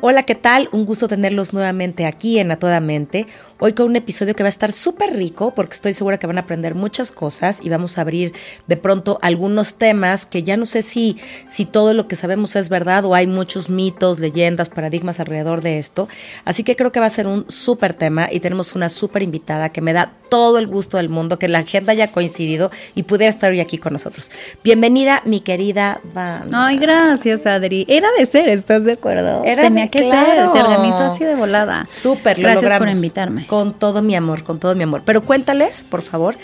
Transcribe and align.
Hola, 0.00 0.22
¿qué 0.22 0.36
tal? 0.36 0.68
Un 0.70 0.84
gusto 0.84 1.08
tenerlos 1.08 1.52
nuevamente 1.52 2.06
aquí 2.06 2.38
en 2.38 2.52
A 2.52 2.58
Toda 2.60 2.78
Mente. 2.78 3.26
Hoy 3.58 3.72
con 3.72 3.86
un 3.86 3.96
episodio 3.96 4.36
que 4.36 4.44
va 4.44 4.46
a 4.46 4.48
estar 4.48 4.70
súper 4.70 5.16
rico 5.16 5.54
porque 5.56 5.74
estoy 5.74 5.92
segura 5.92 6.18
que 6.18 6.28
van 6.28 6.36
a 6.36 6.42
aprender 6.42 6.76
muchas 6.76 7.10
cosas 7.10 7.58
y 7.64 7.68
vamos 7.68 7.98
a 7.98 8.02
abrir 8.02 8.32
de 8.68 8.76
pronto 8.76 9.18
algunos 9.22 9.76
temas 9.76 10.24
que 10.24 10.44
ya 10.44 10.56
no 10.56 10.66
sé 10.66 10.82
si, 10.82 11.16
si 11.48 11.64
todo 11.64 11.94
lo 11.94 12.06
que 12.06 12.14
sabemos 12.14 12.54
es 12.54 12.68
verdad 12.68 13.04
o 13.06 13.16
hay 13.16 13.26
muchos 13.26 13.70
mitos, 13.70 14.20
leyendas, 14.20 14.68
paradigmas 14.68 15.18
alrededor 15.18 15.62
de 15.62 15.80
esto. 15.80 16.08
Así 16.44 16.62
que 16.62 16.76
creo 16.76 16.92
que 16.92 17.00
va 17.00 17.06
a 17.06 17.10
ser 17.10 17.26
un 17.26 17.50
súper 17.50 17.94
tema 17.94 18.28
y 18.30 18.38
tenemos 18.38 18.76
una 18.76 18.90
súper 18.90 19.24
invitada 19.24 19.70
que 19.70 19.80
me 19.80 19.92
da 19.92 20.12
todo 20.28 20.58
el 20.58 20.68
gusto 20.68 20.98
del 20.98 21.08
mundo 21.08 21.38
que 21.38 21.48
la 21.48 21.60
agenda 21.60 21.92
haya 21.92 22.12
coincidido 22.12 22.70
y 22.94 23.02
pudiera 23.02 23.30
estar 23.30 23.50
hoy 23.50 23.60
aquí 23.60 23.78
con 23.78 23.94
nosotros. 23.94 24.30
Bienvenida, 24.62 25.22
mi 25.24 25.40
querida 25.40 26.00
Van. 26.14 26.54
Ay, 26.54 26.78
gracias, 26.78 27.46
Adri. 27.46 27.84
Era 27.88 28.08
de 28.16 28.26
ser, 28.26 28.48
¿estás 28.48 28.84
de 28.84 28.92
acuerdo? 28.92 29.42
Era 29.44 29.62
Tenía 29.62 29.87
que 29.90 30.00
claro. 30.00 30.52
ser, 30.52 30.62
se 30.62 30.68
organizó 30.68 31.04
así 31.04 31.24
de 31.24 31.34
volada. 31.34 31.86
Súper, 31.90 32.38
lo 32.38 32.48
Gracias 32.48 32.78
por 32.78 32.88
invitarme. 32.88 33.46
Con 33.46 33.72
todo 33.74 34.02
mi 34.02 34.14
amor, 34.14 34.42
con 34.44 34.58
todo 34.58 34.74
mi 34.74 34.82
amor. 34.84 35.02
Pero 35.04 35.22
cuéntales, 35.22 35.84
por 35.88 36.02
favor, 36.02 36.36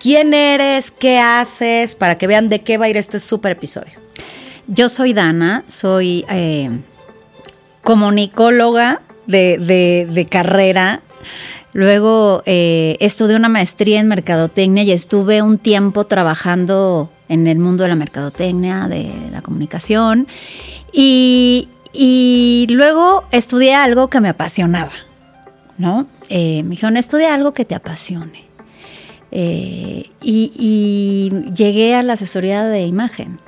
quién 0.00 0.34
eres, 0.34 0.90
qué 0.90 1.18
haces, 1.18 1.94
para 1.94 2.16
que 2.18 2.26
vean 2.26 2.48
de 2.48 2.60
qué 2.62 2.78
va 2.78 2.86
a 2.86 2.88
ir 2.88 2.96
este 2.96 3.18
súper 3.18 3.52
episodio. 3.52 3.92
Yo 4.66 4.88
soy 4.88 5.12
Dana, 5.12 5.64
soy 5.68 6.24
eh, 6.30 6.70
comunicóloga 7.82 9.00
de, 9.26 9.58
de- 9.58 10.08
de 10.12 10.26
carrera. 10.26 11.00
Luego 11.72 12.42
eh, 12.46 12.96
estudié 13.00 13.36
una 13.36 13.48
maestría 13.48 14.00
en 14.00 14.08
mercadotecnia 14.08 14.82
y 14.82 14.90
estuve 14.92 15.40
un 15.42 15.58
tiempo 15.58 16.04
trabajando 16.06 17.10
en 17.28 17.46
el 17.46 17.58
mundo 17.60 17.84
de 17.84 17.88
la 17.90 17.94
mercadotecnia, 17.94 18.88
de 18.88 19.12
la 19.30 19.40
comunicación. 19.40 20.26
Y, 20.92 21.68
y 21.92 22.66
luego 22.70 23.24
estudié 23.30 23.74
algo 23.74 24.08
que 24.08 24.20
me 24.20 24.28
apasionaba, 24.28 24.92
¿no? 25.78 26.06
Eh, 26.28 26.62
me 26.62 26.70
dijeron, 26.70 26.96
estudia 26.96 27.34
algo 27.34 27.52
que 27.52 27.64
te 27.64 27.74
apasione. 27.74 28.50
Eh, 29.32 30.10
y, 30.20 30.52
y 30.56 31.52
llegué 31.54 31.94
a 31.94 32.02
la 32.02 32.14
asesoría 32.14 32.64
de 32.64 32.82
imagen. 32.82 33.38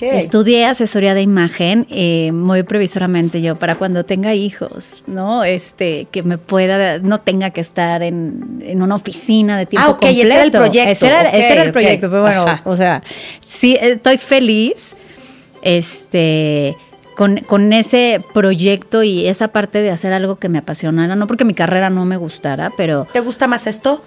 Estudié 0.00 0.66
asesoría 0.66 1.14
de 1.14 1.22
imagen 1.22 1.86
eh, 1.90 2.32
muy 2.32 2.64
previsoramente 2.64 3.40
yo 3.40 3.56
para 3.56 3.76
cuando 3.76 4.04
tenga 4.04 4.34
hijos, 4.34 5.04
¿no? 5.06 5.44
Este, 5.44 6.08
que 6.10 6.22
me 6.22 6.38
pueda, 6.38 6.98
no 6.98 7.20
tenga 7.20 7.50
que 7.50 7.60
estar 7.60 8.02
en, 8.02 8.62
en 8.66 8.82
una 8.82 8.96
oficina 8.96 9.56
de 9.56 9.66
tiempo 9.66 9.88
Ah, 9.88 9.92
ok, 9.92 10.02
ese 10.02 10.34
era 10.34 10.42
el 10.42 10.50
proyecto, 10.50 10.90
Ese 10.90 11.06
era, 11.06 11.22
ese 11.28 11.38
ok, 11.38 11.50
era 11.52 11.62
el 11.62 11.72
proyecto, 11.72 12.10
pero 12.10 12.22
bueno, 12.22 12.42
Ajá. 12.42 12.62
o 12.64 12.76
sea, 12.76 13.02
sí, 13.40 13.76
estoy 13.80 14.18
feliz, 14.18 14.96
este, 15.62 16.76
con, 17.18 17.38
con 17.38 17.72
ese 17.72 18.22
proyecto 18.32 19.02
y 19.02 19.26
esa 19.26 19.48
parte 19.48 19.82
de 19.82 19.90
hacer 19.90 20.12
algo 20.12 20.36
que 20.38 20.48
me 20.48 20.58
apasionara, 20.58 21.16
no 21.16 21.26
porque 21.26 21.44
mi 21.44 21.52
carrera 21.52 21.90
no 21.90 22.04
me 22.04 22.16
gustara, 22.16 22.70
pero 22.76 23.08
¿Te 23.12 23.18
gusta 23.18 23.48
más 23.48 23.66
esto? 23.66 24.02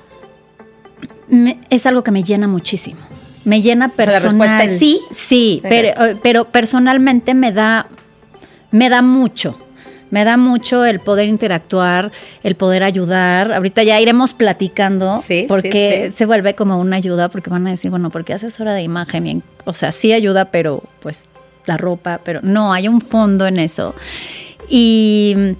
me- 1.27 1.59
es 1.69 1.85
algo 1.85 2.03
que 2.03 2.11
me 2.11 2.23
llena 2.23 2.47
muchísimo. 2.47 2.99
Me 3.43 3.61
llena 3.61 3.87
sea, 3.87 4.05
la 4.05 4.11
personal. 4.11 4.23
respuesta 4.49 4.63
es 4.63 4.79
sí. 4.79 5.01
Sí, 5.11 5.59
pero, 5.63 5.89
eh, 6.05 6.17
pero 6.23 6.45
personalmente 6.45 7.33
me 7.33 7.51
da, 7.51 7.87
me 8.71 8.89
da 8.89 9.01
mucho. 9.01 9.57
Me 10.09 10.23
da 10.25 10.35
mucho 10.37 10.85
el 10.85 10.99
poder 10.99 11.27
interactuar, 11.29 12.11
el 12.43 12.55
poder 12.55 12.83
ayudar. 12.83 13.51
Ahorita 13.53 13.81
ya 13.83 13.99
iremos 13.99 14.33
platicando 14.33 15.15
Sí, 15.17 15.41
sí, 15.41 15.45
porque 15.47 16.07
sí. 16.07 16.17
se 16.17 16.25
vuelve 16.25 16.53
como 16.53 16.77
una 16.79 16.97
ayuda, 16.97 17.29
porque 17.29 17.49
van 17.49 17.65
a 17.67 17.71
decir, 17.71 17.89
bueno, 17.91 18.09
porque 18.09 18.33
asesora 18.33 18.73
de 18.73 18.83
imagen, 18.83 19.25
y 19.27 19.41
o 19.65 19.73
sea, 19.73 19.91
sí 19.91 20.11
ayuda, 20.13 20.45
pero 20.45 20.83
pues 21.01 21.25
la 21.65 21.77
ropa, 21.77 22.19
pero 22.23 22.39
no, 22.43 22.73
hay 22.73 22.87
un 22.87 23.01
fondo 23.01 23.47
en 23.47 23.59
eso. 23.59 23.93
Y 24.69 25.55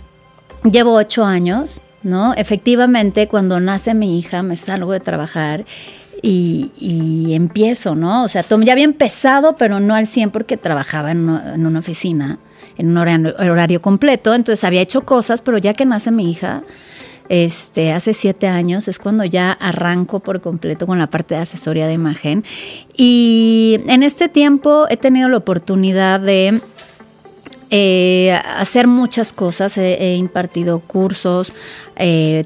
llevo 0.63 0.93
ocho 0.93 1.25
años, 1.25 1.81
¿no? 2.03 2.33
Efectivamente, 2.33 3.27
cuando 3.27 3.59
nace 3.59 3.93
mi 3.93 4.17
hija, 4.17 4.43
me 4.43 4.55
salgo 4.55 4.91
de 4.91 4.99
trabajar 4.99 5.65
y, 6.21 7.33
empiezo, 7.33 7.95
¿no? 7.95 8.23
O 8.23 8.27
sea, 8.27 8.45
ya 8.47 8.71
había 8.71 8.85
empezado, 8.85 9.55
pero 9.57 9.79
no 9.79 9.95
al 9.95 10.07
100 10.07 10.31
porque 10.31 10.57
trabajaba 10.57 11.11
en 11.11 11.29
una, 11.29 11.55
en 11.55 11.65
una 11.65 11.79
oficina, 11.79 12.37
en 12.77 12.89
un 12.89 12.97
horario, 12.97 13.35
horario 13.37 13.81
completo, 13.81 14.33
entonces 14.33 14.63
había 14.63 14.81
hecho 14.81 15.01
cosas, 15.01 15.41
pero 15.41 15.57
ya 15.57 15.73
que 15.73 15.85
nace 15.85 16.11
mi 16.11 16.29
hija, 16.29 16.63
este, 17.33 17.93
hace 17.93 18.13
siete 18.13 18.47
años 18.47 18.89
es 18.89 18.99
cuando 18.99 19.23
ya 19.23 19.53
arranco 19.53 20.19
por 20.19 20.41
completo 20.41 20.85
con 20.85 20.99
la 20.99 21.07
parte 21.07 21.33
de 21.33 21.39
asesoría 21.39 21.87
de 21.87 21.93
imagen. 21.93 22.43
Y 22.93 23.77
en 23.87 24.03
este 24.03 24.27
tiempo 24.27 24.85
he 24.89 24.97
tenido 24.97 25.29
la 25.29 25.37
oportunidad 25.37 26.19
de 26.19 26.59
eh, 27.69 28.37
hacer 28.57 28.87
muchas 28.87 29.31
cosas. 29.31 29.77
He, 29.77 30.15
impartido 30.15 30.79
cursos 30.79 31.53
eh, 31.95 32.43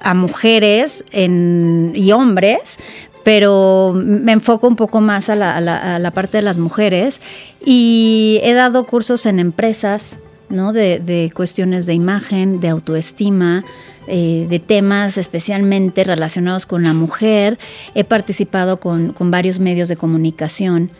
a 0.00 0.12
mujeres 0.14 1.04
y 1.12 2.10
hombres, 2.10 2.78
pero 3.22 3.92
me 3.94 4.32
enfoco 4.32 4.66
un 4.66 4.74
poco 4.74 5.00
más 5.00 5.28
a 5.28 5.36
la- 5.36 5.56
a 5.94 5.98
la 6.00 6.10
parte 6.10 6.38
de 6.38 6.42
las 6.42 6.58
mujeres 6.58 7.20
y 7.64 8.40
he 8.42 8.54
dado 8.54 8.86
cursos 8.88 9.24
en 9.24 9.38
empresas, 9.38 10.18
¿no? 10.54 10.72
De, 10.72 10.98
de 11.00 11.30
cuestiones 11.34 11.86
de 11.86 11.94
imagen, 11.94 12.60
de 12.60 12.68
autoestima, 12.68 13.64
eh, 14.06 14.46
de 14.50 14.58
temas 14.58 15.16
especialmente 15.16 16.04
relacionados 16.04 16.66
con 16.66 16.82
la 16.82 16.92
mujer. 16.92 17.58
He 17.94 18.04
participado 18.04 18.78
con, 18.78 19.14
varios 19.18 19.58
medios 19.58 19.88
de 19.88 19.96
comunicación 19.96 20.90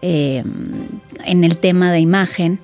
eh, 0.00 0.42
en 1.26 1.44
el 1.44 1.58
tema 1.58 1.92
de 1.92 2.00
imagen. 2.00 2.58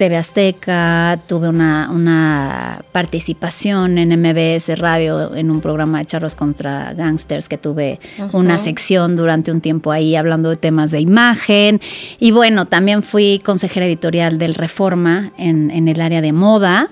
TV 0.00 0.16
Azteca, 0.16 1.18
tuve 1.26 1.50
una, 1.50 1.90
una 1.92 2.82
participación 2.90 3.98
en 3.98 4.18
MBS 4.18 4.78
Radio 4.78 5.34
en 5.34 5.50
un 5.50 5.60
programa 5.60 5.98
de 5.98 6.06
charros 6.06 6.34
contra 6.34 6.94
gangsters 6.94 7.50
que 7.50 7.58
tuve 7.58 8.00
una 8.32 8.56
sección 8.56 9.14
durante 9.14 9.52
un 9.52 9.60
tiempo 9.60 9.92
ahí 9.92 10.16
hablando 10.16 10.48
de 10.48 10.56
temas 10.56 10.90
de 10.90 11.00
imagen. 11.00 11.82
Y 12.18 12.30
bueno, 12.30 12.64
también 12.64 13.02
fui 13.02 13.42
consejera 13.44 13.84
editorial 13.84 14.38
del 14.38 14.54
Reforma 14.54 15.32
en, 15.36 15.70
en 15.70 15.86
el 15.86 16.00
área 16.00 16.22
de 16.22 16.32
moda. 16.32 16.88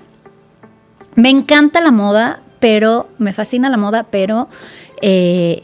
Me 1.15 1.31
encanta 1.31 1.81
la 1.81 1.89
moda, 1.89 2.41
pero 2.59 3.09
me 3.17 3.33
fascina 3.33 3.71
la 3.71 3.77
moda, 3.77 4.05
pero 4.11 4.49
eh, 5.01 5.63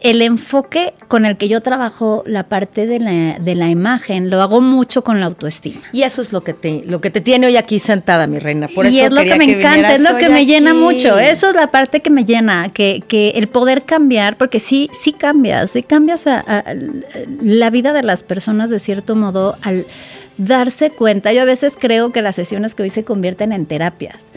el 0.00 0.22
enfoque 0.22 0.94
con 1.08 1.26
el 1.26 1.36
que 1.36 1.48
yo 1.48 1.60
trabajo 1.60 2.22
la 2.26 2.44
parte 2.44 2.86
de 2.86 3.00
la, 3.00 3.38
de 3.38 3.54
la 3.54 3.68
imagen 3.68 4.30
lo 4.30 4.40
hago 4.40 4.60
mucho 4.62 5.04
con 5.04 5.20
la 5.20 5.26
autoestima. 5.26 5.80
Y 5.92 6.02
eso 6.02 6.22
es 6.22 6.32
lo 6.32 6.42
que 6.42 6.54
te, 6.54 6.82
lo 6.86 7.00
que 7.02 7.10
te 7.10 7.20
tiene 7.20 7.46
hoy 7.46 7.56
aquí 7.58 7.78
sentada, 7.78 8.26
mi 8.26 8.38
reina. 8.38 8.68
Por 8.68 8.86
y 8.86 8.88
eso 8.88 9.06
es 9.06 9.12
lo 9.12 9.22
que 9.22 9.36
me 9.36 9.44
encanta, 9.44 9.92
es 9.94 10.02
lo 10.10 10.16
que 10.16 10.28
me 10.30 10.46
llena 10.46 10.72
mucho. 10.74 11.18
Eso 11.18 11.50
es 11.50 11.54
la 11.54 11.70
parte 11.70 12.00
que 12.00 12.08
me 12.10 12.24
llena, 12.24 12.70
que, 12.72 13.02
que 13.06 13.30
el 13.30 13.48
poder 13.48 13.82
cambiar, 13.84 14.38
porque 14.38 14.58
sí, 14.58 14.88
sí 14.94 15.12
cambias, 15.12 15.72
sí 15.72 15.82
cambias 15.82 16.26
a, 16.26 16.40
a- 16.40 16.58
a 16.60 16.74
la 17.42 17.68
vida 17.70 17.92
de 17.92 18.02
las 18.02 18.22
personas 18.22 18.70
de 18.70 18.78
cierto 18.78 19.16
modo 19.16 19.56
al 19.62 19.84
darse 20.38 20.88
cuenta. 20.90 21.32
Yo 21.34 21.42
a 21.42 21.44
veces 21.44 21.76
creo 21.78 22.10
que 22.12 22.22
las 22.22 22.36
sesiones 22.36 22.74
que 22.74 22.82
hoy 22.84 22.90
se 22.90 23.04
convierten 23.04 23.52
en 23.52 23.66
terapias. 23.66 24.30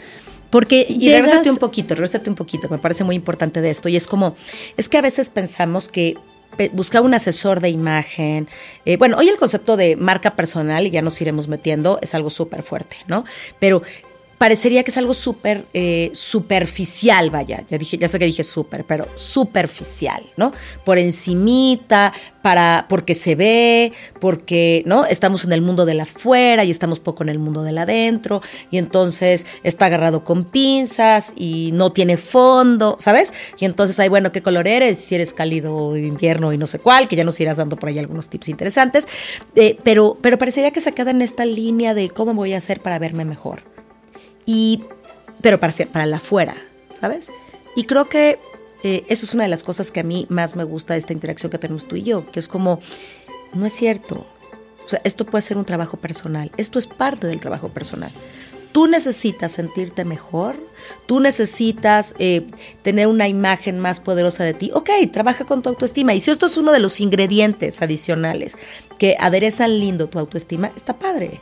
Porque 0.54 0.86
Y 0.88 1.00
llegas- 1.00 1.48
un 1.48 1.56
poquito, 1.56 1.96
regrésate 1.96 2.30
un 2.30 2.36
poquito, 2.36 2.68
que 2.68 2.74
me 2.74 2.78
parece 2.78 3.02
muy 3.02 3.16
importante 3.16 3.60
de 3.60 3.70
esto. 3.70 3.88
Y 3.88 3.96
es 3.96 4.06
como, 4.06 4.36
es 4.76 4.88
que 4.88 4.96
a 4.96 5.00
veces 5.00 5.28
pensamos 5.28 5.88
que 5.88 6.16
buscar 6.70 7.02
un 7.02 7.12
asesor 7.12 7.58
de 7.58 7.70
imagen, 7.70 8.46
eh, 8.84 8.96
bueno, 8.96 9.16
hoy 9.16 9.28
el 9.28 9.36
concepto 9.36 9.76
de 9.76 9.96
marca 9.96 10.36
personal, 10.36 10.86
y 10.86 10.90
ya 10.90 11.02
nos 11.02 11.20
iremos 11.20 11.48
metiendo, 11.48 11.98
es 12.02 12.14
algo 12.14 12.30
súper 12.30 12.62
fuerte, 12.62 12.98
¿no? 13.08 13.24
Pero 13.58 13.82
parecería 14.44 14.82
que 14.82 14.90
es 14.90 14.98
algo 14.98 15.14
súper 15.14 15.64
eh, 15.72 16.10
superficial, 16.12 17.30
vaya, 17.30 17.64
ya 17.66 17.78
dije, 17.78 17.96
ya 17.96 18.08
sé 18.08 18.18
que 18.18 18.26
dije 18.26 18.44
súper, 18.44 18.84
pero 18.84 19.08
superficial, 19.14 20.22
¿no? 20.36 20.52
Por 20.84 20.98
encimita, 20.98 22.12
para, 22.42 22.84
porque 22.90 23.14
se 23.14 23.36
ve, 23.36 23.94
porque, 24.20 24.82
¿no? 24.84 25.06
Estamos 25.06 25.46
en 25.46 25.52
el 25.54 25.62
mundo 25.62 25.86
de 25.86 25.94
la 25.94 26.02
afuera 26.02 26.62
y 26.62 26.70
estamos 26.70 27.00
poco 27.00 27.22
en 27.22 27.30
el 27.30 27.38
mundo 27.38 27.62
del 27.62 27.78
adentro, 27.78 28.42
y 28.70 28.76
entonces 28.76 29.46
está 29.62 29.86
agarrado 29.86 30.24
con 30.24 30.44
pinzas 30.44 31.32
y 31.38 31.70
no 31.72 31.92
tiene 31.92 32.18
fondo, 32.18 32.96
¿sabes? 32.98 33.32
Y 33.58 33.64
entonces, 33.64 33.98
ay, 33.98 34.10
bueno, 34.10 34.30
¿qué 34.30 34.42
color 34.42 34.68
eres? 34.68 34.98
Si 34.98 35.14
eres 35.14 35.32
cálido 35.32 35.96
invierno 35.96 36.52
y 36.52 36.58
no 36.58 36.66
sé 36.66 36.80
cuál, 36.80 37.08
que 37.08 37.16
ya 37.16 37.24
nos 37.24 37.40
irás 37.40 37.56
dando 37.56 37.76
por 37.76 37.88
ahí 37.88 37.98
algunos 37.98 38.28
tips 38.28 38.50
interesantes, 38.50 39.08
eh, 39.54 39.78
pero, 39.82 40.18
pero 40.20 40.36
parecería 40.36 40.70
que 40.70 40.82
se 40.82 40.92
queda 40.92 41.12
en 41.12 41.22
esta 41.22 41.46
línea 41.46 41.94
de 41.94 42.10
cómo 42.10 42.34
voy 42.34 42.52
a 42.52 42.58
hacer 42.58 42.80
para 42.80 42.98
verme 42.98 43.24
mejor 43.24 43.72
y 44.46 44.84
pero 45.40 45.60
para, 45.60 45.74
para 45.92 46.06
la 46.06 46.16
afuera, 46.16 46.54
¿sabes? 46.92 47.30
Y 47.76 47.84
creo 47.84 48.08
que 48.08 48.38
eh, 48.82 49.04
eso 49.08 49.26
es 49.26 49.34
una 49.34 49.44
de 49.44 49.48
las 49.48 49.62
cosas 49.62 49.90
que 49.90 50.00
a 50.00 50.04
mí 50.04 50.26
más 50.28 50.56
me 50.56 50.64
gusta 50.64 50.94
de 50.94 51.00
esta 51.00 51.12
interacción 51.12 51.50
que 51.50 51.58
tenemos 51.58 51.86
tú 51.86 51.96
y 51.96 52.02
yo, 52.02 52.30
que 52.30 52.38
es 52.38 52.48
como, 52.48 52.80
no 53.52 53.66
es 53.66 53.72
cierto. 53.72 54.26
O 54.84 54.88
sea, 54.88 55.00
esto 55.04 55.24
puede 55.24 55.42
ser 55.42 55.56
un 55.56 55.64
trabajo 55.64 55.96
personal. 55.96 56.50
Esto 56.56 56.78
es 56.78 56.86
parte 56.86 57.26
del 57.26 57.40
trabajo 57.40 57.70
personal. 57.70 58.10
Tú 58.72 58.86
necesitas 58.86 59.52
sentirte 59.52 60.04
mejor, 60.04 60.56
tú 61.06 61.20
necesitas 61.20 62.14
eh, 62.18 62.46
tener 62.82 63.06
una 63.06 63.28
imagen 63.28 63.78
más 63.78 64.00
poderosa 64.00 64.44
de 64.44 64.52
ti. 64.52 64.70
Ok, 64.74 64.90
trabaja 65.12 65.44
con 65.44 65.62
tu 65.62 65.70
autoestima. 65.70 66.12
Y 66.12 66.20
si 66.20 66.30
esto 66.30 66.46
es 66.46 66.56
uno 66.56 66.72
de 66.72 66.80
los 66.80 67.00
ingredientes 67.00 67.80
adicionales 67.82 68.58
que 68.98 69.16
aderezan 69.18 69.78
lindo 69.78 70.08
tu 70.08 70.18
autoestima, 70.18 70.72
está 70.74 70.94
padre. 70.94 71.40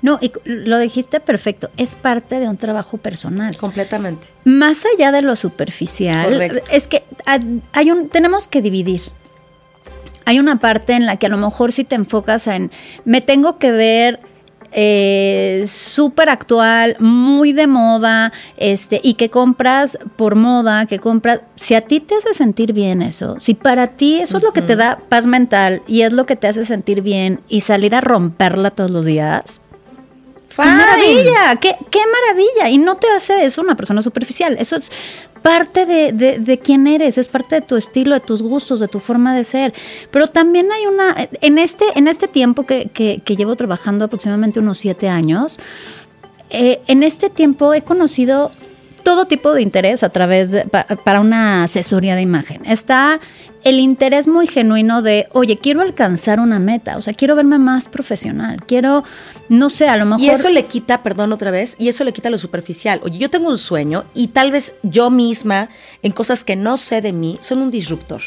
No, 0.00 0.18
y 0.20 0.32
lo 0.44 0.78
dijiste 0.78 1.20
perfecto, 1.20 1.70
es 1.76 1.94
parte 1.94 2.40
de 2.40 2.48
un 2.48 2.56
trabajo 2.56 2.98
personal. 2.98 3.56
Completamente. 3.56 4.28
Más 4.44 4.84
allá 4.86 5.12
de 5.12 5.22
lo 5.22 5.36
superficial, 5.36 6.60
es 6.70 6.88
que 6.88 7.04
hay 7.72 7.90
un, 7.90 8.08
tenemos 8.08 8.48
que 8.48 8.62
dividir. 8.62 9.02
Hay 10.24 10.38
una 10.38 10.60
parte 10.60 10.92
en 10.92 11.06
la 11.06 11.16
que 11.16 11.26
a 11.26 11.28
lo 11.28 11.36
mejor 11.36 11.72
si 11.72 11.84
te 11.84 11.96
enfocas 11.96 12.46
en, 12.46 12.70
me 13.04 13.20
tengo 13.20 13.58
que 13.58 13.72
ver 13.72 14.20
eh, 14.74 15.64
súper 15.66 16.30
actual, 16.30 16.96
muy 16.98 17.52
de 17.52 17.66
moda, 17.66 18.32
este, 18.56 19.00
y 19.02 19.14
que 19.14 19.28
compras 19.28 19.98
por 20.16 20.34
moda, 20.34 20.86
que 20.86 20.98
compras, 20.98 21.40
si 21.56 21.74
a 21.74 21.82
ti 21.82 22.00
te 22.00 22.14
hace 22.14 22.32
sentir 22.34 22.72
bien 22.72 23.02
eso, 23.02 23.38
si 23.38 23.54
para 23.54 23.88
ti 23.88 24.20
eso 24.20 24.38
es 24.38 24.42
lo 24.42 24.52
que 24.52 24.62
te 24.62 24.76
da 24.76 24.98
paz 25.08 25.26
mental 25.26 25.82
y 25.86 26.02
es 26.02 26.12
lo 26.12 26.24
que 26.24 26.36
te 26.36 26.46
hace 26.46 26.64
sentir 26.64 27.02
bien 27.02 27.40
y 27.48 27.62
salir 27.62 27.94
a 27.94 28.00
romperla 28.00 28.70
todos 28.70 28.90
los 28.90 29.04
días, 29.04 29.61
¡Qué 30.56 30.62
maravilla! 30.62 31.56
Qué, 31.60 31.76
¡Qué, 31.90 32.00
maravilla! 32.06 32.70
Y 32.70 32.78
no 32.78 32.96
te 32.96 33.08
hace 33.08 33.44
eso 33.44 33.60
una 33.60 33.76
persona 33.76 34.02
superficial. 34.02 34.56
Eso 34.58 34.76
es 34.76 34.90
parte 35.42 35.86
de, 35.86 36.12
de, 36.38 36.58
quién 36.58 36.86
eres, 36.86 37.18
es 37.18 37.28
parte 37.28 37.56
de 37.56 37.60
tu 37.62 37.76
estilo, 37.76 38.14
de 38.14 38.20
tus 38.20 38.42
gustos, 38.42 38.80
de 38.80 38.88
tu 38.88 39.00
forma 39.00 39.34
de 39.34 39.44
ser. 39.44 39.74
Pero 40.10 40.28
también 40.28 40.70
hay 40.72 40.86
una. 40.86 41.16
En 41.40 41.58
este, 41.58 41.84
en 41.96 42.08
este 42.08 42.28
tiempo 42.28 42.64
que, 42.64 42.88
que, 42.88 43.36
llevo 43.36 43.56
trabajando 43.56 44.04
aproximadamente 44.04 44.60
unos 44.60 44.78
siete 44.78 45.08
años, 45.08 45.58
eh, 46.50 46.80
en 46.86 47.02
este 47.02 47.30
tiempo 47.30 47.74
he 47.74 47.82
conocido 47.82 48.52
todo 49.02 49.26
tipo 49.26 49.52
de 49.52 49.62
interés 49.62 50.02
a 50.02 50.08
través 50.08 50.50
de, 50.50 50.64
para 50.64 51.20
una 51.20 51.64
asesoría 51.64 52.16
de 52.16 52.22
imagen. 52.22 52.62
Está 52.64 53.20
el 53.64 53.78
interés 53.78 54.26
muy 54.26 54.46
genuino 54.46 55.02
de, 55.02 55.28
oye, 55.32 55.56
quiero 55.56 55.82
alcanzar 55.82 56.40
una 56.40 56.58
meta, 56.58 56.96
o 56.96 57.02
sea, 57.02 57.14
quiero 57.14 57.36
verme 57.36 57.58
más 57.58 57.88
profesional, 57.88 58.64
quiero, 58.66 59.04
no 59.48 59.70
sé, 59.70 59.88
a 59.88 59.96
lo 59.96 60.04
mejor... 60.04 60.22
Y 60.22 60.30
eso 60.30 60.48
le 60.48 60.64
quita, 60.64 61.02
perdón 61.02 61.32
otra 61.32 61.50
vez, 61.50 61.76
y 61.78 61.88
eso 61.88 62.04
le 62.04 62.12
quita 62.12 62.30
lo 62.30 62.38
superficial. 62.38 63.00
Oye, 63.04 63.18
yo 63.18 63.30
tengo 63.30 63.48
un 63.48 63.58
sueño 63.58 64.04
y 64.14 64.28
tal 64.28 64.50
vez 64.50 64.74
yo 64.82 65.10
misma, 65.10 65.68
en 66.02 66.12
cosas 66.12 66.44
que 66.44 66.56
no 66.56 66.76
sé 66.76 67.00
de 67.00 67.12
mí, 67.12 67.38
son 67.40 67.58
un 67.58 67.70
disruptor. 67.70 68.22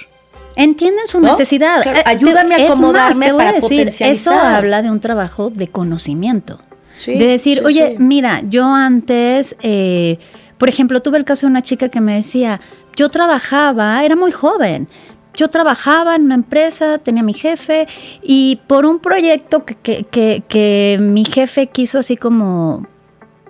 Entienden 0.56 1.07
su 1.07 1.19
necesidad. 1.19 1.86
Eh, 1.86 2.04
ayúdame 2.06 2.56
a 2.56 2.66
acomodarme 2.66 3.33
para 3.33 3.51
decir, 3.51 3.89
Eso 4.00 4.33
habla 4.33 4.81
de 4.81 4.89
un 4.89 5.01
trabajo 5.01 5.50
de 5.50 5.68
conocimiento. 5.68 6.60
de 7.06 7.28
decir, 7.28 7.62
oye, 7.66 7.98
mira, 8.00 8.42
yo 8.48 8.66
antes... 8.66 9.56
Eh, 9.62 10.18
por 10.57 10.69
ejemplo, 10.69 11.02
tuve 11.02 11.18
el 11.18 11.25
caso 11.25 11.46
de 11.46 11.52
una 11.52 11.62
chica 11.62 11.90
que 11.90 12.02
me 12.02 12.16
decía, 12.16 12.60
yo 12.96 13.10
trabajaba, 13.10 14.04
era 14.04 14.16
muy 14.16 14.31
joven, 14.31 14.88
yo 15.36 15.50
trabajaba 15.50 16.16
en 16.16 16.24
una 16.24 16.36
empresa, 16.36 16.98
tenía 16.98 17.24
mi 17.24 17.34
jefe 17.34 17.88
y 18.22 18.60
por 18.68 18.86
un 18.86 19.00
proyecto 19.00 19.66
que, 19.66 20.06
que, 20.48 20.98
mi 21.00 21.25
jefe 21.25 21.68
quiso 21.68 22.00
así 22.00 22.16
como 22.18 22.88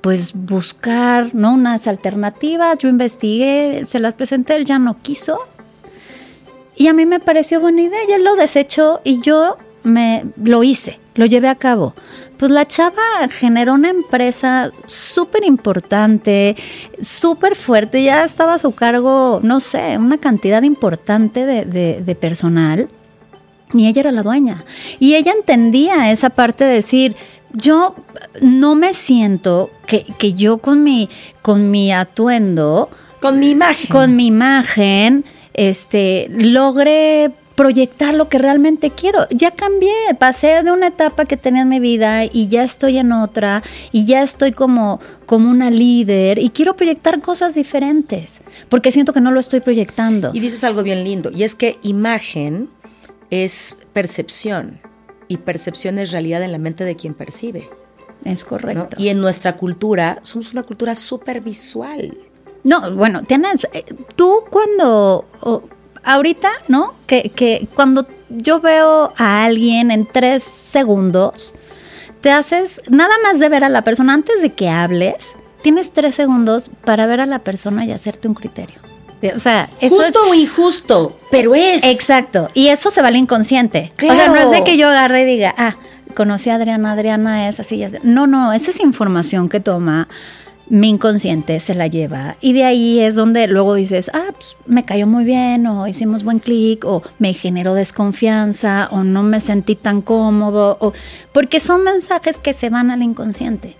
pues 0.01 0.33
buscar 0.33 1.33
¿no? 1.33 1.53
unas 1.53 1.87
alternativas, 1.87 2.77
yo 2.77 2.89
investigué, 2.89 3.85
se 3.87 3.99
las 3.99 4.13
presenté, 4.13 4.55
él 4.55 4.65
ya 4.65 4.77
no 4.77 5.01
quiso 5.01 5.39
y 6.75 6.87
a 6.87 6.93
mí 6.93 7.05
me 7.05 7.19
pareció 7.19 7.59
buena 7.59 7.81
idea 7.81 7.99
y 8.07 8.11
él 8.11 8.23
lo 8.23 8.35
desechó 8.35 9.01
y 9.03 9.21
yo 9.21 9.57
me 9.83 10.25
lo 10.41 10.63
hice, 10.63 10.99
lo 11.15 11.25
llevé 11.25 11.47
a 11.47 11.55
cabo. 11.55 11.95
Pues 12.37 12.51
la 12.51 12.65
chava 12.65 13.27
generó 13.29 13.73
una 13.73 13.89
empresa 13.89 14.71
súper 14.87 15.45
importante, 15.45 16.55
súper 16.99 17.55
fuerte, 17.55 18.03
ya 18.03 18.25
estaba 18.25 18.55
a 18.55 18.59
su 18.59 18.73
cargo, 18.73 19.39
no 19.41 19.59
sé, 19.59 19.97
una 19.97 20.17
cantidad 20.17 20.61
importante 20.63 21.45
de, 21.45 22.15
personal 22.15 22.89
y 23.73 23.87
ella 23.87 24.01
era 24.01 24.11
la 24.11 24.23
dueña. 24.23 24.65
Y 24.99 25.15
ella 25.15 25.31
entendía 25.31 26.11
esa 26.11 26.29
parte 26.29 26.65
de 26.65 26.73
decir, 26.75 27.15
yo 27.53 27.95
no 28.41 28.75
me 28.75 28.93
siento 28.93 29.69
que, 29.85 30.05
que 30.17 30.33
yo 30.33 30.57
con 30.57 30.83
mi, 30.83 31.09
con 31.41 31.71
mi 31.71 31.91
atuendo, 31.91 32.89
con 33.21 33.39
mi 33.39 33.51
imagen, 33.51 33.87
con 33.89 34.15
mi 34.15 34.27
imagen, 34.27 35.25
este, 35.53 36.27
logre 36.29 37.31
proyectar 37.55 38.13
lo 38.13 38.29
que 38.29 38.37
realmente 38.37 38.91
quiero. 38.91 39.27
Ya 39.29 39.51
cambié, 39.51 39.93
pasé 40.19 40.63
de 40.63 40.71
una 40.71 40.87
etapa 40.87 41.25
que 41.25 41.37
tenía 41.37 41.63
en 41.63 41.69
mi 41.69 41.79
vida 41.79 42.25
y 42.25 42.47
ya 42.47 42.63
estoy 42.63 42.97
en 42.97 43.11
otra 43.11 43.63
y 43.91 44.05
ya 44.05 44.21
estoy 44.21 44.51
como, 44.51 44.99
como 45.25 45.49
una 45.49 45.71
líder 45.71 46.39
y 46.39 46.49
quiero 46.49 46.75
proyectar 46.75 47.21
cosas 47.21 47.55
diferentes 47.55 48.39
porque 48.69 48.91
siento 48.91 49.13
que 49.13 49.21
no 49.21 49.31
lo 49.31 49.39
estoy 49.39 49.61
proyectando. 49.61 50.31
Y 50.33 50.39
dices 50.39 50.63
algo 50.63 50.83
bien 50.83 51.03
lindo 51.03 51.31
y 51.33 51.43
es 51.43 51.55
que 51.55 51.79
imagen 51.81 52.69
es 53.29 53.77
percepción 53.93 54.79
y 55.27 55.37
percepción 55.37 55.97
es 55.97 56.11
realidad 56.11 56.43
en 56.43 56.51
la 56.51 56.57
mente 56.57 56.83
de 56.83 56.95
quien 56.95 57.13
percibe. 57.13 57.69
Es 58.23 58.43
correcto. 58.43 58.97
Y 58.97 59.09
en 59.09 59.21
nuestra 59.21 59.55
cultura 59.55 60.19
somos 60.23 60.51
una 60.51 60.63
cultura 60.63 60.95
súper 60.95 61.41
visual. 61.41 62.17
No, 62.63 62.95
bueno, 62.95 63.23
tienes, 63.23 63.67
eh, 63.73 63.85
tú 64.15 64.43
cuando, 64.49 65.25
ahorita, 66.05 66.51
¿no? 66.67 66.93
Que, 67.07 67.29
que 67.29 67.67
cuando 67.75 68.07
yo 68.29 68.59
veo 68.59 69.13
a 69.17 69.43
alguien 69.43 69.91
en 69.91 70.05
tres 70.05 70.43
segundos, 70.43 71.53
te 72.21 72.31
haces, 72.31 72.81
nada 72.89 73.13
más 73.23 73.39
de 73.39 73.49
ver 73.49 73.63
a 73.63 73.69
la 73.69 73.83
persona 73.83 74.13
antes 74.13 74.41
de 74.41 74.53
que 74.53 74.69
hables, 74.69 75.35
tienes 75.61 75.91
tres 75.91 76.15
segundos 76.15 76.69
para 76.83 77.05
ver 77.05 77.21
a 77.21 77.25
la 77.25 77.39
persona 77.39 77.85
y 77.85 77.91
hacerte 77.91 78.27
un 78.27 78.33
criterio. 78.33 78.79
O 79.35 79.39
sea, 79.39 79.69
eso 79.81 79.95
Justo 79.95 80.19
o 80.29 80.33
injusto, 80.33 81.17
pero 81.31 81.55
es. 81.55 81.83
Exacto. 81.83 82.49
Y 82.53 82.67
eso 82.67 82.91
se 82.91 83.01
va 83.01 83.07
al 83.07 83.15
inconsciente. 83.15 83.91
Claro. 83.95 84.13
O 84.13 84.17
sea, 84.17 84.27
no 84.27 84.35
es 84.35 84.51
de 84.51 84.63
que 84.63 84.77
yo 84.77 84.87
agarre 84.87 85.23
y 85.23 85.25
diga, 85.25 85.55
ah, 85.57 85.75
conocí 86.15 86.49
a 86.49 86.55
Adriana, 86.55 86.91
Adriana 86.91 87.47
es 87.49 87.59
así, 87.59 87.77
ya 87.77 87.89
No, 88.03 88.27
no, 88.27 88.53
esa 88.53 88.71
es 88.71 88.79
información 88.79 89.49
que 89.49 89.59
toma 89.59 90.07
mi 90.67 90.89
inconsciente 90.89 91.59
se 91.59 91.75
la 91.75 91.87
lleva 91.87 92.37
y 92.41 92.53
de 92.53 92.63
ahí 92.63 92.99
es 92.99 93.15
donde 93.15 93.47
luego 93.47 93.75
dices, 93.75 94.09
ah, 94.13 94.29
pues 94.31 94.57
me 94.65 94.83
cayó 94.83 95.07
muy 95.07 95.23
bien 95.23 95.67
o 95.67 95.87
hicimos 95.87 96.23
buen 96.23 96.39
clic 96.39 96.83
o 96.85 97.03
me 97.19 97.33
generó 97.33 97.73
desconfianza 97.73 98.87
o 98.91 99.03
no 99.03 99.23
me 99.23 99.39
sentí 99.39 99.75
tan 99.75 100.01
cómodo 100.01 100.77
o 100.79 100.93
porque 101.31 101.59
son 101.59 101.83
mensajes 101.83 102.37
que 102.37 102.53
se 102.53 102.69
van 102.69 102.89
al 102.89 103.03
inconsciente. 103.03 103.75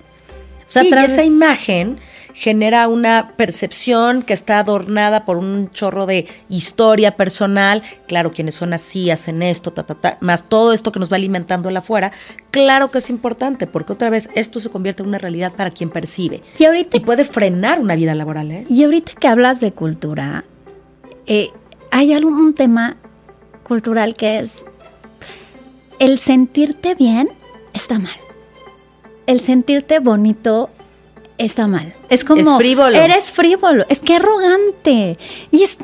O 0.67 0.71
sea, 0.71 0.83
sí, 0.83 0.89
esa 0.93 1.24
imagen 1.24 1.98
genera 2.36 2.89
una 2.89 3.32
percepción 3.38 4.22
que 4.22 4.34
está 4.34 4.60
adornada 4.60 5.24
por 5.24 5.38
un 5.38 5.72
chorro 5.72 6.06
de 6.06 6.27
historia 6.50 7.15
personal. 7.15 7.82
Claro, 8.08 8.34
quienes 8.34 8.56
son 8.56 8.74
así 8.74 9.10
hacen 9.10 9.42
esto, 9.42 9.72
ta, 9.72 9.84
ta, 9.84 9.96
ta, 9.96 10.18
más 10.20 10.50
todo 10.50 10.74
esto 10.74 10.92
que 10.92 11.00
nos 11.00 11.10
va 11.10 11.15
alimentando 11.15 11.70
el 11.70 11.77
afuera. 11.77 12.12
Claro 12.51 12.92
que 12.92 12.98
es 12.98 13.10
importante, 13.10 13.68
porque 13.68 13.94
otra 13.94 14.10
vez 14.10 14.30
esto 14.36 14.60
se 14.60 14.70
convierte 14.70 15.01
en 15.01 15.08
una 15.08 15.18
realidad 15.18 15.54
para 15.54 15.72
quien 15.72 15.89
percibe. 15.89 16.44
Y, 16.60 16.65
ahorita, 16.65 16.98
y 16.98 17.00
puede 17.00 17.24
frenar 17.24 17.80
una 17.80 17.96
vida 17.96 18.13
laboral. 18.13 18.51
¿eh? 18.51 18.65
Y 18.70 18.84
ahorita 18.84 19.13
que 19.13 19.30
hablas 19.30 19.62
de 19.62 19.72
cultura, 19.72 20.44
eh, 21.27 21.51
hay 21.89 22.12
algún 22.12 22.54
tema 22.54 22.98
cultural 23.63 24.13
que 24.13 24.39
es 24.39 24.65
el 26.00 26.20
sentirte 26.20 26.96
bien 26.96 27.30
está 27.74 27.98
mal. 27.98 28.12
El 29.25 29.39
sentirte 29.39 30.00
bonito 30.00 30.70
está 31.38 31.68
mal. 31.68 31.94
Es 32.10 32.24
como. 32.24 32.42
Es 32.42 32.50
frívolo. 32.58 32.96
Eres 32.96 33.32
frívolo. 33.32 33.86
Es 33.89 34.00
que 34.00 34.15
arrogante. 34.15 35.18
Y 35.51 35.63
es. 35.63 35.77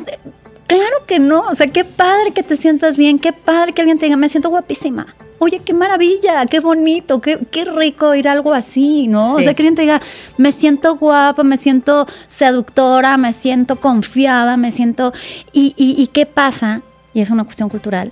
Claro 0.67 1.05
que 1.05 1.19
no. 1.19 1.41
O 1.49 1.55
sea, 1.55 1.67
qué 1.67 1.83
padre 1.83 2.31
que 2.31 2.43
te 2.43 2.55
sientas 2.55 2.95
bien. 2.95 3.19
Qué 3.19 3.33
padre 3.33 3.73
que 3.73 3.81
alguien 3.81 3.99
te 3.99 4.05
diga, 4.05 4.17
me 4.17 4.29
siento 4.29 4.49
guapísima. 4.49 5.07
Oye, 5.39 5.59
qué 5.59 5.73
maravilla, 5.73 6.45
qué 6.45 6.59
bonito, 6.59 7.19
qué, 7.19 7.39
qué 7.49 7.65
rico 7.65 8.13
ir 8.13 8.27
algo 8.27 8.53
así, 8.53 9.07
¿no? 9.07 9.33
O 9.33 9.41
sea, 9.41 9.55
que 9.55 9.63
alguien 9.63 9.73
te 9.73 9.81
diga, 9.81 9.99
me 10.37 10.51
siento 10.51 10.97
guapa, 10.97 11.41
me 11.41 11.57
siento 11.57 12.05
seductora, 12.27 13.17
me 13.17 13.33
siento 13.33 13.77
confiada, 13.79 14.55
me 14.55 14.71
siento. 14.71 15.13
¿Y, 15.51 15.73
y, 15.75 15.99
y 15.99 16.07
qué 16.07 16.27
pasa? 16.27 16.83
Y 17.15 17.21
es 17.21 17.31
una 17.31 17.43
cuestión 17.43 17.69
cultural. 17.69 18.11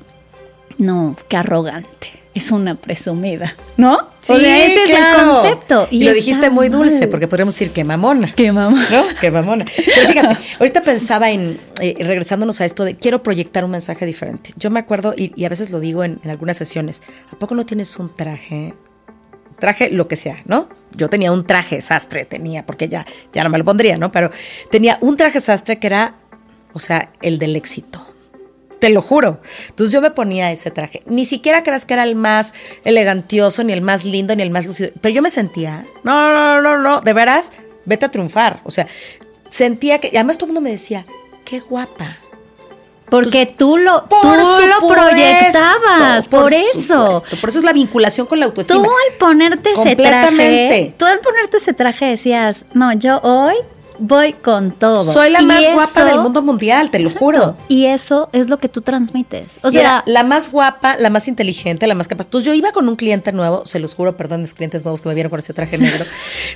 No, 0.79 1.15
qué 1.27 1.37
arrogante 1.37 2.18
es 2.39 2.51
una 2.51 2.75
presumida, 2.75 3.55
¿no? 3.77 4.09
Sí, 4.21 4.33
ese 4.33 4.83
es 4.83 4.89
el 4.89 5.15
concepto. 5.15 5.87
Y, 5.91 6.03
lo 6.03 6.13
dijiste 6.13 6.49
muy 6.49 6.69
dulce, 6.69 7.07
porque 7.07 7.27
podríamos 7.27 7.55
decir 7.55 7.71
que 7.71 7.83
mamona. 7.83 8.33
Que 8.33 8.51
mamona. 8.51 8.89
¿No? 8.89 9.03
Que 9.19 9.31
mamona. 9.31 9.65
Pero 9.65 10.07
fíjate, 10.07 10.37
ahorita 10.59 10.81
pensaba 10.81 11.29
en, 11.29 11.59
eh, 11.81 11.95
regresándonos 11.99 12.59
a 12.61 12.65
esto 12.65 12.83
de 12.83 12.97
quiero 12.97 13.21
proyectar 13.23 13.63
un 13.63 13.71
mensaje 13.71 14.05
diferente. 14.05 14.51
Yo 14.57 14.69
me 14.69 14.79
acuerdo, 14.79 15.13
y, 15.15 15.45
a 15.45 15.49
veces 15.49 15.69
lo 15.69 15.79
digo 15.79 16.03
en, 16.03 16.19
algunas 16.25 16.57
sesiones, 16.57 17.03
¿a 17.31 17.37
poco 17.37 17.55
no 17.55 17.65
tienes 17.65 17.97
un 17.97 18.13
traje? 18.13 18.73
Traje 19.59 19.91
lo 19.91 20.07
que 20.07 20.15
sea, 20.15 20.37
¿no? 20.45 20.69
Yo 20.95 21.09
tenía 21.09 21.31
un 21.31 21.43
traje 21.43 21.81
sastre, 21.81 22.25
tenía, 22.25 22.65
porque 22.65 22.87
ya, 22.87 23.05
ya 23.33 23.43
no 23.43 23.49
me 23.49 23.57
lo 23.57 23.65
pondría, 23.65 23.97
¿no? 23.97 24.11
Pero 24.11 24.31
tenía 24.71 24.97
un 25.01 25.17
traje 25.17 25.41
sastre 25.41 25.79
que 25.79 25.87
era 25.87 26.15
o 26.73 26.79
sea, 26.79 27.11
el 27.21 27.39
del 27.39 27.55
éxito. 27.55 28.05
Te 28.79 28.89
lo 28.89 29.01
juro. 29.01 29.41
Entonces 29.67 29.93
yo 29.93 30.01
me 30.01 30.11
ponía 30.11 30.51
ese 30.51 30.71
traje. 30.71 31.03
Ni 31.05 31.25
siquiera 31.25 31.63
creas 31.63 31.85
que 31.85 31.93
era 31.93 32.03
el 32.03 32.15
más 32.15 32.53
elegantioso, 32.85 33.63
ni 33.63 33.73
el 33.73 33.81
más 33.81 34.05
lindo, 34.05 34.35
ni 34.35 34.43
el 34.43 34.51
más 34.51 34.65
lucido. 34.65 34.91
Pero 35.01 35.13
yo 35.13 35.21
me 35.21 35.29
sentía, 35.29 35.85
no, 36.03 36.33
no, 36.33 36.61
no, 36.61 36.77
no, 36.77 37.01
de 37.01 37.13
veras, 37.13 37.51
vete 37.85 38.05
a 38.05 38.11
triunfar. 38.11 38.61
O 38.63 38.71
sea, 38.71 38.87
sentía 39.49 39.99
que, 39.99 40.09
y 40.11 40.15
además 40.15 40.37
todo 40.37 40.45
el 40.45 40.53
mundo 40.53 40.61
me 40.61 40.71
decía, 40.71 41.05
qué 41.45 41.59
guapa. 41.59 42.17
Porque 43.09 43.47
tú 43.47 43.77
lo, 43.77 44.03
tú 44.03 44.17
lo 44.23 44.87
proyectabas, 44.87 46.27
por, 46.27 46.53
eso. 46.53 47.23
Por 47.41 47.49
eso 47.49 47.59
es 47.59 47.65
la 47.65 47.73
vinculación 47.73 48.27
con 48.27 48.39
la 48.39 48.45
autoestima. 48.45 48.83
Tú 48.83 48.89
al 48.89 49.17
ponerte 49.17 49.71
ese 49.71 49.95
traje, 49.95 50.93
tú 50.97 51.05
al 51.05 51.19
ponerte 51.19 51.57
ese 51.57 51.73
traje 51.73 52.05
decías, 52.05 52.65
no, 52.73 52.93
yo 52.93 53.19
hoy 53.23 53.55
voy 53.99 54.33
con 54.33 54.71
todo. 54.71 55.03
Soy 55.03 55.29
la 55.29 55.41
más 55.41 55.71
guapa 55.73 56.05
del 56.05 56.19
mundo 56.19 56.41
mundial, 56.41 56.89
te 56.89 56.99
lo 56.99 57.09
juro. 57.09 57.57
Y 57.67 57.85
eso 57.85 58.29
es 58.31 58.49
lo 58.49 58.57
que 58.57 58.69
tú 58.69 58.81
transmites. 58.81 59.57
O 59.61 59.71
sea, 59.71 60.03
la 60.05 60.23
más 60.23 60.51
guapa, 60.51 60.97
la 60.97 61.09
más 61.09 61.27
inteligente, 61.27 61.87
la 61.87 61.95
más 61.95 62.07
capaz. 62.07 62.25
Entonces 62.25 62.47
yo 62.47 62.53
iba 62.53 62.71
con 62.71 62.87
un 62.87 62.95
cliente 62.95 63.31
nuevo, 63.31 63.65
se 63.65 63.79
los 63.79 63.93
juro, 63.93 64.17
perdón, 64.17 64.41
mis 64.41 64.53
clientes 64.53 64.83
nuevos 64.83 65.01
que 65.01 65.09
me 65.09 65.15
vieron 65.15 65.29
con 65.29 65.39
ese 65.39 65.53
traje 65.53 65.77
negro, 65.77 66.05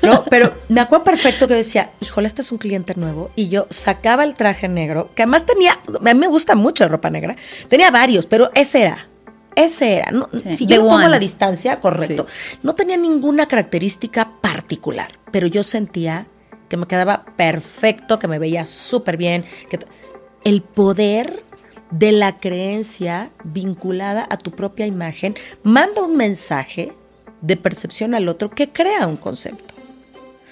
¿no? 0.01 0.23
Pero 0.29 0.53
me 0.69 0.81
acuerdo 0.81 1.03
perfecto 1.03 1.47
que 1.47 1.55
decía, 1.55 1.91
híjole, 2.00 2.27
este 2.27 2.41
es 2.41 2.51
un 2.51 2.57
cliente 2.57 2.93
nuevo. 2.95 3.31
Y 3.35 3.50
yo 3.50 3.67
sacaba 3.69 4.23
el 4.23 4.35
traje 4.35 4.67
negro, 4.67 5.09
que 5.15 5.23
además 5.23 5.45
tenía, 5.45 5.73
a 5.73 6.13
mí 6.13 6.19
me 6.19 6.27
gusta 6.27 6.55
mucho 6.55 6.83
la 6.83 6.89
ropa 6.89 7.09
negra. 7.09 7.35
Tenía 7.67 7.91
varios, 7.91 8.25
pero 8.25 8.51
ese 8.53 8.81
era. 8.81 9.07
Ese 9.55 9.97
era. 9.97 10.12
si 10.51 10.65
yo 10.65 10.81
pongo 10.81 11.07
la 11.07 11.19
distancia, 11.19 11.79
correcto. 11.79 12.25
No 12.63 12.73
tenía 12.75 12.97
ninguna 12.97 13.47
característica 13.47 14.31
particular, 14.41 15.19
pero 15.31 15.47
yo 15.47 15.63
sentía 15.63 16.25
que 16.74 16.77
me 16.77 16.88
quedaba 16.88 17.24
perfecto, 17.38 18.18
que 18.18 18.27
me 18.27 18.39
veía 18.39 18.65
súper 18.65 19.15
bien. 19.15 19.46
Que 19.70 19.77
el 20.44 20.63
poder 20.63 21.44
de 21.92 22.12
la 22.12 22.34
creencia 22.34 23.30
vinculada 23.44 24.25
a 24.27 24.39
tu 24.39 24.50
propia 24.50 24.88
imagen 24.88 25.36
manda 25.62 26.01
un 26.01 26.18
mensaje 26.18 26.92
de 27.42 27.58
percepción 27.58 28.15
al 28.15 28.27
otro 28.27 28.50
que 28.50 28.72
crea 28.72 29.06
un 29.06 29.18
concepto. 29.18 29.75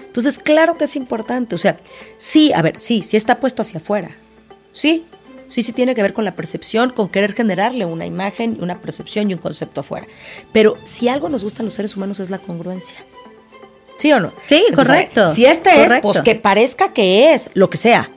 Entonces, 0.05 0.37
claro 0.37 0.77
que 0.77 0.83
es 0.83 0.95
importante. 0.95 1.55
O 1.55 1.57
sea, 1.57 1.79
sí, 2.17 2.53
a 2.53 2.61
ver, 2.61 2.79
sí, 2.79 3.01
sí 3.01 3.17
está 3.17 3.39
puesto 3.39 3.63
hacia 3.63 3.79
afuera. 3.79 4.15
Sí, 4.73 5.07
sí, 5.47 5.63
sí 5.63 5.73
tiene 5.73 5.95
que 5.95 6.03
ver 6.03 6.13
con 6.13 6.23
la 6.23 6.35
percepción, 6.35 6.91
con 6.91 7.09
querer 7.09 7.33
generarle 7.33 7.85
una 7.85 8.05
imagen, 8.05 8.59
una 8.61 8.79
percepción 8.79 9.31
y 9.31 9.33
un 9.33 9.39
concepto 9.39 9.81
afuera. 9.81 10.05
Pero 10.53 10.77
si 10.83 11.07
algo 11.07 11.29
nos 11.29 11.43
gusta 11.43 11.63
a 11.63 11.65
los 11.65 11.73
seres 11.73 11.97
humanos 11.97 12.19
es 12.19 12.29
la 12.29 12.37
congruencia. 12.37 12.99
¿Sí 14.01 14.11
o 14.11 14.19
no? 14.19 14.31
Sí, 14.47 14.65
correcto. 14.73 15.31
Si 15.31 15.45
este 15.45 15.83
es, 15.83 16.01
pues 16.01 16.23
que 16.23 16.33
parezca 16.33 16.91
que 16.91 17.35
es, 17.35 17.51
lo 17.53 17.69
que 17.69 17.77
sea. 17.77 18.09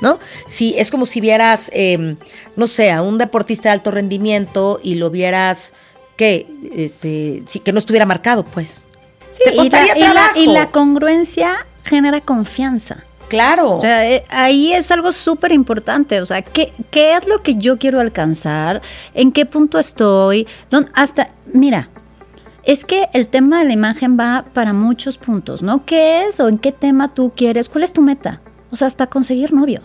¿No? 0.00 0.18
Si 0.46 0.74
es 0.76 0.90
como 0.90 1.06
si 1.06 1.20
vieras, 1.20 1.70
em, 1.72 2.16
no 2.56 2.66
sé, 2.66 2.90
a 2.90 3.02
un 3.02 3.18
deportista 3.18 3.68
de 3.68 3.74
alto 3.74 3.92
rendimiento 3.92 4.80
y 4.82 4.96
lo 4.96 5.10
vieras 5.10 5.74
que, 6.16 6.48
este, 6.74 7.44
que 7.60 7.72
no 7.72 7.78
estuviera 7.78 8.04
marcado, 8.04 8.42
pues. 8.42 8.84
Sí, 9.30 9.42
y, 9.52 9.70
la, 9.70 10.32
y, 10.34 10.46
la, 10.46 10.70
congruencia 10.72 11.66
genera 11.84 12.20
confianza. 12.20 13.04
Claro. 13.28 13.76
O 13.76 13.80
sea, 13.80 14.10
eh, 14.10 14.24
ahí 14.28 14.72
es 14.72 14.90
algo 14.90 15.12
súper 15.12 15.52
importante. 15.52 16.20
O 16.20 16.26
sea, 16.26 16.42
¿qué, 16.42 16.72
¿qué, 16.90 17.14
es 17.14 17.28
lo 17.28 17.38
que 17.38 17.54
yo 17.54 17.78
quiero 17.78 18.00
alcanzar? 18.00 18.82
¿En 19.14 19.30
qué 19.30 19.46
punto 19.46 19.78
estoy? 19.78 20.48
hasta, 20.94 21.30
mira, 21.46 21.90
es 22.64 22.84
que 22.84 23.08
el 23.12 23.28
tema 23.28 23.58
de 23.58 23.66
la 23.66 23.72
imagen 23.72 24.18
va 24.18 24.44
para 24.52 24.72
muchos 24.72 25.18
puntos, 25.18 25.62
¿no? 25.62 25.84
¿Qué 25.84 26.24
es 26.24 26.40
o 26.40 26.48
en 26.48 26.58
qué 26.58 26.72
tema 26.72 27.14
tú 27.14 27.32
quieres? 27.34 27.68
¿Cuál 27.68 27.84
es 27.84 27.92
tu 27.92 28.02
meta? 28.02 28.40
O 28.70 28.76
sea, 28.76 28.86
hasta 28.86 29.08
conseguir 29.08 29.52
novio. 29.52 29.82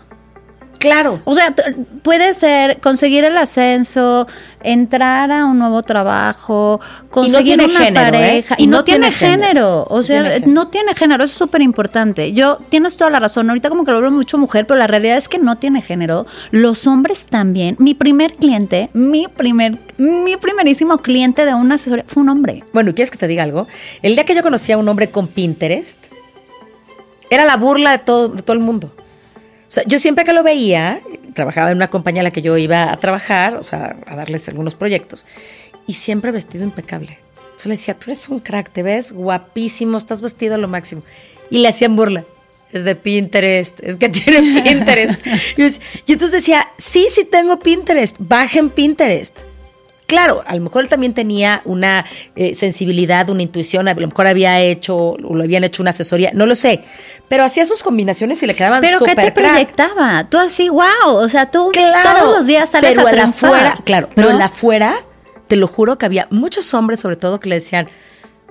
Claro. 0.79 1.19
O 1.25 1.33
sea, 1.33 1.53
puede 2.03 2.33
ser 2.33 2.79
conseguir 2.79 3.23
el 3.23 3.37
ascenso, 3.37 4.27
entrar 4.61 5.31
a 5.31 5.45
un 5.45 5.59
nuevo 5.59 5.81
trabajo, 5.81 6.79
conseguir 7.09 7.59
una 7.59 7.87
¿eh? 7.87 7.93
pareja. 7.93 8.55
Y, 8.57 8.67
no, 8.67 8.83
tiene, 8.83 9.11
género. 9.11 9.85
O 9.89 10.03
sea, 10.03 10.39
no 10.45 10.67
tiene 10.67 10.93
género. 10.93 11.23
Eso 11.23 11.31
es 11.31 11.37
súper 11.37 11.61
importante. 11.61 12.33
Yo, 12.33 12.59
tienes 12.69 12.97
toda 12.97 13.09
la 13.09 13.19
razón. 13.19 13.49
Ahorita 13.49 13.69
como 13.69 13.83
que 13.85 13.91
lo 13.91 13.97
hablo 13.97 14.11
mucho 14.11 14.37
mujer, 14.37 14.67
pero 14.67 14.77
la 14.77 14.87
realidad 14.87 15.17
es 15.17 15.27
que 15.27 15.39
no 15.39 15.57
tiene 15.57 15.81
género. 15.81 16.25
Los 16.51 16.85
hombres 16.87 17.25
también. 17.25 17.75
Mi 17.79 17.93
primer 17.93 18.33
cliente, 18.33 18.89
mi 18.93 19.27
primer, 19.27 19.77
mi 19.97 20.37
primerísimo 20.37 20.99
cliente 20.99 21.45
de 21.45 21.53
una 21.53 21.75
asesoría 21.75 22.05
fue 22.07 22.23
un 22.23 22.29
hombre. 22.29 22.63
Bueno, 22.73 22.93
¿quieres 22.93 23.11
que 23.11 23.17
te 23.17 23.27
diga 23.27 23.43
algo? 23.43 23.67
El 24.01 24.15
día 24.15 24.25
que 24.25 24.35
yo 24.35 24.43
conocí 24.43 24.71
a 24.71 24.77
un 24.77 24.87
hombre 24.87 25.09
con 25.09 25.27
Pinterest, 25.27 26.05
era 27.29 27.45
la 27.45 27.57
burla 27.57 27.91
de 27.91 27.99
todo, 27.99 28.29
de 28.29 28.41
todo 28.41 28.53
el 28.53 28.59
mundo. 28.59 28.91
Yo 29.85 29.99
siempre 29.99 30.23
que 30.23 30.33
lo 30.33 30.43
veía, 30.43 31.01
trabajaba 31.33 31.71
en 31.71 31.77
una 31.77 31.89
compañía 31.89 32.21
a 32.21 32.23
la 32.23 32.31
que 32.31 32.41
yo 32.41 32.57
iba 32.57 32.91
a 32.91 32.97
trabajar, 32.97 33.55
o 33.55 33.63
sea, 33.63 33.97
a 34.05 34.15
darles 34.15 34.47
algunos 34.47 34.75
proyectos, 34.75 35.25
y 35.87 35.93
siempre 35.93 36.31
vestido 36.31 36.63
impecable. 36.63 37.19
Entonces 37.35 37.65
le 37.65 37.71
decía, 37.71 37.93
tú 37.95 38.05
eres 38.11 38.29
un 38.29 38.39
crack, 38.39 38.71
te 38.71 38.83
ves 38.83 39.11
guapísimo, 39.11 39.97
estás 39.97 40.21
vestido 40.21 40.55
a 40.55 40.57
lo 40.57 40.67
máximo. 40.67 41.03
Y 41.49 41.57
le 41.59 41.67
hacían 41.69 41.95
burla. 41.95 42.23
Es 42.71 42.83
de 42.83 42.95
Pinterest, 42.95 43.79
es 43.81 43.97
que 43.97 44.09
tiene 44.09 44.61
Pinterest. 44.61 45.19
y, 45.57 45.63
entonces 46.11 46.31
decía, 46.31 46.67
sí, 46.77 47.07
sí 47.09 47.25
tengo 47.25 47.59
Pinterest, 47.59 48.17
bajen 48.19 48.69
Pinterest. 48.69 49.39
Claro, 50.07 50.41
a 50.47 50.55
lo 50.55 50.61
mejor 50.61 50.83
él 50.83 50.89
también 50.89 51.13
tenía 51.13 51.61
una 51.65 52.05
eh, 52.37 52.53
sensibilidad, 52.53 53.29
una 53.29 53.43
intuición, 53.43 53.89
a 53.89 53.93
lo 53.93 54.07
mejor 54.07 54.25
había 54.25 54.61
hecho 54.61 54.97
o 54.97 55.35
lo 55.35 55.43
habían 55.43 55.65
hecho 55.65 55.83
una 55.83 55.89
asesoría, 55.89 56.31
no 56.33 56.45
lo 56.45 56.55
sé, 56.55 56.81
pero 57.27 57.43
hacía 57.43 57.65
sus 57.65 57.83
combinaciones 57.83 58.41
y 58.41 58.47
le 58.47 58.55
quedaban 58.55 58.79
Pero 58.79 58.99
¿qué 58.99 59.15
te 59.15 59.31
proyectaba? 59.33 60.25
Tú 60.29 60.37
así, 60.37 60.69
wow, 60.69 60.85
o 61.07 61.27
sea, 61.27 61.51
tú 61.51 61.71
todos 61.73 62.37
los 62.37 62.47
días 62.47 62.69
sales 62.69 62.95
pero 62.95 63.19
a 63.19 63.23
afuera, 63.25 63.77
claro, 63.83 64.07
pero 64.15 64.29
en 64.29 64.39
la 64.39 64.45
afuera, 64.45 64.95
te 65.47 65.57
lo 65.57 65.67
juro 65.67 65.97
que 65.97 66.05
había 66.05 66.27
muchos 66.31 66.73
hombres 66.73 67.01
sobre 67.01 67.17
todo 67.17 67.41
que 67.41 67.49
le 67.49 67.55
decían, 67.55 67.89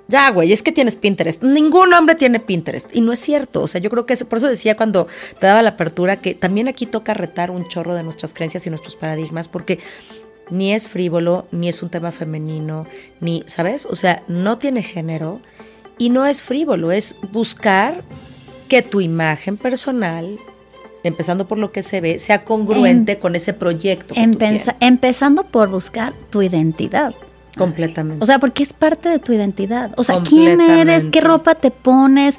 ya, 0.08 0.30
güey, 0.30 0.52
es 0.52 0.62
que 0.62 0.70
tienes 0.72 0.94
Pinterest. 0.96 1.42
Ningún 1.42 1.92
hombre 1.92 2.14
tiene 2.14 2.38
Pinterest. 2.38 2.94
Y 2.94 3.00
no 3.00 3.12
es 3.12 3.18
cierto. 3.18 3.62
O 3.62 3.66
sea, 3.66 3.80
yo 3.80 3.90
creo 3.90 4.06
que 4.06 4.14
por 4.24 4.38
eso 4.38 4.46
decía 4.46 4.76
cuando 4.76 5.08
te 5.40 5.48
daba 5.48 5.62
la 5.62 5.70
apertura 5.70 6.16
que 6.16 6.32
también 6.34 6.68
aquí 6.68 6.86
toca 6.86 7.12
retar 7.12 7.50
un 7.50 7.66
chorro 7.66 7.92
de 7.94 8.04
nuestras 8.04 8.32
creencias 8.32 8.64
y 8.68 8.70
nuestros 8.70 8.94
paradigmas, 8.94 9.48
porque 9.48 9.80
ni 10.50 10.72
es 10.72 10.88
frívolo, 10.88 11.46
ni 11.50 11.68
es 11.68 11.82
un 11.82 11.90
tema 11.90 12.12
femenino, 12.12 12.86
ni, 13.20 13.42
¿sabes? 13.46 13.86
O 13.86 13.96
sea, 13.96 14.22
no 14.28 14.58
tiene 14.58 14.82
género 14.82 15.40
y 15.98 16.10
no 16.10 16.26
es 16.26 16.42
frívolo, 16.42 16.92
es 16.92 17.16
buscar 17.32 18.02
que 18.68 18.82
tu 18.82 19.00
imagen 19.00 19.56
personal, 19.56 20.38
empezando 21.02 21.46
por 21.46 21.58
lo 21.58 21.72
que 21.72 21.82
se 21.82 22.00
ve, 22.00 22.18
sea 22.18 22.44
congruente 22.44 23.18
con 23.18 23.34
ese 23.36 23.52
proyecto. 23.52 24.14
empezando 24.80 25.44
por 25.44 25.68
buscar 25.68 26.12
tu 26.30 26.42
identidad. 26.42 27.14
Completamente. 27.56 28.22
O 28.22 28.26
sea, 28.26 28.38
porque 28.38 28.62
es 28.62 28.74
parte 28.74 29.08
de 29.08 29.18
tu 29.18 29.32
identidad. 29.32 29.92
O 29.96 30.04
sea, 30.04 30.20
¿quién 30.20 30.60
eres? 30.60 31.08
¿Qué 31.08 31.22
ropa 31.22 31.54
te 31.54 31.70
pones? 31.70 32.38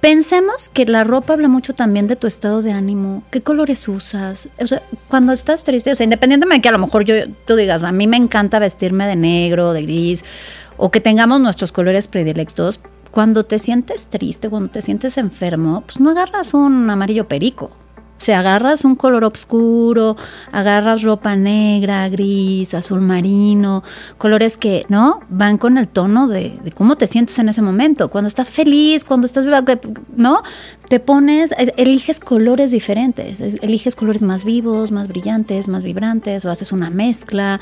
Pensemos 0.00 0.68
que 0.68 0.86
la 0.86 1.02
ropa 1.02 1.32
habla 1.32 1.48
mucho 1.48 1.74
también 1.74 2.06
de 2.06 2.14
tu 2.14 2.28
estado 2.28 2.62
de 2.62 2.70
ánimo, 2.70 3.24
qué 3.32 3.40
colores 3.40 3.88
usas. 3.88 4.48
O 4.60 4.66
sea, 4.66 4.80
cuando 5.08 5.32
estás 5.32 5.64
triste, 5.64 5.90
o 5.90 5.94
sea, 5.96 6.04
independientemente 6.04 6.58
de 6.58 6.62
que 6.62 6.68
a 6.68 6.72
lo 6.72 6.78
mejor 6.78 7.04
yo, 7.04 7.14
tú 7.46 7.56
digas, 7.56 7.82
a 7.82 7.90
mí 7.90 8.06
me 8.06 8.16
encanta 8.16 8.60
vestirme 8.60 9.08
de 9.08 9.16
negro, 9.16 9.72
de 9.72 9.82
gris, 9.82 10.24
o 10.76 10.92
que 10.92 11.00
tengamos 11.00 11.40
nuestros 11.40 11.72
colores 11.72 12.06
predilectos, 12.06 12.78
cuando 13.10 13.44
te 13.44 13.58
sientes 13.58 14.06
triste, 14.06 14.48
cuando 14.48 14.70
te 14.70 14.82
sientes 14.82 15.18
enfermo, 15.18 15.82
pues 15.84 15.98
no 15.98 16.10
agarras 16.10 16.54
un 16.54 16.88
amarillo 16.88 17.26
perico. 17.26 17.72
Si 18.18 18.32
agarras 18.32 18.84
un 18.84 18.96
color 18.96 19.24
oscuro, 19.24 20.16
agarras 20.50 21.02
ropa 21.02 21.36
negra, 21.36 22.08
gris, 22.08 22.74
azul 22.74 23.00
marino, 23.00 23.84
colores 24.18 24.56
que, 24.56 24.84
¿no? 24.88 25.20
Van 25.28 25.56
con 25.56 25.78
el 25.78 25.88
tono 25.88 26.26
de, 26.26 26.58
cómo 26.74 26.96
te 26.96 27.06
sientes 27.06 27.38
en 27.38 27.48
ese 27.48 27.62
momento. 27.62 28.10
Cuando 28.10 28.26
estás 28.28 28.50
feliz, 28.50 29.04
cuando 29.04 29.26
estás, 29.26 29.44
¿no? 30.16 30.42
Te 30.88 30.98
pones, 30.98 31.54
eliges 31.76 32.18
colores 32.18 32.72
diferentes, 32.72 33.40
eliges 33.40 33.94
colores 33.94 34.22
más 34.22 34.44
vivos, 34.44 34.90
más 34.90 35.06
brillantes, 35.06 35.68
más 35.68 35.82
vibrantes, 35.82 36.44
o 36.44 36.50
haces 36.50 36.72
una 36.72 36.90
mezcla. 36.90 37.60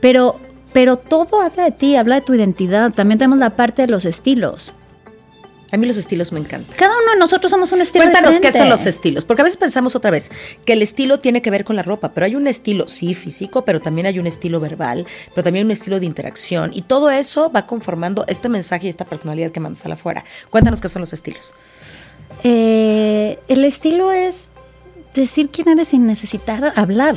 Pero, 0.00 0.40
pero 0.72 0.96
todo 0.96 1.40
habla 1.42 1.64
de 1.64 1.72
ti, 1.72 1.94
habla 1.94 2.16
de 2.16 2.22
tu 2.22 2.34
identidad. 2.34 2.92
También 2.92 3.18
tenemos 3.18 3.38
la 3.38 3.50
parte 3.50 3.82
de 3.82 3.88
los 3.88 4.04
estilos. 4.04 4.74
A 5.72 5.78
mí 5.78 5.86
los 5.86 5.96
estilos 5.96 6.32
me 6.32 6.38
encantan. 6.38 6.76
Cada 6.76 6.94
uno 6.94 7.12
de 7.12 7.18
nosotros 7.18 7.50
somos 7.50 7.72
un 7.72 7.80
estilo 7.80 8.04
Cuéntanos 8.04 8.38
qué 8.38 8.52
son 8.52 8.68
los 8.68 8.84
estilos, 8.84 9.24
porque 9.24 9.40
a 9.40 9.44
veces 9.44 9.56
pensamos 9.56 9.96
otra 9.96 10.10
vez 10.10 10.30
que 10.66 10.74
el 10.74 10.82
estilo 10.82 11.18
tiene 11.18 11.40
que 11.40 11.50
ver 11.50 11.64
con 11.64 11.76
la 11.76 11.82
ropa, 11.82 12.12
pero 12.12 12.26
hay 12.26 12.36
un 12.36 12.46
estilo, 12.46 12.86
sí, 12.88 13.14
físico, 13.14 13.64
pero 13.64 13.80
también 13.80 14.06
hay 14.06 14.18
un 14.18 14.26
estilo 14.26 14.60
verbal, 14.60 15.06
pero 15.34 15.42
también 15.42 15.64
un 15.64 15.72
estilo 15.72 15.98
de 15.98 16.04
interacción, 16.04 16.72
y 16.74 16.82
todo 16.82 17.10
eso 17.10 17.50
va 17.50 17.66
conformando 17.66 18.26
este 18.28 18.50
mensaje 18.50 18.86
y 18.86 18.90
esta 18.90 19.06
personalidad 19.06 19.50
que 19.50 19.60
mandas 19.60 19.84
a 19.86 19.88
la 19.88 19.94
afuera. 19.94 20.24
Cuéntanos 20.50 20.82
qué 20.82 20.88
son 20.88 21.00
los 21.00 21.14
estilos. 21.14 21.54
Eh, 22.44 23.38
el 23.48 23.64
estilo 23.64 24.12
es 24.12 24.50
decir 25.14 25.48
quién 25.48 25.68
eres 25.68 25.88
sin 25.88 26.06
necesitar 26.06 26.74
hablar. 26.76 27.16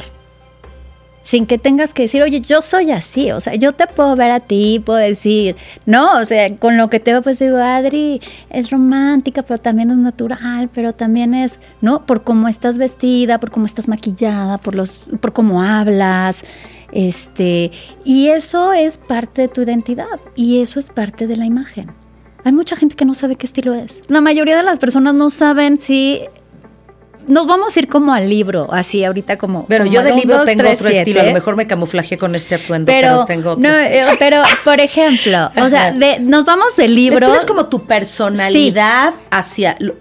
Sin 1.25 1.47
que 1.47 1.57
tengas 1.57 1.95
que 1.95 2.03
decir, 2.03 2.21
oye, 2.21 2.39
yo 2.39 2.61
soy 2.61 2.91
así, 2.91 3.31
o 3.31 3.41
sea, 3.41 3.55
yo 3.55 3.73
te 3.73 3.87
puedo 3.87 4.15
ver 4.15 4.29
a 4.29 4.39
ti, 4.39 4.79
puedo 4.85 4.99
decir, 4.99 5.55
no, 5.87 6.19
o 6.19 6.23
sea, 6.23 6.55
con 6.57 6.77
lo 6.77 6.91
que 6.91 6.99
te 6.99 7.13
veo, 7.13 7.23
pues 7.23 7.39
digo, 7.39 7.57
Adri 7.57 8.21
es 8.51 8.69
romántica, 8.69 9.41
pero 9.41 9.57
también 9.57 9.89
es 9.89 9.97
natural, 9.97 10.69
pero 10.71 10.93
también 10.93 11.33
es, 11.33 11.59
¿no? 11.81 12.05
Por 12.05 12.23
cómo 12.23 12.47
estás 12.47 12.77
vestida, 12.77 13.39
por 13.39 13.49
cómo 13.49 13.65
estás 13.65 13.87
maquillada, 13.87 14.59
por 14.59 14.75
los, 14.75 15.13
por 15.19 15.33
cómo 15.33 15.63
hablas, 15.63 16.43
este, 16.91 17.71
y 18.03 18.27
eso 18.27 18.71
es 18.71 18.99
parte 18.99 19.41
de 19.41 19.47
tu 19.47 19.63
identidad, 19.63 20.19
y 20.35 20.61
eso 20.61 20.79
es 20.79 20.91
parte 20.91 21.25
de 21.25 21.37
la 21.37 21.45
imagen. 21.45 21.89
Hay 22.43 22.51
mucha 22.51 22.75
gente 22.75 22.95
que 22.95 23.05
no 23.05 23.15
sabe 23.15 23.35
qué 23.35 23.47
estilo 23.47 23.73
es. 23.73 24.03
La 24.09 24.21
mayoría 24.21 24.55
de 24.55 24.61
las 24.61 24.77
personas 24.77 25.15
no 25.15 25.31
saben 25.31 25.79
si 25.79 26.21
nos 27.27 27.47
vamos 27.47 27.75
a 27.75 27.79
ir 27.79 27.87
como 27.87 28.13
al 28.13 28.29
libro, 28.29 28.67
así 28.71 29.03
ahorita 29.03 29.37
como. 29.37 29.65
Pero 29.67 29.85
como 29.85 29.95
yo 29.95 30.03
de 30.03 30.13
libro 30.13 30.37
dos, 30.37 30.45
tengo 30.45 30.63
tres, 30.63 30.79
otro 30.79 30.89
estilo. 30.91 31.21
A 31.21 31.23
lo 31.23 31.33
mejor 31.33 31.55
me 31.55 31.67
camuflaje 31.67 32.17
con 32.17 32.35
este 32.35 32.55
atuendo, 32.55 32.85
pero, 32.87 33.07
Pero, 33.07 33.25
tengo 33.25 33.51
otro 33.51 33.69
no, 33.69 33.75
eh, 33.77 34.05
pero 34.19 34.41
por 34.63 34.79
ejemplo, 34.79 35.49
o 35.61 35.69
sea, 35.69 35.91
de- 35.91 36.19
nos 36.19 36.45
vamos 36.45 36.75
de 36.75 36.87
libro. 36.87 37.25
Esto 37.27 37.37
es 37.39 37.45
como 37.45 37.65
tu 37.67 37.85
personalidad 37.85 39.13
hacia 39.31 39.75
lo- 39.79 39.95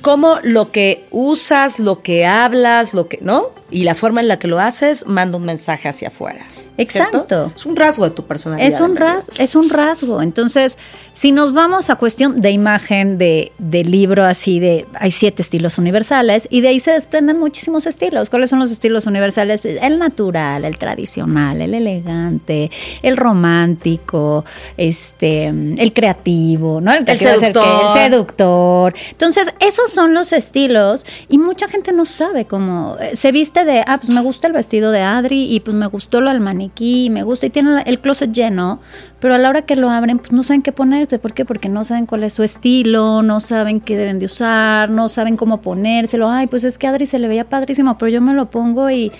cómo 0.00 0.38
lo 0.42 0.70
que 0.72 1.06
usas, 1.10 1.78
lo 1.78 2.02
que 2.02 2.26
hablas, 2.26 2.92
lo 2.94 3.08
que, 3.08 3.18
¿no? 3.22 3.46
Y 3.70 3.84
la 3.84 3.94
forma 3.94 4.20
en 4.20 4.28
la 4.28 4.38
que 4.38 4.48
lo 4.48 4.58
haces 4.60 5.06
manda 5.06 5.38
un 5.38 5.44
mensaje 5.44 5.88
hacia 5.88 6.08
afuera. 6.08 6.44
¿Cierto? 6.76 7.18
Exacto. 7.18 7.52
Es 7.54 7.66
un 7.66 7.76
rasgo 7.76 8.04
de 8.04 8.10
tu 8.10 8.24
personalidad. 8.24 8.66
Es 8.68 8.80
un, 8.80 8.96
ras, 8.96 9.30
es 9.38 9.54
un 9.54 9.68
rasgo. 9.70 10.22
Entonces, 10.22 10.78
si 11.12 11.30
nos 11.32 11.52
vamos 11.52 11.90
a 11.90 11.96
cuestión 11.96 12.40
de 12.40 12.50
imagen, 12.50 13.18
de, 13.18 13.52
de 13.58 13.84
libro 13.84 14.24
así, 14.24 14.58
de 14.60 14.86
hay 14.94 15.10
siete 15.10 15.42
estilos 15.42 15.78
universales, 15.78 16.48
y 16.50 16.60
de 16.62 16.68
ahí 16.68 16.80
se 16.80 16.92
desprenden 16.92 17.38
muchísimos 17.38 17.86
estilos. 17.86 18.30
¿Cuáles 18.30 18.50
son 18.50 18.58
los 18.58 18.70
estilos 18.70 19.06
universales? 19.06 19.60
Pues, 19.60 19.78
El 19.82 19.98
natural, 19.98 20.64
el 20.64 20.78
tradicional, 20.78 21.60
el 21.60 21.74
elegante, 21.74 22.70
el 23.02 23.16
romántico, 23.16 24.44
este, 24.76 25.46
el 25.46 25.92
creativo, 25.92 26.80
¿no? 26.80 26.92
El 26.92 27.06
seductor. 27.18 27.64
el 27.96 28.02
seductor. 28.02 28.94
Entonces, 29.10 29.48
esos 29.60 29.90
son 29.90 30.14
los 30.14 30.32
estilos, 30.32 31.04
y 31.28 31.38
mucha 31.38 31.68
gente 31.68 31.92
no 31.92 32.04
sabe 32.04 32.44
cómo. 32.46 32.96
eh, 33.00 33.14
Se 33.14 33.32
viste 33.32 33.64
de, 33.64 33.84
ah, 33.86 33.98
pues 33.98 34.10
me 34.10 34.20
gusta 34.22 34.46
el 34.46 34.52
vestido 34.52 34.90
de 34.90 35.02
Adri, 35.02 35.54
y 35.54 35.60
pues 35.60 35.76
me 35.76 35.86
gustó 35.86 36.20
lo 36.20 36.30
del 36.30 36.40
maniquí, 36.62 37.10
me 37.10 37.22
gusta, 37.22 37.46
y 37.46 37.50
tienen 37.50 37.82
el 37.86 37.98
closet 38.00 38.32
lleno, 38.32 38.80
pero 39.20 39.34
a 39.34 39.38
la 39.38 39.48
hora 39.48 39.62
que 39.62 39.76
lo 39.76 39.90
abren, 39.90 40.18
pues 40.18 40.32
no 40.32 40.42
saben 40.42 40.62
qué 40.62 40.72
ponerse. 40.72 41.18
¿Por 41.18 41.32
qué? 41.34 41.44
Porque 41.44 41.68
no 41.68 41.84
saben 41.84 42.06
cuál 42.06 42.22
es 42.24 42.34
su 42.34 42.42
estilo, 42.42 43.22
no 43.22 43.40
saben 43.40 43.80
qué 43.80 43.96
deben 43.96 44.18
de 44.18 44.26
usar, 44.26 44.90
no 44.90 45.08
saben 45.08 45.36
cómo 45.36 45.60
ponérselo. 45.60 46.28
Ay, 46.30 46.46
pues 46.46 46.64
es 46.64 46.78
que 46.78 46.86
Adri 46.86 47.06
se 47.06 47.18
le 47.18 47.28
veía 47.28 47.48
padrísimo, 47.48 47.98
pero 47.98 48.08
yo 48.10 48.20
me 48.20 48.34
lo 48.34 48.50
pongo 48.50 48.90
y 48.90 49.10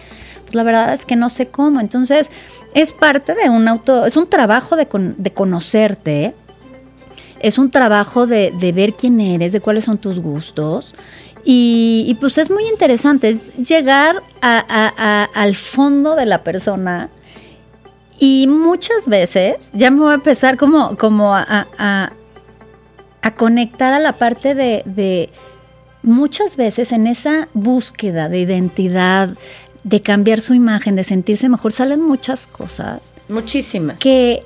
pues 0.42 0.54
la 0.54 0.62
verdad 0.62 0.92
es 0.92 1.04
que 1.04 1.16
no 1.16 1.30
sé 1.30 1.46
cómo. 1.46 1.80
Entonces, 1.80 2.30
es 2.74 2.92
parte 2.92 3.34
de 3.34 3.50
un 3.50 3.66
auto, 3.68 4.06
es 4.06 4.16
un 4.16 4.28
trabajo 4.28 4.76
de, 4.76 4.86
con- 4.86 5.14
de 5.18 5.32
conocerte, 5.32 6.34
es 7.40 7.58
un 7.58 7.70
trabajo 7.70 8.26
de, 8.26 8.52
de 8.60 8.72
ver 8.72 8.94
quién 8.94 9.20
eres, 9.20 9.52
de 9.52 9.60
cuáles 9.60 9.84
son 9.84 9.98
tus 9.98 10.20
gustos. 10.20 10.94
Y, 11.44 12.16
pues 12.20 12.38
es 12.38 12.52
muy 12.52 12.62
interesante, 12.68 13.28
es 13.30 13.52
llegar 13.56 14.22
a- 14.40 15.28
al 15.34 15.56
fondo 15.56 16.14
de 16.14 16.24
la 16.24 16.44
persona. 16.44 17.08
Y 18.18 18.46
muchas 18.46 19.06
veces, 19.08 19.70
ya 19.74 19.90
me 19.90 20.00
voy 20.00 20.12
a 20.12 20.14
empezar 20.14 20.56
como, 20.56 20.96
como 20.96 21.34
a, 21.34 21.66
a- 21.78 22.12
conectar 23.36 23.92
a 23.92 23.98
la 23.98 24.12
parte 24.12 24.54
de, 24.54 24.82
de 24.84 25.30
muchas 26.02 26.56
veces 26.56 26.92
en 26.92 27.06
esa 27.06 27.48
búsqueda 27.54 28.28
de 28.28 28.40
identidad, 28.40 29.30
de 29.84 30.00
cambiar 30.02 30.40
su 30.40 30.54
imagen, 30.54 30.94
de 30.96 31.04
sentirse 31.04 31.48
mejor, 31.48 31.72
salen 31.72 32.02
muchas 32.02 32.46
cosas 32.46 33.14
Muchísimas. 33.28 33.98
que 34.00 34.44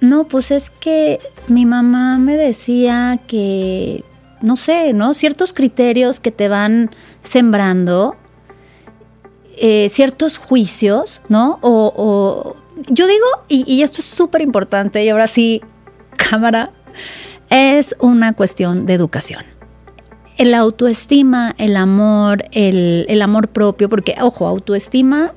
no, 0.00 0.24
pues 0.24 0.50
es 0.50 0.70
que 0.70 1.20
mi 1.48 1.66
mamá 1.66 2.18
me 2.18 2.36
decía 2.36 3.18
que 3.26 4.04
no 4.40 4.56
sé, 4.56 4.92
¿no? 4.92 5.14
Ciertos 5.14 5.52
criterios 5.52 6.20
que 6.20 6.30
te 6.30 6.48
van 6.48 6.90
sembrando, 7.24 8.14
eh, 9.56 9.88
ciertos 9.90 10.38
juicios, 10.38 11.20
¿no? 11.28 11.58
O, 11.62 11.92
o- 11.96 12.56
yo 12.88 13.06
digo, 13.06 13.26
y, 13.48 13.82
esto 13.82 14.00
es 14.00 14.06
súper 14.06 14.42
importante, 14.42 15.04
y 15.04 15.08
ahora 15.08 15.26
sí, 15.26 15.62
cámara, 16.16 16.70
es 17.50 17.96
una 17.98 18.34
cuestión 18.34 18.86
de 18.86 18.94
educación. 18.94 19.44
El 20.36 20.54
autoestima, 20.54 21.54
el 21.58 21.76
amor, 21.76 22.44
el, 22.52 23.06
el 23.08 23.22
amor 23.22 23.48
propio, 23.48 23.88
porque, 23.88 24.14
ojo, 24.20 24.46
autoestima 24.46 25.32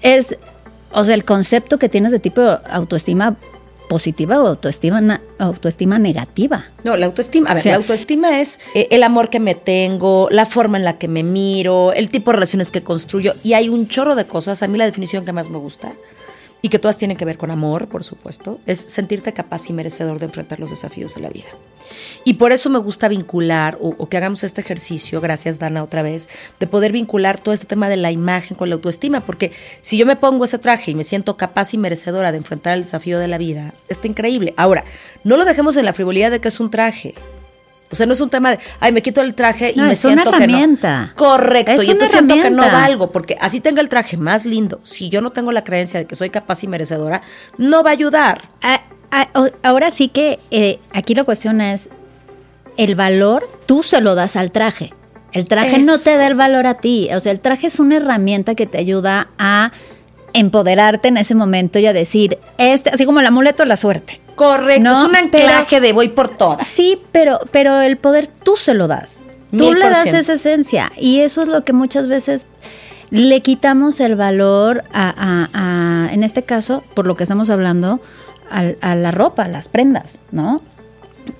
es, 0.00 0.36
o 0.92 1.04
sea, 1.04 1.14
el 1.14 1.24
concepto 1.24 1.78
que 1.78 1.88
tienes 1.88 2.12
de 2.12 2.20
tipo 2.20 2.42
autoestima 2.42 3.36
positiva 3.88 4.40
o 4.42 4.46
autoestima, 4.46 5.20
autoestima 5.38 5.98
negativa. 5.98 6.64
No, 6.84 6.96
la 6.96 7.06
autoestima, 7.06 7.50
a 7.50 7.54
ver, 7.54 7.60
O 7.60 7.62
sea- 7.62 7.72
la 7.72 7.76
autoestima 7.78 8.40
es 8.40 8.60
eh, 8.74 8.88
el 8.90 9.02
amor 9.02 9.28
que 9.30 9.40
me 9.40 9.54
tengo, 9.54 10.28
la 10.30 10.46
forma 10.46 10.78
en 10.78 10.84
la 10.84 10.98
que 10.98 11.08
me 11.08 11.22
miro, 11.22 11.92
el 11.92 12.08
tipo 12.08 12.30
de 12.30 12.36
relaciones 12.36 12.70
que 12.70 12.82
construyo. 12.82 13.34
Y 13.44 13.52
hay 13.54 13.68
un 13.68 13.88
chorro 13.88 14.14
de 14.14 14.26
cosas. 14.26 14.62
A 14.62 14.68
mí 14.68 14.78
la 14.78 14.84
definición 14.86 15.24
que 15.24 15.32
más 15.32 15.50
me 15.50 15.58
gusta, 15.58 15.92
y 16.62 16.68
que 16.68 16.78
todas 16.78 16.96
tienen 16.96 17.16
que 17.16 17.24
ver 17.24 17.36
con 17.36 17.50
amor, 17.50 17.88
por 17.88 18.04
supuesto, 18.04 18.60
es 18.66 18.78
sentirte 18.78 19.32
capaz 19.32 19.68
y 19.68 19.72
merecedor 19.72 20.20
de 20.20 20.26
enfrentar 20.26 20.60
los 20.60 20.70
desafíos 20.70 21.14
de 21.16 21.20
la 21.20 21.28
vida. 21.28 21.48
Y 22.24 22.34
por 22.34 22.52
eso 22.52 22.70
me 22.70 22.78
gusta 22.78 23.08
vincular, 23.08 23.76
o, 23.80 24.08
que 24.08 24.16
hagamos 24.16 24.44
este 24.44 24.60
ejercicio, 24.60 25.20
gracias 25.20 25.58
Dana 25.58 25.82
otra 25.82 26.02
vez, 26.02 26.28
de 26.60 26.68
poder 26.68 26.92
vincular 26.92 27.40
todo 27.40 27.52
este 27.52 27.66
tema 27.66 27.88
de 27.88 27.96
la 27.96 28.12
imagen 28.12 28.56
con 28.56 28.68
la 28.68 28.76
autoestima, 28.76 29.20
porque 29.20 29.50
si 29.80 29.98
yo 29.98 30.06
me 30.06 30.14
pongo 30.14 30.44
ese 30.44 30.58
traje 30.58 30.92
y 30.92 30.94
me 30.94 31.02
siento 31.02 31.36
capaz 31.36 31.74
y 31.74 31.78
merecedora 31.78 32.30
de 32.30 32.38
enfrentar 32.38 32.74
el 32.74 32.84
desafío 32.84 33.18
de 33.18 33.28
la 33.28 33.38
vida, 33.38 33.74
está 33.88 34.06
increíble. 34.06 34.54
Ahora, 34.56 34.84
no 35.24 35.36
lo 35.36 35.44
dejemos 35.44 35.76
en 35.76 35.84
la 35.84 35.92
frivolidad 35.92 36.30
de 36.30 36.40
que 36.40 36.48
es 36.48 36.60
un 36.60 36.70
traje. 36.70 37.14
O 37.92 37.94
sea, 37.94 38.06
no 38.06 38.14
es 38.14 38.20
un 38.20 38.30
tema 38.30 38.50
de, 38.52 38.58
ay, 38.80 38.90
me 38.90 39.02
quito 39.02 39.20
el 39.20 39.34
traje 39.34 39.72
y 39.74 39.78
No, 39.78 39.84
me 39.84 39.92
es 39.92 40.04
una 40.04 40.14
siento 40.14 40.30
que 40.32 40.38
no. 40.38 40.44
herramienta. 40.44 41.12
Correcto, 41.14 41.72
Es 41.72 41.86
y 41.86 41.90
entonces 41.90 42.10
siento 42.12 42.34
que 42.34 42.50
no 42.50 42.62
herramienta. 42.64 42.72
valgo, 42.80 43.10
porque 43.12 43.36
así 43.40 43.60
tenga 43.60 43.80
el 43.82 43.88
traje 43.88 44.16
más 44.16 44.44
lindo, 44.46 44.80
si 44.82 45.08
yo 45.10 45.20
no 45.20 45.30
tengo 45.30 45.52
la 45.52 45.62
creencia 45.62 46.00
de 46.00 46.06
que 46.06 46.14
soy 46.14 46.30
capaz 46.30 46.64
y 46.64 46.68
merecedora, 46.68 47.20
no 47.58 47.82
va 47.82 47.90
a 47.90 47.92
ayudar. 47.92 48.42
Ah, 48.62 48.80
ah, 49.10 49.28
ahora 49.62 49.90
sí 49.90 50.08
que 50.08 50.40
eh, 50.50 50.80
aquí 50.92 51.14
la 51.14 51.24
cuestión 51.24 51.60
es 51.60 51.88
el 52.78 52.94
valor, 52.94 53.46
tú 53.66 53.82
se 53.82 54.00
lo 54.00 54.14
das 54.14 54.36
al 54.36 54.50
traje. 54.50 54.94
El 55.32 55.44
traje 55.46 55.78
no 55.80 55.98
te 55.98 56.16
da 56.16 56.26
el 56.26 56.34
valor 56.34 56.66
a 56.66 56.74
ti. 56.74 57.08
O 57.14 57.20
sea, 57.20 57.32
el 57.32 57.40
traje 57.40 57.66
es 57.66 57.78
una 57.80 57.96
herramienta 57.96 58.54
que 58.54 58.66
te 58.66 58.78
ayuda 58.78 59.28
a 59.38 59.72
empoderarte 60.32 61.08
en 61.08 61.18
ese 61.18 61.34
momento 61.34 61.78
y 61.78 61.86
a 61.86 61.92
decir, 61.92 62.38
este, 62.56 62.88
así 62.90 63.04
como 63.04 63.20
el 63.20 63.26
amuleto 63.26 63.62
de 63.62 63.68
la 63.68 63.76
suerte. 63.76 64.20
Correcto, 64.34 64.82
No, 64.84 64.92
es 64.92 65.06
un 65.06 65.30
pero- 65.30 65.44
anclaje 65.48 65.80
de 65.80 65.92
voy 65.92 66.08
por 66.08 66.28
todas. 66.28 66.66
Sí, 66.66 66.98
pero, 67.12 67.40
pero 67.50 67.80
el 67.80 67.96
poder 67.96 68.26
tú 68.26 68.56
se 68.56 68.74
lo 68.74 68.88
das. 68.88 69.18
Tú 69.56 69.74
le 69.74 69.88
das 69.90 70.06
esa 70.06 70.32
esencia. 70.34 70.92
Y 70.96 71.20
eso 71.20 71.42
es 71.42 71.48
lo 71.48 71.62
que 71.62 71.72
muchas 71.74 72.06
veces 72.08 72.46
le 73.10 73.40
quitamos 73.40 74.00
el 74.00 74.16
valor 74.16 74.84
a, 74.94 75.10
a- 75.10 75.50
a- 76.06 76.12
en 76.12 76.24
este 76.24 76.42
caso, 76.44 76.82
por 76.94 77.06
lo 77.06 77.16
que 77.16 77.24
estamos 77.24 77.50
hablando, 77.50 78.00
a, 78.50 78.94
la 78.94 79.10
ropa, 79.10 79.44
a 79.44 79.48
las 79.48 79.68
prendas, 79.68 80.18
¿no? 80.30 80.62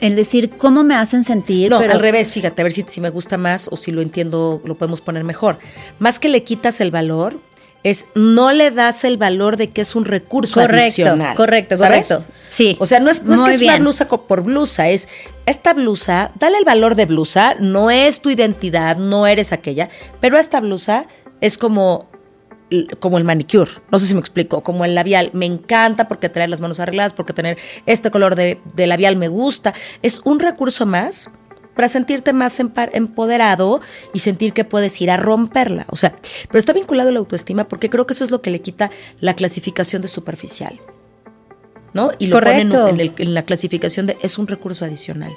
El 0.00 0.14
decir, 0.16 0.50
¿cómo 0.56 0.82
me 0.84 0.94
hacen 0.94 1.24
sentir? 1.24 1.70
No, 1.70 1.78
Pero- 1.78 1.92
al 1.94 2.00
revés, 2.00 2.30
fíjate, 2.32 2.62
a 2.62 2.64
ver 2.64 2.72
si, 2.72 2.84
si 2.86 3.00
me 3.00 3.10
gusta 3.10 3.36
más 3.38 3.68
o 3.72 3.76
si 3.76 3.90
lo 3.92 4.00
entiendo, 4.02 4.60
lo 4.64 4.74
podemos 4.76 5.00
poner 5.00 5.24
mejor. 5.24 5.58
Más 5.98 6.18
que 6.18 6.28
le 6.28 6.42
quitas 6.44 6.80
el 6.80 6.90
valor, 6.90 7.40
es 7.82 8.06
no 8.14 8.52
le 8.52 8.70
das 8.70 9.04
el 9.04 9.16
valor 9.16 9.56
de 9.56 9.70
que 9.70 9.80
es 9.80 9.94
un 9.94 10.04
recurso 10.04 10.60
Correcto, 10.60 10.84
adicional. 10.84 11.36
correcto, 11.36 11.76
¿sabes? 11.76 12.08
correcto. 12.08 12.32
Sí. 12.48 12.76
O 12.80 12.86
sea, 12.86 13.00
no 13.00 13.10
es, 13.10 13.24
no 13.24 13.34
es 13.34 13.42
que 13.42 13.50
es 13.56 13.60
una 13.60 13.78
blusa 13.78 14.08
por 14.08 14.42
blusa, 14.42 14.88
es 14.88 15.08
esta 15.46 15.72
blusa, 15.72 16.30
dale 16.38 16.58
el 16.58 16.64
valor 16.64 16.94
de 16.94 17.06
blusa, 17.06 17.56
no 17.58 17.90
es 17.90 18.20
tu 18.20 18.30
identidad, 18.30 18.96
no 18.96 19.26
eres 19.26 19.52
aquella, 19.52 19.88
pero 20.20 20.38
esta 20.38 20.60
blusa 20.60 21.06
es 21.40 21.58
como 21.58 22.10
como 23.00 23.18
el 23.18 23.24
manicure, 23.24 23.70
no 23.90 23.98
sé 23.98 24.06
si 24.06 24.14
me 24.14 24.20
explico, 24.20 24.62
como 24.62 24.86
el 24.86 24.94
labial, 24.94 25.28
me 25.34 25.44
encanta 25.44 26.08
porque 26.08 26.30
traer 26.30 26.48
las 26.48 26.62
manos 26.62 26.80
arregladas, 26.80 27.12
porque 27.12 27.34
tener 27.34 27.58
este 27.84 28.10
color 28.10 28.34
de, 28.34 28.60
de 28.74 28.86
labial 28.86 29.16
me 29.16 29.28
gusta, 29.28 29.74
es 30.00 30.22
un 30.24 30.40
recurso 30.40 30.86
más 30.86 31.30
para 31.74 31.88
sentirte 31.88 32.32
más 32.32 32.60
empoderado 32.60 33.80
y 34.12 34.18
sentir 34.20 34.52
que 34.52 34.64
puedes 34.64 35.00
ir 35.00 35.10
a 35.10 35.16
romperla, 35.16 35.86
o 35.88 35.96
sea, 35.96 36.14
pero 36.48 36.58
está 36.58 36.72
vinculado 36.72 37.08
a 37.08 37.12
la 37.12 37.18
autoestima 37.18 37.66
porque 37.68 37.88
creo 37.90 38.06
que 38.06 38.12
eso 38.12 38.24
es 38.24 38.30
lo 38.30 38.42
que 38.42 38.50
le 38.50 38.60
quita 38.60 38.90
la 39.20 39.34
clasificación 39.34 40.02
de 40.02 40.08
superficial, 40.08 40.78
¿no? 41.94 42.10
Y 42.18 42.26
lo 42.26 42.38
ponen 42.40 42.68
Correcto. 42.70 42.88
en, 42.88 43.00
el- 43.00 43.14
en 43.18 43.34
la 43.34 43.42
clasificación 43.44 44.06
de 44.06 44.18
es 44.22 44.38
un 44.38 44.46
recurso 44.48 44.84
adicional. 44.84 45.32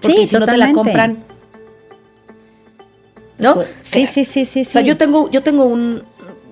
Porque 0.00 0.18
Sí, 0.18 0.26
si 0.26 0.34
no 0.38 0.46
te 0.46 0.56
la 0.56 0.68
totalmente. 0.72 0.74
compran, 0.74 1.24
¿no? 3.38 3.62
Sí, 3.82 4.06
sí, 4.06 4.24
sí, 4.24 4.44
sí. 4.44 4.60
O 4.62 4.64
sea, 4.64 4.82
sí. 4.82 4.88
yo 4.88 4.96
tengo, 4.96 5.30
yo 5.30 5.42
tengo 5.42 5.64
un, 5.64 6.02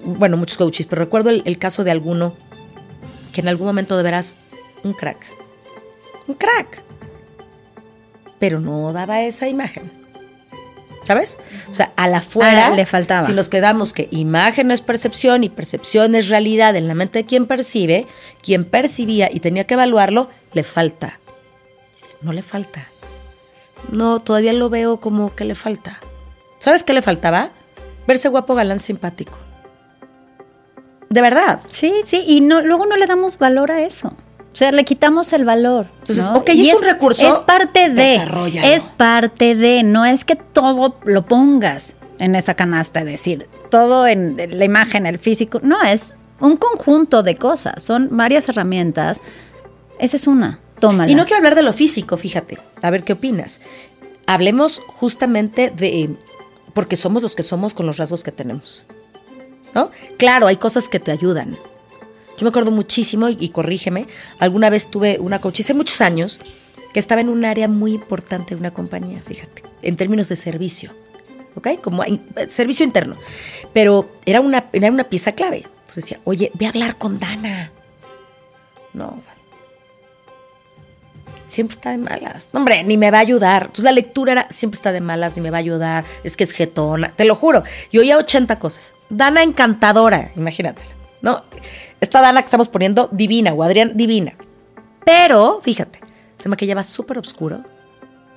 bueno, 0.05 0.37
muchos 0.37 0.57
coaches, 0.59 0.87
pero 0.87 1.01
recuerdo 1.05 1.31
el, 1.31 1.43
el 1.45 1.59
caso 1.59 1.85
de 1.85 1.91
alguno 1.91 2.35
que 3.33 3.41
en 3.43 3.49
algún 3.49 3.67
momento 3.67 3.97
de 3.97 4.03
veras, 4.03 4.37
un 4.85 4.93
crack. 4.93 5.19
Un 6.27 6.35
crack. 6.35 6.83
Pero 8.39 8.61
no 8.61 8.93
daba 8.93 9.23
esa 9.23 9.49
imagen. 9.49 9.91
¿Sabes? 11.05 11.39
O 11.71 11.75
sea, 11.75 11.93
a 11.97 12.07
la 12.07 12.21
fuera, 12.21 12.67
Ah, 12.67 12.71
le 12.77 12.85
faltaba. 12.85 13.23
si 13.25 13.33
nos 13.33 13.49
quedamos 13.49 13.95
que 13.95 14.09
imagen 14.11 14.71
es 14.71 14.83
percepción 14.83 15.43
y 15.43 15.49
percepción 15.49 16.15
es 16.15 16.29
realidad 16.29 16.77
en 16.77 16.87
la 16.87 16.95
mente 16.95 17.21
de 17.21 17.25
quien 17.27 17.47
percibe, 17.47 18.07
quien 18.43 18.67
percibía 18.67 19.31
y 19.33 19.41
tenía 19.41 19.65
que 19.65 19.73
evaluarlo, 19.75 20.29
le 20.53 20.65
falta. 20.65 21.19
No 22.21 22.33
le 22.35 22.43
falta. 22.43 22.85
No, 23.91 24.21
todavía 24.21 24.53
lo 24.53 24.69
veo 24.69 24.99
como 25.01 25.35
que 25.35 25.45
le 25.47 25.55
falta. 25.55 26.01
¿Sabes 26.59 26.85
qué 26.85 26.93
le 26.93 27.01
faltaba? 27.01 27.51
Verse 28.07 28.29
guapo, 28.29 28.55
galán, 28.55 28.79
simpático. 28.79 29.39
De 31.09 31.23
verdad. 31.23 31.61
Sí, 31.71 31.95
sí, 32.05 32.23
y 32.27 32.43
no, 32.43 32.61
luego 32.61 32.85
no 32.85 32.97
le 32.97 33.07
damos 33.07 33.39
valor 33.39 33.73
a 33.73 33.81
eso. 33.83 34.13
O 34.59 34.63
sea, 34.67 34.73
le 34.73 34.85
quitamos 34.85 35.33
el 35.33 35.45
valor. 35.45 35.87
Entonces, 36.01 36.29
¿no? 36.31 36.39
ok, 36.39 36.49
es 36.49 36.75
un 36.75 36.83
recurso, 36.83 37.29
Es 37.29 37.39
parte 37.39 37.91
de. 37.91 38.17
Es 38.75 38.89
parte 38.89 39.55
de. 39.55 39.85
No 39.85 40.05
es 40.05 40.25
que 40.25 40.35
todo 40.35 40.97
lo 41.05 41.27
pongas 41.27 41.95
en 42.19 42.35
esa 42.35 42.55
canasta, 42.55 42.99
es 42.99 43.07
decir, 43.07 43.49
todo 43.71 44.09
en 44.09 44.37
la 44.37 44.65
imagen, 44.65 45.07
el 45.07 45.21
físico. 45.21 45.61
No, 45.63 45.81
es 45.83 46.13
un 46.41 46.57
conjunto 46.57 47.23
de 47.23 47.37
cosas. 47.37 47.81
Son 47.81 48.09
varias 48.11 48.49
herramientas. 48.49 49.21
Esa 50.01 50.17
es 50.17 50.27
una. 50.27 50.59
Tómala. 50.81 51.09
Y 51.09 51.15
no 51.15 51.25
quiero 51.25 51.37
hablar 51.37 51.55
de 51.55 51.63
lo 51.63 51.73
físico, 51.73 52.17
fíjate. 52.17 52.59
A 52.83 52.91
ver 52.91 53.05
qué 53.05 53.13
opinas. 53.13 53.61
Hablemos 54.27 54.83
justamente 54.89 55.71
de. 55.71 56.17
Porque 56.75 56.97
somos 56.97 57.23
los 57.23 57.37
que 57.37 57.45
somos 57.45 57.75
con 57.75 57.87
los 57.87 57.97
rasgos 57.97 58.25
que 58.25 58.33
tenemos. 58.33 58.85
¿No? 59.73 59.93
Claro, 60.17 60.49
hay 60.49 60.57
cosas 60.57 60.89
que 60.89 60.99
te 60.99 61.13
ayudan. 61.13 61.57
Yo 62.39 62.45
me 62.45 62.49
acuerdo 62.51 62.71
muchísimo, 62.71 63.29
y, 63.29 63.49
corrígeme, 63.51 64.07
alguna 64.39 64.71
vez 64.71 64.91
tuve 64.91 65.19
una 65.19 65.41
coach 65.41 65.61
hace 65.61 65.75
muchos 65.75 66.01
años 66.01 66.41
que 66.93 67.01
estaba 67.01 67.21
en 67.21 67.29
un 67.29 67.45
área 67.45 67.69
muy 67.69 67.93
importante 67.93 68.55
de 68.55 68.61
una 68.61 68.73
compañía, 68.73 69.21
fíjate, 69.23 69.63
en 69.83 69.97
términos 69.97 70.29
de 70.29 70.37
servicio. 70.37 70.93
¿Ok? 71.57 71.81
Como 71.83 72.05
in- 72.05 72.25
servicio 72.49 72.85
interno. 72.85 73.17
Pero 73.73 74.09
era 74.25 74.41
una, 74.41 74.67
era 74.73 74.91
una 74.91 75.05
pieza 75.05 75.33
clave. 75.33 75.59
Entonces 75.67 76.05
decía, 76.05 76.21
oye, 76.25 76.53
ve 76.55 76.67
a 76.67 76.69
hablar 76.69 76.97
con 76.97 77.19
Dana. 77.19 77.73
No, 78.93 79.21
siempre 81.47 81.75
está 81.75 81.91
de 81.91 81.99
malas. 81.99 82.51
No, 82.53 82.61
hombre, 82.61 82.85
ni 82.85 82.97
me 82.97 83.11
va 83.11 83.19
a 83.19 83.23
ayudar. 83.23 83.63
Entonces 83.63 83.85
la 83.85 83.93
lectura 83.93 84.33
era, 84.33 84.51
siempre 84.51 84.77
está 84.77 84.93
de 84.93 85.01
malas, 85.01 85.35
ni 85.37 85.43
me 85.43 85.51
va 85.51 85.57
a 85.57 85.61
ayudar, 85.61 86.05
es 86.23 86.37
que 86.37 86.45
es 86.45 86.53
jetona, 86.53 87.09
te 87.09 87.25
lo 87.25 87.35
juro. 87.35 87.65
Y 87.91 87.99
oía 87.99 88.19
80 88.19 88.59
cosas. 88.59 88.95
Dana 89.09 89.43
encantadora, 89.43 90.31
imagínatela. 90.37 90.91
No, 91.23 91.43
esta 92.01 92.21
Dana 92.21 92.43
que 92.43 92.47
estamos 92.47 92.69
poniendo, 92.69 93.09
divina, 93.13 93.53
o 93.53 93.63
Adrián, 93.63 93.93
divina. 93.95 94.35
Pero, 95.05 95.61
fíjate, 95.63 96.01
se 96.37 96.49
maquillaba 96.49 96.85
súper 96.85 97.19
oscuro, 97.19 97.65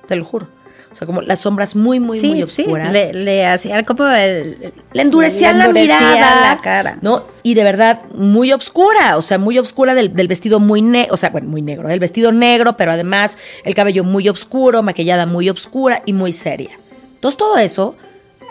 te 0.06 0.16
lo 0.16 0.24
juro. 0.24 0.48
O 0.92 0.94
sea, 0.94 1.06
como 1.06 1.22
las 1.22 1.40
sombras 1.40 1.74
muy, 1.74 2.00
muy, 2.00 2.20
sí, 2.20 2.28
muy 2.28 2.46
sí, 2.46 2.62
oscuras. 2.62 2.92
le, 2.92 3.14
le 3.14 3.46
hacía 3.46 3.82
como 3.82 4.06
el. 4.08 4.74
Le 4.92 5.02
endurecía 5.02 5.52
le 5.52 5.58
la 5.58 5.64
endurecía 5.64 6.00
mirada. 6.00 6.54
la 6.54 6.60
cara. 6.60 6.98
¿No? 7.00 7.24
Y 7.42 7.54
de 7.54 7.64
verdad, 7.64 8.02
muy 8.14 8.52
oscura. 8.52 9.16
O 9.16 9.22
sea, 9.22 9.38
muy 9.38 9.58
oscura 9.58 9.94
del, 9.94 10.12
del 10.14 10.28
vestido 10.28 10.60
muy 10.60 10.82
negro. 10.82 11.14
O 11.14 11.16
sea, 11.16 11.30
bueno, 11.30 11.48
muy 11.48 11.62
negro. 11.62 11.88
El 11.88 11.98
vestido 11.98 12.30
negro, 12.30 12.76
pero 12.76 12.92
además 12.92 13.38
el 13.64 13.74
cabello 13.74 14.04
muy 14.04 14.28
oscuro, 14.28 14.82
maquillada 14.82 15.24
muy 15.24 15.48
oscura 15.48 16.02
y 16.04 16.12
muy 16.12 16.34
seria. 16.34 16.78
Entonces, 17.14 17.38
todo 17.38 17.56
eso, 17.56 17.96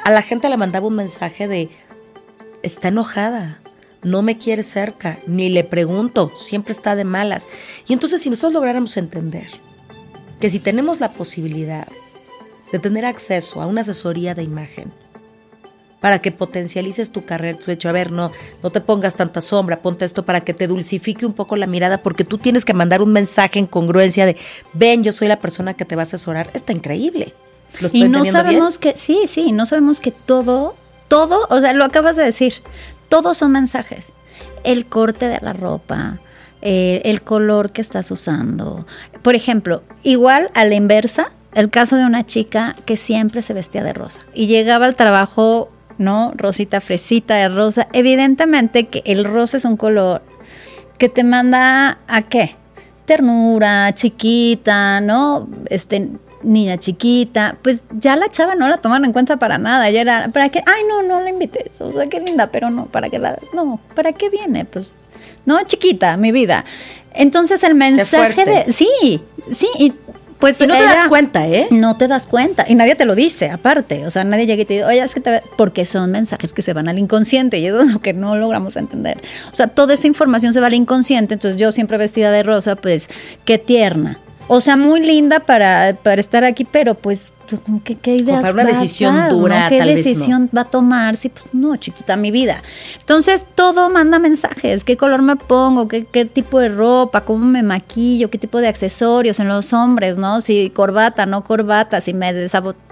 a 0.04 0.10
la 0.10 0.24
gente 0.24 0.50
le 0.50 0.58
mandaba 0.58 0.88
un 0.88 0.96
mensaje 0.96 1.48
de: 1.48 1.70
está 2.64 2.88
enojada. 2.88 3.61
No 4.04 4.22
me 4.22 4.38
quiere 4.38 4.64
cerca, 4.64 5.20
ni 5.28 5.50
le 5.50 5.64
pregunto, 5.64 6.32
siempre 6.36 6.74
está 6.74 6.96
de 6.96 7.04
malas. 7.04 7.48
Y 7.88 7.94
entonces, 7.94 8.22
si 8.22 8.30
nosotros 8.30 8.54
lográramos 8.54 8.98
entender 8.98 9.48
que 10.40 10.50
si 10.50 10.60
tenemos 10.60 11.00
la 11.00 11.14
posibilidad 11.14 11.88
de 12.72 12.80
tener 12.80 13.06
acceso 13.06 13.62
a 13.62 13.68
una 13.68 13.82
asesoría 13.82 14.34
de 14.34 14.44
imagen, 14.44 14.92
para 16.02 16.20
que 16.20 16.32
potencialices 16.32 17.12
tu 17.12 17.24
carrera. 17.26 17.58
Tu 17.60 17.72
hecho, 17.72 17.88
a 17.88 17.92
ver, 17.94 18.12
no, 18.12 18.32
no 18.62 18.70
te 18.72 18.82
pongas 18.82 19.16
tanta 19.16 19.40
sombra, 19.40 19.82
ponte 19.82 20.04
esto 20.04 20.26
para 20.26 20.42
que 20.42 20.54
te 20.54 20.68
dulcifique 20.68 21.26
un 21.26 21.34
poco 21.34 21.56
la 21.56 21.68
mirada, 21.68 22.00
porque 22.00 22.26
tú 22.26 22.40
tienes 22.40 22.66
que 22.66 22.74
mandar 22.74 23.02
un 23.04 23.14
mensaje 23.14 23.60
en 23.60 23.68
congruencia 23.68 24.26
de, 24.26 24.36
ven, 24.74 25.04
yo 25.04 25.12
soy 25.12 25.28
la 25.28 25.40
persona 25.40 25.76
que 25.76 25.86
te 25.86 25.96
va 25.96 26.02
a 26.02 26.04
asesorar. 26.04 26.50
Está 26.54 26.74
increíble. 26.74 27.36
¿Lo 27.80 27.86
estoy 27.86 28.04
Y 28.04 28.10
no 28.10 28.24
bien? 28.24 28.34
sabemos 28.34 28.80
que, 28.80 28.98
sí, 28.98 29.22
sí, 29.28 29.52
no 29.52 29.68
sabemos 29.68 30.00
que 30.00 30.10
todo, 30.12 30.76
todo, 31.08 31.46
o 31.52 31.62
sea, 31.62 31.72
lo 31.74 31.86
acabas 31.86 32.16
de 32.16 32.24
decir, 32.24 32.56
todos 33.12 33.38
son 33.38 33.52
mensajes. 33.52 34.14
El 34.64 34.86
corte 34.86 35.28
de 35.28 35.38
la 35.42 35.52
ropa, 35.52 36.20
eh, 36.62 37.02
el 37.04 37.22
color 37.22 37.74
que 37.74 37.82
estás 37.82 38.10
usando. 38.10 38.88
Por 39.22 39.36
ejemplo, 39.36 39.84
igual 40.02 40.50
a 40.54 40.64
la 40.64 40.76
inversa, 40.76 41.34
el 41.54 41.70
caso 41.70 41.98
de 41.98 42.06
una 42.06 42.26
chica 42.26 42.74
que 42.86 42.96
siempre 42.96 43.42
se 43.42 43.54
vestía 43.54 43.84
de 43.84 43.92
rosa 43.92 44.22
y 44.34 44.48
llegaba 44.48 44.86
al 44.86 44.96
trabajo, 44.96 45.70
¿no? 45.98 46.32
Rosita 46.36 46.80
fresita 46.80 47.36
de 47.36 47.50
rosa. 47.50 47.90
Evidentemente 47.92 48.88
que 48.88 49.04
el 49.06 49.26
rosa 49.26 49.58
es 49.58 49.66
un 49.66 49.76
color 49.76 50.22
que 50.98 51.10
te 51.10 51.26
manda 51.26 52.00
a 52.08 52.22
qué? 52.22 52.56
Ternura, 53.04 53.94
chiquita, 53.94 55.02
¿no? 55.02 55.50
Este 55.66 56.12
niña 56.44 56.78
chiquita, 56.78 57.58
pues 57.62 57.84
ya 57.92 58.16
la 58.16 58.30
chava 58.30 58.56
no 58.56 58.68
la 58.68 58.78
toman 58.78 59.06
en 59.06 59.14
cuenta 59.14 59.38
para 59.38 59.58
nada, 59.58 59.90
ya 59.90 60.02
era, 60.02 60.30
¿para 60.34 60.50
qué? 60.50 60.64
Ay, 60.66 60.84
no, 60.88 61.04
no 61.04 61.22
la 61.22 61.30
invites, 61.30 61.82
o 61.82 61.92
sea, 61.92 62.08
qué 62.08 62.20
linda, 62.20 62.48
pero 62.48 62.70
no, 62.70 62.86
¿para 62.86 63.10
qué 63.10 63.20
la, 63.20 63.38
no, 63.54 63.80
¿para 63.96 64.14
qué 64.14 64.30
viene? 64.30 64.66
Pues, 64.66 64.92
no, 65.46 65.64
chiquita, 65.64 66.18
mi 66.18 66.32
vida. 66.32 66.66
Entonces 67.14 67.64
el 67.64 67.76
mensaje 67.76 68.46
de, 68.46 68.72
sí, 68.72 69.22
sí, 69.52 69.68
y 69.78 69.94
pues 70.42 70.60
Y 70.60 70.66
no 70.66 70.76
te 70.76 70.82
das 70.82 71.06
cuenta, 71.06 71.48
¿eh? 71.48 71.68
no 71.70 71.98
te 71.98 72.08
das 72.08 72.26
cuenta. 72.26 72.66
Y 72.68 72.74
nadie 72.74 72.96
te 72.96 73.06
lo 73.06 73.14
dice, 73.14 73.52
aparte. 73.52 74.08
O 74.08 74.10
sea, 74.10 74.24
nadie 74.24 74.48
llega 74.48 74.64
y 74.64 74.66
te 74.66 74.74
dice, 74.74 74.86
oye, 74.86 75.00
es 75.00 75.14
que 75.14 75.22
te... 75.22 75.30
ve-", 75.30 75.44
Porque 75.56 75.86
son 75.86 76.10
mensajes 76.10 76.52
que 76.52 76.64
se 76.64 76.74
van 76.74 76.90
al 76.90 76.98
inconsciente 76.98 77.60
y 77.60 77.68
eso 77.68 77.82
es 77.82 77.94
lo 77.94 78.02
que 78.02 78.14
no 78.14 78.36
logramos 78.36 78.76
entender. 78.76 79.20
O 79.52 79.56
sea, 79.56 79.68
toda 79.68 79.94
esa 79.94 80.08
información 80.08 80.52
se 80.52 80.60
va 80.60 80.66
al 80.68 80.74
inconsciente. 80.74 81.36
Entonces 81.36 81.60
yo 81.60 81.72
siempre 81.72 81.98
vestida 81.98 82.32
de 82.32 82.42
rosa, 82.42 82.76
pues, 82.76 83.08
qué 83.46 83.60
tierna. 83.60 84.18
O 84.54 84.60
sea, 84.60 84.76
muy 84.76 85.00
linda 85.00 85.40
para, 85.40 85.96
para 86.04 86.20
estar 86.20 86.44
aquí, 86.44 86.66
pero 86.66 86.94
pues, 86.94 87.34
¿tú 87.41 87.41
¿qué, 87.84 87.96
qué 87.98 88.16
ideas 88.16 88.42
para 88.42 88.54
una 88.54 88.64
va 88.64 88.70
a 88.70 88.74
decisión 88.74 89.16
dar, 89.16 89.30
dura, 89.32 89.64
no? 89.64 89.70
¿Qué 89.70 89.78
tal 89.78 89.88
vez 89.88 89.98
no. 89.98 90.04
decisión 90.10 90.50
va 90.56 90.62
a 90.62 90.66
tomar? 90.66 91.18
Sí, 91.18 91.30
pues 91.30 91.46
no, 91.54 91.76
chiquita, 91.78 92.16
mi 92.16 92.32
vida. 92.32 92.62
Entonces, 93.00 93.46
todo 93.56 93.90
manda 93.90 94.20
mensajes. 94.20 94.84
¿Qué 94.84 94.98
color 94.98 95.22
me 95.22 95.36
pongo? 95.36 95.88
¿Qué, 95.88 96.06
qué 96.06 96.26
tipo 96.26 96.60
de 96.60 96.70
ropa? 96.70 97.22
¿Cómo 97.26 97.46
me 97.46 97.64
maquillo? 97.64 98.30
¿Qué 98.30 98.38
tipo 98.38 98.60
de 98.60 98.68
accesorios 98.68 99.40
en 99.40 99.48
los 99.48 99.74
hombres, 99.74 100.18
no? 100.18 100.42
Si 100.42 100.70
corbata, 100.70 101.26
no 101.26 101.44
corbata, 101.44 102.02
si 102.02 102.14
me 102.14 102.32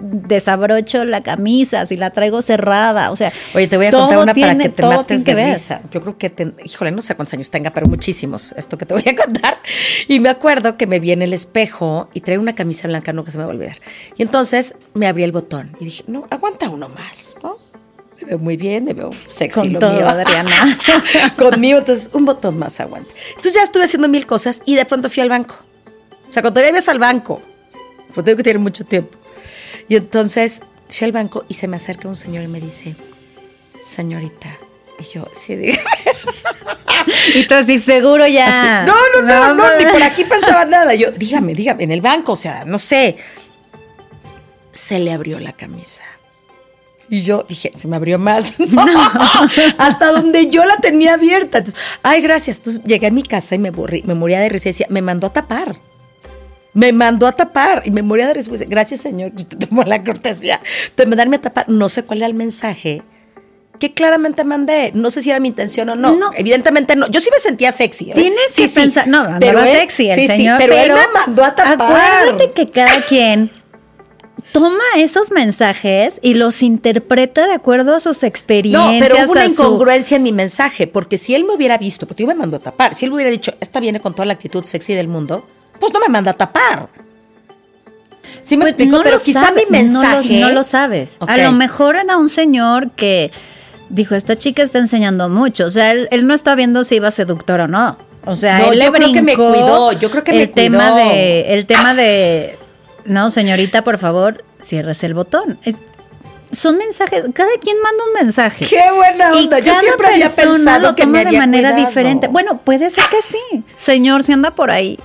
desabrocho 0.00 1.04
la 1.04 1.22
camisa, 1.22 1.86
si 1.86 1.96
la 1.96 2.10
traigo 2.10 2.42
cerrada, 2.42 3.10
o 3.10 3.16
sea... 3.16 3.32
Oye, 3.54 3.68
te 3.68 3.76
voy 3.76 3.86
a 3.86 3.90
contar 3.90 4.18
una 4.18 4.34
para 4.34 4.56
que 4.58 4.68
te 4.68 4.82
mates 4.82 5.22
que 5.22 5.30
de 5.30 5.34
ver. 5.34 5.54
risa. 5.54 5.80
Yo 5.90 6.00
creo 6.02 6.18
que, 6.18 6.30
te- 6.30 6.54
híjole, 6.64 6.90
no 6.90 7.02
sé 7.02 7.14
cuántos 7.14 7.34
años 7.34 7.50
tenga, 7.50 7.70
pero 7.70 7.86
muchísimos, 7.86 8.52
esto 8.56 8.76
que 8.78 8.86
te 8.86 8.94
voy 8.94 9.04
a 9.06 9.14
contar. 9.16 9.58
Y 10.08 10.20
me 10.20 10.28
acuerdo 10.28 10.76
que 10.76 10.86
me 10.86 11.00
vi 11.00 11.12
en 11.12 11.22
el 11.22 11.32
espejo 11.32 12.08
y 12.14 12.20
traía 12.20 12.40
una 12.40 12.54
camisa 12.54 12.88
blanca, 12.88 13.12
nunca 13.12 13.30
se 13.30 13.38
me 13.38 13.44
va 13.44 13.50
a 13.50 13.54
olvidar. 13.54 13.76
Y 14.16 14.22
entonces 14.22 14.49
me 14.94 15.06
abrí 15.06 15.22
el 15.22 15.32
botón 15.32 15.76
y 15.80 15.86
dije, 15.86 16.04
no, 16.06 16.26
aguanta 16.30 16.68
uno 16.68 16.88
más, 16.88 17.36
¿no? 17.42 17.58
Me 18.20 18.28
veo 18.28 18.38
muy 18.38 18.56
bien, 18.56 18.84
me 18.84 18.92
veo 18.92 19.10
sexy 19.28 19.60
Con 19.60 19.72
lo 19.72 19.78
todo, 19.78 19.92
mío. 19.92 20.08
Adriana. 20.08 20.78
Conmigo, 21.38 21.78
entonces 21.78 22.10
un 22.12 22.24
botón 22.24 22.58
más 22.58 22.78
aguanta. 22.80 23.12
Entonces 23.30 23.54
ya 23.54 23.62
estuve 23.62 23.84
haciendo 23.84 24.08
mil 24.08 24.26
cosas 24.26 24.62
y 24.66 24.74
de 24.74 24.84
pronto 24.84 25.08
fui 25.08 25.22
al 25.22 25.28
banco. 25.30 25.56
O 26.28 26.32
sea, 26.32 26.42
cuando 26.42 26.60
ves 26.60 26.88
al 26.88 26.98
banco, 26.98 27.42
porque 28.14 28.22
tengo 28.26 28.36
que 28.36 28.42
tener 28.42 28.58
mucho 28.58 28.84
tiempo. 28.84 29.18
Y 29.88 29.96
entonces 29.96 30.62
fui 30.88 31.06
al 31.06 31.12
banco 31.12 31.44
y 31.48 31.54
se 31.54 31.66
me 31.66 31.76
acerca 31.76 32.08
un 32.08 32.16
señor 32.16 32.44
y 32.44 32.48
me 32.48 32.60
dice, 32.60 32.94
señorita. 33.80 34.56
Y 34.98 35.04
yo, 35.04 35.26
sí, 35.32 35.56
diga. 35.56 35.80
Y 37.34 37.44
tú 37.46 37.54
así, 37.54 37.78
seguro 37.78 38.26
ya. 38.26 38.82
Así, 38.82 38.86
no, 38.86 38.94
no, 39.14 39.26
no, 39.26 39.54
no, 39.54 39.62
Vamos. 39.62 39.72
ni 39.78 39.86
por 39.86 40.02
aquí 40.02 40.24
pensaba 40.24 40.64
nada. 40.64 40.94
Yo, 40.94 41.10
dígame, 41.12 41.54
dígame, 41.54 41.84
en 41.84 41.92
el 41.92 42.00
banco, 42.00 42.32
o 42.32 42.36
sea, 42.36 42.64
no 42.64 42.78
sé. 42.78 43.16
Se 44.72 44.98
le 44.98 45.12
abrió 45.12 45.40
la 45.40 45.52
camisa. 45.52 46.02
Y 47.08 47.22
yo 47.22 47.44
dije, 47.48 47.72
se 47.76 47.88
me 47.88 47.96
abrió 47.96 48.18
más. 48.18 48.54
No, 48.58 48.84
hasta 49.78 50.12
donde 50.12 50.46
yo 50.46 50.64
la 50.64 50.76
tenía 50.76 51.14
abierta. 51.14 51.58
Entonces, 51.58 51.80
ay, 52.02 52.22
gracias. 52.22 52.58
Entonces 52.58 52.84
llegué 52.84 53.08
a 53.08 53.10
mi 53.10 53.22
casa 53.22 53.54
y 53.54 53.58
me, 53.58 53.72
borrí- 53.72 54.04
me 54.04 54.14
moría 54.14 54.40
de 54.40 54.48
risa. 54.48 54.68
y 54.68 54.72
decía, 54.72 54.86
Me 54.90 55.02
mandó 55.02 55.26
a 55.26 55.32
tapar. 55.32 55.76
Me 56.72 56.92
mandó 56.92 57.26
a 57.26 57.32
tapar 57.32 57.82
y 57.84 57.90
me 57.90 58.02
moría 58.02 58.28
de 58.28 58.34
risa. 58.34 58.50
Gracias, 58.68 59.00
señor, 59.00 59.32
que 59.36 59.42
usted 59.42 59.58
tomó 59.58 59.82
la 59.82 60.04
cortesía 60.04 60.60
de 60.96 61.06
mandarme 61.06 61.36
a 61.36 61.40
tapar. 61.40 61.68
No 61.68 61.88
sé 61.88 62.04
cuál 62.04 62.18
era 62.18 62.26
el 62.28 62.34
mensaje 62.34 63.02
que 63.80 63.92
claramente 63.92 64.44
mandé. 64.44 64.92
No 64.94 65.10
sé 65.10 65.20
si 65.22 65.30
era 65.30 65.40
mi 65.40 65.48
intención 65.48 65.88
o 65.88 65.96
no. 65.96 66.14
No. 66.14 66.30
Evidentemente 66.36 66.94
no. 66.94 67.08
Yo 67.10 67.20
sí 67.20 67.28
me 67.32 67.40
sentía 67.40 67.72
sexy. 67.72 68.10
¿eh? 68.10 68.14
Tienes 68.14 68.50
Sí, 68.52 68.62
que 68.62 68.68
sí. 68.68 68.74
pensar, 68.76 69.08
no, 69.08 69.26
Pero 69.40 69.58
él- 69.60 69.66
sexy 69.68 70.10
el 70.10 70.16
sí, 70.20 70.26
señor, 70.28 70.58
pero, 70.58 70.74
él 70.76 70.92
me 70.92 71.08
mandó 71.12 71.42
a 71.42 71.56
tapar. 71.56 71.80
Acuérdate 71.80 72.52
que 72.52 72.70
cada 72.70 73.00
quien 73.08 73.50
toma 74.52 74.82
esos 74.96 75.30
mensajes 75.30 76.18
y 76.22 76.34
los 76.34 76.62
interpreta 76.62 77.46
de 77.46 77.54
acuerdo 77.54 77.94
a 77.94 78.00
sus 78.00 78.22
No, 78.22 78.28
experiencias. 78.28 78.96
pero 79.00 79.24
hubo 79.24 79.32
una 79.32 79.44
su- 79.46 79.50
incongruencia 79.52 80.16
en 80.16 80.22
mi 80.22 80.32
mensaje, 80.32 80.86
porque 80.86 81.18
si 81.18 81.34
él 81.34 81.44
me 81.44 81.54
hubiera 81.54 81.78
visto, 81.78 82.06
porque 82.06 82.22
yo 82.24 82.26
me 82.28 82.34
mandó 82.34 82.56
a 82.56 82.60
tapar, 82.60 82.94
si 82.94 83.04
él 83.06 83.12
hubiera 83.12 83.30
dicho, 83.30 83.52
esta 83.60 83.80
viene 83.80 84.00
con 84.00 84.14
toda 84.14 84.26
la 84.26 84.32
actitud 84.32 84.64
sexy 84.64 84.94
del 84.94 85.08
mundo, 85.08 85.46
pues 85.78 85.92
no 85.92 86.00
me 86.00 86.08
manda 86.08 86.32
a 86.32 86.34
tapar. 86.34 86.88
Sí 88.42 88.56
me 88.56 88.62
Pues 88.62 88.72
explico, 88.72 88.96
no 88.98 89.02
pero 89.02 89.18
quizá 89.18 89.46
sabe- 89.46 89.66
mi 89.66 89.70
mensaje... 89.78 90.34
No 90.34 90.40
lo, 90.40 90.48
no 90.48 90.54
lo 90.54 90.62
sabes. 90.62 91.16
A 91.26 91.36
lo 91.36 91.52
mejor 91.52 91.96
era 91.96 92.16
un 92.16 92.28
señor 92.28 92.90
que 92.92 93.30
dijo, 93.90 94.14
esta 94.14 94.36
chica 94.38 94.62
está 94.62 94.78
enseñando 94.78 95.28
mucho. 95.28 95.66
O 95.66 95.70
sea, 95.70 95.90
él, 95.92 96.08
él 96.10 96.26
no 96.26 96.32
está 96.34 96.54
viendo 96.54 96.84
si 96.84 96.96
iba 96.96 97.10
seductor 97.10 97.60
o 97.60 97.68
no. 97.68 97.98
O 98.24 98.36
sea, 98.36 98.58
No, 98.58 98.72
él 98.72 98.78
yo 98.80 98.84
le 98.90 98.98
creo 98.98 99.12
que 99.12 99.22
me 99.22 99.34
cuidó, 99.34 99.92
yo 99.92 100.10
creo 100.10 100.24
que 100.24 100.32
me 100.32 100.42
el 100.42 100.50
tema 100.52 100.92
cuidó. 100.92 101.08
de 101.08 101.54
El 101.54 101.66
tema 101.66 101.94
de, 101.94 102.56
no, 103.04 103.30
señorita, 103.30 103.82
por 103.84 103.98
favor, 103.98 104.44
cierres 104.60 105.02
el 105.04 105.14
botón. 105.14 105.58
Es- 105.64 105.76
son 106.52 106.78
mensajes, 106.78 107.24
cada 107.32 107.50
quien 107.60 107.76
manda 107.80 108.02
un 108.08 108.12
mensaje. 108.24 108.64
¡Qué 108.68 108.82
buena 108.92 109.32
onda! 109.34 109.60
Yo 109.60 109.72
siempre 109.76 110.08
había 110.08 110.28
pensado 110.28 110.88
lo 110.90 110.96
que 110.96 111.06
me 111.06 111.20
de 111.20 111.26
haría 111.28 111.38
manera 111.38 111.70
cuidado. 111.70 111.86
diferente. 111.88 112.26
Bueno, 112.26 112.58
puede 112.64 112.90
ser 112.90 113.04
que 113.08 113.22
sí. 113.22 113.62
Señor, 113.76 114.24
si 114.24 114.32
anda 114.32 114.50
por 114.50 114.72
ahí. 114.72 114.98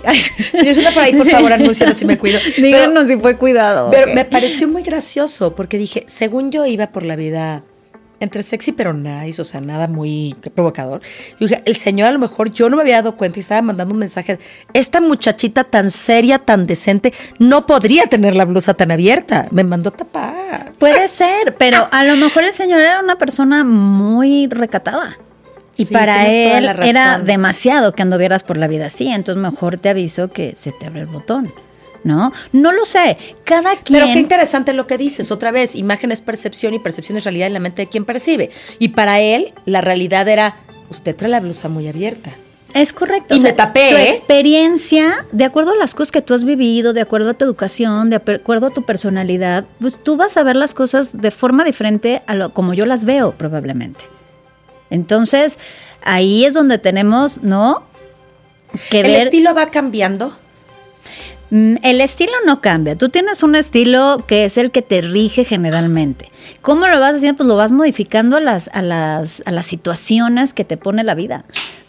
Señor, 0.53 0.73
si 0.73 0.79
anda 0.79 0.91
por 0.91 1.03
ahí, 1.03 1.13
por 1.13 1.29
favor, 1.29 1.53
anúncianos 1.53 1.97
si 1.97 2.05
me 2.05 2.17
cuido. 2.17 2.39
Pero- 2.55 2.65
Díganos 2.65 3.07
si 3.07 3.17
fue 3.17 3.37
cuidado. 3.37 3.91
Pero 3.91 4.11
me 4.15 4.25
pareció 4.25 4.67
muy 4.67 4.81
gracioso 4.81 5.55
porque 5.55 5.77
dije, 5.77 6.03
según 6.07 6.51
yo 6.51 6.65
iba 6.65 6.87
por 6.87 7.03
la 7.03 7.15
vida 7.15 7.61
entre 8.19 8.43
sexy 8.43 8.71
pero 8.71 8.93
nice, 8.93 9.41
o 9.41 9.45
sea, 9.45 9.61
nada 9.61 9.87
muy 9.87 10.35
provocador. 10.53 11.01
Yo 11.39 11.47
dije, 11.47 11.61
el 11.65 11.75
señor 11.75 12.09
a 12.09 12.11
lo 12.11 12.19
mejor 12.19 12.51
yo 12.51 12.69
no 12.69 12.75
me 12.75 12.81
había 12.81 12.95
dado 12.95 13.17
cuenta 13.17 13.39
y 13.39 13.41
estaba 13.41 13.61
mandando 13.61 13.93
un 13.93 13.99
mensaje. 13.99 14.39
Esta 14.73 15.01
muchachita 15.01 15.63
tan 15.63 15.91
seria, 15.91 16.39
tan 16.39 16.67
decente, 16.67 17.13
no 17.39 17.65
podría 17.65 18.07
tener 18.07 18.35
la 18.35 18.45
blusa 18.45 18.73
tan 18.73 18.91
abierta. 18.91 19.47
Me 19.51 19.63
mandó 19.63 19.91
tapar. 19.91 20.73
Puede 20.79 21.07
ser, 21.09 21.55
pero 21.57 21.87
a 21.91 22.03
lo 22.03 22.15
mejor 22.15 22.43
el 22.43 22.53
señor 22.53 22.81
era 22.81 22.99
una 22.99 23.17
persona 23.17 23.63
muy 23.63 24.47
recatada. 24.47 25.17
Y 25.77 25.85
Sí, 25.85 25.93
para 25.93 26.27
él 26.27 26.69
era 26.83 27.19
demasiado 27.19 27.93
que 27.93 28.01
anduvieras 28.01 28.43
por 28.43 28.57
la 28.57 28.67
vida 28.67 28.85
así. 28.85 29.09
Entonces 29.09 29.41
mejor 29.41 29.77
te 29.77 29.89
aviso 29.89 30.29
que 30.29 30.55
se 30.55 30.71
te 30.71 30.85
abre 30.85 31.01
el 31.01 31.07
botón. 31.07 31.51
¿No? 32.05 32.31
No 32.51 32.71
lo 32.71 32.85
sé. 32.85 33.17
Cada 33.43 33.77
quien. 33.77 33.99
Pero 33.99 34.13
qué 34.13 34.19
interesante 34.19 34.73
lo 34.73 34.85
que 34.85 34.95
dices. 34.95 35.31
Otra 35.31 35.49
vez, 35.49 35.75
imagen 35.75 36.11
es 36.11 36.21
percepción 36.21 36.75
y 36.75 36.79
percepción 36.79 37.17
es 37.17 37.23
realidad 37.23 37.47
en 37.47 37.53
la 37.53 37.59
mente 37.59 37.81
de 37.81 37.89
quien 37.89 38.05
percibe. 38.05 38.51
Y 38.77 38.89
para 38.89 39.19
él, 39.21 39.53
la 39.65 39.81
realidad 39.81 40.27
era, 40.27 40.55
usted 40.91 41.15
trae 41.15 41.31
la 41.31 41.39
blusa 41.39 41.67
muy 41.67 41.87
abierta. 41.87 42.35
Es 42.75 42.93
correcto. 42.93 43.33
Y 43.33 43.39
me 43.39 43.53
tapé, 43.53 43.89
Tu 43.89 43.95
¿eh? 43.95 44.09
experiencia, 44.09 45.25
de 45.31 45.45
acuerdo 45.45 45.71
a 45.71 45.75
las 45.77 45.95
cosas 45.95 46.11
que 46.11 46.21
tú 46.21 46.35
has 46.35 46.43
vivido, 46.43 46.93
de 46.93 47.01
acuerdo 47.01 47.31
a 47.31 47.33
tu 47.33 47.43
educación, 47.43 48.11
de 48.11 48.17
acuerdo 48.17 48.67
a 48.67 48.69
tu 48.69 48.83
personalidad, 48.83 49.65
pues 49.79 49.95
tú 50.03 50.15
vas 50.15 50.37
a 50.37 50.43
ver 50.43 50.57
las 50.57 50.75
cosas 50.75 51.19
de 51.19 51.31
forma 51.31 51.63
diferente 51.63 52.21
a 52.27 52.35
lo 52.35 52.53
como 52.53 52.75
yo 52.75 52.85
las 52.85 53.05
veo, 53.05 53.31
probablemente. 53.31 54.03
Entonces, 54.91 55.57
ahí 56.03 56.45
es 56.45 56.53
donde 56.53 56.77
tenemos, 56.77 57.41
¿no? 57.41 57.83
Que 58.91 58.99
¿El 58.99 59.07
ver. 59.07 59.21
estilo 59.23 59.55
va 59.55 59.71
cambiando? 59.71 60.37
Mm, 61.51 61.75
El 61.83 62.01
estilo 62.01 62.33
no 62.45 62.61
cambia. 62.61 62.95
Tú 62.95 63.09
tienes 63.09 63.43
un 63.43 63.55
estilo 63.55 64.23
que 64.27 64.45
es 64.45 64.57
el 64.57 64.71
que 64.71 64.81
te 64.81 65.01
rige 65.01 65.43
generalmente. 65.43 66.29
¿Cómo 66.61 66.87
lo 66.87 66.99
vas 66.99 67.15
haciendo? 67.15 67.37
Pues 67.37 67.47
lo 67.47 67.55
vas 67.55 67.71
modificando 67.71 68.37
a 68.37 68.39
las, 68.39 68.69
a 68.73 68.81
las, 68.81 69.41
a 69.45 69.51
las 69.51 69.65
situaciones 69.65 70.53
que 70.53 70.65
te 70.65 70.77
pone 70.77 71.03
la 71.03 71.15
vida. 71.15 71.45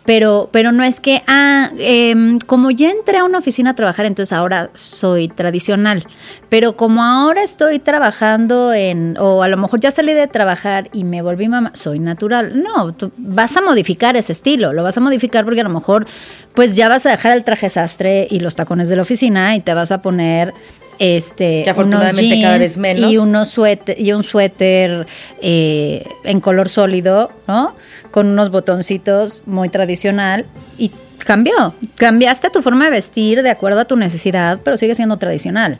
Pero, 0.07 0.49
pero 0.53 0.73
no 0.73 0.85
es 0.85 1.01
que, 1.01 1.23
ah, 1.27 1.71
em, 1.79 2.39
como 2.39 2.71
ya 2.71 2.91
entré 2.91 3.19
a 3.19 3.25
una 3.25 3.39
oficina 3.39 3.71
a 3.71 3.75
trabajar, 3.75 4.07
entonces 4.07 4.33
ahora 4.33 4.71
soy 4.75 5.29
tradicional. 5.29 6.07
Pero 6.49 6.77
como 6.77 7.03
ahora 7.03 7.43
estoy 7.43 7.81
trabajando 7.81 8.73
en, 8.73 9.17
o 9.19 9.43
a 9.43 9.49
lo 9.49 9.57
mejor 9.57 9.81
ya 9.81 9.91
salí 9.91 10.13
de 10.13 10.29
trabajar 10.29 10.89
y 10.93 11.05
me 11.05 11.23
volví 11.23 11.49
mamá, 11.49 11.73
soy 11.75 11.99
natural. 11.99 12.63
No, 12.63 12.95
tú 12.95 13.11
vas 13.17 13.57
a 13.57 13.61
modificar 13.61 14.17
ese 14.17 14.33
estilo, 14.33 14.73
lo 14.73 14.85
vas 14.85 14.97
a 14.97 15.01
modificar 15.01 15.45
porque 15.45 15.61
a 15.61 15.65
lo 15.65 15.71
mejor 15.71 16.07
pues 16.55 16.77
ya 16.77 16.89
vas 16.89 17.05
a 17.07 17.11
dejar 17.11 17.33
el 17.33 17.43
traje 17.43 17.69
sastre 17.69 18.29
y 18.31 18.41
los 18.41 18.55
tacones 18.55 18.89
de 18.89 18.97
la 18.97 19.03
oficina 19.03 19.57
y 19.57 19.61
te 19.61 19.75
vas 19.75 19.91
a 19.91 20.03
poner 20.03 20.55
este 20.99 21.63
Que 21.65 21.71
afortunadamente 21.71 22.35
unos 22.35 22.43
cada 22.45 22.59
vez 22.59 22.79
menos. 22.79 23.11
y 23.11 23.19
unos 23.19 23.49
suéter 23.49 24.01
y 24.01 24.13
un 24.13 24.23
suéter 24.23 25.07
eh, 25.41 26.07
en 26.25 26.41
color 26.41 26.69
sólido, 26.69 27.31
¿no? 27.47 27.75
Con 28.11 28.29
unos 28.29 28.51
botoncitos 28.51 29.43
muy 29.47 29.69
tradicional 29.69 30.47
y 30.79 30.91
cambió. 31.19 31.75
Cambiaste 31.97 32.51
tu 32.51 32.63
forma 32.63 32.85
de 32.87 32.91
vestir 32.91 33.43
de 33.43 33.51
acuerdo 33.51 33.81
a 33.81 33.85
tu 33.85 33.97
necesidad, 33.97 34.61
pero 34.65 34.77
sigue 34.77 34.95
siendo 34.95 35.19
tradicional. 35.19 35.79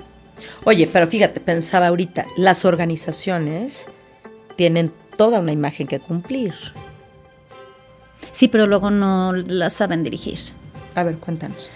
Oye, 0.65 0.89
pero 0.93 1.07
fíjate, 1.07 1.41
pensaba 1.41 1.87
ahorita, 1.87 2.27
las 2.37 2.65
organizaciones 2.65 3.89
tienen 4.57 4.93
toda 5.17 5.41
una 5.41 5.53
imagen 5.53 5.87
que 5.87 5.99
cumplir. 5.99 6.55
Sí, 8.33 8.49
pero 8.49 8.67
luego 8.67 8.91
no 8.91 9.33
la 9.33 9.71
saben 9.71 10.03
dirigir. 10.03 10.39
A 10.95 11.03
ver, 11.05 11.17
cuéntanos. 11.17 11.71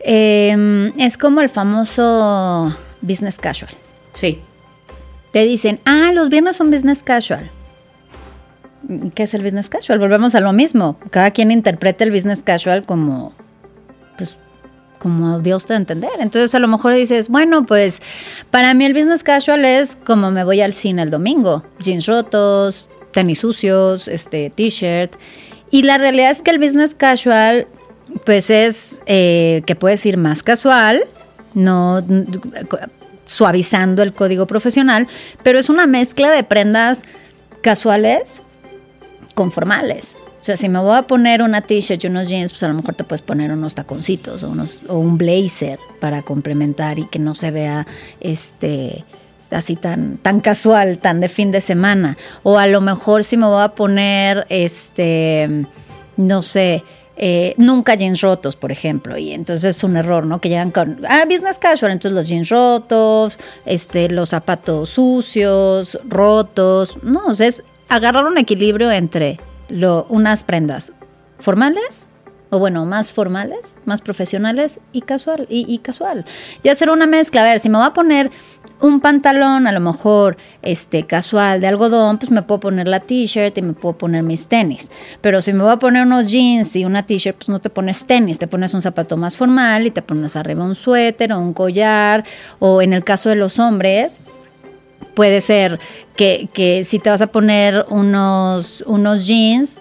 Eh, 0.00 0.92
es 0.98 1.16
como 1.16 1.40
el 1.40 1.48
famoso 1.48 2.74
business 3.00 3.38
casual. 3.38 3.72
Sí. 4.12 4.40
Te 5.32 5.44
dicen, 5.44 5.80
ah, 5.84 6.10
los 6.12 6.28
viernes 6.28 6.56
son 6.56 6.70
business 6.70 7.02
casual. 7.02 7.50
¿Qué 9.14 9.22
es 9.22 9.34
el 9.34 9.42
business 9.42 9.68
casual? 9.68 9.98
Volvemos 9.98 10.34
a 10.34 10.40
lo 10.40 10.52
mismo. 10.52 10.98
Cada 11.10 11.30
quien 11.30 11.50
interpreta 11.50 12.02
el 12.02 12.10
business 12.10 12.42
casual 12.42 12.84
como, 12.86 13.34
pues, 14.16 14.38
como 14.98 15.38
Dios 15.38 15.66
te 15.66 15.74
entender. 15.74 16.10
Entonces 16.18 16.54
a 16.54 16.58
lo 16.58 16.66
mejor 16.66 16.94
dices, 16.94 17.28
bueno, 17.28 17.66
pues 17.66 18.02
para 18.50 18.74
mí 18.74 18.84
el 18.84 18.94
business 18.94 19.22
casual 19.22 19.64
es 19.64 19.96
como 19.96 20.30
me 20.30 20.44
voy 20.44 20.60
al 20.60 20.74
cine 20.74 21.02
el 21.02 21.10
domingo. 21.10 21.62
Jeans 21.78 22.06
rotos, 22.06 22.88
tenis 23.12 23.40
sucios, 23.40 24.08
este, 24.08 24.50
t-shirt. 24.50 25.14
Y 25.70 25.82
la 25.82 25.98
realidad 25.98 26.30
es 26.30 26.42
que 26.42 26.50
el 26.50 26.58
business 26.58 26.94
casual, 26.94 27.68
pues 28.24 28.50
es 28.50 29.02
eh, 29.06 29.62
que 29.66 29.76
puedes 29.76 30.04
ir 30.06 30.16
más 30.16 30.42
casual, 30.42 31.04
no 31.54 32.02
suavizando 33.26 34.02
el 34.02 34.12
código 34.12 34.46
profesional, 34.46 35.06
pero 35.42 35.58
es 35.58 35.68
una 35.68 35.86
mezcla 35.86 36.30
de 36.30 36.42
prendas 36.42 37.02
casuales 37.62 38.42
con 39.34 39.52
formales. 39.52 40.16
O 40.40 40.44
sea, 40.44 40.56
si 40.56 40.68
me 40.68 40.78
voy 40.78 40.96
a 40.96 41.02
poner 41.02 41.42
una 41.42 41.60
t-shirt 41.60 42.02
y 42.02 42.06
unos 42.06 42.28
jeans, 42.28 42.50
pues 42.50 42.62
a 42.62 42.68
lo 42.68 42.74
mejor 42.74 42.94
te 42.94 43.04
puedes 43.04 43.20
poner 43.20 43.52
unos 43.52 43.74
taconcitos 43.74 44.42
o, 44.42 44.50
unos, 44.50 44.80
o 44.88 44.98
un 44.98 45.18
blazer 45.18 45.78
para 46.00 46.22
complementar 46.22 46.98
y 46.98 47.06
que 47.06 47.18
no 47.18 47.34
se 47.34 47.50
vea 47.50 47.86
este 48.20 49.04
así 49.50 49.76
tan, 49.76 50.16
tan 50.16 50.40
casual, 50.40 50.98
tan 50.98 51.20
de 51.20 51.28
fin 51.28 51.52
de 51.52 51.60
semana. 51.60 52.16
O 52.42 52.58
a 52.58 52.66
lo 52.66 52.80
mejor 52.80 53.24
si 53.24 53.36
me 53.36 53.46
voy 53.46 53.62
a 53.62 53.74
poner, 53.74 54.46
este, 54.48 55.66
no 56.16 56.42
sé, 56.42 56.84
eh, 57.22 57.52
nunca 57.58 57.96
jeans 57.96 58.22
rotos, 58.22 58.56
por 58.56 58.72
ejemplo, 58.72 59.18
y 59.18 59.32
entonces 59.32 59.76
es 59.76 59.84
un 59.84 59.98
error, 59.98 60.24
¿no? 60.24 60.40
Que 60.40 60.48
llegan 60.48 60.70
con, 60.70 61.04
ah, 61.06 61.26
business 61.28 61.58
casual, 61.58 61.92
entonces 61.92 62.18
los 62.18 62.26
jeans 62.26 62.48
rotos, 62.48 63.38
este, 63.66 64.08
los 64.08 64.30
zapatos 64.30 64.88
sucios, 64.88 66.00
rotos, 66.08 66.96
no, 67.02 67.26
o 67.26 67.34
sea, 67.34 67.48
es 67.48 67.62
agarrar 67.90 68.24
un 68.24 68.38
equilibrio 68.38 68.90
entre 68.90 69.38
lo, 69.68 70.06
unas 70.08 70.44
prendas 70.44 70.94
formales, 71.38 72.08
o 72.48 72.58
bueno, 72.58 72.86
más 72.86 73.12
formales, 73.12 73.76
más 73.84 74.00
profesionales 74.00 74.80
y 74.92 75.02
casual, 75.02 75.46
y, 75.50 75.66
y 75.68 75.76
casual. 75.76 76.24
Y 76.62 76.70
hacer 76.70 76.88
una 76.88 77.06
mezcla, 77.06 77.42
a 77.42 77.44
ver, 77.44 77.60
si 77.60 77.68
me 77.68 77.76
voy 77.76 77.86
a 77.86 77.92
poner 77.92 78.30
un 78.80 79.00
pantalón, 79.00 79.66
a 79.66 79.72
lo 79.72 79.80
mejor 79.80 80.36
este 80.62 81.06
casual 81.06 81.60
de 81.60 81.66
algodón, 81.66 82.18
pues 82.18 82.30
me 82.30 82.42
puedo 82.42 82.60
poner 82.60 82.88
la 82.88 83.00
t-shirt 83.00 83.56
y 83.58 83.62
me 83.62 83.72
puedo 83.72 83.96
poner 83.96 84.22
mis 84.22 84.46
tenis. 84.48 84.90
Pero 85.20 85.42
si 85.42 85.52
me 85.52 85.62
voy 85.62 85.72
a 85.72 85.76
poner 85.76 86.06
unos 86.06 86.30
jeans 86.30 86.74
y 86.76 86.84
una 86.84 87.04
t-shirt, 87.04 87.36
pues 87.36 87.48
no 87.48 87.60
te 87.60 87.70
pones 87.70 88.04
tenis, 88.06 88.38
te 88.38 88.46
pones 88.46 88.74
un 88.74 88.82
zapato 88.82 89.16
más 89.16 89.36
formal 89.36 89.86
y 89.86 89.90
te 89.90 90.02
pones 90.02 90.36
arriba 90.36 90.64
un 90.64 90.74
suéter 90.74 91.32
o 91.32 91.40
un 91.40 91.52
collar, 91.52 92.24
o 92.58 92.82
en 92.82 92.92
el 92.92 93.04
caso 93.04 93.28
de 93.28 93.36
los 93.36 93.58
hombres, 93.58 94.20
puede 95.14 95.40
ser 95.40 95.78
que, 96.16 96.48
que 96.52 96.84
si 96.84 96.98
te 96.98 97.10
vas 97.10 97.20
a 97.20 97.26
poner 97.26 97.84
unos, 97.90 98.82
unos 98.86 99.26
jeans, 99.26 99.80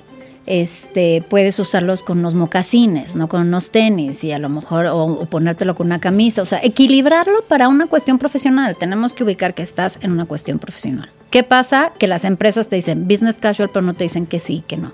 este, 0.50 1.24
puedes 1.30 1.60
usarlos 1.60 2.02
con 2.02 2.18
unos 2.18 2.34
mocasines, 2.34 3.16
no 3.16 3.30
con 3.30 3.42
unos 3.42 3.70
tenis 3.70 4.24
y 4.24 4.32
a 4.32 4.40
lo 4.40 4.50
mejor 4.50 4.88
o, 4.88 5.04
o, 5.06 5.26
ponértelo 5.28 5.76
con 5.76 5.86
una 5.86 6.02
camisa, 6.02 6.42
o 6.42 6.46
sea, 6.46 6.60
equilibrarlo 6.64 7.44
para 7.44 7.68
una 7.68 7.86
cuestión 7.86 8.18
profesional. 8.18 8.76
Tenemos 8.76 9.14
que 9.14 9.24
ubicar 9.24 9.54
que 9.54 9.62
estás 9.62 10.00
en 10.02 10.12
una 10.12 10.26
cuestión 10.26 10.58
profesional. 10.58 11.12
¿Qué 11.30 11.44
pasa? 11.44 11.94
Que 12.00 12.08
las 12.08 12.26
empresas 12.26 12.68
te 12.68 12.76
dicen 12.76 13.08
business 13.08 13.38
casual, 13.38 13.70
pero 13.72 13.86
no 13.86 13.94
te 13.94 14.06
dicen 14.06 14.26
que 14.26 14.40
sí, 14.40 14.64
que 14.68 14.78
no. 14.78 14.92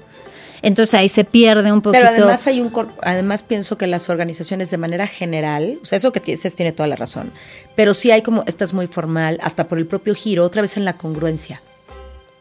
Entonces 0.62 0.94
ahí 0.96 1.08
se 1.08 1.24
pierde 1.24 1.72
un 1.72 1.82
poquito. 1.82 2.04
Pero 2.04 2.18
además 2.18 2.48
hay 2.48 2.60
un 2.60 2.74
además 3.02 3.44
pienso 3.44 3.78
que 3.78 3.88
las 3.88 4.10
organizaciones 4.10 4.70
de 4.72 4.78
manera 4.78 5.08
general, 5.08 5.80
o 5.82 5.86
sea, 5.86 5.98
eso 5.98 6.12
que 6.12 6.20
dices 6.20 6.56
tiene 6.56 6.74
toda 6.74 6.88
la 6.88 6.98
razón, 6.98 7.32
pero 7.76 7.94
sí 7.94 8.12
hay 8.12 8.24
como 8.24 8.44
esta 8.46 8.66
es 8.66 8.74
muy 8.74 8.88
formal, 8.88 9.40
hasta 9.42 9.70
por 9.70 9.78
el 9.78 9.86
propio 9.86 10.16
giro, 10.16 10.44
otra 10.44 10.62
vez 10.62 10.76
en 10.76 10.84
la 10.84 10.94
congruencia. 10.94 11.62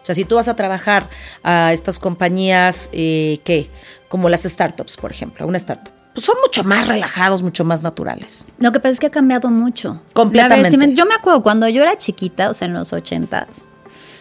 O 0.05 0.07
sea, 0.07 0.15
si 0.15 0.27
tú 0.27 0.35
vas 0.35 0.49
a 0.49 0.55
trabajar 0.55 1.09
a 1.43 1.73
estas 1.73 1.99
compañías, 1.99 2.91
eh, 2.93 3.41
¿qué? 3.43 3.71
Como 4.11 4.29
las 4.29 4.43
startups, 4.43 4.99
por 4.99 5.11
ejemplo, 5.11 5.47
una 5.47 5.57
startup. 5.57 5.91
Pues 6.13 6.27
son 6.27 6.37
mucho 6.45 6.63
más 6.63 6.87
relajados, 6.87 7.43
mucho 7.43 7.65
más 7.65 7.83
naturales. 7.83 8.47
Lo 8.59 8.71
que 8.71 8.81
pasa 8.81 8.91
es 8.91 9.01
que 9.01 9.07
ha 9.07 9.11
cambiado 9.11 9.49
mucho. 9.49 10.03
Completamente. 10.13 10.95
Yo 10.95 11.07
me 11.07 11.15
acuerdo 11.15 11.43
cuando 11.43 11.67
yo 11.69 11.83
era 11.83 11.97
chiquita, 11.97 12.51
o 12.51 12.55
sea, 12.55 12.69
en 12.69 12.75
los 12.75 12.93
ochentas, 12.93 13.63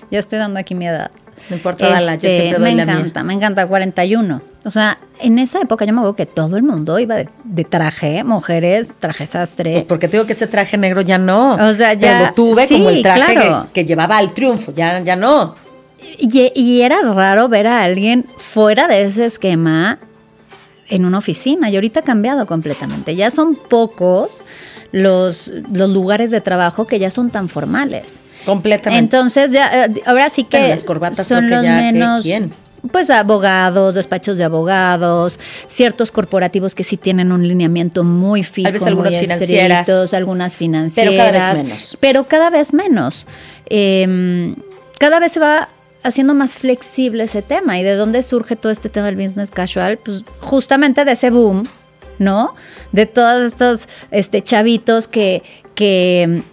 ya 0.10 0.20
estoy 0.20 0.40
dando 0.40 0.58
aquí 0.58 0.74
mi 0.74 0.88
edad. 0.88 1.12
No 1.50 1.58
importa, 1.58 1.84
este, 1.86 1.94
dala, 2.00 2.16
yo 2.16 2.30
siempre 2.30 2.60
doy 2.60 2.74
me 2.74 2.76
la 2.78 2.84
encanta, 2.94 3.20
mía. 3.22 3.28
me 3.28 3.34
encanta, 3.34 3.68
41. 3.68 4.42
O 4.64 4.72
sea, 4.72 4.98
en 5.20 5.38
esa 5.40 5.60
época 5.60 5.84
yo 5.84 5.92
me 5.92 6.00
acuerdo 6.00 6.16
que 6.16 6.26
todo 6.26 6.56
el 6.56 6.64
mundo 6.64 6.98
iba 7.00 7.16
de, 7.16 7.28
de 7.44 7.64
traje, 7.66 8.24
mujeres, 8.24 8.96
traje 8.98 9.28
sastre. 9.28 9.74
Pues 9.74 9.84
porque 9.84 10.08
te 10.08 10.16
digo 10.18 10.26
que 10.26 10.34
ese 10.34 10.48
traje 10.48 10.78
negro 10.78 11.02
ya 11.02 11.18
no. 11.18 11.56
O 11.56 11.74
sea, 11.74 11.94
ya- 11.96 12.20
Te 12.20 12.26
lo 12.28 12.34
tuve 12.34 12.66
sí, 12.66 12.76
como 12.76 12.90
el 12.92 13.02
traje 13.02 13.34
claro. 13.34 13.68
que, 13.74 13.82
que 13.82 13.86
llevaba 13.86 14.18
al 14.18 14.34
triunfo, 14.34 14.72
ya, 14.74 15.00
ya 15.02 15.16
no. 15.18 15.56
Y, 16.18 16.52
y 16.56 16.82
era 16.82 17.02
raro 17.02 17.48
ver 17.50 17.68
a 17.68 17.84
alguien 17.84 18.26
fuera 18.38 18.88
de 18.88 19.04
ese 19.04 19.26
esquema 19.26 20.00
en 20.90 21.06
una 21.06 21.18
oficina. 21.18 21.70
Y 21.70 21.76
ahorita 21.76 22.02
ha 22.02 22.04
cambiado 22.04 22.46
completamente. 22.46 23.16
Ya 23.16 23.32
son 23.32 23.56
pocos 23.56 24.44
los, 24.92 25.52
los 25.72 25.90
lugares 25.90 26.32
de 26.32 26.40
trabajo 26.40 26.88
que 26.88 27.00
ya 27.00 27.10
son 27.10 27.30
tan 27.30 27.50
formales. 27.50 28.16
Completamente. 28.46 29.04
Entonces, 29.04 29.52
ya, 29.52 29.86
eh, 29.86 30.02
ahora 30.06 30.30
sí 30.30 30.44
que 30.44 30.58
Pero 30.58 30.68
las 30.70 30.84
corbatas 30.84 31.28
son 31.28 31.48
creo 31.48 31.62
que 31.62 31.68
los 31.68 31.76
menos. 31.76 32.24
¿Quién? 32.24 32.52
Pues 32.92 33.10
abogados, 33.10 33.96
despachos 33.96 34.38
de 34.38 34.44
abogados, 34.44 35.40
ciertos 35.68 36.12
corporativos 36.12 36.76
que 36.76 36.84
sí 36.84 36.98
tienen 36.98 37.32
un 37.32 37.48
lineamiento 37.48 38.04
muy 38.04 38.44
fijo. 38.44 38.66
Tal 38.66 38.74
vez 38.74 38.86
algunas 38.86 39.14
muy 39.14 39.22
financieras. 39.22 40.14
algunas 40.14 40.58
financieras. 40.58 41.14
Pero 41.14 41.18
cada 41.18 41.54
vez 41.54 41.64
menos. 41.64 41.98
Pero 42.02 42.24
cada 42.26 42.50
vez 42.50 42.74
menos. 42.74 43.26
Eh, 43.68 44.54
cada 45.00 45.20
vez 45.20 45.32
se 45.32 45.40
va 45.40 45.70
haciendo 46.04 46.34
más 46.34 46.56
flexible 46.56 47.24
ese 47.24 47.42
tema. 47.42 47.80
¿Y 47.80 47.84
de 47.84 47.96
dónde 47.96 48.24
surge 48.24 48.56
todo 48.56 48.72
este 48.72 48.90
tema 48.90 49.08
del 49.08 49.16
business 49.16 49.52
casual? 49.52 49.98
Pues 49.98 50.24
justamente 50.40 51.06
de 51.06 51.12
ese 51.14 51.30
boom, 51.30 51.64
¿no? 52.20 52.54
De 52.92 53.06
todos 53.06 53.42
estos 53.42 53.88
este, 54.12 54.42
chavitos 54.42 55.08
que, 55.08 55.44
que 55.76 56.44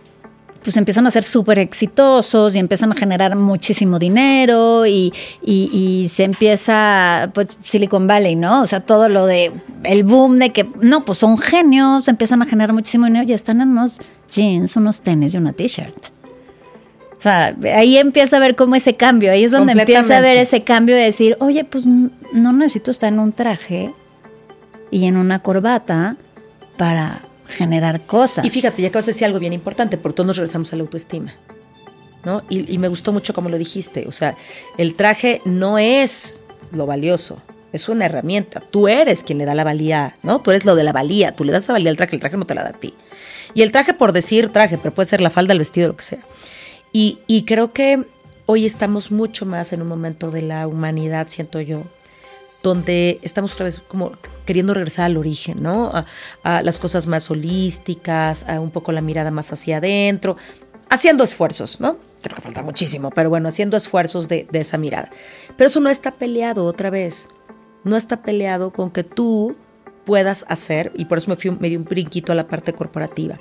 pues 0.63 0.77
empiezan 0.77 1.07
a 1.07 1.11
ser 1.11 1.25
súper 1.25 1.59
exitosos 1.59 2.55
y 2.55 2.59
empiezan 2.59 2.93
a 2.93 2.95
generar 2.95 3.35
muchísimo 3.35 3.99
dinero 3.99 4.85
y, 4.87 5.11
y- 5.43 6.07
se 6.11 6.25
empieza, 6.25 7.31
pues 7.33 7.57
Silicon 7.65 8.07
Valley, 8.07 8.37
¿no? 8.37 8.61
O 8.63 8.67
sea, 8.67 8.81
todo 8.81 9.09
lo 9.09 9.25
de 9.25 9.53
el 9.85 10.05
boom 10.05 10.39
de 10.39 10.53
que, 10.53 10.69
no, 10.83 11.05
pues 11.07 11.19
son 11.19 11.39
genios, 11.39 12.09
empiezan 12.09 12.43
a 12.43 12.47
generar 12.47 12.75
muchísimo 12.75 13.07
dinero 13.07 13.25
y 13.27 13.33
están 13.33 13.63
en 13.63 13.71
unos 13.71 13.99
jeans, 14.31 14.77
unos 14.77 15.01
tenis 15.01 15.33
y 15.35 15.39
una 15.39 15.53
t-shirt. 15.55 15.97
O 17.21 17.23
sea, 17.23 17.55
ahí 17.75 17.99
empieza 17.99 18.39
a 18.39 18.41
ver 18.41 18.57
cómo 18.57 18.77
ese 18.77 18.95
cambio, 18.95 19.31
ahí 19.31 19.45
es 19.45 19.53
donde 19.53 19.73
empieza 19.73 20.17
a 20.17 20.21
ver 20.23 20.39
ese 20.39 20.63
cambio 20.63 20.97
de 20.97 21.03
decir, 21.03 21.37
oye, 21.39 21.65
pues 21.65 21.85
no 21.87 22.53
necesito 22.55 22.91
estar 22.91 23.13
en 23.13 23.19
un 23.19 23.33
traje 23.33 23.93
y 24.91 25.05
en 25.05 25.19
una 25.19 25.41
corbata 25.41 26.17
para 26.79 27.21
generar 27.47 28.07
cosas. 28.07 28.43
Y 28.47 28.49
fíjate, 28.49 28.81
ya 28.81 28.89
acabas 28.89 29.05
de 29.05 29.13
decir 29.13 29.27
algo 29.27 29.39
bien 29.39 29.53
importante, 29.53 29.99
por 29.99 30.15
todos 30.15 30.29
nos 30.29 30.39
regresamos 30.39 30.73
a 30.73 30.77
la 30.77 30.83
autoestima. 30.83 31.35
¿no? 32.25 32.43
Y, 32.49 32.73
y 32.73 32.79
me 32.79 32.89
gustó 32.89 33.13
mucho 33.13 33.35
como 33.35 33.51
lo 33.51 33.59
dijiste. 33.59 34.07
O 34.09 34.13
sea, 34.13 34.35
el 34.79 34.95
traje 34.95 35.43
no 35.45 35.77
es 35.77 36.43
lo 36.73 36.87
valioso, 36.87 37.43
es 37.75 37.91
una 37.91 38.07
herramienta. 38.07 38.61
Tú 38.61 38.89
eres 38.89 39.25
quien 39.25 39.37
le 39.37 39.45
da 39.45 39.55
la 39.55 39.65
valía, 39.65 40.17
¿no? 40.23 40.41
Tú 40.41 40.53
eres 40.53 40.65
lo 40.65 40.75
de 40.75 40.85
la 40.85 40.93
valía, 40.95 41.35
tú 41.35 41.45
le 41.45 41.53
das 41.53 41.65
esa 41.65 41.75
valía 41.75 41.91
al 41.91 41.99
traje, 41.99 42.17
el 42.17 42.21
traje 42.21 42.39
no 42.39 42.47
te 42.47 42.55
la 42.55 42.63
da 42.63 42.71
a 42.71 42.81
ti. 42.81 42.95
Y 43.53 43.61
el 43.61 43.73
traje 43.73 43.93
por 43.93 44.13
decir 44.13 44.49
traje, 44.49 44.79
pero 44.79 44.95
puede 44.95 45.07
ser 45.07 45.21
la 45.21 45.29
falda, 45.29 45.53
el 45.53 45.59
vestido, 45.59 45.89
lo 45.89 45.97
que 45.97 46.05
sea. 46.05 46.21
Y, 46.93 47.45
creo 47.47 47.73
que 47.73 48.05
hoy 48.47 48.67
estamos 48.67 49.13
mucho 49.13 49.47
más 49.47 49.73
en 49.73 49.83
un 49.83 49.89
momento 49.89 50.31
de 50.31 50.43
la 50.43 50.67
humanidad, 50.67 51.29
siento 51.29 51.61
yo, 51.61 51.85
donde 52.63 53.21
estamos 53.23 53.55
otra 53.55 53.65
vez 53.65 53.79
como 53.79 54.13
queriendo 54.45 54.75
regresar 54.75 55.07
al 55.07 55.17
origen, 55.17 55.63
¿no? 55.63 55.93
A, 56.43 56.63
las 56.63 56.81
cosas 56.81 57.07
más 57.07 57.31
holísticas, 57.31 58.49
a 58.49 58.61
un 58.61 58.71
poco 58.71 58.91
la 58.91 59.03
mirada 59.03 59.31
más 59.31 59.53
hacia 59.53 59.77
adentro, 59.77 60.37
haciendo 60.89 61.23
esfuerzos, 61.23 61.81
¿no? 61.81 61.97
Creo 62.23 62.37
que 62.37 62.43
falta 62.43 62.63
muchísimo, 62.63 63.11
pero 63.11 63.31
bueno, 63.31 63.49
haciendo 63.49 63.77
esfuerzos 63.77 64.29
de, 64.29 64.49
de 64.51 64.61
esa 64.61 64.77
mirada. 64.77 65.11
Pero 65.57 65.69
eso 65.69 65.79
no 65.81 65.89
está 65.89 66.17
peleado 66.17 66.65
otra 66.65 66.91
vez, 66.91 67.29
no 67.85 67.97
está 67.97 68.23
peleado 68.23 68.73
con 68.73 68.91
que 68.91 69.05
tú 69.05 69.57
puedas 70.05 70.45
hacer, 70.49 70.93
y 70.97 71.05
por 71.05 71.19
eso 71.19 71.31
me, 71.31 71.37
fui, 71.37 71.53
me 71.53 71.69
di 71.69 71.77
un 71.77 71.85
brinquito 71.85 72.33
a 72.33 72.35
la 72.35 72.49
parte 72.49 72.73
corporativa 72.73 73.39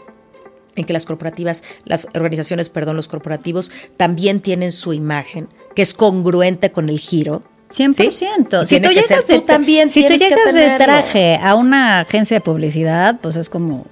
en 0.76 0.86
que 0.86 0.94
las 0.94 1.06
corporativas, 1.06 1.64
las 1.86 2.08
organizaciones, 2.16 2.70
perdón, 2.70 2.96
los 2.96 3.08
corporativos 3.08 3.72
también 3.98 4.40
tienen 4.40 4.72
su 4.72 4.94
imagen, 4.94 5.48
que 5.76 5.82
es 5.82 5.94
congruente 5.94 6.72
con 6.72 6.90
el 6.90 7.00
giro. 7.00 7.44
100%. 7.72 7.94
¿sí? 7.94 8.76
Si 8.76 8.82
tú 8.82 8.90
llegas, 8.90 9.28
de, 9.28 9.36
tú 9.36 9.42
también 9.42 9.90
si 9.90 10.02
tú 10.08 10.14
llegas 10.14 10.54
de 10.54 10.78
traje 10.78 11.40
a 11.42 11.54
una 11.56 12.00
agencia 12.00 12.38
de 12.38 12.42
publicidad, 12.42 13.20
pues 13.22 13.36
es 13.36 13.48
como 13.50 13.86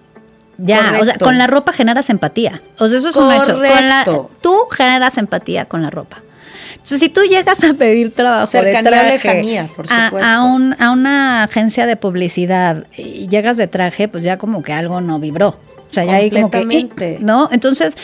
ya, 0.58 0.98
o 1.00 1.06
sea, 1.06 1.16
con 1.20 1.38
la 1.38 1.46
ropa 1.46 1.72
generas 1.74 2.10
empatía. 2.10 2.62
O 2.80 2.88
sea, 2.88 2.98
eso 2.98 3.10
es 3.10 3.16
un 3.16 3.32
hecho. 3.32 3.54
Con 3.54 3.88
la- 3.88 4.04
tú 4.42 4.58
generas 4.72 5.18
empatía 5.20 5.66
con 5.66 5.84
la 5.84 5.92
ropa. 5.92 6.24
Entonces, 6.72 7.00
si 7.00 7.10
tú 7.10 7.22
llegas 7.22 7.64
a 7.64 7.74
pedir 7.74 8.16
trabajo 8.16 8.50
de 8.52 8.72
traje 8.90 9.12
lejanía, 9.12 9.70
por. 9.76 9.86
A, 10.24 10.44
un- 10.44 10.76
a 10.82 10.90
una 10.92 11.44
agencia 11.44 11.86
de 11.86 11.98
publicidad 11.98 12.88
y 12.98 13.28
llegas 13.28 13.58
de 13.58 13.68
traje, 13.68 14.08
pues 14.08 14.24
ya 14.24 14.38
como 14.38 14.64
que 14.64 14.74
algo 14.74 15.02
no 15.02 15.20
vibró. 15.20 15.60
O 15.90 15.94
sea, 15.94 16.06
ya 16.06 16.16
ahí 16.16 16.30
como 16.30 16.50
que, 16.52 16.58
Completamente. 16.60 17.18
¿no? 17.22 17.50
Entonces, 17.52 17.98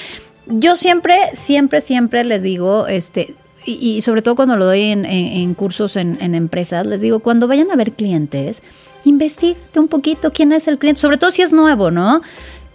yo 0.47 0.75
siempre, 0.75 1.15
siempre, 1.33 1.81
siempre 1.81 2.23
les 2.23 2.43
digo, 2.43 2.87
este, 2.87 3.35
y, 3.65 3.73
y 3.73 4.01
sobre 4.01 4.21
todo 4.21 4.35
cuando 4.35 4.55
lo 4.57 4.65
doy 4.65 4.81
en, 4.83 5.05
en- 5.05 5.33
en 5.41 5.53
cursos 5.53 5.95
en, 5.95 6.17
en 6.21 6.35
empresas, 6.35 6.85
les 6.85 7.01
digo, 7.01 7.19
cuando 7.19 7.47
vayan 7.47 7.71
a 7.71 7.75
ver 7.75 7.91
clientes, 7.93 8.61
investigate 9.05 9.79
un 9.79 9.87
poquito 9.87 10.31
quién 10.31 10.51
es 10.53 10.67
el 10.67 10.77
cliente, 10.79 10.99
sobre 11.01 11.17
todo 11.17 11.31
si 11.31 11.41
es 11.41 11.53
nuevo, 11.53 11.91
¿no? 11.91 12.21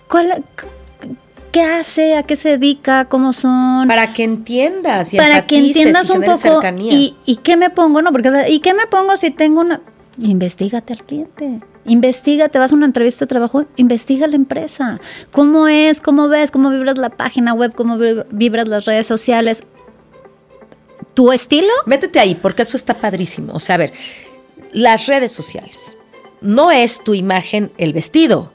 ¿Cuál, 0.09 0.45
¿Qué 1.53 1.63
hace? 1.63 2.15
¿A 2.17 2.23
qué 2.25 2.37
se 2.37 2.51
dedica? 2.59 3.07
¿Cómo 3.07 3.33
son? 3.33 3.89
Para 3.89 4.13
que 4.13 4.23
entiendas 4.25 5.15
y 5.15 5.17
para 5.17 5.47
que 5.47 5.57
entiendas 5.59 6.09
y 6.09 6.13
un 6.13 6.23
poco 6.23 6.37
cercanía. 6.37 6.93
y, 6.93 7.17
y 7.25 7.37
qué 7.37 7.57
me 7.57 7.71
pongo, 7.71 8.03
¿no? 8.03 8.13
Porque 8.13 8.31
¿y 8.51 8.61
qué 8.61 8.75
me 8.75 8.87
pongo 8.87 9.17
si 9.17 9.31
tengo 9.31 9.61
una 9.63 9.81
investigate 10.21 10.93
al 10.93 11.03
cliente. 11.05 11.61
Investiga, 11.89 12.49
te 12.49 12.59
vas 12.59 12.71
a 12.71 12.75
una 12.75 12.87
entrevista 12.87 13.25
de 13.25 13.29
trabajo, 13.29 13.65
investiga 13.77 14.27
la 14.29 14.37
empresa. 14.37 15.01
¿Cómo 15.33 15.67
es? 15.69 16.01
¿Cómo 16.01 16.29
ves? 16.29 16.51
¿Cómo 16.51 16.71
vibras 16.71 16.99
la 16.99 17.11
página 17.11 17.55
web? 17.55 17.75
¿Cómo 17.75 17.99
vi- 17.99 18.23
vibras 18.31 18.69
las 18.69 18.85
redes 18.85 19.07
sociales? 19.07 19.63
¿Tu 21.15 21.33
estilo? 21.33 21.73
Métete 21.87 22.21
ahí, 22.21 22.35
porque 22.35 22.63
eso 22.63 22.77
está 22.77 22.95
padrísimo. 22.95 23.53
O 23.55 23.61
sea, 23.61 23.75
a 23.75 23.79
ver, 23.79 23.93
las 24.73 25.07
redes 25.07 25.33
sociales. 25.33 25.97
No 26.41 26.71
es 26.71 27.03
tu 27.03 27.15
imagen 27.15 27.73
el 27.79 27.93
vestido, 27.93 28.53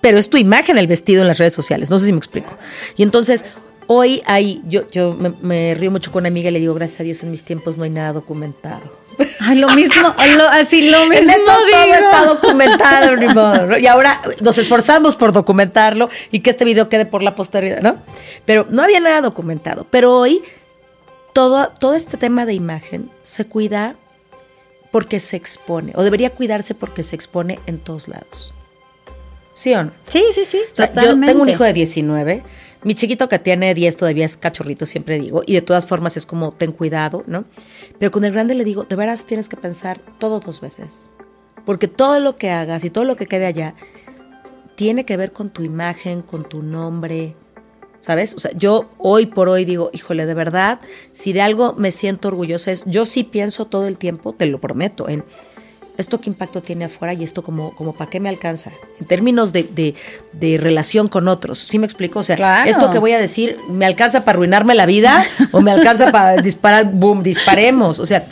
pero 0.00 0.18
es 0.18 0.28
tu 0.30 0.36
imagen 0.38 0.76
el 0.78 0.86
vestido 0.88 1.22
en 1.22 1.28
las 1.28 1.38
redes 1.38 1.52
sociales. 1.52 1.90
No 1.90 2.00
sé 2.00 2.06
si 2.06 2.12
me 2.12 2.18
explico. 2.18 2.56
Y 2.96 3.04
entonces, 3.04 3.44
hoy 3.86 4.22
hay, 4.26 4.62
yo, 4.66 4.90
yo 4.90 5.14
me, 5.14 5.30
me 5.42 5.74
río 5.76 5.90
mucho 5.92 6.10
con 6.10 6.22
una 6.22 6.28
amiga 6.28 6.48
y 6.48 6.52
le 6.52 6.58
digo, 6.58 6.74
gracias 6.74 7.00
a 7.00 7.04
Dios, 7.04 7.22
en 7.22 7.30
mis 7.30 7.44
tiempos 7.44 7.76
no 7.76 7.84
hay 7.84 7.90
nada 7.90 8.12
documentado. 8.14 8.82
Ay, 9.40 9.56
lo 9.60 9.68
mismo, 9.70 10.14
lo- 10.36 10.48
así 10.48 10.90
lo 10.90 11.00
mismo. 11.06 11.14
En 11.14 11.30
estos 11.30 11.56
todo 11.70 11.94
está 11.94 12.24
documentado, 12.26 13.16
ni 13.16 13.26
modo. 13.28 13.78
Y 13.78 13.86
ahora 13.86 14.20
nos 14.40 14.58
esforzamos 14.58 15.16
por 15.16 15.32
documentarlo 15.32 16.08
y 16.30 16.40
que 16.40 16.50
este 16.50 16.64
video 16.64 16.88
quede 16.88 17.06
por 17.06 17.22
la 17.22 17.34
posteridad, 17.34 17.80
¿no? 17.80 17.96
Pero 18.44 18.66
no 18.70 18.82
había 18.82 19.00
nada 19.00 19.20
documentado. 19.20 19.86
Pero 19.90 20.16
hoy 20.16 20.42
todo, 21.32 21.68
todo 21.78 21.94
este 21.94 22.16
tema 22.16 22.46
de 22.46 22.54
imagen 22.54 23.10
se 23.22 23.46
cuida 23.46 23.96
porque 24.90 25.20
se 25.20 25.36
expone, 25.36 25.92
o 25.96 26.02
debería 26.02 26.30
cuidarse 26.30 26.74
porque 26.74 27.02
se 27.02 27.14
expone 27.14 27.58
en 27.66 27.78
todos 27.78 28.08
lados. 28.08 28.54
¿Sí 29.52 29.74
o 29.74 29.84
no? 29.84 29.90
Sí, 30.08 30.24
sí, 30.32 30.44
sí. 30.44 30.60
O 30.72 30.74
sea, 30.74 30.92
yo 30.94 31.18
tengo 31.20 31.42
un 31.42 31.48
hijo 31.48 31.64
de 31.64 31.72
19. 31.72 32.42
Mi 32.84 32.94
chiquito 32.94 33.28
que 33.28 33.38
tiene 33.38 33.74
10 33.74 33.96
todavía 33.96 34.24
es 34.24 34.36
cachorrito, 34.36 34.86
siempre 34.86 35.18
digo. 35.18 35.42
Y 35.44 35.54
de 35.54 35.62
todas 35.62 35.86
formas 35.86 36.16
es 36.16 36.26
como, 36.26 36.52
ten 36.52 36.72
cuidado, 36.72 37.24
¿no? 37.26 37.44
Pero 37.98 38.10
con 38.10 38.24
el 38.24 38.32
grande 38.32 38.54
le 38.54 38.64
digo, 38.64 38.84
de 38.84 38.96
veras 38.96 39.26
tienes 39.26 39.48
que 39.48 39.56
pensar 39.56 40.00
todo 40.18 40.40
dos 40.40 40.60
veces. 40.60 41.08
Porque 41.64 41.88
todo 41.88 42.20
lo 42.20 42.36
que 42.36 42.50
hagas 42.50 42.84
y 42.84 42.90
todo 42.90 43.04
lo 43.04 43.16
que 43.16 43.26
quede 43.26 43.46
allá 43.46 43.74
tiene 44.76 45.04
que 45.04 45.16
ver 45.16 45.32
con 45.32 45.50
tu 45.50 45.62
imagen, 45.62 46.22
con 46.22 46.48
tu 46.48 46.62
nombre, 46.62 47.34
¿sabes? 48.00 48.34
O 48.34 48.38
sea, 48.38 48.52
yo 48.52 48.88
hoy 48.98 49.26
por 49.26 49.48
hoy 49.48 49.64
digo, 49.64 49.90
híjole, 49.92 50.24
de 50.24 50.34
verdad, 50.34 50.80
si 51.10 51.32
de 51.32 51.42
algo 51.42 51.74
me 51.74 51.90
siento 51.90 52.28
orgullosa 52.28 52.70
es, 52.70 52.84
yo 52.86 53.06
sí 53.06 53.24
pienso 53.24 53.66
todo 53.66 53.88
el 53.88 53.98
tiempo, 53.98 54.34
te 54.34 54.46
lo 54.46 54.60
prometo, 54.60 55.08
en 55.08 55.24
esto 55.98 56.20
qué 56.20 56.30
impacto 56.30 56.62
tiene 56.62 56.86
afuera 56.86 57.12
y 57.12 57.22
esto 57.24 57.42
como, 57.42 57.74
como 57.74 57.92
para 57.92 58.08
qué 58.08 58.20
me 58.20 58.28
alcanza, 58.30 58.72
en 59.00 59.06
términos 59.06 59.52
de, 59.52 59.64
de- 59.64 59.94
de 60.32 60.56
relación 60.56 61.08
con 61.08 61.28
otros, 61.28 61.58
¿sí 61.58 61.78
me 61.78 61.84
explico? 61.86 62.20
O 62.20 62.22
sea, 62.22 62.36
Claro. 62.36 62.70
esto 62.70 62.88
que 62.90 62.98
voy 62.98 63.12
a 63.12 63.18
decir, 63.18 63.58
¿me 63.68 63.84
alcanza 63.84 64.24
para 64.24 64.36
arruinarme 64.36 64.74
la 64.74 64.86
vida 64.86 65.26
o 65.52 65.60
me 65.60 65.70
alcanza 65.72 66.10
para 66.10 66.36
disparar, 66.40 66.86
boom, 66.90 67.22
disparemos? 67.22 67.98
O 67.98 68.06
sea, 68.06 68.24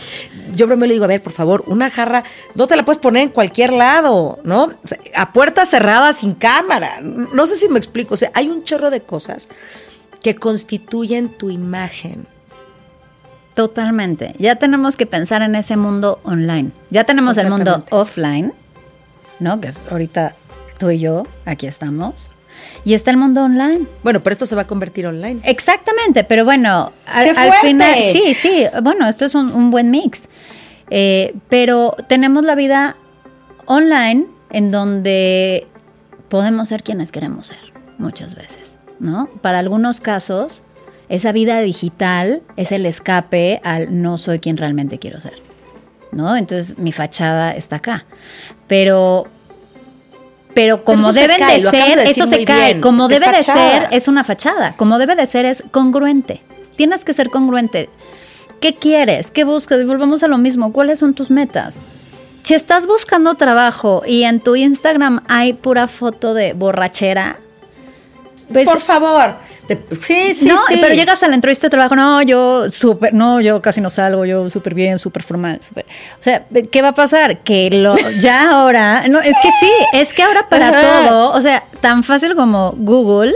yo 0.54 0.66
me 0.68 0.86
le 0.86 0.94
digo, 0.94 1.04
a 1.04 1.08
ver, 1.08 1.22
por 1.22 1.32
favor, 1.32 1.64
una 1.66 1.90
jarra, 1.90 2.24
no 2.54 2.66
te 2.66 2.76
la 2.76 2.84
puedes 2.84 3.00
poner 3.00 3.24
en 3.24 3.28
cualquier 3.30 3.72
lado, 3.72 4.38
¿no? 4.44 4.64
O 4.64 4.86
sea, 4.88 4.98
a 5.14 5.32
puerta 5.32 5.66
cerrada, 5.66 6.12
sin 6.14 6.34
cámara. 6.34 7.00
No 7.02 7.46
sé 7.46 7.56
si 7.56 7.68
me 7.68 7.78
explico. 7.78 8.14
O 8.14 8.16
sea, 8.16 8.30
hay 8.32 8.48
un 8.48 8.64
chorro 8.64 8.88
de 8.90 9.00
cosas 9.02 9.48
que 10.22 10.34
constituyen 10.36 11.28
tu 11.28 11.50
imagen. 11.50 12.26
Totalmente. 13.56 14.34
Ya 14.38 14.56
tenemos 14.56 14.98
que 14.98 15.06
pensar 15.06 15.40
en 15.40 15.54
ese 15.54 15.78
mundo 15.78 16.20
online. 16.24 16.72
Ya 16.90 17.04
tenemos 17.04 17.38
el 17.38 17.48
mundo 17.48 17.86
offline, 17.90 18.52
¿no? 19.40 19.62
Que 19.62 19.68
es 19.68 19.80
ahorita 19.90 20.34
tú 20.78 20.90
y 20.90 20.98
yo, 20.98 21.26
aquí 21.46 21.66
estamos. 21.66 22.28
Y 22.84 22.92
está 22.92 23.10
el 23.12 23.16
mundo 23.16 23.42
online. 23.42 23.86
Bueno, 24.02 24.20
pero 24.20 24.34
esto 24.34 24.44
se 24.44 24.54
va 24.54 24.62
a 24.62 24.66
convertir 24.66 25.06
online. 25.06 25.40
Exactamente, 25.42 26.22
pero 26.22 26.44
bueno, 26.44 26.92
al, 27.06 27.34
final, 27.62 27.94
sí, 28.02 28.34
sí, 28.34 28.66
bueno, 28.82 29.08
esto 29.08 29.24
es 29.24 29.34
un, 29.34 29.50
un 29.50 29.70
buen 29.70 29.90
mix. 29.90 30.28
Eh, 30.90 31.34
pero 31.48 31.96
tenemos 32.10 32.44
la 32.44 32.56
vida 32.56 32.98
online 33.64 34.26
en 34.50 34.70
donde 34.70 35.66
podemos 36.28 36.68
ser 36.68 36.82
quienes 36.82 37.10
queremos 37.10 37.46
ser 37.46 37.72
muchas 37.96 38.34
veces, 38.34 38.78
¿no? 39.00 39.30
Para 39.40 39.60
algunos 39.60 40.02
casos, 40.02 40.62
esa 41.08 41.32
vida 41.32 41.60
digital 41.60 42.42
es 42.56 42.72
el 42.72 42.86
escape 42.86 43.60
al 43.64 44.02
no 44.02 44.18
soy 44.18 44.38
quien 44.38 44.56
realmente 44.56 44.98
quiero 44.98 45.20
ser, 45.20 45.34
¿no? 46.12 46.36
Entonces 46.36 46.78
mi 46.78 46.92
fachada 46.92 47.52
está 47.52 47.76
acá. 47.76 48.04
Pero 48.66 49.26
pero 50.54 50.84
como 50.84 51.12
se 51.12 51.26
cae, 51.26 51.62
de 51.62 51.70
ser, 51.70 51.98
de 51.98 52.10
eso 52.10 52.26
se 52.26 52.44
cae. 52.44 52.66
bien, 52.72 52.80
Como 52.80 53.08
es 53.08 53.20
debe 53.20 53.36
de 53.36 53.42
ser, 53.42 53.88
es 53.90 54.08
una 54.08 54.24
fachada. 54.24 54.72
Como 54.78 54.98
debe 54.98 55.14
de 55.14 55.26
ser, 55.26 55.44
es 55.44 55.62
congruente. 55.70 56.40
Tienes 56.76 57.04
que 57.04 57.12
ser 57.12 57.28
congruente. 57.28 57.90
¿Qué 58.58 58.74
quieres? 58.74 59.30
¿Qué 59.30 59.44
buscas? 59.44 59.78
Y 59.82 59.84
volvemos 59.84 60.22
a 60.22 60.28
lo 60.28 60.38
mismo. 60.38 60.72
¿Cuáles 60.72 60.98
son 60.98 61.12
tus 61.12 61.30
metas? 61.30 61.82
Si 62.42 62.54
estás 62.54 62.86
buscando 62.86 63.34
trabajo 63.34 64.02
y 64.06 64.22
en 64.22 64.40
tu 64.40 64.56
Instagram 64.56 65.24
hay 65.28 65.52
pura 65.52 65.88
foto 65.88 66.32
de 66.32 66.54
borrachera, 66.54 67.38
pues 68.52 68.68
Por 68.68 68.80
favor. 68.80 69.34
Te- 69.66 69.82
sí, 69.96 70.32
sí, 70.32 70.46
no, 70.48 70.56
sí. 70.68 70.78
pero 70.80 70.94
llegas 70.94 71.22
a 71.22 71.28
la 71.28 71.34
entrevista 71.34 71.66
de 71.66 71.70
trabajo, 71.70 71.96
no, 71.96 72.22
yo 72.22 72.70
súper, 72.70 73.12
no, 73.12 73.40
yo 73.40 73.60
casi 73.60 73.80
no 73.80 73.90
salgo, 73.90 74.24
yo 74.24 74.48
súper 74.48 74.74
bien, 74.74 74.98
súper 74.98 75.22
formal, 75.22 75.58
súper. 75.62 75.84
O 76.18 76.22
sea, 76.22 76.44
¿qué 76.70 76.82
va 76.82 76.88
a 76.88 76.94
pasar? 76.94 77.42
Que 77.42 77.70
lo, 77.70 77.96
ya 78.20 78.50
ahora, 78.50 79.08
no, 79.08 79.18
es 79.20 79.34
que 79.42 79.50
sí, 79.58 79.70
es 79.92 80.14
que 80.14 80.22
ahora 80.22 80.48
para 80.48 80.68
Ajá. 80.68 80.80
todo, 81.08 81.32
o 81.32 81.40
sea, 81.42 81.64
tan 81.80 82.04
fácil 82.04 82.36
como 82.36 82.74
Google, 82.76 83.34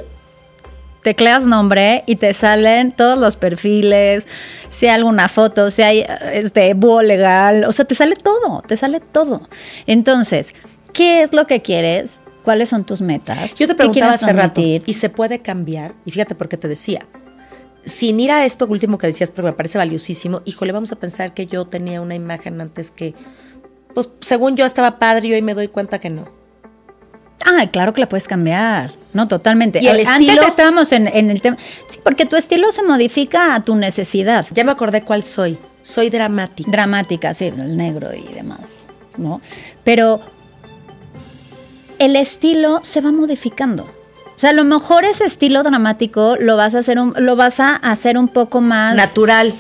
tecleas 1.03 1.45
nombre 1.45 2.05
y 2.07 2.17
te 2.17 2.33
salen 2.35 2.93
todos 2.93 3.19
los 3.19 3.37
perfiles, 3.37 4.29
si 4.69 4.87
hay 4.87 4.93
alguna 4.95 5.29
foto, 5.29 5.71
si 5.71 5.83
hay 5.83 6.07
este 6.33 6.75
búho 6.75 7.03
legal, 7.03 7.65
o 7.65 7.73
sea, 7.73 7.85
te 7.85 7.95
sale 7.95 8.17
todo, 8.17 8.63
te 8.67 8.77
sale 8.77 9.01
todo. 9.01 9.43
Entonces, 9.87 10.55
¿qué 10.93 11.23
es 11.23 11.33
lo 11.33 11.47
que 11.47 11.63
quieres? 11.63 12.21
¿Cuáles 12.45 12.69
son 12.69 12.85
tus 12.85 13.01
metas? 13.01 13.55
Yo 13.55 13.67
te 13.67 13.75
¿Qué 13.75 13.75
preguntaba 13.75 14.13
hace 14.13 14.33
rato? 14.33 14.61
¿y 14.61 14.93
se 14.93 15.11
puede 15.11 15.41
cambiar? 15.41 15.95
Y 16.05 16.11
fíjate 16.11 16.35
por 16.35 16.49
qué 16.49 16.57
te 16.57 16.69
decía. 16.69 17.07
Sin 17.85 18.21
ir 18.21 18.31
a 18.31 18.45
esto 18.45 18.67
último 18.67 18.99
que 18.99 19.07
decías, 19.07 19.31
porque 19.31 19.51
me 19.51 19.53
parece 19.53 19.79
valiosísimo, 19.79 20.43
híjole, 20.45 20.73
vamos 20.73 20.93
a 20.93 20.97
pensar 20.97 21.33
que 21.35 21.47
yo 21.47 21.67
tenía 21.67 22.01
una 22.01 22.15
imagen 22.15 22.61
antes 22.61 22.91
que, 22.91 23.15
pues 23.95 24.11
según 24.21 24.57
yo 24.57 24.65
estaba 24.67 24.99
padre 24.99 25.29
y 25.29 25.35
hoy 25.35 25.43
me 25.43 25.55
doy 25.55 25.69
cuenta 25.69 25.99
que 25.99 26.11
no. 26.11 26.29
Ah, 27.45 27.67
claro 27.71 27.93
que 27.93 28.01
la 28.01 28.09
puedes 28.09 28.29
cambiar. 28.29 28.93
No, 29.15 29.27
totalmente. 29.29 29.81
¿Y 29.83 29.87
el 29.89 30.07
Antes 30.07 30.29
estilo? 30.29 30.43
estábamos 30.43 30.93
en, 30.93 31.09
en 31.09 31.31
el 31.31 31.41
tema. 31.41 31.57
Sí, 31.89 31.99
porque 32.05 32.27
tu 32.27 32.37
estilo 32.37 32.71
se 32.71 32.83
modifica 32.83 33.55
a 33.55 33.63
tu 33.63 33.75
necesidad. 33.77 34.47
Ya 34.53 34.63
me 34.63 34.73
acordé 34.73 35.03
cuál 35.03 35.23
soy. 35.23 35.59
Soy 35.81 36.11
dramática. 36.11 36.71
Dramática, 36.71 37.33
sí, 37.33 37.47
el 37.47 37.77
negro 37.77 38.15
y 38.15 38.33
demás, 38.35 38.85
¿no? 39.17 39.41
Pero 39.83 40.21
el 42.01 42.17
estilo 42.17 42.81
se 42.83 43.01
va 43.01 43.13
modificando. 43.13 43.85
O 43.85 44.39
sea, 44.41 44.51
a 44.51 44.53
lo 44.55 44.65
mejor 44.65 45.05
ese 45.05 45.25
estilo 45.25 45.63
dramático 45.63 46.37
lo 46.41 46.57
vas 46.57 46.75
a 46.75 46.79
hacer 46.79 46.99
un, 46.99 47.15
lo 47.19 47.37
vas 47.37 47.61
a 47.61 47.77
hacer 47.77 48.17
un 48.19 48.27
poco 48.29 48.61
más 48.61 48.97
Natural. 48.97 49.55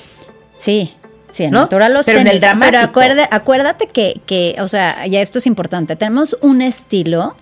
Sí, 0.57 0.95
sí, 1.31 1.49
¿No? 1.49 1.61
natural 1.61 1.93
los 1.93 2.07
Pero 2.07 2.19
en 2.21 2.27
el 2.27 2.41
dramático. 2.41 2.71
Pero 2.73 2.85
acuerde- 3.15 3.29
acuérdate 3.31 3.87
que, 3.87 4.21
que, 4.27 4.57
o 4.59 4.69
sea, 4.69 5.07
ya 5.07 5.21
esto 5.21 5.39
es 5.39 5.47
importante. 5.47 5.97
Tenemos 5.97 6.37
un 6.41 6.63
estilo 6.63 7.35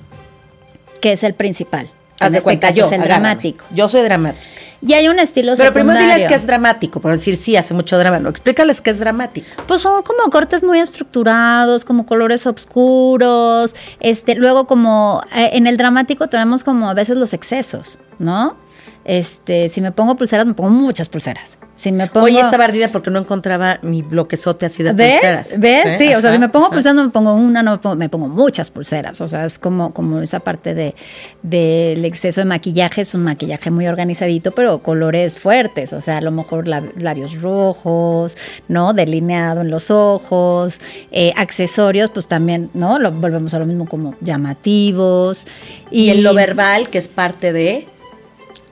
que 1.00 1.12
es 1.12 1.22
el 1.22 1.34
principal. 1.34 1.88
Haz 2.20 2.32
de 2.32 2.38
este 2.38 2.44
cuenta 2.44 2.70
yo. 2.70 2.88
el 2.90 3.00
dramático. 3.02 3.64
Yo 3.70 3.88
soy 3.88 4.02
dramática. 4.02 4.46
Y 4.80 4.92
hay 4.92 5.08
un 5.08 5.18
estilo 5.18 5.54
Pero 5.56 5.72
primero 5.72 5.98
secundario. 5.98 6.14
diles 6.14 6.28
que 6.28 6.34
es 6.36 6.46
dramático, 6.46 7.00
por 7.00 7.10
decir 7.10 7.36
sí, 7.36 7.56
hace 7.56 7.74
mucho 7.74 7.98
drama. 7.98 8.20
No, 8.20 8.28
explícales 8.28 8.80
que 8.80 8.90
es 8.90 9.00
dramático. 9.00 9.46
Pues 9.66 9.80
son 9.80 10.02
como 10.02 10.30
cortes 10.30 10.62
muy 10.62 10.78
estructurados, 10.78 11.84
como 11.84 12.06
colores 12.06 12.46
oscuros. 12.46 13.74
Este, 13.98 14.36
luego 14.36 14.66
como 14.66 15.22
eh, 15.34 15.50
en 15.54 15.66
el 15.66 15.76
dramático 15.76 16.28
tenemos 16.28 16.62
como 16.62 16.88
a 16.88 16.94
veces 16.94 17.16
los 17.16 17.32
excesos, 17.32 17.98
¿no? 18.20 18.56
Este, 19.04 19.68
si 19.68 19.80
me 19.80 19.90
pongo 19.90 20.16
pulseras, 20.16 20.46
me 20.46 20.54
pongo 20.54 20.70
muchas 20.70 21.08
pulseras. 21.08 21.58
Si 21.78 21.92
me 21.92 22.08
pongo 22.08 22.26
Hoy 22.26 22.36
estaba 22.36 22.64
ardida 22.64 22.88
porque 22.88 23.08
no 23.08 23.20
encontraba 23.20 23.78
mi 23.82 24.02
bloquezote 24.02 24.66
así 24.66 24.82
de 24.82 24.92
¿Ves? 24.92 25.12
pulseras. 25.20 25.60
¿Ves? 25.60 25.96
Sí, 25.96 26.12
o 26.12 26.20
sea, 26.20 26.32
si 26.32 26.38
me 26.40 26.48
pongo 26.48 26.70
no 26.72 27.04
me 27.04 27.10
pongo 27.10 27.34
una, 27.34 27.62
no 27.62 27.70
me 27.70 27.78
pongo, 27.78 27.94
me 27.94 28.08
pongo 28.08 28.26
muchas 28.26 28.68
pulseras. 28.72 29.20
O 29.20 29.28
sea, 29.28 29.44
es 29.44 29.60
como, 29.60 29.94
como 29.94 30.20
esa 30.20 30.40
parte 30.40 30.74
de 30.74 30.96
del 31.42 32.04
exceso 32.04 32.40
de 32.40 32.46
maquillaje, 32.46 33.02
es 33.02 33.14
un 33.14 33.22
maquillaje 33.22 33.70
muy 33.70 33.86
organizadito, 33.86 34.50
pero 34.50 34.80
colores 34.80 35.38
fuertes. 35.38 35.92
O 35.92 36.00
sea, 36.00 36.16
a 36.16 36.20
lo 36.20 36.32
mejor 36.32 36.66
lab- 36.66 36.92
labios 36.96 37.40
rojos, 37.40 38.36
¿no? 38.66 38.92
Delineado 38.92 39.60
en 39.60 39.70
los 39.70 39.92
ojos, 39.92 40.80
eh, 41.12 41.32
accesorios, 41.36 42.10
pues 42.10 42.26
también, 42.26 42.70
¿no? 42.74 42.98
Lo, 42.98 43.12
volvemos 43.12 43.54
a 43.54 43.60
lo 43.60 43.66
mismo 43.66 43.86
como 43.88 44.16
llamativos. 44.20 45.46
Y 45.92 46.10
en 46.10 46.24
lo 46.24 46.34
verbal, 46.34 46.90
que 46.90 46.98
es 46.98 47.06
parte 47.06 47.52
de. 47.52 47.86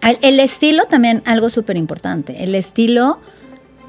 El, 0.02 0.40
estilo 0.40 0.86
también, 0.86 1.22
algo 1.24 1.50
súper 1.50 1.76
importante. 1.76 2.42
El 2.42 2.54
estilo 2.54 3.18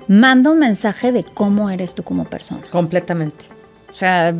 manda 0.07 0.51
un 0.51 0.59
mensaje 0.59 1.11
de 1.11 1.23
cómo 1.23 1.69
eres 1.69 1.93
tú 1.93 2.03
como 2.03 2.25
persona. 2.25 2.61
Completamente. 2.69 3.45
O 3.89 3.93
sea, 3.93 4.33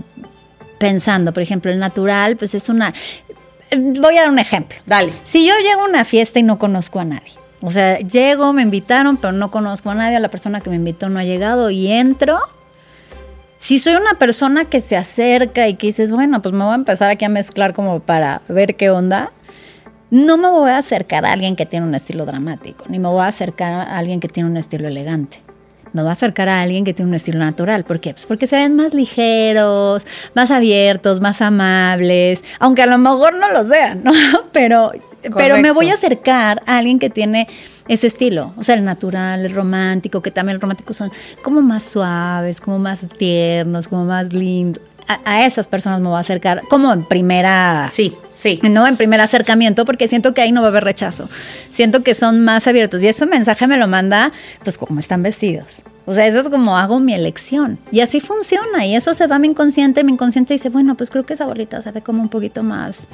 pensando, 0.79 1.33
por 1.33 1.43
ejemplo, 1.43 1.71
el 1.71 1.79
natural, 1.79 2.37
pues 2.37 2.55
es 2.55 2.69
una... 2.69 2.93
Voy 3.71 4.17
a 4.17 4.21
dar 4.21 4.29
un 4.29 4.39
ejemplo. 4.39 4.77
Dale. 4.85 5.11
Si 5.23 5.45
yo 5.45 5.53
llego 5.61 5.81
a 5.81 5.85
una 5.85 6.05
fiesta 6.05 6.39
y 6.39 6.43
no 6.43 6.57
conozco 6.57 6.99
a 6.99 7.05
nadie, 7.05 7.33
o 7.61 7.71
sea, 7.71 7.99
llego, 7.99 8.53
me 8.53 8.61
invitaron, 8.61 9.17
pero 9.17 9.33
no 9.33 9.51
conozco 9.51 9.89
a 9.89 9.95
nadie, 9.95 10.19
la 10.19 10.29
persona 10.29 10.61
que 10.61 10.69
me 10.69 10.75
invitó 10.75 11.09
no 11.09 11.19
ha 11.19 11.23
llegado 11.23 11.69
y 11.69 11.91
entro. 11.91 12.39
Si 13.57 13.79
soy 13.79 13.95
una 13.95 14.13
persona 14.19 14.65
que 14.65 14.81
se 14.81 14.95
acerca 14.95 15.67
y 15.67 15.73
que 15.75 15.87
dices, 15.87 16.11
bueno, 16.11 16.41
pues 16.41 16.53
me 16.53 16.63
voy 16.63 16.73
a 16.73 16.75
empezar 16.75 17.09
aquí 17.09 17.25
a 17.25 17.29
mezclar 17.29 17.73
como 17.73 17.99
para 17.99 18.41
ver 18.47 18.75
qué 18.75 18.91
onda, 18.91 19.31
no 20.09 20.37
me 20.37 20.49
voy 20.49 20.71
a 20.71 20.77
acercar 20.77 21.25
a 21.25 21.33
alguien 21.33 21.55
que 21.55 21.65
tiene 21.65 21.85
un 21.85 21.95
estilo 21.95 22.25
dramático, 22.25 22.85
ni 22.87 22.99
me 22.99 23.09
voy 23.09 23.21
a 23.21 23.27
acercar 23.27 23.71
a 23.71 23.97
alguien 23.97 24.19
que 24.19 24.27
tiene 24.27 24.49
un 24.49 24.57
estilo 24.57 24.87
elegante. 24.87 25.41
Me 25.93 26.01
voy 26.01 26.09
a 26.09 26.13
acercar 26.13 26.49
a 26.49 26.61
alguien 26.61 26.83
que 26.83 26.93
tiene 26.93 27.09
un 27.09 27.15
estilo 27.15 27.39
natural. 27.39 27.83
¿Por 27.83 27.99
qué? 27.99 28.11
Pues 28.11 28.25
porque 28.25 28.45
se 28.45 28.57
ven 28.57 28.75
más 28.75 28.93
ligeros, 28.93 30.05
más 30.35 30.51
abiertos, 30.51 31.21
más 31.21 31.41
amables, 31.41 32.43
aunque 32.59 32.83
a 32.83 32.85
lo 32.85 32.97
mejor 32.97 33.35
no 33.35 33.51
lo 33.51 33.63
sean, 33.63 34.03
¿no? 34.03 34.11
Pero, 34.51 34.91
pero 35.35 35.57
me 35.57 35.71
voy 35.71 35.89
a 35.89 35.93
acercar 35.93 36.61
a 36.65 36.77
alguien 36.77 36.99
que 36.99 37.09
tiene 37.09 37.47
ese 37.87 38.07
estilo, 38.07 38.53
o 38.57 38.63
sea, 38.63 38.75
el 38.75 38.83
natural, 38.83 39.45
el 39.45 39.53
romántico, 39.53 40.21
que 40.21 40.31
también 40.31 40.55
el 40.55 40.61
romántico 40.61 40.93
son 40.93 41.11
como 41.41 41.61
más 41.61 41.83
suaves, 41.83 42.59
como 42.59 42.79
más 42.79 43.05
tiernos, 43.17 43.87
como 43.87 44.05
más 44.05 44.33
lindos. 44.33 44.81
A, 45.07 45.19
a 45.25 45.45
esas 45.45 45.67
personas 45.67 45.99
me 46.01 46.07
voy 46.07 46.17
a 46.17 46.19
acercar 46.19 46.61
como 46.69 46.91
en 46.91 47.03
primera 47.03 47.87
Sí, 47.89 48.13
sí. 48.31 48.59
no 48.69 48.85
en 48.87 48.97
primer 48.97 49.21
acercamiento 49.21 49.85
porque 49.85 50.07
siento 50.07 50.33
que 50.33 50.41
ahí 50.41 50.51
no 50.51 50.61
va 50.61 50.67
a 50.67 50.69
haber 50.69 50.83
rechazo. 50.83 51.29
Siento 51.69 52.03
que 52.03 52.13
son 52.13 52.43
más 52.43 52.67
abiertos 52.67 53.01
y 53.03 53.07
ese 53.07 53.25
mensaje 53.25 53.67
me 53.67 53.77
lo 53.77 53.87
manda 53.87 54.31
pues 54.63 54.77
como 54.77 54.99
están 54.99 55.23
vestidos. 55.23 55.81
O 56.05 56.15
sea, 56.15 56.25
eso 56.25 56.39
es 56.39 56.47
como 56.49 56.77
hago 56.77 56.99
mi 56.99 57.13
elección. 57.13 57.79
Y 57.91 57.99
así 57.99 58.21
funciona 58.21 58.85
y 58.85 58.95
eso 58.95 59.13
se 59.13 59.27
va 59.27 59.35
a 59.35 59.39
mi 59.39 59.47
inconsciente. 59.47 60.03
Mi 60.05 60.13
inconsciente 60.13 60.53
dice, 60.53 60.69
bueno, 60.69 60.95
pues 60.95 61.09
creo 61.09 61.25
que 61.25 61.33
esa 61.33 61.45
bolita 61.45 61.81
se 61.81 61.91
ve 61.91 62.01
como 62.01 62.21
un 62.21 62.29
poquito 62.29 62.63
más, 62.63 63.07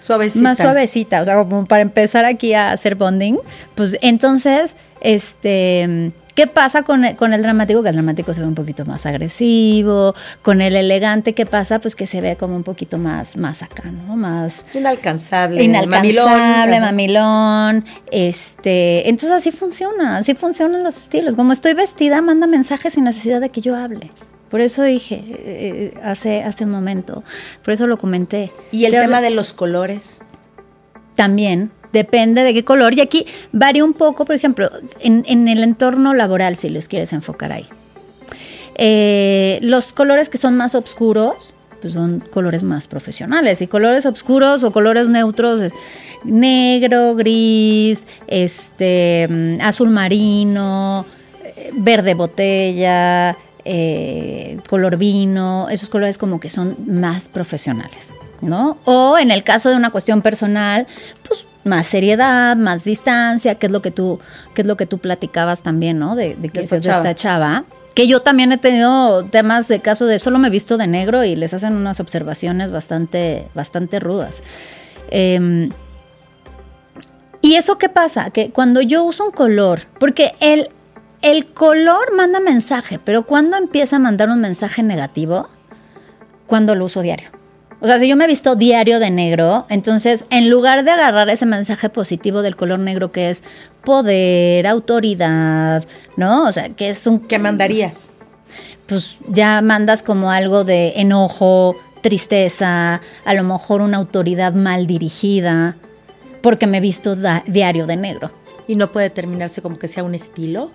Suavecita. 0.00 0.42
más 0.42 0.58
suavecita. 0.58 1.22
O 1.22 1.24
sea, 1.24 1.36
como 1.36 1.66
para 1.66 1.82
empezar 1.82 2.24
aquí 2.24 2.52
a 2.54 2.72
hacer 2.72 2.96
bonding. 2.96 3.36
Pues 3.76 3.96
entonces, 4.00 4.74
este... 5.00 6.10
¿Qué 6.34 6.46
pasa 6.46 6.82
con 6.82 7.04
el, 7.04 7.16
con 7.16 7.34
el 7.34 7.42
dramático? 7.42 7.82
Que 7.82 7.90
el 7.90 7.94
dramático 7.94 8.32
se 8.32 8.40
ve 8.40 8.46
un 8.46 8.54
poquito 8.54 8.84
más 8.86 9.04
agresivo. 9.04 10.14
Con 10.40 10.62
el 10.62 10.74
elegante, 10.76 11.34
¿qué 11.34 11.44
pasa? 11.44 11.78
Pues 11.78 11.94
que 11.94 12.06
se 12.06 12.20
ve 12.22 12.36
como 12.36 12.56
un 12.56 12.62
poquito 12.62 12.96
más, 12.96 13.36
más 13.36 13.62
acá, 13.62 13.90
¿no? 13.90 14.16
Más, 14.16 14.64
Inalcanzable. 14.74 15.62
inalcanzable, 15.62 16.80
mamilón. 16.80 16.80
mamilón. 16.80 17.84
Este, 18.10 19.08
entonces 19.08 19.30
así 19.32 19.50
funciona, 19.52 20.16
así 20.16 20.34
funcionan 20.34 20.82
los 20.82 20.96
estilos. 20.96 21.34
Como 21.34 21.52
estoy 21.52 21.74
vestida, 21.74 22.22
manda 22.22 22.46
mensajes 22.46 22.94
sin 22.94 23.04
necesidad 23.04 23.40
de 23.40 23.50
que 23.50 23.60
yo 23.60 23.76
hable. 23.76 24.10
Por 24.50 24.60
eso 24.60 24.82
dije 24.82 25.24
eh, 25.28 25.94
hace, 26.02 26.42
hace 26.44 26.64
un 26.64 26.70
momento, 26.70 27.24
por 27.64 27.72
eso 27.74 27.86
lo 27.86 27.96
comenté. 27.98 28.52
Y 28.70 28.84
el 28.84 28.92
Te 28.92 29.00
tema 29.00 29.20
de 29.22 29.30
los 29.30 29.52
colores. 29.54 30.20
también 31.14 31.70
depende 31.92 32.42
de 32.42 32.54
qué 32.54 32.64
color. 32.64 32.94
Y 32.94 33.00
aquí 33.00 33.26
varía 33.52 33.84
un 33.84 33.94
poco, 33.94 34.24
por 34.24 34.34
ejemplo, 34.34 34.70
en, 35.00 35.48
el 35.48 35.62
entorno 35.62 36.14
laboral, 36.14 36.56
si 36.56 36.68
los 36.68 36.88
quieres 36.88 37.12
enfocar 37.12 37.52
ahí. 37.52 37.66
Eh, 38.76 39.58
los 39.62 39.92
colores 39.92 40.28
que 40.28 40.38
son 40.38 40.56
más 40.56 40.74
oscuros, 40.74 41.54
pues 41.80 41.92
son 41.92 42.20
colores 42.20 42.64
más 42.64 42.88
profesionales. 42.88 43.60
Y 43.60 43.66
colores 43.66 44.06
oscuros 44.06 44.62
o 44.62 44.72
colores 44.72 45.08
neutros, 45.08 45.60
eh, 45.60 45.72
negro, 46.24 47.14
gris, 47.14 48.06
este, 48.26 49.28
mm, 49.28 49.60
azul 49.60 49.90
marino, 49.90 51.04
eh, 51.44 51.70
verde 51.74 52.14
botella, 52.14 53.36
color 54.68 54.96
vino, 54.96 55.68
esos 55.68 55.88
colores 55.88 56.18
como 56.18 56.40
que 56.40 56.50
son 56.50 56.76
más 56.84 57.28
profesionales, 57.28 58.08
¿no? 58.40 58.76
O 58.86 59.18
en 59.18 59.30
el 59.30 59.44
caso 59.44 59.70
de 59.70 59.76
una 59.76 59.90
cuestión 59.90 60.20
personal, 60.20 60.88
pues 61.22 61.46
más 61.64 61.86
seriedad, 61.86 62.56
más 62.56 62.84
distancia, 62.84 63.54
que 63.56 63.66
es 63.66 63.72
lo 63.72 63.82
que 63.82 63.90
tú, 63.90 64.18
que 64.54 64.62
es 64.62 64.66
lo 64.66 64.76
que 64.76 64.86
tú 64.86 64.98
platicabas 64.98 65.62
también, 65.62 65.98
¿no? 65.98 66.16
De, 66.16 66.34
de 66.34 66.48
que 66.48 66.60
esta 66.60 66.78
de 66.78 66.90
esta 66.90 67.14
chava. 67.14 67.64
que 67.94 68.06
yo 68.06 68.20
también 68.20 68.52
he 68.52 68.58
tenido 68.58 69.24
temas 69.24 69.68
de 69.68 69.80
caso 69.80 70.06
de 70.06 70.18
solo 70.18 70.38
me 70.38 70.48
he 70.48 70.50
visto 70.50 70.76
de 70.76 70.86
negro 70.86 71.24
y 71.24 71.36
les 71.36 71.54
hacen 71.54 71.74
unas 71.74 72.00
observaciones 72.00 72.70
bastante, 72.70 73.46
bastante 73.54 74.00
rudas. 74.00 74.42
Em, 75.10 75.70
¿Y 77.40 77.56
eso 77.56 77.76
qué 77.76 77.88
pasa? 77.88 78.30
Que 78.30 78.50
cuando 78.50 78.80
yo 78.80 79.02
uso 79.02 79.26
un 79.26 79.32
color, 79.32 79.82
porque 79.98 80.32
el, 80.40 80.68
el 81.22 81.46
color 81.46 82.14
manda 82.14 82.38
mensaje, 82.40 83.00
pero 83.04 83.26
cuando 83.26 83.56
empieza 83.56 83.96
a 83.96 83.98
mandar 83.98 84.30
un 84.30 84.40
mensaje 84.40 84.82
negativo, 84.82 85.48
cuando 86.46 86.74
lo 86.74 86.84
uso 86.84 87.02
diario. 87.02 87.41
O 87.82 87.86
sea, 87.88 87.98
si 87.98 88.06
yo 88.06 88.14
me 88.16 88.24
he 88.24 88.28
visto 88.28 88.54
diario 88.54 89.00
de 89.00 89.10
negro, 89.10 89.66
entonces 89.68 90.24
en 90.30 90.48
lugar 90.48 90.84
de 90.84 90.92
agarrar 90.92 91.28
ese 91.30 91.46
mensaje 91.46 91.88
positivo 91.88 92.40
del 92.42 92.54
color 92.54 92.78
negro 92.78 93.10
que 93.10 93.28
es 93.28 93.42
poder, 93.84 94.68
autoridad, 94.68 95.84
¿no? 96.16 96.46
O 96.46 96.52
sea, 96.52 96.68
que 96.68 96.90
es 96.90 97.08
un... 97.08 97.18
¿Qué 97.18 97.40
mandarías? 97.40 98.12
Pues 98.86 99.18
ya 99.28 99.60
mandas 99.62 100.04
como 100.04 100.30
algo 100.30 100.62
de 100.62 100.92
enojo, 100.94 101.74
tristeza, 102.02 103.00
a 103.24 103.34
lo 103.34 103.42
mejor 103.42 103.80
una 103.80 103.96
autoridad 103.96 104.54
mal 104.54 104.86
dirigida, 104.86 105.74
porque 106.40 106.68
me 106.68 106.78
he 106.78 106.80
visto 106.80 107.16
diario 107.46 107.86
de 107.86 107.96
negro. 107.96 108.30
¿Y 108.68 108.76
no 108.76 108.92
puede 108.92 109.10
terminarse 109.10 109.60
como 109.60 109.80
que 109.80 109.88
sea 109.88 110.04
un 110.04 110.14
estilo? 110.14 110.70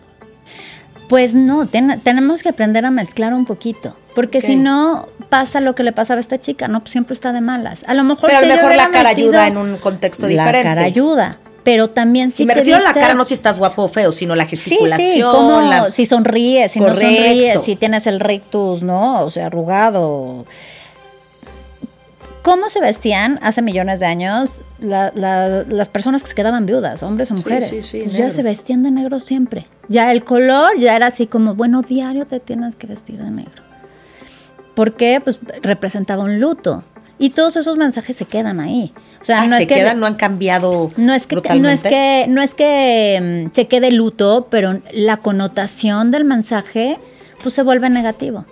Pues 1.07 1.35
no, 1.35 1.67
tenemos 1.67 2.43
que 2.43 2.49
aprender 2.49 2.85
a 2.85 2.91
mezclar 2.91 3.33
un 3.33 3.45
poquito, 3.45 3.95
porque 4.13 4.41
si 4.41 4.55
no 4.55 5.07
pasa 5.29 5.61
lo 5.61 5.73
que 5.73 5.83
le 5.83 5.93
pasaba 5.93 6.17
a 6.17 6.21
esta 6.21 6.39
chica, 6.39 6.67
no, 6.67 6.81
pues 6.81 6.91
siempre 6.91 7.13
está 7.13 7.31
de 7.31 7.39
malas. 7.39 7.83
A 7.87 7.93
lo 7.93 8.03
mejor, 8.03 8.29
pero 8.29 8.39
a 8.39 8.41
lo 8.41 8.47
mejor 8.47 8.75
la 8.75 8.91
cara 8.91 9.09
ayuda 9.09 9.47
en 9.47 9.57
un 9.57 9.77
contexto 9.77 10.27
diferente. 10.27 10.67
La 10.67 10.75
cara 10.75 10.83
ayuda, 10.83 11.37
pero 11.63 11.89
también 11.89 12.31
si 12.31 12.43
y 12.43 12.45
me 12.45 12.53
refiero 12.53 12.79
a 12.79 12.83
la 12.83 12.93
cara 12.93 13.13
no 13.13 13.25
si 13.25 13.33
estás 13.33 13.57
guapo 13.57 13.83
o 13.83 13.89
feo, 13.89 14.11
sino 14.11 14.35
la 14.35 14.45
gesticulación. 14.45 15.11
Sí, 15.11 15.21
como 15.21 15.89
si 15.91 16.05
sonríes, 16.05 16.71
si 16.71 16.79
no 16.79 16.87
sonríes, 16.87 17.61
si 17.61 17.75
tienes 17.75 18.07
el 18.07 18.19
rectus, 18.19 18.83
¿no? 18.83 19.23
O 19.23 19.31
sea, 19.31 19.47
arrugado. 19.47 20.45
¿Cómo 22.47 22.69
se 22.69 22.79
vestían 22.79 23.39
hace 23.41 23.61
millones 23.61 23.99
de 23.99 24.05
años 24.05 24.63
las 24.79 25.89
personas 25.89 26.23
que 26.23 26.29
se 26.29 26.35
quedaban 26.35 26.65
viudas, 26.65 27.03
hombres 27.03 27.29
o 27.29 27.35
mujeres? 27.35 27.67
Sí, 27.67 27.83
sí, 27.83 28.03
pues 28.05 28.15
ya 28.15 28.31
se 28.31 28.41
vestían 28.41 28.83
de 28.83 28.91
negro 28.91 29.19
siempre. 29.19 29.67
Ya 29.89 30.13
el 30.13 30.23
color 30.23 30.79
ya 30.79 30.95
era 30.95 31.07
así 31.07 31.27
como, 31.27 31.55
bueno, 31.55 31.81
diario 31.81 32.25
te 32.25 32.39
tienes 32.39 32.77
que 32.77 32.87
vestir 32.87 33.21
de 33.21 33.29
negro. 33.31 33.63
¿Por 34.75 34.95
qué? 34.95 35.19
Pues 35.21 35.41
representaba 35.61 36.23
un 36.23 36.39
luto. 36.39 36.85
Y 37.19 37.31
todos 37.31 37.57
esos 37.57 37.75
mensajes 37.75 38.15
se 38.15 38.23
quedan 38.23 38.61
ahí. 38.61 38.93
O 39.19 39.25
sea, 39.25 39.41
ah, 39.41 39.47
no 39.47 39.57
se 39.57 39.63
es 39.63 39.67
que, 39.67 39.75
quedan, 39.75 39.99
no 39.99 40.05
han 40.05 40.15
cambiado. 40.15 40.87
No 40.95 41.13
es 41.13 41.27
que 41.27 41.35
no 41.35 41.67
es 41.67 41.81
que 41.81 42.27
no 42.29 42.41
es 42.41 42.53
que 42.53 43.47
mm, 43.49 43.53
se 43.53 43.67
quede 43.67 43.91
luto, 43.91 44.47
pero 44.49 44.79
la 44.93 45.17
connotación 45.17 46.11
del 46.11 46.23
mensaje 46.23 46.97
pues 47.43 47.55
se 47.55 47.61
vuelve 47.61 47.89
negativo. 47.89 48.45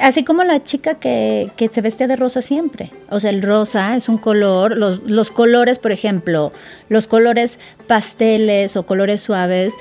Así 0.00 0.24
como 0.24 0.44
la 0.44 0.62
chica 0.62 0.94
que, 0.94 1.50
se 1.72 1.80
vestía 1.80 2.06
de 2.06 2.16
rosa 2.16 2.42
siempre. 2.42 2.92
O 3.10 3.20
sea, 3.20 3.30
el 3.30 3.42
rosa 3.42 3.96
es 3.96 4.08
un 4.08 4.18
color, 4.18 4.76
los, 4.76 5.02
los 5.10 5.30
colores, 5.30 5.78
por 5.78 5.92
ejemplo, 5.92 6.52
los 6.88 7.06
colores 7.06 7.58
pasteles 7.86 8.76
o 8.76 8.86
colores 8.86 9.22
suaves 9.22 9.74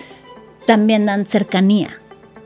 también 0.66 1.06
dan 1.06 1.26
cercanía. 1.26 2.00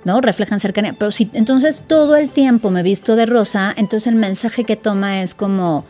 ¿no? 0.03 0.21
Reflejan 0.21 0.59
cercanía. 0.59 0.93
Pero 0.97 1.11
si 1.11 1.29
entonces 1.33 1.83
todo 1.87 2.15
el 2.15 2.31
tiempo 2.31 2.71
me 2.71 2.83
visto 2.83 3.15
de 3.15 3.25
rosa, 3.25 3.73
entonces 3.75 4.07
el 4.07 4.15
mensaje 4.15 4.63
que 4.63 4.75
toma 4.75 5.21
es 5.21 5.33
como 5.35 5.85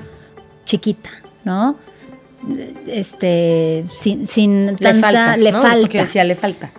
chiquita, 0.65 1.11
¿no? 1.43 1.77
Este, 2.87 3.85
sin, 3.91 4.27
sin 4.27 4.75
le 4.79 4.93
falta, 4.95 5.37
le 5.37 5.51
falta. 5.51 5.87
decía, 5.99 6.23
le 6.23 6.35
falta. 6.35 6.71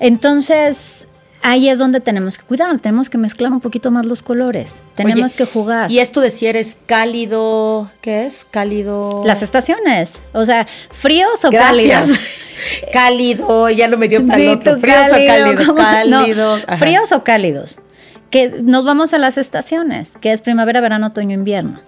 Entonces, 0.00 1.08
ahí 1.46 1.68
es 1.68 1.78
donde 1.78 2.00
tenemos 2.00 2.38
que 2.38 2.44
cuidar, 2.44 2.78
tenemos 2.80 3.08
que 3.08 3.18
mezclar 3.18 3.52
un 3.52 3.60
poquito 3.60 3.90
más 3.90 4.04
los 4.04 4.22
colores, 4.22 4.80
tenemos 4.94 5.32
que 5.34 5.44
jugar. 5.44 5.90
Y 5.90 6.00
esto 6.00 6.20
decir 6.20 6.56
es 6.56 6.78
cálido, 6.86 7.90
¿qué 8.00 8.26
es? 8.26 8.44
Cálido. 8.44 9.22
Las 9.24 9.42
estaciones, 9.42 10.14
o 10.32 10.44
sea, 10.44 10.66
fríos 10.90 11.44
o 11.44 11.50
cálidos. 11.50 12.10
cálido, 12.92 13.70
ya 13.70 13.86
no 13.88 13.96
me 13.96 14.08
dio 14.08 14.26
para 14.26 14.52
otro. 14.52 14.78
Fríos 14.78 15.12
o 15.12 15.14
cálidos, 15.14 15.72
cálidos. 15.72 16.64
fríos 16.78 17.12
o 17.12 17.22
cálidos. 17.22 17.78
Que 18.30 18.48
nos 18.48 18.84
vamos 18.84 19.14
a 19.14 19.18
las 19.18 19.38
estaciones, 19.38 20.10
que 20.20 20.32
es 20.32 20.42
primavera, 20.42 20.80
verano, 20.80 21.06
otoño, 21.06 21.32
invierno. 21.34 21.80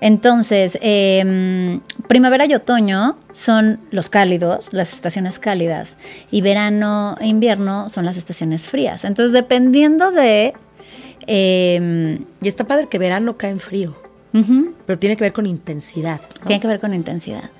Entonces, 0.00 0.78
em, 0.80 1.80
primavera 2.06 2.46
y 2.46 2.54
otoño 2.54 3.16
son 3.32 3.80
los 3.90 4.10
cálidos, 4.10 4.72
las 4.72 4.92
estaciones 4.92 5.38
cálidas, 5.38 5.96
y 6.30 6.40
verano 6.40 7.16
e 7.20 7.26
invierno 7.26 7.88
son 7.88 8.04
las 8.04 8.16
estaciones 8.16 8.66
frías. 8.66 9.04
Entonces, 9.04 9.32
dependiendo 9.32 10.10
de... 10.10 10.54
Em, 11.26 12.24
y 12.40 12.48
está 12.48 12.64
padre 12.64 12.86
que 12.88 12.98
verano 12.98 13.36
cae 13.36 13.50
en 13.50 13.60
frío. 13.60 13.96
Pero 14.86 14.98
tiene 15.00 15.16
que 15.16 15.24
ver 15.24 15.32
con 15.32 15.46
intensidad. 15.46 16.20
Tiene 16.46 16.60
que 16.60 16.68
ver 16.68 16.78
con 16.78 16.94
intensidad. 16.94 17.50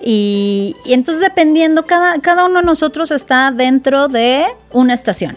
y, 0.00 0.76
y, 0.84 0.92
entonces, 0.92 1.20
dependiendo, 1.20 1.86
cada, 1.86 2.20
cada 2.20 2.44
uno 2.44 2.60
de 2.60 2.66
nosotros 2.66 3.10
está 3.10 3.50
dentro 3.50 4.06
de 4.06 4.44
una 4.70 4.94
estación. 4.94 5.36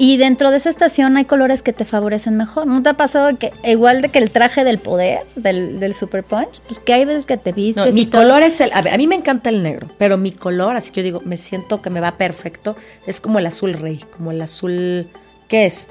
Y 0.00 0.16
dentro 0.16 0.52
de 0.52 0.58
esa 0.58 0.70
estación 0.70 1.16
hay 1.16 1.24
colores 1.24 1.62
que 1.62 1.72
te 1.72 1.84
favorecen 1.84 2.36
mejor. 2.36 2.68
¿No 2.68 2.82
te 2.84 2.88
ha 2.88 2.94
pasado 2.94 3.36
que 3.36 3.52
igual 3.64 4.00
de 4.00 4.08
que 4.10 4.20
el 4.20 4.30
traje 4.30 4.62
del 4.62 4.78
poder, 4.78 5.26
del, 5.34 5.92
Super 5.92 6.22
Punch, 6.22 6.60
pues 6.68 6.78
que 6.78 6.94
hay 6.94 7.04
veces 7.04 7.26
que 7.26 7.36
te 7.36 7.50
vistes? 7.50 7.84
No, 7.84 7.92
mi 7.92 8.06
color 8.06 8.44
es 8.44 8.60
el... 8.60 8.70
A, 8.72 8.80
ver, 8.80 8.94
a 8.94 8.96
mí 8.96 9.08
me 9.08 9.16
encanta 9.16 9.50
el 9.50 9.60
negro, 9.64 9.90
pero 9.98 10.16
mi 10.16 10.30
color, 10.30 10.76
así 10.76 10.92
que 10.92 11.00
yo 11.00 11.04
digo, 11.04 11.22
me 11.24 11.36
siento 11.36 11.82
que 11.82 11.90
me 11.90 11.98
va 11.98 12.12
perfecto, 12.12 12.76
es 13.08 13.20
como 13.20 13.40
el 13.40 13.46
azul 13.46 13.72
rey, 13.72 14.04
como 14.16 14.30
el 14.30 14.40
azul... 14.40 15.08
¿Qué 15.48 15.66
es? 15.66 15.88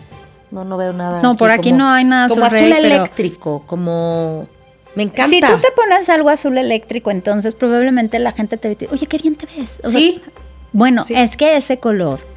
No, 0.52 0.64
no 0.64 0.78
veo 0.78 0.94
nada. 0.94 1.22
No, 1.22 1.36
por 1.36 1.52
aquí 1.52 1.74
no 1.74 1.90
hay 1.90 2.06
nada 2.06 2.26
azul 2.26 2.38
Como 2.38 2.46
azul 2.46 2.72
eléctrico, 2.72 3.64
como... 3.68 4.48
Me 4.96 5.04
encanta. 5.04 5.30
Si 5.30 5.42
tú 5.42 5.60
te 5.60 5.72
pones 5.76 6.08
algo 6.08 6.30
azul 6.30 6.58
eléctrico, 6.58 7.12
entonces 7.12 7.56
probablemente 7.56 8.20
la 8.20 8.32
gente 8.32 8.56
te 8.56 8.70
dice, 8.70 8.88
oye, 8.90 9.06
qué 9.06 9.18
bien 9.18 9.36
te 9.36 9.48
ves. 9.58 9.80
sí. 9.84 10.22
bueno, 10.72 11.04
es 11.10 11.36
que 11.36 11.58
ese 11.58 11.78
color 11.78 12.37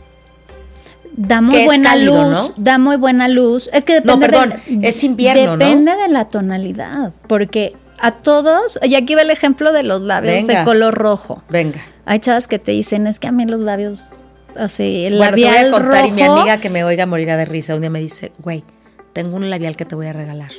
da 1.20 1.40
muy 1.40 1.64
buena 1.64 1.96
luz, 1.96 2.52
da 2.56 2.78
muy 2.78 2.96
buena 2.96 3.28
luz. 3.28 3.68
Es 3.72 3.84
que 3.84 3.94
depende 3.94 4.14
no, 4.14 4.20
perdón, 4.20 4.54
es 4.82 5.04
invierno, 5.04 5.56
Depende 5.56 5.94
de 5.96 6.08
la 6.08 6.28
tonalidad, 6.28 7.12
porque 7.26 7.74
a 7.98 8.12
todos, 8.12 8.78
y 8.82 8.94
aquí 8.94 9.14
va 9.14 9.22
el 9.22 9.30
ejemplo 9.30 9.72
de 9.72 9.82
los 9.82 10.00
labios 10.00 10.46
de 10.46 10.64
color 10.64 10.94
rojo. 10.94 11.42
Venga. 11.50 11.80
Hay 12.06 12.20
chavas 12.20 12.48
que 12.48 12.58
te 12.58 12.72
dicen, 12.72 13.06
es 13.06 13.18
que 13.18 13.28
a 13.28 13.32
mí 13.32 13.44
los 13.44 13.60
labios, 13.60 14.00
así, 14.56 15.04
el 15.04 15.18
bueno, 15.18 15.32
labial 15.32 15.54
te 15.54 15.70
voy 15.70 15.80
a 15.80 15.82
contar 15.82 16.06
y 16.06 16.10
mi 16.12 16.22
amiga 16.22 16.58
que 16.58 16.70
me 16.70 16.84
oiga 16.84 17.06
morirá 17.06 17.36
de 17.36 17.44
risa 17.44 17.74
un 17.74 17.82
día 17.82 17.90
me 17.90 18.00
dice, 18.00 18.32
güey, 18.38 18.64
tengo 19.12 19.36
un 19.36 19.50
labial 19.50 19.76
que 19.76 19.84
te 19.84 19.94
voy 19.94 20.06
a 20.06 20.12
regalar. 20.12 20.52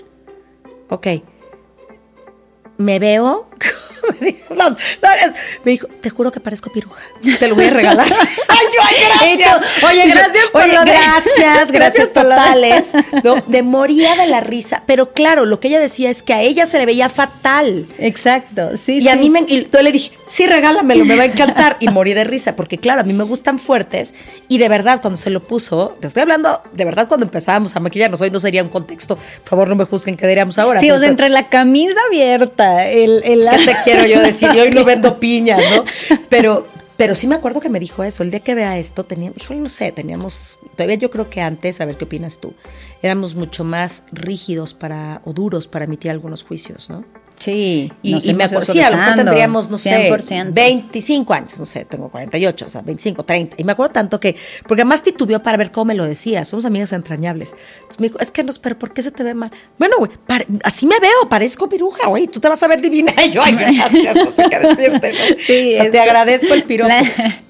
Ok. 0.89 1.07
Me 2.78 2.99
veo 2.99 3.49
me 4.20 4.28
dijo, 4.28 4.56
no, 4.56 4.76
me 5.64 5.72
dijo, 5.72 5.88
te 6.02 6.10
juro 6.10 6.32
que 6.32 6.39
parezco 6.39 6.72
piruja. 6.72 7.02
Te 7.39 7.47
lo 7.47 7.56
voy 7.56 7.66
a 7.66 7.70
regalar. 7.72 8.06
ay, 8.47 8.66
yo, 8.74 8.82
ay, 8.84 9.38
gracias. 9.38 9.84
Oye, 9.84 10.08
gracias 10.08 10.45
por 10.52 10.64
Oye, 10.64 10.78
gracias, 10.86 11.72
gracias 11.72 12.14
totales. 12.14 12.93
No, 13.24 13.43
me 13.47 13.64
moría 13.64 14.16
de 14.16 14.28
la 14.28 14.41
risa. 14.41 14.84
Pero 14.86 15.12
claro, 15.14 15.45
lo 15.45 15.60
que 15.60 15.68
ella 15.68 15.80
decía 15.80 16.10
es 16.10 16.24
que 16.24 16.34
a 16.34 16.41
ella 16.41 16.66
se 16.66 16.78
le 16.78 16.86
veía 16.86 17.10
fatal. 17.10 17.88
Exacto, 17.97 18.78
sí. 18.78 18.99
Y 18.99 19.08
a 19.10 19.16
mí 19.16 19.30
me, 19.30 19.43
y 19.47 19.58
entonces 19.58 19.84
le 19.84 19.91
dije, 19.91 20.12
sí, 20.24 20.45
regálamelo, 20.45 21.06
me 21.06 21.16
va 21.16 21.24
a 21.24 21.28
encantar. 21.28 21.78
Y 21.80 21.88
morí 21.89 22.14
de 22.14 22.24
risa, 22.24 22.56
porque 22.56 22.78
claro, 22.78 23.02
a 23.02 23.04
mí 23.04 23.14
me 23.14 23.24
gustan 23.24 23.60
fuertes. 23.60 24.14
Y 24.47 24.58
de 24.58 24.70
verdad, 24.70 25.02
cuando 25.02 25.18
se 25.18 25.30
lo 25.30 25.41
puso, 25.41 25.97
te 25.99 26.08
estoy 26.08 26.22
hablando, 26.22 26.62
de 26.74 26.86
verdad, 26.86 27.08
cuando 27.08 27.26
empezábamos 27.26 27.76
a 27.76 27.80
maquillarnos, 27.80 28.22
hoy 28.22 28.32
no 28.32 28.39
sería 28.39 28.64
un 28.64 28.70
contexto, 28.70 29.16
por 29.16 29.49
favor, 29.49 29.70
no 29.70 29.76
me 29.76 29.86
juzguen 29.86 30.18
qué 30.18 30.28
diríamos 30.28 30.58
ahora. 30.58 30.80
Sí, 30.80 30.91
o 30.91 30.99
sea, 30.99 31.08
entre 31.08 31.30
la 31.30 31.49
camisa 31.49 31.99
abierta, 32.08 32.88
el, 32.88 33.22
el 33.24 33.47
quiero 33.92 34.08
yo 34.08 34.22
decir, 34.22 34.50
y 34.54 34.60
hoy 34.60 34.72
no 34.72 34.84
vendo 34.86 35.20
piñas, 35.20 35.62
¿no? 35.76 35.86
Pero, 36.30 36.68
pero 36.98 37.16
sí 37.16 37.28
me 37.28 37.36
acuerdo 37.36 37.60
que 37.60 37.70
me 37.70 37.80
dijo 37.80 38.04
eso. 38.04 38.24
El 38.24 38.32
día 38.32 38.42
que 38.42 38.56
vea 38.56 38.78
esto, 38.78 39.04
tenía, 39.04 39.32
no 39.50 39.70
sé, 39.70 39.92
teníamos, 39.92 40.60
todavía 40.76 40.96
yo 40.96 41.12
creo 41.12 41.30
que 41.30 41.42
antes, 41.42 41.82
a 41.82 41.86
ver 41.86 41.98
qué 41.98 42.06
opinas 42.06 42.39
tú, 42.39 42.54
éramos 43.02 43.36
mucho 43.36 43.64
más 43.64 44.06
rígidos 44.12 44.74
para, 44.74 45.22
o 45.26 45.34
duros 45.34 45.68
para 45.68 45.86
emitir 45.86 46.12
algunos 46.12 46.44
juicios, 46.44 46.89
¿no? 46.89 47.04
Sí, 47.42 47.92
y, 48.04 48.34
me 48.36 48.44
acuerdo, 48.44 48.72
sí, 48.72 48.80
a 48.82 48.92
lo 48.92 48.98
mejor 48.98 49.16
tendríamos, 49.16 49.72
no 49.72 49.80
sé, 49.80 50.12
25 50.54 51.34
años, 51.34 51.58
no 51.58 51.66
sé, 51.66 51.86
tengo 51.86 52.08
48, 52.10 52.68
o 52.68 52.70
sea, 52.70 52.84
25, 52.84 53.24
30. 53.24 53.56
Y 53.58 53.64
me 53.64 53.72
acuerdo 53.72 53.94
tanto 53.94 54.20
que, 54.20 54.36
porque 54.68 54.84
además 54.84 55.02
titubeó 55.02 55.42
para 55.42 55.58
ver 55.58 55.72
cómo 55.72 55.86
me 55.86 55.96
lo 55.96 56.06
decía, 56.06 56.46
somos 56.46 56.66
amigas 56.66 56.94
entrañables. 56.94 57.56
Entonces 57.78 58.00
me 58.00 58.08
dijo, 58.10 58.20
es 58.20 58.32
que 58.32 58.44
no, 58.44 58.54
pero 58.62 58.78
¿por 58.78 58.94
qué 58.94 59.02
se 59.02 59.10
te 59.10 59.24
ve 59.24 59.34
mal? 59.34 59.52
Bueno, 59.80 59.96
güey, 59.98 60.12
así 60.64 60.86
me 60.86 61.00
veo, 61.00 61.30
parezco 61.30 61.68
piruja, 61.68 62.10
güey, 62.10 62.28
tú 62.28 62.39
te 62.39 62.48
vas 62.48 62.62
a 62.62 62.68
ver 62.68 62.80
divina. 62.80 63.12
Y 63.26 63.32
yo, 63.32 63.42
ay, 63.44 63.54
gracias, 63.54 64.16
no 64.16 64.32
sé 64.32 64.46
qué 64.48 64.60
decirte. 64.60 65.14
Sí, 65.48 65.78
te 65.92 66.00
agradezco 66.00 66.54
el 66.54 66.64
piropo. 66.64 66.94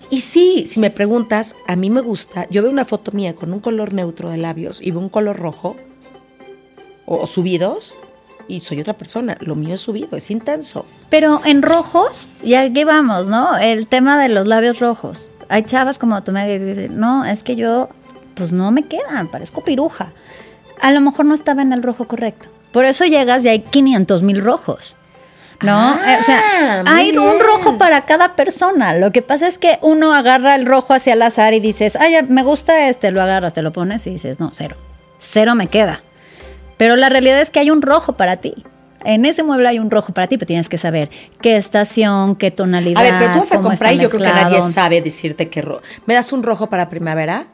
Y 0.09 0.21
sí, 0.21 0.63
si 0.67 0.79
me 0.79 0.89
preguntas, 0.89 1.57
a 1.67 1.75
mí 1.75 1.89
me 1.89 1.99
gusta, 1.99 2.47
yo 2.49 2.61
veo 2.61 2.71
una 2.71 2.85
foto 2.85 3.11
mía 3.11 3.35
con 3.35 3.51
un 3.51 3.59
color 3.59 3.93
neutro 3.93 4.29
de 4.29 4.37
labios 4.37 4.81
y 4.81 4.91
veo 4.91 5.01
un 5.01 5.09
color 5.09 5.37
rojo 5.37 5.75
o 7.05 7.27
subidos 7.27 7.97
y 8.47 8.61
soy 8.61 8.81
otra 8.81 8.93
persona. 8.93 9.37
Lo 9.39 9.55
mío 9.55 9.75
es 9.75 9.81
subido, 9.81 10.17
es 10.17 10.31
intenso. 10.31 10.85
Pero 11.09 11.41
en 11.45 11.61
rojos, 11.61 12.31
ya 12.43 12.61
aquí 12.61 12.83
vamos, 12.83 13.27
¿no? 13.27 13.57
El 13.57 13.87
tema 13.87 14.21
de 14.21 14.29
los 14.29 14.47
labios 14.47 14.79
rojos. 14.79 15.31
Hay 15.49 15.63
chavas 15.63 15.97
como 15.97 16.21
tú 16.23 16.31
me 16.31 16.57
dices, 16.59 16.89
no, 16.91 17.25
es 17.25 17.43
que 17.43 17.55
yo 17.55 17.89
pues 18.35 18.51
no 18.51 18.71
me 18.71 18.83
quedan, 18.83 19.27
parezco 19.27 19.63
piruja. 19.63 20.11
A 20.79 20.91
lo 20.91 21.01
mejor 21.01 21.25
no 21.25 21.35
estaba 21.35 21.61
en 21.61 21.73
el 21.73 21.83
rojo 21.83 22.07
correcto. 22.07 22.49
Por 22.71 22.85
eso 22.85 23.05
llegas 23.05 23.45
y 23.45 23.49
hay 23.49 23.59
500 23.59 24.23
mil 24.23 24.41
rojos. 24.41 24.95
¿No? 25.61 25.73
Ah, 25.73 26.15
Eh, 26.15 26.17
o 26.19 26.23
sea, 26.23 26.83
hay 26.87 27.15
un 27.15 27.39
rojo 27.39 27.77
para 27.77 28.05
cada 28.05 28.35
persona. 28.35 28.93
Lo 28.95 29.11
que 29.11 29.21
pasa 29.21 29.47
es 29.47 29.59
que 29.59 29.77
uno 29.81 30.13
agarra 30.13 30.55
el 30.55 30.65
rojo 30.65 30.93
hacia 30.95 31.13
el 31.13 31.21
azar 31.21 31.53
y 31.53 31.59
dices, 31.59 31.95
ay, 31.95 32.15
me 32.27 32.41
gusta 32.41 32.87
este, 32.89 33.11
lo 33.11 33.21
agarras, 33.21 33.53
te 33.53 33.61
lo 33.61 33.71
pones 33.71 34.07
y 34.07 34.11
dices, 34.11 34.39
no, 34.39 34.49
cero. 34.53 34.75
Cero 35.19 35.53
me 35.53 35.67
queda. 35.67 36.01
Pero 36.81 36.95
la 36.95 37.09
realidad 37.09 37.39
es 37.39 37.51
que 37.51 37.59
hay 37.59 37.69
un 37.69 37.83
rojo 37.83 38.13
para 38.13 38.37
ti. 38.37 38.55
En 39.05 39.25
ese 39.25 39.43
mueble 39.43 39.67
hay 39.67 39.77
un 39.77 39.91
rojo 39.91 40.13
para 40.13 40.25
ti, 40.25 40.39
pero 40.39 40.47
tienes 40.47 40.67
que 40.67 40.79
saber 40.79 41.11
qué 41.39 41.55
estación, 41.55 42.35
qué 42.35 42.49
tonalidad. 42.49 42.99
A 42.99 43.03
ver, 43.03 43.13
pero 43.19 43.33
tú 43.33 43.39
vas 43.41 43.51
a 43.51 43.61
comprar 43.61 43.93
y 43.93 43.99
yo 43.99 44.09
creo 44.09 44.21
que 44.21 44.33
nadie 44.33 44.63
sabe 44.63 44.99
decirte 44.99 45.47
qué 45.47 45.61
rojo. 45.61 45.83
¿Me 46.07 46.15
das 46.15 46.33
un 46.33 46.41
rojo 46.41 46.69
para 46.71 46.89
primavera? 46.89 47.45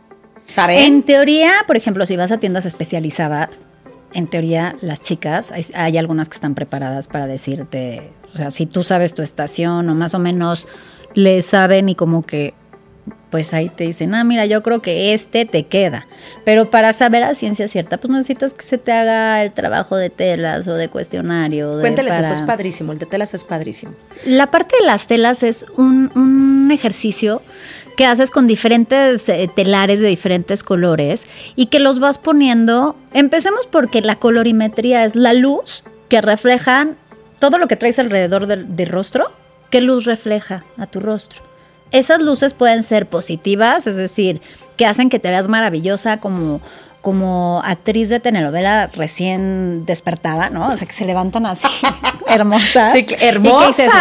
¿Saben? 0.45 0.79
En 0.79 1.03
teoría, 1.03 1.51
por 1.67 1.75
ejemplo, 1.75 2.05
si 2.05 2.15
vas 2.15 2.31
a 2.31 2.37
tiendas 2.37 2.65
especializadas, 2.65 3.63
en 4.13 4.27
teoría 4.27 4.77
las 4.79 5.01
chicas, 5.01 5.51
hay, 5.51 5.65
hay 5.73 5.97
algunas 5.97 6.29
que 6.29 6.35
están 6.35 6.55
preparadas 6.55 7.09
para 7.09 7.27
decirte, 7.27 8.13
o 8.33 8.37
sea, 8.37 8.49
si 8.49 8.65
tú 8.65 8.85
sabes 8.85 9.13
tu 9.13 9.23
estación 9.23 9.89
o 9.89 9.93
más 9.93 10.13
o 10.13 10.19
menos 10.19 10.67
le 11.15 11.41
saben 11.41 11.89
y 11.89 11.95
como 11.95 12.25
que, 12.25 12.53
pues 13.29 13.53
ahí 13.53 13.69
te 13.69 13.83
dicen, 13.83 14.15
ah, 14.15 14.23
mira, 14.23 14.45
yo 14.45 14.63
creo 14.63 14.81
que 14.81 15.13
este 15.13 15.45
te 15.45 15.63
queda. 15.65 16.07
Pero 16.45 16.69
para 16.71 16.93
saber 16.93 17.23
a 17.23 17.33
ciencia 17.35 17.67
cierta, 17.67 17.97
pues 17.97 18.11
necesitas 18.11 18.53
que 18.53 18.63
se 18.63 18.77
te 18.77 18.91
haga 18.93 19.41
el 19.43 19.51
trabajo 19.51 19.97
de 19.97 20.09
telas 20.09 20.67
o 20.67 20.73
de 20.75 20.87
cuestionario. 20.89 21.75
de- 21.75 21.81
Cuéntales, 21.81 22.15
eso 22.17 22.33
es 22.33 22.41
padrísimo. 22.41 22.93
El 22.93 22.99
de 22.99 23.05
telas 23.05 23.33
es 23.33 23.43
padrísimo. 23.43 23.93
la 24.25 24.49
parte 24.49 24.75
de 24.79 24.85
las 24.85 25.07
telas 25.07 25.43
es 25.43 25.65
un, 25.75 26.11
un 26.15 26.71
ejercicio 26.71 27.41
que 27.97 28.05
haces 28.05 28.29
con 28.31 28.45
diferentes 28.47 29.27
eh, 29.27 29.49
telares 29.53 29.99
de 29.99 30.07
diferentes 30.07 30.63
colores 30.63 31.25
y 31.55 31.65
que 31.65 31.79
los 31.79 31.99
vas 31.99 32.19
poniendo. 32.19 32.95
Empecemos 33.13 33.67
porque 33.67 34.01
la 34.01 34.15
colorimetría 34.17 35.03
es 35.03 35.15
la 35.15 35.33
luz 35.33 35.83
que 36.07 36.21
reflejan 36.21 36.95
todo 37.39 37.57
lo 37.57 37.67
que 37.67 37.75
traes 37.75 37.99
alrededor 37.99 38.45
del, 38.47 38.75
del 38.75 38.87
rostro. 38.89 39.31
¿Qué 39.71 39.81
luz 39.81 40.05
refleja 40.05 40.63
a 40.77 40.85
tu 40.85 40.99
rostro? 41.01 41.41
Esas 41.91 42.21
luces 42.21 42.53
pueden 42.53 42.83
ser 42.83 43.07
positivas, 43.07 43.87
es 43.87 43.95
decir, 43.95 44.41
que 44.75 44.85
hacen 44.85 45.09
que 45.09 45.19
te 45.19 45.29
veas 45.29 45.47
maravillosa 45.47 46.17
como, 46.17 46.59
como 47.01 47.61
actriz 47.63 48.09
de 48.09 48.19
telenovela 48.19 48.87
recién 48.87 49.85
despertada, 49.85 50.49
¿no? 50.49 50.67
O 50.69 50.77
sea, 50.77 50.87
que 50.87 50.93
se 50.93 51.05
levantan 51.05 51.45
así, 51.45 51.67
hermosas. 52.27 52.91
Sí, 52.91 52.99
cl- 52.99 53.13
Y 53.13 53.15
que 53.17 53.27
hermosas. 53.27 53.77
dices, 53.77 53.93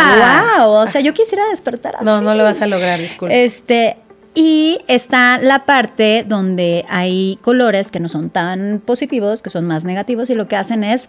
wow, 0.58 0.70
o 0.72 0.86
sea, 0.88 1.00
yo 1.00 1.14
quisiera 1.14 1.44
despertar 1.50 1.96
así. 1.96 2.04
No, 2.04 2.20
no 2.20 2.34
lo 2.34 2.42
vas 2.44 2.60
a 2.60 2.66
lograr, 2.66 2.98
disculpa. 2.98 3.34
Este, 3.34 3.96
y 4.34 4.80
está 4.88 5.38
la 5.38 5.64
parte 5.64 6.24
donde 6.26 6.84
hay 6.88 7.38
colores 7.42 7.90
que 7.90 8.00
no 8.00 8.08
son 8.08 8.28
tan 8.30 8.82
positivos, 8.84 9.40
que 9.42 9.48
son 9.50 9.64
más 9.66 9.84
negativos, 9.84 10.28
y 10.28 10.34
lo 10.34 10.46
que 10.48 10.56
hacen 10.56 10.84
es 10.84 11.08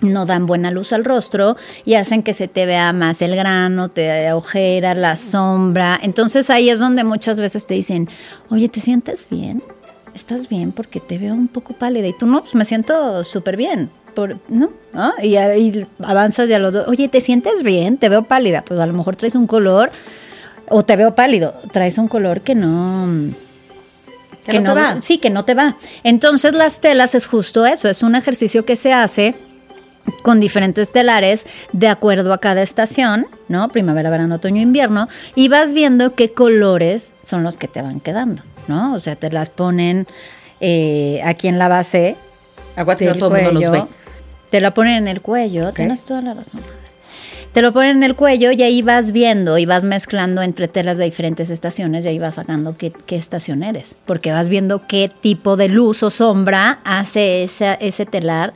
no 0.00 0.26
dan 0.26 0.46
buena 0.46 0.70
luz 0.70 0.92
al 0.92 1.04
rostro 1.04 1.56
y 1.84 1.94
hacen 1.94 2.22
que 2.22 2.34
se 2.34 2.48
te 2.48 2.66
vea 2.66 2.92
más 2.92 3.20
el 3.22 3.34
grano, 3.34 3.88
te 3.88 4.32
ojera, 4.32 4.94
la 4.94 5.16
sombra. 5.16 5.98
Entonces 6.02 6.50
ahí 6.50 6.70
es 6.70 6.78
donde 6.78 7.04
muchas 7.04 7.40
veces 7.40 7.66
te 7.66 7.74
dicen, 7.74 8.08
oye, 8.50 8.68
¿te 8.68 8.80
sientes 8.80 9.26
bien? 9.30 9.62
¿Estás 10.14 10.48
bien? 10.48 10.72
Porque 10.72 11.00
te 11.00 11.18
veo 11.18 11.34
un 11.34 11.48
poco 11.48 11.74
pálida. 11.74 12.06
Y 12.06 12.12
tú 12.12 12.26
no, 12.26 12.42
pues 12.42 12.54
me 12.54 12.64
siento 12.64 13.24
súper 13.24 13.56
bien. 13.56 13.90
Por, 14.14 14.38
¿No? 14.48 14.70
¿Ah? 14.94 15.12
Y 15.22 15.36
ahí 15.36 15.86
avanzas 16.02 16.50
y 16.50 16.52
a 16.52 16.58
los 16.58 16.74
dos, 16.74 16.88
oye, 16.88 17.08
¿te 17.08 17.20
sientes 17.20 17.62
bien? 17.62 17.98
Te 17.98 18.08
veo 18.08 18.22
pálida. 18.22 18.62
Pues 18.62 18.80
a 18.80 18.86
lo 18.86 18.92
mejor 18.92 19.16
traes 19.16 19.34
un 19.34 19.46
color, 19.46 19.90
o 20.68 20.84
te 20.84 20.96
veo 20.96 21.14
pálido, 21.14 21.54
traes 21.72 21.98
un 21.98 22.08
color 22.08 22.40
que 22.40 22.54
no... 22.54 23.32
Que 24.44 24.60
no 24.60 24.74
te 24.74 24.80
va. 24.80 24.98
Sí, 25.02 25.18
que 25.18 25.28
no 25.28 25.44
te 25.44 25.54
va. 25.54 25.76
Entonces 26.04 26.54
las 26.54 26.80
telas 26.80 27.14
es 27.14 27.26
justo 27.26 27.66
eso, 27.66 27.86
es 27.86 28.02
un 28.02 28.14
ejercicio 28.14 28.64
que 28.64 28.76
se 28.76 28.94
hace 28.94 29.34
con 30.22 30.40
diferentes 30.40 30.90
telares 30.92 31.46
de 31.72 31.88
acuerdo 31.88 32.32
a 32.32 32.38
cada 32.38 32.62
estación, 32.62 33.26
¿no? 33.48 33.68
Primavera, 33.68 34.10
verano, 34.10 34.36
otoño, 34.36 34.60
invierno, 34.62 35.08
y 35.34 35.48
vas 35.48 35.72
viendo 35.74 36.14
qué 36.14 36.32
colores 36.32 37.12
son 37.24 37.42
los 37.42 37.56
que 37.56 37.68
te 37.68 37.82
van 37.82 38.00
quedando, 38.00 38.42
¿no? 38.66 38.94
O 38.94 39.00
sea, 39.00 39.16
te 39.16 39.30
las 39.30 39.50
ponen 39.50 40.06
eh, 40.60 41.20
aquí 41.24 41.48
en 41.48 41.58
la 41.58 41.68
base 41.68 42.16
Aguante, 42.76 43.06
no 43.06 43.14
todo 43.14 43.36
el 43.36 43.44
mundo 43.44 43.60
nos 43.60 43.70
ve. 43.70 43.84
te 44.50 44.60
la 44.60 44.72
ponen 44.74 44.94
en 44.96 45.08
el 45.08 45.20
cuello, 45.20 45.72
tienes 45.72 46.04
toda 46.04 46.22
la 46.22 46.34
razón. 46.34 46.60
Te 47.52 47.62
lo 47.62 47.72
ponen 47.72 47.96
en 47.96 48.02
el 48.02 48.14
cuello 48.14 48.52
y 48.52 48.62
ahí 48.62 48.82
vas 48.82 49.10
viendo 49.10 49.56
y 49.56 49.64
vas 49.66 49.82
mezclando 49.82 50.42
entre 50.42 50.68
telas 50.68 50.98
de 50.98 51.04
diferentes 51.06 51.48
estaciones 51.50 52.04
y 52.04 52.08
ahí 52.08 52.18
vas 52.18 52.34
sacando 52.34 52.76
qué, 52.76 52.92
qué 53.06 53.16
estación 53.16 53.62
eres, 53.62 53.96
porque 54.04 54.30
vas 54.32 54.48
viendo 54.50 54.86
qué 54.86 55.10
tipo 55.20 55.56
de 55.56 55.68
luz 55.68 56.02
o 56.02 56.10
sombra 56.10 56.78
hace 56.84 57.42
esa- 57.44 57.74
ese 57.74 58.04
telar 58.04 58.52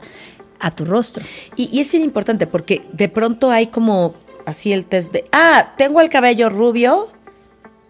a 0.63 0.71
tu 0.71 0.85
rostro. 0.85 1.23
Y, 1.55 1.69
y 1.71 1.81
es 1.81 1.91
bien 1.91 2.03
importante 2.03 2.47
porque 2.47 2.81
de 2.93 3.09
pronto 3.09 3.51
hay 3.51 3.67
como 3.67 4.15
así 4.45 4.73
el 4.73 4.85
test 4.85 5.11
de, 5.11 5.25
ah, 5.31 5.73
tengo 5.77 6.01
el 6.01 6.09
cabello 6.09 6.49
rubio. 6.49 7.09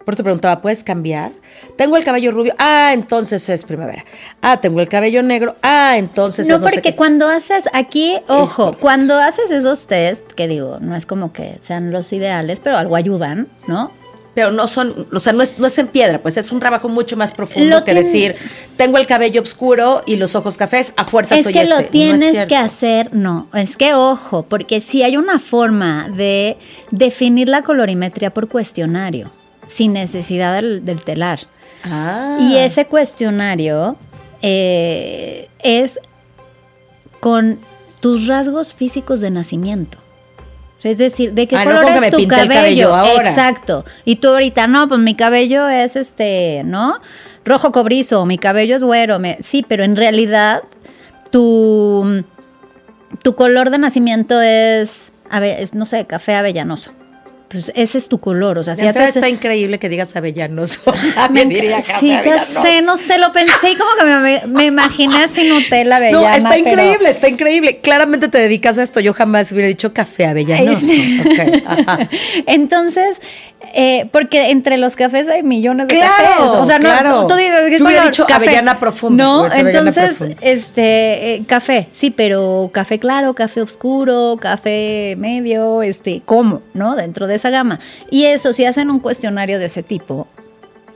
Por 0.04 0.12
eso 0.12 0.18
te 0.18 0.24
preguntaba, 0.24 0.60
¿puedes 0.60 0.84
cambiar? 0.84 1.32
Tengo 1.78 1.96
el 1.96 2.04
cabello 2.04 2.30
rubio, 2.30 2.52
ah, 2.58 2.90
entonces 2.92 3.48
es 3.48 3.64
primavera. 3.64 4.04
Ah, 4.42 4.60
tengo 4.60 4.80
el 4.80 4.88
cabello 4.90 5.22
negro, 5.22 5.56
ah, 5.62 5.94
entonces 5.96 6.46
No, 6.46 6.56
es 6.56 6.60
no 6.60 6.68
sé 6.68 6.74
porque 6.74 6.90
qué. 6.90 6.96
cuando 6.96 7.26
haces 7.26 7.70
aquí, 7.72 8.18
ojo, 8.28 8.76
cuando 8.78 9.16
haces 9.18 9.50
esos 9.50 9.86
test, 9.86 10.26
que 10.32 10.46
digo, 10.46 10.78
no 10.80 10.94
es 10.94 11.06
como 11.06 11.32
que 11.32 11.56
sean 11.60 11.90
los 11.90 12.12
ideales, 12.12 12.60
pero 12.60 12.76
algo 12.76 12.96
ayudan, 12.96 13.48
¿no? 13.66 13.92
Pero 14.34 14.50
no 14.50 14.66
son, 14.66 15.06
o 15.12 15.20
sea, 15.20 15.32
no 15.32 15.42
es, 15.42 15.58
no 15.60 15.66
es 15.68 15.78
en 15.78 15.86
piedra, 15.86 16.18
pues 16.20 16.36
es 16.36 16.50
un 16.50 16.58
trabajo 16.58 16.88
mucho 16.88 17.16
más 17.16 17.30
profundo 17.30 17.76
Lo 17.78 17.84
que 17.84 17.92
tiene- 17.92 18.00
decir, 18.00 18.34
tengo 18.76 18.98
el 18.98 19.06
cabello 19.06 19.40
oscuro 19.42 20.02
y 20.06 20.16
los 20.16 20.34
ojos 20.34 20.56
cafés, 20.56 20.92
a 20.96 21.04
fuerza 21.04 21.36
Es 21.36 21.44
soy 21.44 21.52
que 21.52 21.62
este. 21.62 21.70
lo 21.70 21.76
No 21.80 21.84
es 21.84 21.90
tienes 21.90 22.46
que 22.48 22.56
hacer, 22.56 23.14
no, 23.14 23.46
es 23.54 23.76
que 23.76 23.94
ojo, 23.94 24.42
porque 24.48 24.80
si 24.80 25.02
hay 25.04 25.16
una 25.16 25.38
forma 25.38 26.08
de 26.16 26.56
definir 26.90 27.48
la 27.48 27.62
colorimetría 27.62 28.34
por 28.34 28.48
cuestionario, 28.48 29.30
sin 29.68 29.92
necesidad 29.92 30.56
del, 30.56 30.84
del 30.84 31.02
telar. 31.04 31.40
Ah. 31.84 32.36
Y 32.40 32.56
ese 32.56 32.86
cuestionario 32.86 33.96
eh, 34.42 35.48
es 35.60 36.00
con 37.20 37.58
tus 38.00 38.26
rasgos 38.26 38.74
físicos 38.74 39.20
de 39.20 39.30
nacimiento. 39.30 39.98
Es 40.84 40.98
decir, 40.98 41.32
de 41.32 41.46
qué 41.46 41.56
Ah, 41.56 41.64
no 41.64 41.70
color 41.72 41.86
que 41.86 41.94
es 41.94 42.00
me 42.00 42.10
tu 42.10 42.18
el 42.18 42.28
cabello. 42.28 42.94
ahora. 42.94 43.28
Exacto. 43.28 43.84
Y 44.04 44.16
tú 44.16 44.28
ahorita, 44.28 44.66
no, 44.66 44.86
pues 44.88 45.00
mi 45.00 45.14
cabello 45.14 45.68
es 45.68 45.96
este, 45.96 46.62
¿no? 46.64 46.96
Rojo 47.44 47.72
cobrizo, 47.72 48.24
mi 48.26 48.38
cabello 48.38 48.76
es 48.76 48.82
güero. 48.84 49.18
me- 49.18 49.38
sí, 49.40 49.64
pero 49.66 49.84
en 49.84 49.96
realidad 49.96 50.62
tu, 51.30 52.24
tu 53.22 53.34
color 53.34 53.70
de 53.70 53.78
nacimiento 53.78 54.40
es, 54.40 55.12
ave- 55.30 55.62
es, 55.62 55.74
no 55.74 55.86
sé, 55.86 56.06
café 56.06 56.34
avellanoso. 56.34 56.92
Pues 57.48 57.70
ese 57.76 57.98
es 57.98 58.08
tu 58.08 58.18
color. 58.18 58.58
O 58.58 58.64
sea, 58.64 58.74
si 58.74 58.86
haces. 58.86 59.14
está 59.16 59.28
increíble 59.28 59.78
que 59.78 59.88
digas 59.88 60.16
avellanos. 60.16 60.80
Me 61.30 61.44
Me 61.44 61.54
diría 61.54 61.80
sí, 61.80 62.08
ya 62.08 62.38
sé, 62.38 62.82
no 62.82 62.96
sé, 62.96 63.18
lo 63.18 63.30
pensé 63.30 63.72
y 63.72 63.76
como 63.76 63.90
que 63.98 64.04
me, 64.04 64.46
me 64.46 64.64
imaginé 64.66 65.28
sin 65.28 65.48
Nutella 65.50 65.96
avellana. 65.98 66.30
No, 66.30 66.36
está 66.36 66.48
pero- 66.50 66.70
increíble, 66.70 67.10
está 67.10 67.28
increíble. 67.28 67.78
Claramente 67.80 68.28
te 68.28 68.38
dedicas 68.38 68.78
a 68.78 68.82
esto. 68.82 68.98
Yo 69.00 69.14
jamás 69.14 69.52
hubiera 69.52 69.68
dicho 69.68 69.92
café. 69.92 70.24
Sí. 70.80 71.20
Ajá. 71.66 72.08
Entonces, 72.46 73.18
eh, 73.72 74.08
porque 74.12 74.50
entre 74.50 74.76
los 74.78 74.96
cafés 74.96 75.28
hay 75.28 75.42
millones 75.42 75.88
de 75.88 75.96
Claro, 75.96 76.14
cafés. 76.16 76.50
O 76.52 76.64
sea, 76.64 76.78
no, 76.78 76.88
claro. 76.88 77.20
tú, 77.22 77.28
tú 77.28 77.34
dices, 77.36 77.54
¿qué 77.68 77.78
Yo 77.78 77.84
hubiera 77.86 78.04
dicho 78.06 78.24
Café. 78.26 78.46
avellana 78.46 78.78
profunda, 78.80 79.24
No, 79.24 79.52
entonces, 79.52 80.16
profunda. 80.16 80.36
este, 80.40 81.34
eh, 81.34 81.42
café, 81.46 81.88
sí, 81.90 82.10
pero 82.10 82.70
café 82.72 82.98
claro, 82.98 83.34
café 83.34 83.60
oscuro, 83.62 84.36
café 84.40 85.14
medio, 85.18 85.82
este, 85.82 86.22
¿cómo? 86.24 86.62
¿No? 86.74 86.94
Dentro 86.96 87.26
de 87.26 87.36
esa 87.36 87.50
gama. 87.50 87.78
Y 88.10 88.26
eso, 88.26 88.52
si 88.52 88.64
hacen 88.64 88.90
un 88.90 88.98
cuestionario 89.00 89.58
de 89.58 89.66
ese 89.66 89.82
tipo, 89.82 90.26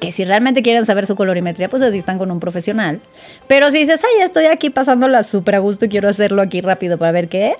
que 0.00 0.12
si 0.12 0.24
realmente 0.24 0.62
quieren 0.62 0.86
saber 0.86 1.06
su 1.06 1.16
colorimetría, 1.16 1.68
pues 1.68 1.82
así 1.82 1.98
están 1.98 2.18
con 2.18 2.30
un 2.30 2.38
profesional. 2.38 3.00
Pero 3.48 3.70
si 3.70 3.78
dices, 3.78 4.00
ay, 4.04 4.22
estoy 4.22 4.46
aquí 4.46 4.70
pasándola 4.70 5.22
súper 5.24 5.56
a 5.56 5.58
gusto 5.58 5.86
y 5.86 5.88
quiero 5.88 6.08
hacerlo 6.08 6.40
aquí 6.42 6.60
rápido 6.60 6.98
para 6.98 7.10
ver 7.12 7.28
qué, 7.28 7.56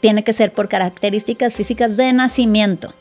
tiene 0.00 0.22
que 0.24 0.32
ser 0.32 0.52
por 0.52 0.68
características 0.68 1.54
físicas 1.54 1.96
de 1.98 2.12
nacimiento. 2.12 2.94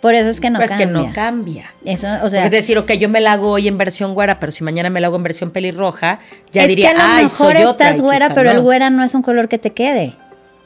Por 0.00 0.14
eso 0.14 0.28
es 0.30 0.40
que 0.40 0.48
no 0.50 0.58
pues 0.58 0.70
cambia. 0.70 0.86
que 0.86 0.92
no 0.92 1.12
cambia. 1.12 1.74
Eso, 1.84 2.06
o 2.22 2.28
sea, 2.30 2.44
es 2.46 2.50
decir, 2.50 2.78
ok, 2.78 2.92
yo 2.92 3.08
me 3.10 3.20
la 3.20 3.32
hago 3.32 3.50
hoy 3.50 3.68
en 3.68 3.76
versión 3.76 4.14
güera, 4.14 4.40
pero 4.40 4.50
si 4.50 4.64
mañana 4.64 4.88
me 4.88 5.00
la 5.00 5.08
hago 5.08 5.16
en 5.16 5.22
versión 5.22 5.50
pelirroja, 5.50 6.20
ya 6.52 6.62
es 6.62 6.68
diría, 6.68 6.92
que 6.94 7.00
a 7.00 7.02
lo 7.06 7.12
ay, 7.14 7.22
mejor 7.24 7.30
soy 7.54 7.64
otra. 7.64 7.86
estás 7.88 7.98
y 7.98 8.02
güera, 8.02 8.34
pero 8.34 8.50
el 8.50 8.56
no. 8.56 8.62
güera 8.62 8.88
no 8.90 9.04
es 9.04 9.14
un 9.14 9.20
color 9.22 9.48
que 9.48 9.58
te 9.58 9.72
quede. 9.72 10.14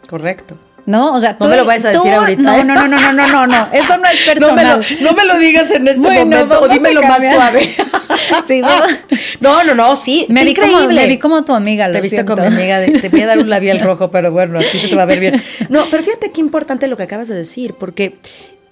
Correcto. 0.08 0.56
¿No? 0.86 1.14
O 1.14 1.18
sea, 1.18 1.34
No 1.40 1.48
me 1.48 1.56
lo 1.56 1.64
vayas 1.64 1.86
a 1.86 1.90
decir 1.92 2.12
ahorita, 2.12 2.42
No, 2.42 2.56
¿eh? 2.58 2.64
no, 2.64 2.74
no, 2.74 2.86
no, 2.86 2.98
no, 2.98 3.12
no, 3.14 3.26
no, 3.26 3.46
no. 3.46 3.68
Eso 3.72 3.96
no 3.96 4.04
es 4.06 4.36
No 4.38 4.54
me, 4.54 4.64
lo, 4.64 4.76
personal. 4.76 4.86
no 5.00 5.12
me 5.14 5.24
lo 5.24 5.38
digas 5.38 5.70
en 5.70 5.88
este 5.88 5.98
Bueno, 6.00 6.26
momento, 6.26 6.60
o 6.60 6.68
dímelo 6.68 7.02
más 7.02 7.26
suave. 7.28 7.70
Sí, 8.46 8.60
no. 8.60 8.68
no, 9.40 9.64
no, 9.64 9.74
no, 9.74 9.96
sí, 9.96 10.26
Me 10.28 10.44
vi, 10.44 10.54
como, 10.54 10.66
increíble. 10.68 11.00
me 11.00 11.06
vi 11.08 11.18
como 11.18 11.42
tu 11.44 11.54
amiga, 11.54 11.88
lo 11.88 11.94
Te 11.94 12.02
viste 12.02 12.24
con 12.26 12.38
mi 12.38 12.46
amiga, 12.46 12.80
de- 12.80 13.00
te 13.00 13.08
voy 13.08 13.22
a 13.22 13.26
dar 13.26 13.38
un 13.38 13.48
labial 13.48 13.80
rojo, 13.80 14.10
pero 14.10 14.30
bueno, 14.30 14.58
aquí 14.58 14.78
se 14.78 14.88
te 14.88 14.94
va 14.94 15.02
a 15.02 15.06
ver 15.06 15.20
bien. 15.20 15.42
No, 15.70 15.84
pero 15.90 16.02
fíjate 16.02 16.30
qué 16.32 16.40
importante 16.42 16.86
lo 16.86 16.96
que 16.98 17.02
acabas 17.04 17.28
de 17.28 17.34
decir, 17.34 17.74
porque 17.74 18.16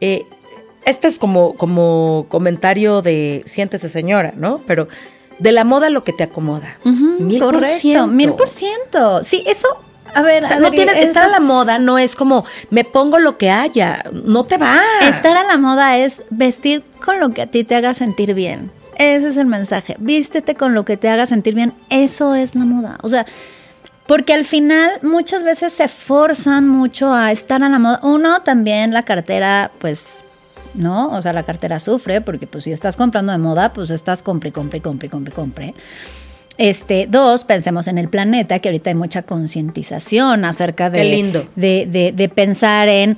eh, 0.03 0.23
este 0.85 1.09
es 1.09 1.19
como, 1.19 1.55
como 1.55 2.27
comentario 2.29 3.03
de 3.03 3.43
siéntese 3.45 3.89
señora, 3.89 4.35
¿no? 4.37 4.61
Pero 4.67 4.89
de 5.39 5.53
la 5.53 5.65
moda 5.65 5.91
lo 5.91 6.05
que 6.05 6.13
te 6.13 6.25
acomoda. 6.25 6.79
Mil 6.85 7.41
por 7.41 7.65
ciento. 7.65 8.07
Mil 8.07 8.35
por 8.35 8.51
ciento. 8.51 9.23
Sí, 9.25 9.45
eso, 9.47 9.69
a 10.15 10.23
ver, 10.23 10.45
O 10.45 10.47
sea, 10.47 10.57
a 10.57 10.61
no 10.61 10.71
ver, 10.71 10.75
tienes, 10.75 10.97
estar 10.99 11.25
a 11.25 11.31
la 11.31 11.41
moda 11.41 11.79
no 11.79 11.99
es 11.99 12.15
como 12.15 12.45
me 12.71 12.85
pongo 12.85 13.19
lo 13.19 13.39
que 13.39 13.51
haya, 13.51 14.03
no 14.13 14.45
te 14.45 14.59
va. 14.59 14.79
Estar 15.03 15.37
a 15.37 15.45
la 15.45 15.59
moda 15.59 15.99
es 15.99 16.23
vestir 16.31 16.85
con 17.05 17.19
lo 17.19 17.31
que 17.31 17.43
a 17.43 17.47
ti 17.47 17.65
te 17.65 17.75
haga 17.75 17.95
sentir 17.95 18.35
bien. 18.35 18.71
Ese 18.97 19.29
es 19.29 19.37
el 19.37 19.47
mensaje. 19.47 19.97
Vístete 19.99 20.55
con 20.55 20.75
lo 20.75 20.85
que 20.85 20.97
te 20.97 21.09
haga 21.09 21.27
sentir 21.27 21.55
bien. 21.55 21.73
Eso 21.91 22.35
es 22.35 22.55
la 22.55 22.65
moda. 22.65 22.99
O 23.03 23.09
sea, 23.09 23.27
porque 24.07 24.35
al 24.35 24.45
final 24.45 24.99
muchas 25.03 25.43
veces 25.43 25.73
se 25.73 25.89
forzan 25.89 26.69
mucho 26.69 27.13
a 27.13 27.33
estar 27.33 27.63
a 27.63 27.69
la 27.69 27.79
moda. 27.79 28.01
Uno, 28.03 28.43
también 28.43 28.93
la 28.93 29.03
cartera, 29.03 29.71
pues, 29.79 30.25
¿no? 30.75 31.11
O 31.11 31.23
sea, 31.23 31.33
la 31.33 31.43
cartera 31.43 31.79
sufre 31.81 32.21
porque 32.21 32.47
pues 32.47 32.65
si 32.65 32.73
estás 32.73 32.97
comprando 32.97 33.33
de 33.33 33.39
moda, 33.39 33.73
pues 33.73 33.91
estás 33.91 34.23
compre, 34.23 34.53
compre, 34.53 34.81
compre, 34.81 35.09
compre, 35.09 35.33
compre. 35.35 35.75
Este, 36.59 37.07
dos, 37.11 37.45
pensemos 37.45 37.89
en 37.89 37.97
el 37.99 38.09
planeta, 38.09 38.59
que 38.59 38.69
ahorita 38.69 38.91
hay 38.91 38.95
mucha 38.95 39.23
concientización 39.23 40.45
acerca 40.45 40.91
de, 40.91 40.99
Qué 41.03 41.05
lindo. 41.11 41.45
de, 41.57 41.87
de- 41.91 42.13
de 42.13 42.29
pensar 42.29 42.89
en 42.89 43.17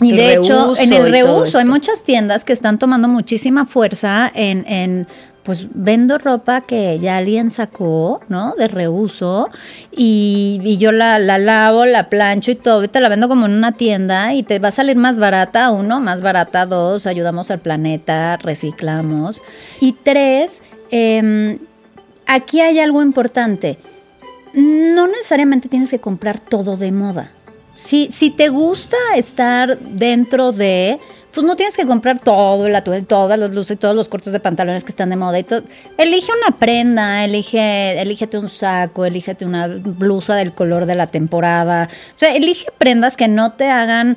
y 0.00 0.10
El 0.10 0.16
de 0.16 0.34
hecho, 0.34 0.74
en 0.78 0.92
el 0.92 1.10
reuso 1.10 1.58
hay 1.58 1.64
muchas 1.64 2.04
tiendas 2.04 2.44
que 2.44 2.52
están 2.52 2.78
tomando 2.78 3.08
muchísima 3.08 3.66
fuerza 3.66 4.30
en, 4.32 4.64
en, 4.68 5.08
pues 5.48 5.66
vendo 5.72 6.18
ropa 6.18 6.60
que 6.60 6.98
ya 6.98 7.16
alguien 7.16 7.50
sacó, 7.50 8.20
¿no? 8.28 8.52
De 8.58 8.68
reuso 8.68 9.48
y, 9.90 10.76
yo 10.78 10.92
la, 10.92 11.18
la 11.18 11.38
lavo, 11.38 11.86
la 11.86 12.10
plancho 12.10 12.50
y 12.50 12.54
todo 12.54 12.84
y 12.84 12.88
te 12.88 13.00
la 13.00 13.08
vendo 13.08 13.30
como 13.30 13.46
en 13.46 13.52
una 13.52 13.72
tienda 13.72 14.34
y 14.34 14.42
te 14.42 14.58
va 14.58 14.68
a 14.68 14.72
salir 14.72 14.96
más 14.98 15.18
barata, 15.18 15.70
uno, 15.70 16.00
más 16.00 16.20
barata, 16.20 16.66
dos, 16.66 17.06
ayudamos 17.06 17.50
al 17.50 17.60
planeta, 17.60 18.36
reciclamos. 18.36 19.40
Y 19.80 19.92
tres, 19.92 20.60
em, 20.90 21.58
aquí 22.26 22.60
hay 22.60 22.78
algo 22.78 23.00
importante. 23.00 23.78
No 24.52 25.06
necesariamente 25.06 25.70
tienes 25.70 25.90
que 25.90 25.98
comprar 25.98 26.40
todo 26.40 26.76
de 26.76 26.92
moda. 26.92 27.30
Si, 27.74 28.08
si 28.10 28.28
te 28.28 28.50
gusta 28.50 28.98
estar 29.16 29.78
dentro 29.78 30.52
de, 30.52 30.98
pues 31.38 31.46
no 31.46 31.54
tienes 31.54 31.76
que 31.76 31.86
comprar 31.86 32.18
todo, 32.18 32.66
atuendo, 32.76 33.06
todas 33.06 33.38
las 33.38 33.48
blusas 33.48 33.70
y 33.70 33.76
todos 33.76 33.94
los 33.94 34.08
cortes 34.08 34.32
de 34.32 34.40
pantalones 34.40 34.82
que 34.82 34.90
están 34.90 35.10
de 35.10 35.14
moda 35.14 35.38
y 35.38 35.44
todo. 35.44 35.62
Elige 35.96 36.32
una 36.32 36.58
prenda, 36.58 37.24
elige, 37.24 38.00
elígete 38.02 38.38
un 38.38 38.48
saco, 38.48 39.04
elígete 39.04 39.44
una 39.44 39.68
blusa 39.68 40.34
del 40.34 40.52
color 40.52 40.84
de 40.84 40.96
la 40.96 41.06
temporada. 41.06 41.88
O 42.16 42.18
sea, 42.18 42.34
elige 42.34 42.72
prendas 42.76 43.16
que 43.16 43.28
no 43.28 43.52
te 43.52 43.70
hagan 43.70 44.16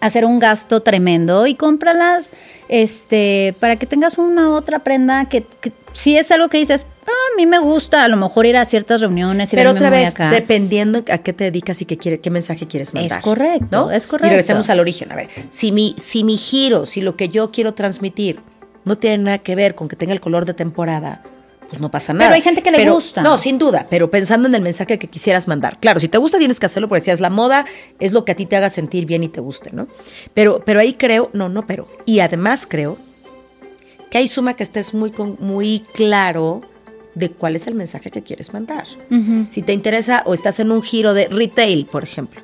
hacer 0.00 0.26
un 0.26 0.38
gasto 0.38 0.82
tremendo 0.82 1.46
y 1.46 1.54
cómpralas 1.54 2.32
este, 2.68 3.54
para 3.60 3.76
que 3.76 3.86
tengas 3.86 4.18
una 4.18 4.50
otra 4.54 4.80
prenda 4.80 5.26
que, 5.28 5.42
que 5.60 5.72
si 5.92 6.16
es 6.16 6.30
algo 6.30 6.48
que 6.48 6.58
dices, 6.58 6.86
"Ah, 7.06 7.10
a 7.10 7.36
mí 7.36 7.46
me 7.46 7.58
gusta 7.58 8.04
a 8.04 8.08
lo 8.08 8.16
mejor 8.16 8.46
ir 8.46 8.56
a 8.56 8.64
ciertas 8.64 9.00
reuniones 9.00 9.52
y 9.52 9.56
Pero 9.56 9.70
otra 9.70 9.90
vez, 9.90 10.10
acá. 10.10 10.30
dependiendo 10.30 11.02
a 11.10 11.18
qué 11.18 11.32
te 11.32 11.44
dedicas 11.44 11.80
y 11.82 11.86
qué, 11.86 11.96
quiere, 11.96 12.20
qué 12.20 12.30
mensaje 12.30 12.66
quieres 12.66 12.94
mandar. 12.94 13.20
correcto, 13.22 13.66
¿no? 13.86 13.90
es 13.90 14.06
correcto. 14.06 14.26
Y 14.26 14.30
regresemos 14.30 14.68
al 14.70 14.80
origen. 14.80 15.10
A 15.10 15.16
ver, 15.16 15.28
si 15.48 15.72
mi, 15.72 15.94
si 15.96 16.24
mi 16.24 16.36
giro, 16.36 16.86
si 16.86 17.00
lo 17.00 17.16
que 17.16 17.30
yo 17.30 17.50
quiero 17.50 17.74
transmitir 17.74 18.40
no 18.84 18.96
tiene 18.96 19.18
nada 19.18 19.38
que 19.38 19.54
ver 19.54 19.74
con 19.74 19.88
que 19.88 19.96
tenga 19.96 20.12
el 20.12 20.20
color 20.20 20.44
de 20.44 20.54
temporada, 20.54 21.22
pues 21.68 21.80
no 21.80 21.90
pasa 21.90 22.12
nada. 22.12 22.26
Pero 22.30 22.34
hay 22.36 22.42
gente 22.42 22.62
que 22.62 22.70
le 22.70 22.78
Pero- 22.78 22.94
gusta. 22.94 23.22
No, 23.22 23.36
sin 23.38 23.58
duda, 23.58 23.86
pero 23.90 24.10
pensando 24.10 24.48
en 24.48 24.54
el 24.54 24.62
mensaje 24.62 24.98
que 24.98 25.06
quisieras 25.08 25.48
mandar. 25.48 25.78
Claro, 25.80 26.00
si 26.00 26.08
te 26.08 26.18
gusta 26.18 26.38
tienes 26.38 26.58
que 26.60 26.66
hacerlo 26.66 26.88
porque 26.88 27.00
decías, 27.00 27.20
la 27.20 27.30
moda 27.30 27.64
es 28.00 28.12
lo 28.12 28.24
que 28.24 28.32
a 28.32 28.36
ti 28.36 28.46
te 28.46 28.56
haga 28.56 28.70
sentir 28.70 29.04
bien 29.06 29.22
y 29.24 29.28
te 29.28 29.40
guste, 29.40 29.70
¿no? 29.72 29.86
Pero, 30.34 30.62
pero 30.64 30.80
ahí 30.80 30.94
creo, 30.94 31.30
no, 31.34 31.48
no, 31.48 31.66
pero. 31.66 31.88
Y 32.06 32.20
además 32.20 32.66
creo 32.68 32.96
que 34.10 34.18
ahí 34.18 34.26
suma 34.28 34.54
que 34.54 34.62
estés 34.62 34.94
muy, 34.94 35.12
muy 35.38 35.80
claro 35.92 36.62
de 37.14 37.30
cuál 37.30 37.56
es 37.56 37.66
el 37.66 37.74
mensaje 37.74 38.10
que 38.10 38.22
quieres 38.22 38.52
mandar. 38.54 38.86
Si 39.50 39.60
te 39.62 39.72
interesa 39.72 40.22
o 40.24 40.34
estás 40.34 40.60
en 40.60 40.70
un 40.70 40.82
giro 40.82 41.12
de 41.14 41.28
retail, 41.28 41.84
por 41.86 42.04
ejemplo, 42.04 42.40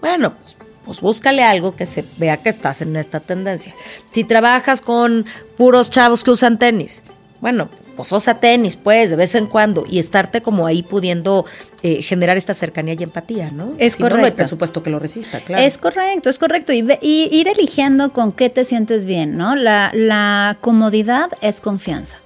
bueno, 0.00 0.34
pues, 0.40 0.56
pues 0.84 1.00
búscale 1.00 1.42
algo 1.44 1.76
que 1.76 1.84
se 1.86 2.04
vea 2.16 2.38
que 2.38 2.48
estás 2.48 2.80
en 2.82 2.96
esta 2.96 3.20
tendencia. 3.20 3.74
Si 4.10 4.24
trabajas 4.24 4.80
con 4.80 5.26
puros 5.56 5.90
chavos 5.90 6.24
que 6.24 6.30
usan 6.30 6.58
tenis, 6.58 7.02
bueno, 7.40 7.68
pues 7.96 8.12
usa 8.12 8.38
tenis, 8.38 8.76
pues, 8.76 9.10
de 9.10 9.16
vez 9.16 9.34
en 9.34 9.46
cuando, 9.46 9.84
y 9.88 9.98
estarte 9.98 10.42
como 10.42 10.66
ahí 10.66 10.82
pudiendo 10.82 11.46
eh, 11.82 12.02
generar 12.02 12.36
esta 12.36 12.54
cercanía 12.54 12.94
y 12.98 13.02
empatía, 13.02 13.50
¿no? 13.50 13.72
Es 13.78 13.94
si 13.94 14.02
no, 14.02 14.08
no 14.08 14.14
hay 14.16 14.20
correcto. 14.20 14.36
presupuesto 14.36 14.82
que 14.82 14.90
lo 14.90 14.98
resista, 14.98 15.40
claro. 15.40 15.62
Es 15.64 15.78
correcto, 15.78 16.28
es 16.30 16.38
correcto. 16.38 16.72
Y, 16.72 16.82
ve- 16.82 16.98
y 17.02 17.28
ir 17.32 17.48
eligiendo 17.48 18.12
con 18.12 18.32
qué 18.32 18.50
te 18.50 18.64
sientes 18.64 19.04
bien, 19.04 19.36
¿no? 19.36 19.56
La, 19.56 19.90
la 19.94 20.58
comodidad 20.60 21.30
es 21.40 21.60
confianza. 21.60 22.18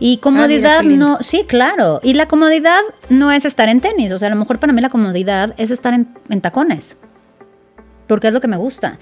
Y 0.00 0.18
comodidad 0.18 0.78
Ah, 0.78 0.82
lindo. 0.82 1.06
no, 1.08 1.18
sí, 1.22 1.44
claro. 1.46 2.00
Y 2.02 2.14
la 2.14 2.26
comodidad 2.26 2.80
no 3.08 3.30
es 3.30 3.44
estar 3.44 3.68
en 3.68 3.80
tenis. 3.80 4.10
O 4.12 4.18
sea, 4.18 4.26
a 4.26 4.30
lo 4.30 4.36
mejor 4.36 4.58
para 4.58 4.72
mí 4.72 4.80
la 4.82 4.90
comodidad 4.90 5.54
es 5.56 5.70
estar 5.70 5.94
en, 5.94 6.08
en 6.28 6.40
tacones. 6.40 6.96
Porque 8.08 8.26
es 8.28 8.34
lo 8.34 8.40
que 8.40 8.48
me 8.48 8.56
gusta. 8.56 8.98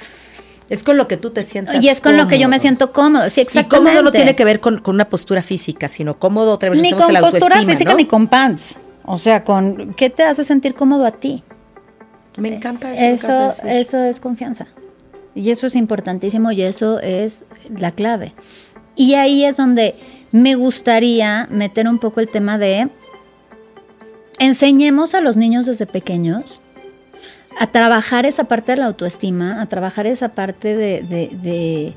Es 0.73 0.85
con 0.85 0.97
lo 0.97 1.07
que 1.07 1.19
tú 1.19 1.29
te 1.29 1.43
sientas 1.43 1.85
Y 1.85 1.91
es 1.91 2.01
con 2.01 2.17
lo 2.17 2.29
que 2.29 2.39
yo 2.39 2.49
me 2.49 2.59
siento 2.59 2.93
cómodo. 2.93 3.29
Sí, 3.29 3.47
Y 3.55 3.65
cómodo 3.65 4.03
no 4.03 4.11
tiene 4.11 4.35
que 4.35 4.43
ver 4.47 4.59
con, 4.59 4.79
con 4.81 4.95
una 4.95 5.07
postura 5.07 5.43
física, 5.43 5.87
sino 5.87 6.19
cómodo 6.19 6.53
otra 6.53 6.71
vez 6.71 6.81
Ni 6.81 6.93
con 6.93 7.15
postura 7.21 7.63
física 7.63 7.91
¿no? 7.91 7.99
ni 7.99 8.07
con 8.07 8.27
pants. 8.27 8.79
O 9.05 9.19
sea, 9.19 9.45
con 9.45 9.93
¿qué 9.93 10.09
te 10.09 10.23
hace 10.23 10.45
sentir 10.45 10.73
cómodo 10.73 11.05
a 11.05 11.11
ti? 11.11 11.43
Me 12.39 12.55
encanta 12.55 12.95
eso. 12.95 13.51
de 13.63 13.81
eso 13.81 13.99
es 13.99 14.19
confianza. 14.19 14.67
Y 15.35 15.51
eso 15.51 15.67
es 15.67 15.77
importantísimo 15.77 16.53
y 16.53 16.63
eso 16.63 17.01
es 17.01 17.45
la 17.69 17.91
clave. 17.91 18.33
Y 18.97 19.13
ahí 19.13 19.45
es 19.45 19.59
donde 19.59 19.95
me 20.31 20.55
gustaría 20.55 21.49
meter 21.51 21.87
un 21.87 21.99
poco 21.99 22.21
el 22.21 22.31
tema 22.31 22.57
de 22.57 22.89
enseñemos 24.39 25.15
a 25.15 25.21
los 25.21 25.37
niños 25.37 25.67
desde 25.67 25.85
pequeños 25.85 26.63
a 27.59 27.67
trabajar 27.69 28.27
esa 28.27 28.45
parte 28.45 28.73
de 28.73 28.79
la 28.79 28.87
autoestima, 28.87 29.61
a 29.61 29.67
trabajar 29.67 30.07
esa 30.07 30.31
parte 30.31 30.75
de, 30.77 31.03
de- 31.03 31.31
de- 31.43 31.95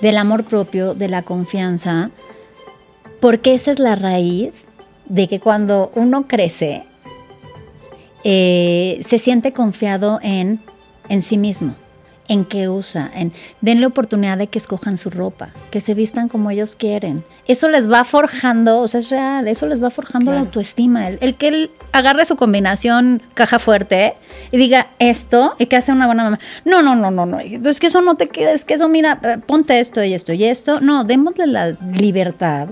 del 0.00 0.18
amor 0.18 0.44
propio, 0.44 0.94
de 0.94 1.08
la 1.08 1.22
confianza, 1.22 2.10
porque 3.20 3.54
esa 3.54 3.70
es 3.70 3.78
la 3.78 3.96
raíz 3.96 4.66
de 5.06 5.26
que 5.28 5.40
cuando 5.40 5.90
uno 5.94 6.26
crece, 6.28 6.84
eh, 8.24 8.98
se 9.02 9.18
siente 9.18 9.52
confiado 9.52 10.18
en, 10.22 10.60
en 11.08 11.22
sí 11.22 11.36
mismo, 11.36 11.74
en 12.28 12.44
qué 12.44 12.68
usa, 12.68 13.10
en 13.14 13.32
denle 13.60 13.86
oportunidad 13.86 14.38
de 14.38 14.48
que 14.48 14.58
escojan 14.58 14.98
su 14.98 15.10
ropa, 15.10 15.50
que 15.70 15.80
se 15.80 15.94
vistan 15.94 16.28
como 16.28 16.50
ellos 16.50 16.76
quieren. 16.76 17.24
Eso 17.46 17.68
les 17.68 17.90
va 17.90 18.04
forjando, 18.04 18.80
o 18.80 18.88
sea, 18.88 19.00
es 19.00 19.10
real, 19.10 19.48
eso 19.48 19.66
les 19.66 19.82
va 19.82 19.90
forjando 19.90 20.32
la 20.32 20.40
autoestima. 20.40 21.08
El, 21.08 21.18
el 21.20 21.34
que 21.34 21.48
él 21.48 21.70
agarre 21.92 22.24
su 22.24 22.36
combinación 22.36 23.22
caja 23.34 23.58
fuerte 23.58 24.14
y 24.50 24.56
diga 24.56 24.88
esto 24.98 25.54
y 25.58 25.66
que 25.66 25.76
hace 25.76 25.92
una 25.92 26.06
buena 26.06 26.24
mamá. 26.24 26.40
No, 26.64 26.82
no, 26.82 26.96
no, 26.96 27.10
no, 27.10 27.26
no. 27.26 27.38
Es 27.38 27.80
que 27.80 27.86
eso 27.86 28.00
no 28.00 28.16
te 28.16 28.28
queda, 28.28 28.52
es 28.52 28.64
que 28.64 28.74
eso, 28.74 28.88
mira, 28.88 29.20
eh, 29.22 29.38
ponte 29.44 29.78
esto 29.78 30.02
y 30.02 30.14
esto 30.14 30.32
y 30.32 30.44
esto. 30.44 30.80
No, 30.80 31.04
démosle 31.04 31.46
la 31.46 31.76
libertad 31.92 32.68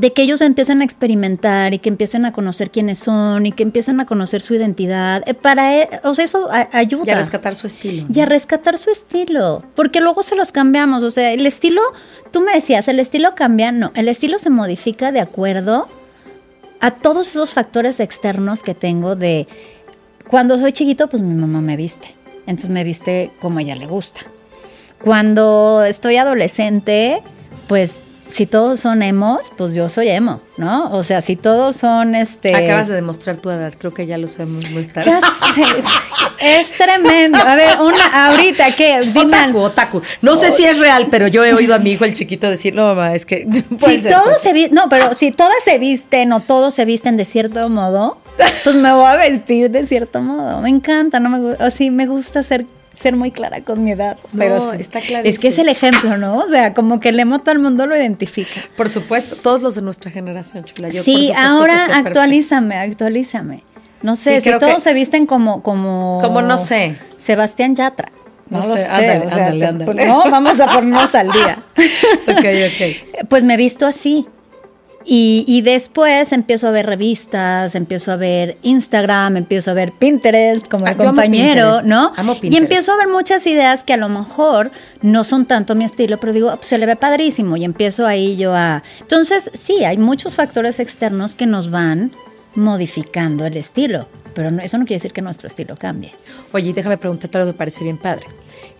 de 0.00 0.12
que 0.14 0.22
ellos 0.22 0.40
empiecen 0.40 0.80
a 0.80 0.84
experimentar 0.84 1.74
y 1.74 1.78
que 1.78 1.90
empiecen 1.90 2.24
a 2.24 2.32
conocer 2.32 2.70
quiénes 2.70 2.98
son 2.98 3.44
y 3.44 3.52
que 3.52 3.62
empiecen 3.62 4.00
a 4.00 4.06
conocer 4.06 4.40
su 4.40 4.54
identidad. 4.54 5.22
Eh, 5.26 5.34
Para, 5.34 5.82
e- 5.82 6.00
o 6.04 6.14
sea, 6.14 6.24
eso 6.24 6.48
a- 6.50 6.68
ayuda. 6.72 7.04
Y 7.06 7.10
a 7.10 7.16
rescatar 7.16 7.54
su 7.54 7.66
estilo. 7.66 8.06
Y 8.12 8.20
a 8.20 8.24
rescatar 8.26 8.78
su 8.78 8.90
estilo, 8.90 9.62
porque 9.74 10.00
luego 10.00 10.22
se 10.22 10.34
los 10.34 10.50
cambiamos. 10.50 11.02
O 11.02 11.10
sea, 11.10 11.32
el 11.32 11.44
estilo, 11.46 11.82
tú 12.30 12.40
me 12.40 12.54
decías, 12.54 12.88
el 12.88 13.00
estilo 13.00 13.34
cambia, 13.34 13.70
no, 13.70 13.92
el 13.94 14.08
estilo 14.08 14.38
se 14.38 14.48
modifica 14.50 15.12
de 15.12 15.20
acuerdo 15.20 15.88
a 16.80 16.90
todos 16.92 17.28
esos 17.28 17.50
factores 17.50 18.00
externos 18.00 18.62
que 18.62 18.74
tengo 18.74 19.14
de 19.14 19.46
cuando 20.28 20.58
soy 20.58 20.72
chiquito, 20.72 21.08
pues 21.08 21.22
mi 21.22 21.34
mamá 21.34 21.60
me 21.60 21.76
viste, 21.76 22.14
entonces 22.46 22.70
me 22.70 22.82
viste 22.82 23.30
como 23.40 23.58
a 23.58 23.62
ella 23.62 23.76
le 23.76 23.86
gusta. 23.86 24.22
Cuando 25.00 25.84
estoy 25.84 26.16
adolescente, 26.16 27.22
pues 27.68 28.00
si 28.32 28.46
todos 28.46 28.80
son 28.80 29.02
emos, 29.02 29.40
pues 29.56 29.74
yo 29.74 29.88
soy 29.88 30.08
emo, 30.08 30.40
¿no? 30.56 30.90
O 30.92 31.02
sea, 31.04 31.20
si 31.20 31.36
todos 31.36 31.76
son 31.76 32.14
este 32.14 32.54
Acabas 32.54 32.88
de 32.88 32.94
demostrar 32.94 33.36
tu 33.36 33.50
edad, 33.50 33.72
creo 33.78 33.92
que 33.94 34.06
ya 34.06 34.18
lo 34.18 34.26
sabemos 34.28 34.70
muy 34.70 34.84
tarde. 34.86 35.10
ya 35.10 35.20
sé. 35.20 35.62
Es 36.60 36.72
tremendo. 36.72 37.38
A 37.38 37.54
ver, 37.54 37.80
una 37.80 38.26
ahorita 38.30 38.74
que 38.74 39.00
dime 39.00 39.36
Otaku, 39.36 39.58
otaku. 39.58 40.02
No 40.22 40.34
sé 40.36 40.50
si 40.50 40.64
es 40.64 40.78
real, 40.78 41.06
pero 41.10 41.28
yo 41.28 41.44
he 41.44 41.52
oído 41.54 41.74
a 41.74 41.78
mi 41.78 41.92
hijo 41.92 42.04
el 42.04 42.14
chiquito 42.14 42.48
decir, 42.50 42.74
no 42.74 42.86
mamá, 42.86 43.14
es 43.14 43.24
que 43.26 43.46
puede 43.80 43.96
si 43.96 44.00
ser, 44.02 44.12
todos 44.14 44.24
pues". 44.28 44.38
se 44.40 44.52
vi- 44.52 44.68
no, 44.70 44.88
pero 44.88 45.14
si 45.14 45.30
todas 45.30 45.62
se 45.64 45.78
visten 45.78 46.32
o 46.32 46.40
todos 46.40 46.74
se 46.74 46.84
visten 46.84 47.16
de 47.16 47.24
cierto 47.24 47.68
modo, 47.68 48.18
pues 48.64 48.74
me 48.76 48.92
voy 48.92 49.06
a 49.06 49.16
vestir 49.16 49.70
de 49.70 49.86
cierto 49.86 50.20
modo. 50.20 50.60
Me 50.60 50.70
encanta, 50.70 51.20
no 51.20 51.28
me 51.30 51.38
gusta, 51.38 51.70
sí, 51.70 51.90
me 51.90 52.06
gusta 52.06 52.42
ser 52.42 52.66
ser 53.02 53.16
muy 53.16 53.30
clara 53.30 53.60
con 53.62 53.82
mi 53.84 53.92
edad, 53.92 54.16
No, 54.32 54.38
pero 54.38 54.72
está 54.72 54.98
Es 55.00 55.06
clarísimo. 55.06 55.42
que 55.42 55.48
es 55.48 55.58
el 55.58 55.68
ejemplo, 55.68 56.16
¿no? 56.16 56.38
O 56.38 56.48
sea, 56.48 56.72
como 56.74 57.00
que 57.00 57.10
el 57.10 57.20
emo 57.20 57.40
todo 57.40 57.52
el 57.52 57.58
mundo 57.58 57.86
lo 57.86 57.96
identifica. 57.96 58.60
Por 58.76 58.88
supuesto, 58.88 59.36
todos 59.36 59.60
los 59.62 59.74
de 59.74 59.82
nuestra 59.82 60.10
generación, 60.10 60.64
chula. 60.64 60.88
Yo, 60.88 60.96
por 60.96 61.04
sí, 61.04 61.28
que 61.28 61.34
ahora 61.38 61.74
perfecto. 61.76 62.08
actualízame, 62.08 62.76
actualízame. 62.76 63.62
No 64.02 64.16
sé, 64.16 64.40
Sí, 64.40 64.50
si 64.52 64.58
todos 64.58 64.74
que- 64.76 64.80
se 64.80 64.94
visten 64.94 65.26
como 65.26 65.62
como 65.62 66.18
Como 66.20 66.42
no 66.42 66.58
sé. 66.58 66.96
Sebastián 67.16 67.74
Yatra. 67.76 68.10
No, 68.50 68.60
No 68.60 68.66
lo 68.68 68.76
sé, 68.76 68.84
sé, 68.84 68.90
ándale, 68.90 69.24
o 69.24 69.28
sea, 69.28 69.46
ándale, 69.46 69.66
ándale. 69.66 70.06
No, 70.06 70.24
vamos 70.30 70.60
a 70.60 70.66
ponernos 70.66 71.14
al 71.14 71.30
día. 71.30 71.62
Ok, 72.28 72.44
ok. 72.44 73.28
Pues 73.28 73.42
me 73.44 73.54
he 73.54 73.56
visto 73.56 73.86
así. 73.86 74.26
Y, 75.04 75.44
y, 75.46 75.62
después 75.62 76.32
empiezo 76.32 76.68
a 76.68 76.70
ver 76.70 76.86
revistas, 76.86 77.74
empiezo 77.74 78.12
a 78.12 78.16
ver 78.16 78.56
Instagram, 78.62 79.36
empiezo 79.36 79.70
a 79.70 79.74
ver 79.74 79.92
Pinterest 79.92 80.66
como 80.68 80.86
el 80.86 80.96
compañero, 80.96 81.82
¿no? 81.82 82.12
Y 82.42 82.56
empiezo 82.56 82.92
a 82.92 82.96
ver 82.96 83.08
muchas 83.08 83.46
ideas 83.46 83.84
que 83.84 83.92
a 83.92 83.96
lo 83.96 84.08
mejor 84.08 84.70
no 85.00 85.24
son 85.24 85.46
tanto 85.46 85.74
mi 85.74 85.84
estilo, 85.84 86.18
pero 86.18 86.32
digo, 86.32 86.58
se 86.60 86.78
le 86.78 86.86
ve 86.86 86.96
padrísimo 86.96 87.56
y 87.56 87.64
empiezo 87.64 88.06
ahí 88.06 88.36
yo 88.36 88.54
a... 88.54 88.82
Entonces, 89.00 89.50
sí, 89.54 89.84
hay 89.84 89.98
muchos 89.98 90.36
factores 90.36 90.78
externos 90.80 91.34
que 91.34 91.46
nos 91.46 91.70
van 91.70 92.12
modificando 92.54 93.46
el 93.46 93.56
estilo, 93.56 94.08
pero 94.34 94.48
eso 94.60 94.78
no 94.78 94.84
quiere 94.84 94.96
decir 94.96 95.12
que 95.12 95.22
nuestro 95.22 95.46
estilo 95.46 95.76
cambie. 95.76 96.14
Oye, 96.52 96.72
déjame 96.72 96.98
preguntarte 96.98 97.38
algo 97.38 97.48
que 97.48 97.54
me 97.54 97.58
parece 97.58 97.84
bien 97.84 97.98
padre. 97.98 98.26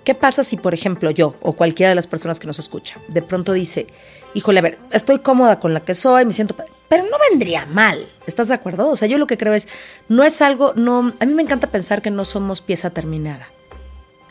¿Qué 0.04 0.14
pasa 0.14 0.42
si, 0.42 0.56
por 0.56 0.74
ejemplo, 0.74 1.10
yo 1.10 1.34
o 1.42 1.52
cualquiera 1.52 1.90
de 1.90 1.94
las 1.94 2.06
personas 2.06 2.40
que 2.40 2.46
nos 2.46 2.58
escucha 2.58 2.96
de 3.08 3.22
pronto 3.22 3.52
dice, 3.52 3.86
híjole, 4.34 4.58
a 4.58 4.62
ver, 4.62 4.78
estoy 4.90 5.20
cómoda 5.20 5.60
con 5.60 5.74
la 5.74 5.80
que 5.80 5.94
soy, 5.94 6.24
me 6.24 6.32
siento... 6.32 6.56
Pero 6.88 7.04
no 7.04 7.16
vendría 7.30 7.64
mal, 7.66 8.06
¿estás 8.26 8.48
de 8.48 8.54
acuerdo? 8.54 8.90
O 8.90 8.96
sea, 8.96 9.08
yo 9.08 9.16
lo 9.16 9.26
que 9.26 9.38
creo 9.38 9.54
es, 9.54 9.66
no 10.08 10.24
es 10.24 10.42
algo, 10.42 10.74
no, 10.76 11.12
a 11.20 11.24
mí 11.24 11.32
me 11.32 11.42
encanta 11.42 11.68
pensar 11.68 12.02
que 12.02 12.10
no 12.10 12.26
somos 12.26 12.60
pieza 12.60 12.90
terminada. 12.90 13.48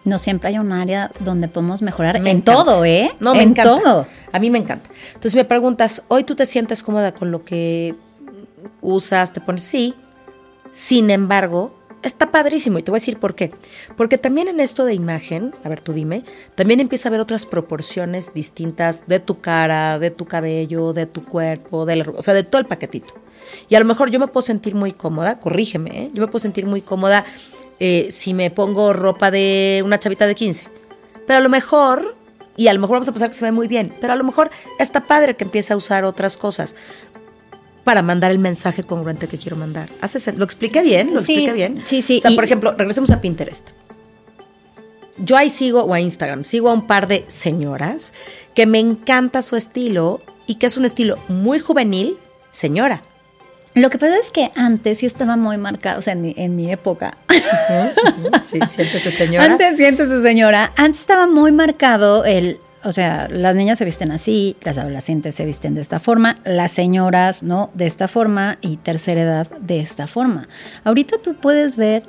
No 0.03 0.19
siempre 0.19 0.49
hay 0.49 0.59
un 0.59 0.71
área 0.71 1.11
donde 1.19 1.47
podemos 1.47 1.81
mejorar 1.81 2.17
en 2.17 2.41
todo, 2.43 2.85
¿eh? 2.85 3.11
No, 3.19 3.33
me 3.33 3.43
en 3.43 3.53
todo. 3.53 4.05
A 4.31 4.39
mí 4.39 4.49
me 4.49 4.59
encanta. 4.59 4.89
Entonces 5.07 5.35
me 5.35 5.45
preguntas, 5.45 6.03
hoy 6.07 6.23
tú 6.23 6.35
te 6.35 6.45
sientes 6.45 6.83
cómoda 6.83 7.13
con 7.13 7.31
lo 7.31 7.43
que 7.43 7.95
usas, 8.81 9.33
te 9.33 9.41
pones, 9.41 9.63
sí. 9.63 9.95
Sin 10.71 11.09
embargo, 11.09 11.75
está 12.03 12.31
padrísimo 12.31 12.79
y 12.79 12.83
te 12.83 12.91
voy 12.91 12.97
a 12.97 13.01
decir 13.01 13.17
por 13.17 13.35
qué. 13.35 13.51
Porque 13.97 14.17
también 14.17 14.47
en 14.47 14.59
esto 14.59 14.85
de 14.85 14.93
imagen, 14.93 15.53
a 15.63 15.69
ver, 15.69 15.81
tú 15.81 15.93
dime, 15.93 16.23
también 16.55 16.79
empieza 16.79 17.07
a 17.07 17.09
haber 17.09 17.21
otras 17.21 17.45
proporciones 17.45 18.33
distintas 18.33 19.07
de 19.07 19.19
tu 19.19 19.39
cara, 19.39 19.99
de 19.99 20.11
tu 20.11 20.25
cabello, 20.25 20.93
de 20.93 21.05
tu 21.05 21.23
cuerpo, 21.25 21.85
de 21.85 22.01
o 22.15 22.21
sea, 22.21 22.33
de 22.33 22.43
todo 22.43 22.59
el 22.59 22.67
paquetito. 22.67 23.13
Y 23.69 23.75
a 23.75 23.79
lo 23.79 23.85
mejor 23.85 24.09
yo 24.09 24.19
me 24.19 24.27
puedo 24.27 24.45
sentir 24.45 24.75
muy 24.75 24.91
cómoda, 24.91 25.39
corrígeme, 25.39 26.03
¿eh? 26.03 26.11
yo 26.13 26.21
me 26.21 26.27
puedo 26.27 26.39
sentir 26.39 26.65
muy 26.65 26.81
cómoda 26.81 27.25
eh, 27.79 28.07
si 28.11 28.33
me 28.33 28.51
pongo 28.51 28.93
ropa 28.93 29.31
de 29.31 29.81
una 29.83 29.99
chavita 29.99 30.27
de 30.27 30.35
15. 30.35 30.67
Pero 31.25 31.39
a 31.39 31.41
lo 31.41 31.49
mejor, 31.49 32.15
y 32.55 32.67
a 32.67 32.73
lo 32.73 32.79
mejor 32.79 32.95
vamos 32.95 33.09
a 33.09 33.11
pasar 33.11 33.29
que 33.29 33.35
se 33.35 33.45
ve 33.45 33.51
muy 33.51 33.67
bien, 33.67 33.93
pero 33.99 34.13
a 34.13 34.15
lo 34.15 34.23
mejor 34.23 34.49
está 34.79 35.01
padre 35.01 35.35
que 35.35 35.43
empiece 35.43 35.73
a 35.73 35.77
usar 35.77 36.05
otras 36.05 36.37
cosas 36.37 36.75
para 37.83 38.01
mandar 38.01 38.31
el 38.31 38.39
mensaje 38.39 38.83
congruente 38.83 39.27
que 39.27 39.37
quiero 39.37 39.55
mandar. 39.55 39.89
¿Lo 40.37 40.43
expliqué 40.43 40.81
bien? 40.81 41.13
¿Lo 41.13 41.19
expliqué 41.19 41.53
bien? 41.53 41.81
Sí, 41.85 42.01
sí. 42.01 42.19
O 42.19 42.21
sea, 42.21 42.31
por 42.31 42.43
ejemplo, 42.43 42.73
regresemos 42.73 43.11
a 43.11 43.21
Pinterest. 43.21 43.71
Yo 45.17 45.37
ahí 45.37 45.49
sigo, 45.49 45.83
o 45.83 45.93
a 45.93 45.99
Instagram, 45.99 46.43
sigo 46.43 46.69
a 46.69 46.73
un 46.73 46.87
par 46.87 47.07
de 47.07 47.25
señoras 47.27 48.13
que 48.55 48.65
me 48.65 48.79
encanta 48.79 49.41
su 49.41 49.55
estilo 49.55 50.21
y 50.47 50.55
que 50.55 50.65
es 50.65 50.77
un 50.77 50.85
estilo 50.85 51.17
muy 51.27 51.59
juvenil, 51.59 52.17
señora. 52.49 53.01
Lo 53.73 53.89
que 53.89 53.97
pasa 53.97 54.17
es 54.17 54.31
que 54.31 54.51
antes 54.55 54.97
sí 54.97 55.05
estaba 55.05 55.37
muy 55.37 55.57
marcado, 55.57 55.99
o 55.99 56.01
sea, 56.01 56.13
en 56.13 56.21
mi, 56.21 56.33
en 56.37 56.55
mi 56.55 56.71
época. 56.71 57.17
Sí, 58.43 58.59
siéntese 58.65 59.11
señora. 59.11 59.45
Antes 59.45 59.77
siéntese 59.77 60.21
señora. 60.21 60.73
Antes 60.75 61.01
estaba 61.01 61.25
muy 61.25 61.51
marcado 61.51 62.25
el 62.25 62.59
o 62.83 62.91
sea, 62.91 63.27
las 63.29 63.55
niñas 63.55 63.77
se 63.77 63.85
visten 63.85 64.11
así, 64.11 64.55
las 64.63 64.77
adolescentes 64.77 65.35
se 65.35 65.45
visten 65.45 65.75
de 65.75 65.81
esta 65.81 65.99
forma, 65.99 66.37
las 66.45 66.71
señoras, 66.71 67.43
¿no? 67.43 67.69
De 67.73 67.85
esta 67.85 68.07
forma 68.07 68.57
y 68.61 68.77
tercera 68.77 69.21
edad 69.21 69.47
de 69.59 69.79
esta 69.79 70.07
forma. 70.07 70.47
Ahorita 70.83 71.17
tú 71.21 71.35
puedes 71.35 71.75
ver 71.75 72.03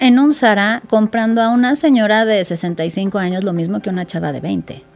en 0.00 0.18
un 0.18 0.34
Zara 0.34 0.82
comprando 0.88 1.40
a 1.40 1.50
una 1.50 1.76
señora 1.76 2.24
de 2.24 2.44
65 2.44 3.18
años 3.18 3.44
lo 3.44 3.52
mismo 3.52 3.80
que 3.80 3.90
una 3.90 4.06
chava 4.06 4.32
de 4.32 4.40
20. 4.40 4.91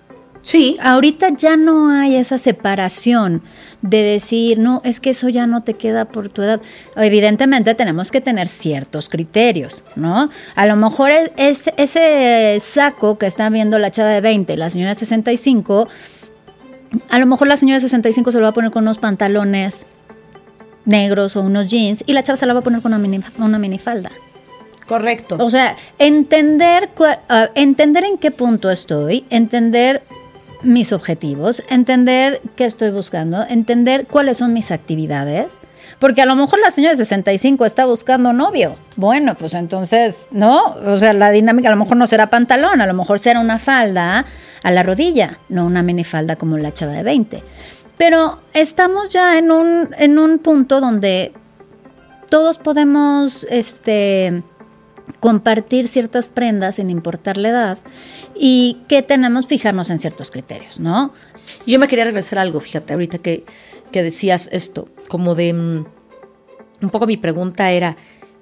Sí. 0.47 0.77
Ahorita 0.81 1.31
ya 1.37 1.57
no 1.57 1.91
hay 1.91 2.15
esa 2.15 2.39
separación 2.39 3.43
de 3.83 4.05
decir, 4.05 4.61
no, 4.61 4.81
es 4.85 5.01
que 5.01 5.11
eso 5.11 5.29
ya 5.29 5.45
no 5.49 5.65
te 5.65 5.75
queda 5.75 6.05
por 6.05 6.29
tu 6.29 6.43
edad. 6.43 6.61
Evidentemente 6.95 7.75
tenemos 7.75 8.13
que 8.13 8.21
tener 8.21 8.47
ciertos 8.47 9.09
criterios, 9.09 9.83
¿no? 9.97 10.31
A 10.55 10.67
lo 10.67 10.77
mejor 10.77 11.11
es, 11.37 11.69
ese 11.77 12.59
saco 12.61 13.19
que 13.19 13.27
está 13.27 13.51
viendo 13.51 13.81
la 13.81 13.91
chava 13.91 14.11
de 14.11 14.21
20, 14.21 14.57
la 14.57 14.71
señora 14.71 14.91
de 14.91 14.95
65, 14.95 15.89
a 17.11 17.19
lo 17.19 17.27
mejor 17.27 17.49
la 17.49 17.57
señora 17.57 17.79
de 17.79 17.81
65 17.81 18.31
se 18.31 18.39
lo 18.39 18.45
va 18.45 18.51
a 18.51 18.55
poner 18.55 18.71
con 18.71 18.85
unos 18.85 18.99
pantalones 18.99 19.85
negros 20.85 21.35
o 21.35 21.43
unos 21.43 21.69
jeans 21.69 22.05
y 22.07 22.13
la 22.13 22.23
chava 22.23 22.37
se 22.37 22.47
la 22.47 22.53
va 22.53 22.61
a 22.61 22.63
poner 22.63 22.83
con 22.83 22.95
una, 22.95 23.03
mini, 23.03 23.21
una 23.39 23.59
minifalda. 23.59 24.13
Correcto. 24.87 25.39
O 25.41 25.51
sea, 25.51 25.75
entender, 25.99 26.91
uh, 27.01 27.49
entender 27.57 28.05
en 28.05 28.17
qué 28.17 28.31
punto 28.31 28.71
estoy, 28.71 29.25
entender 29.31 30.05
mis 30.63 30.93
objetivos, 30.93 31.63
entender 31.69 32.41
qué 32.57 32.65
estoy 32.65 32.91
buscando, 32.91 33.45
entender 33.49 34.07
cuáles 34.07 34.39
son 34.39 34.53
mis 34.53 34.71
actividades. 34.71 35.59
Porque 35.99 36.21
a 36.21 36.27
lo 36.27 36.35
mejor 36.35 36.59
la 36.59 36.71
señora 36.71 36.93
de 36.93 36.99
65 36.99 37.65
está 37.65 37.87
buscando 37.87 38.33
novio. 38.33 38.77
Bueno, 38.97 39.35
pues 39.37 39.55
entonces, 39.55 40.27
¿no? 40.31 40.75
O 40.85 40.99
sea, 40.99 41.13
la 41.13 41.31
dinámica 41.31 41.69
a 41.69 41.71
lo 41.71 41.79
mejor 41.79 41.97
no 41.97 42.07
será 42.07 42.29
pantalón, 42.29 42.81
a 42.81 42.87
lo 42.87 42.93
mejor 42.93 43.19
será 43.19 43.41
una 43.41 43.59
falda 43.59 44.27
a 44.63 44.71
la 44.71 44.83
rodilla, 44.83 45.39
no 45.49 45.65
una 45.65 45.83
minifalda 45.83 46.37
como 46.37 46.59
la 46.59 46.73
chava 46.73 46.93
de 46.93 47.03
20. 47.03 47.43
Pero 47.97 48.41
estamos 48.53 49.11
ya 49.11 49.39
en 49.39 49.51
un, 49.51 49.95
en 49.97 50.19
un 50.19 50.39
punto 50.39 50.81
donde 50.81 51.33
todos 52.29 52.59
podemos 52.59 53.47
este, 53.49 54.43
compartir 55.21 55.89
ciertas 55.89 56.29
prendas 56.29 56.77
sin 56.77 56.91
importar 56.91 57.37
la 57.37 57.49
edad 57.49 57.79
y 58.35 58.79
que 58.89 59.03
tenemos 59.03 59.47
fijarnos 59.47 59.91
en 59.91 59.99
ciertos 59.99 60.31
criterios, 60.31 60.81
¿no? 60.81 61.13
Yo 61.67 61.79
me 61.79 61.89
quería 61.89 62.05
regresar 62.05 62.39
a 62.39 62.43
algo, 62.43 62.61
fíjate, 62.61 62.93
ahorita 62.93 63.19
que, 63.19 63.45
que 63.93 64.03
decías 64.03 64.49
esto, 64.53 64.89
como 65.09 65.35
de... 65.35 65.53
Mm, 65.53 65.87
un 66.83 66.91
poco 66.91 67.07
mi 67.07 67.17
pregunta 67.17 67.71
era, 67.71 67.97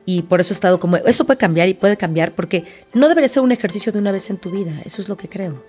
y 0.05 0.23
por 0.23 0.41
eso 0.41 0.53
he 0.53 0.57
estado 0.57 0.81
como, 0.81 0.97
esto 0.97 1.25
puede 1.25 1.39
cambiar 1.39 1.69
y 1.69 1.75
puede 1.75 1.97
cambiar, 1.97 2.33
porque 2.33 2.65
no 2.93 3.09
debería 3.09 3.29
ser 3.29 3.43
un 3.43 3.53
ejercicio 3.53 3.93
de 3.93 4.01
una 4.01 4.11
vez 4.11 4.29
en 4.29 4.39
tu 4.39 4.51
vida, 4.51 4.73
eso 4.85 5.01
es 5.01 5.09
lo 5.09 5.17
que 5.17 5.29
creo. 5.29 5.63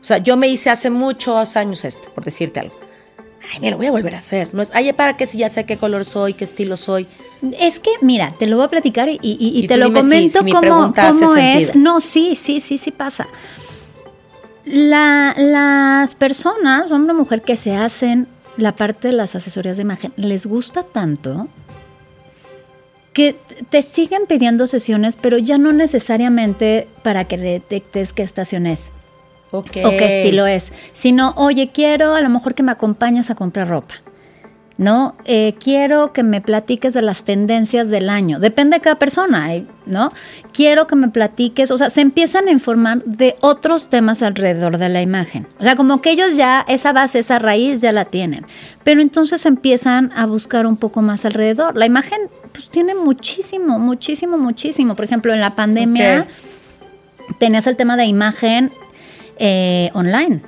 O 0.00 0.04
sea, 0.04 0.18
yo 0.18 0.36
me 0.36 0.48
hice 0.48 0.68
hace 0.68 0.90
muchos 0.90 1.56
años 1.56 1.84
esto, 1.84 2.10
por 2.14 2.24
decirte 2.24 2.60
algo 2.60 2.79
ay, 3.42 3.60
me 3.60 3.70
lo 3.70 3.76
voy 3.76 3.86
a 3.86 3.90
volver 3.90 4.14
a 4.14 4.18
hacer. 4.18 4.52
No 4.52 4.62
es, 4.62 4.70
ay, 4.74 4.92
¿para 4.92 5.16
qué 5.16 5.26
si 5.26 5.38
ya 5.38 5.48
sé 5.48 5.64
qué 5.64 5.76
color 5.76 6.04
soy, 6.04 6.34
qué 6.34 6.44
estilo 6.44 6.76
soy? 6.76 7.06
Es 7.58 7.80
que, 7.80 7.90
mira, 8.00 8.34
te 8.38 8.46
lo 8.46 8.56
voy 8.56 8.66
a 8.66 8.68
platicar 8.68 9.08
y, 9.10 9.66
te 9.66 9.76
lo 9.76 9.92
comento 9.92 10.40
como 10.44 10.94
cómo, 10.94 11.36
es. 11.36 11.74
No, 11.74 12.00
sí, 12.00 12.36
sí, 12.36 12.60
sí, 12.60 12.78
sí 12.78 12.90
pasa. 12.90 13.26
La, 14.64 15.34
las 15.36 16.14
personas, 16.14 16.90
hombre 16.90 17.12
o 17.12 17.16
mujer, 17.16 17.42
que 17.42 17.56
se 17.56 17.74
hacen 17.74 18.28
la 18.56 18.76
parte 18.76 19.08
de 19.08 19.14
las 19.14 19.34
asesorías 19.34 19.76
de 19.78 19.82
imagen, 19.82 20.12
les 20.16 20.46
gusta 20.46 20.82
tanto 20.82 21.48
que 23.12 23.36
te 23.70 23.82
siguen 23.82 24.26
pidiendo 24.28 24.66
sesiones, 24.66 25.16
pero 25.16 25.38
ya 25.38 25.58
no 25.58 25.72
necesariamente 25.72 26.86
para 27.02 27.24
que 27.24 27.38
detectes 27.38 28.12
qué 28.12 28.22
estación 28.22 28.66
es 28.66 28.90
o 29.50 29.62
qué 29.62 29.82
estilo 29.82 30.46
es, 30.46 30.72
sino, 30.92 31.34
oye, 31.36 31.70
quiero 31.72 32.14
a 32.14 32.20
lo 32.20 32.28
mejor 32.28 32.54
que 32.54 32.62
me 32.62 32.72
acompañes 32.72 33.30
a 33.30 33.34
comprar 33.34 33.68
ropa. 33.68 33.94
¿no? 34.80 35.14
Eh, 35.26 35.56
quiero 35.62 36.14
que 36.14 36.22
me 36.22 36.40
platiques 36.40 36.94
de 36.94 37.02
las 37.02 37.24
tendencias 37.24 37.90
del 37.90 38.08
año. 38.08 38.40
Depende 38.40 38.78
de 38.78 38.80
cada 38.80 38.98
persona, 38.98 39.54
¿eh? 39.54 39.66
¿no? 39.84 40.08
Quiero 40.54 40.86
que 40.86 40.96
me 40.96 41.08
platiques, 41.08 41.70
o 41.70 41.76
sea, 41.76 41.90
se 41.90 42.00
empiezan 42.00 42.48
a 42.48 42.50
informar 42.50 43.04
de 43.04 43.36
otros 43.42 43.90
temas 43.90 44.22
alrededor 44.22 44.78
de 44.78 44.88
la 44.88 45.02
imagen. 45.02 45.46
O 45.58 45.64
sea, 45.64 45.76
como 45.76 46.00
que 46.00 46.12
ellos 46.12 46.34
ya 46.34 46.64
esa 46.66 46.94
base, 46.94 47.18
esa 47.18 47.38
raíz 47.38 47.82
ya 47.82 47.92
la 47.92 48.06
tienen. 48.06 48.46
Pero 48.82 49.02
entonces 49.02 49.44
empiezan 49.44 50.12
a 50.16 50.24
buscar 50.24 50.66
un 50.66 50.78
poco 50.78 51.02
más 51.02 51.26
alrededor. 51.26 51.76
La 51.76 51.84
imagen, 51.84 52.18
pues 52.50 52.70
tiene 52.70 52.94
muchísimo, 52.94 53.78
muchísimo, 53.78 54.38
muchísimo. 54.38 54.96
Por 54.96 55.04
ejemplo, 55.04 55.34
en 55.34 55.42
la 55.42 55.54
pandemia 55.56 56.26
tenías 57.38 57.66
el 57.66 57.76
tema 57.76 57.98
de 57.98 58.06
imagen 58.06 58.72
eh, 59.40 59.90
online. 59.94 60.42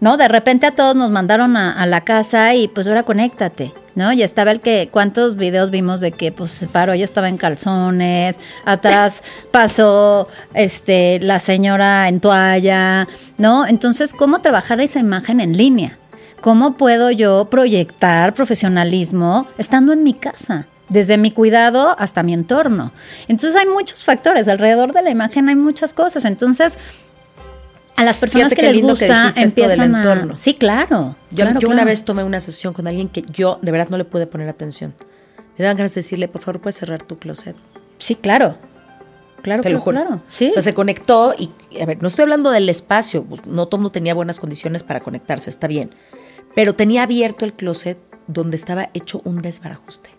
¿No? 0.00 0.18
De 0.18 0.28
repente 0.28 0.66
a 0.66 0.72
todos 0.72 0.94
nos 0.96 1.10
mandaron 1.10 1.56
a, 1.56 1.86
la 1.86 2.02
casa 2.02 2.54
y 2.54 2.68
pues 2.68 2.86
ahora 2.86 3.04
conéctate, 3.04 3.72
¿no? 3.94 4.12
Y 4.12 4.22
estaba 4.22 4.50
el 4.50 4.60
que, 4.60 4.90
¿cuántos 4.90 5.36
videos 5.36 5.70
vimos 5.70 6.00
de 6.00 6.12
que 6.12 6.30
pues 6.30 6.50
se 6.50 6.66
paró, 6.66 6.92
ella 6.92 7.06
estaba 7.06 7.30
en 7.30 7.38
calzones, 7.38 8.38
atrás 8.66 9.22
pasó 9.50 10.28
este 10.52 11.20
la 11.20 11.38
señora 11.38 12.08
en 12.08 12.20
toalla, 12.20 13.08
¿no? 13.38 13.66
Entonces, 13.66 14.12
¿cómo 14.12 14.40
trabajar 14.40 14.82
esa 14.82 15.00
imagen 15.00 15.40
en 15.40 15.56
línea? 15.56 15.96
¿Cómo 16.42 16.76
puedo 16.76 17.10
yo 17.10 17.46
proyectar 17.48 18.34
profesionalismo 18.34 19.46
estando 19.56 19.94
en 19.94 20.02
mi 20.02 20.12
casa? 20.12 20.66
desde 20.88 21.16
mi 21.16 21.30
cuidado 21.30 21.96
hasta 21.98 22.22
mi 22.22 22.34
entorno. 22.34 22.92
Entonces 23.26 23.56
hay 23.60 23.66
muchos 23.66 24.04
factores, 24.04 24.48
alrededor 24.48 24.92
de 24.92 25.02
la 25.02 25.10
imagen 25.10 25.48
hay 25.48 25.56
muchas 25.56 25.94
cosas. 25.94 26.24
Entonces, 26.24 26.76
a 27.96 28.04
las 28.04 28.18
personas 28.18 28.54
que 28.54 28.62
les 28.62 28.80
gusta 28.80 29.30
empiezan 29.36 29.94
a... 29.94 30.36
Sí, 30.36 30.54
claro. 30.54 31.16
Yo, 31.30 31.46
una 31.68 31.84
vez 31.84 32.04
tomé 32.04 32.24
una 32.24 32.40
sesión 32.40 32.74
con 32.74 32.86
alguien 32.86 33.08
que 33.08 33.22
yo 33.22 33.58
de 33.62 33.72
verdad 33.72 33.88
no 33.90 33.96
le 33.96 34.04
pude 34.04 34.26
poner 34.26 34.48
atención. 34.48 34.94
Me 35.56 35.62
daban 35.62 35.76
ganas 35.76 35.94
de 35.94 36.00
decirle, 36.00 36.28
por 36.28 36.42
favor, 36.42 36.60
puedes 36.60 36.76
cerrar 36.76 37.02
tu 37.02 37.18
closet. 37.18 37.56
Sí, 37.98 38.16
claro. 38.16 38.58
claro, 39.42 39.62
te 39.62 39.70
lo 39.70 39.80
claro, 39.80 39.80
juro. 39.80 40.00
claro, 40.00 40.22
sí. 40.26 40.48
O 40.48 40.52
sea, 40.52 40.62
se 40.62 40.74
conectó 40.74 41.34
y, 41.38 41.50
a 41.80 41.86
ver, 41.86 42.02
no 42.02 42.08
estoy 42.08 42.24
hablando 42.24 42.50
del 42.50 42.68
espacio, 42.68 43.24
pues, 43.24 43.46
no 43.46 43.68
todo 43.68 43.90
tenía 43.90 44.14
buenas 44.14 44.40
condiciones 44.40 44.82
para 44.82 45.00
conectarse, 45.00 45.50
está 45.50 45.68
bien. 45.68 45.90
Pero 46.54 46.74
tenía 46.74 47.04
abierto 47.04 47.44
el 47.44 47.52
closet 47.52 47.98
donde 48.26 48.56
estaba 48.56 48.90
hecho 48.94 49.20
un 49.24 49.42
desbarajuste. 49.42 50.10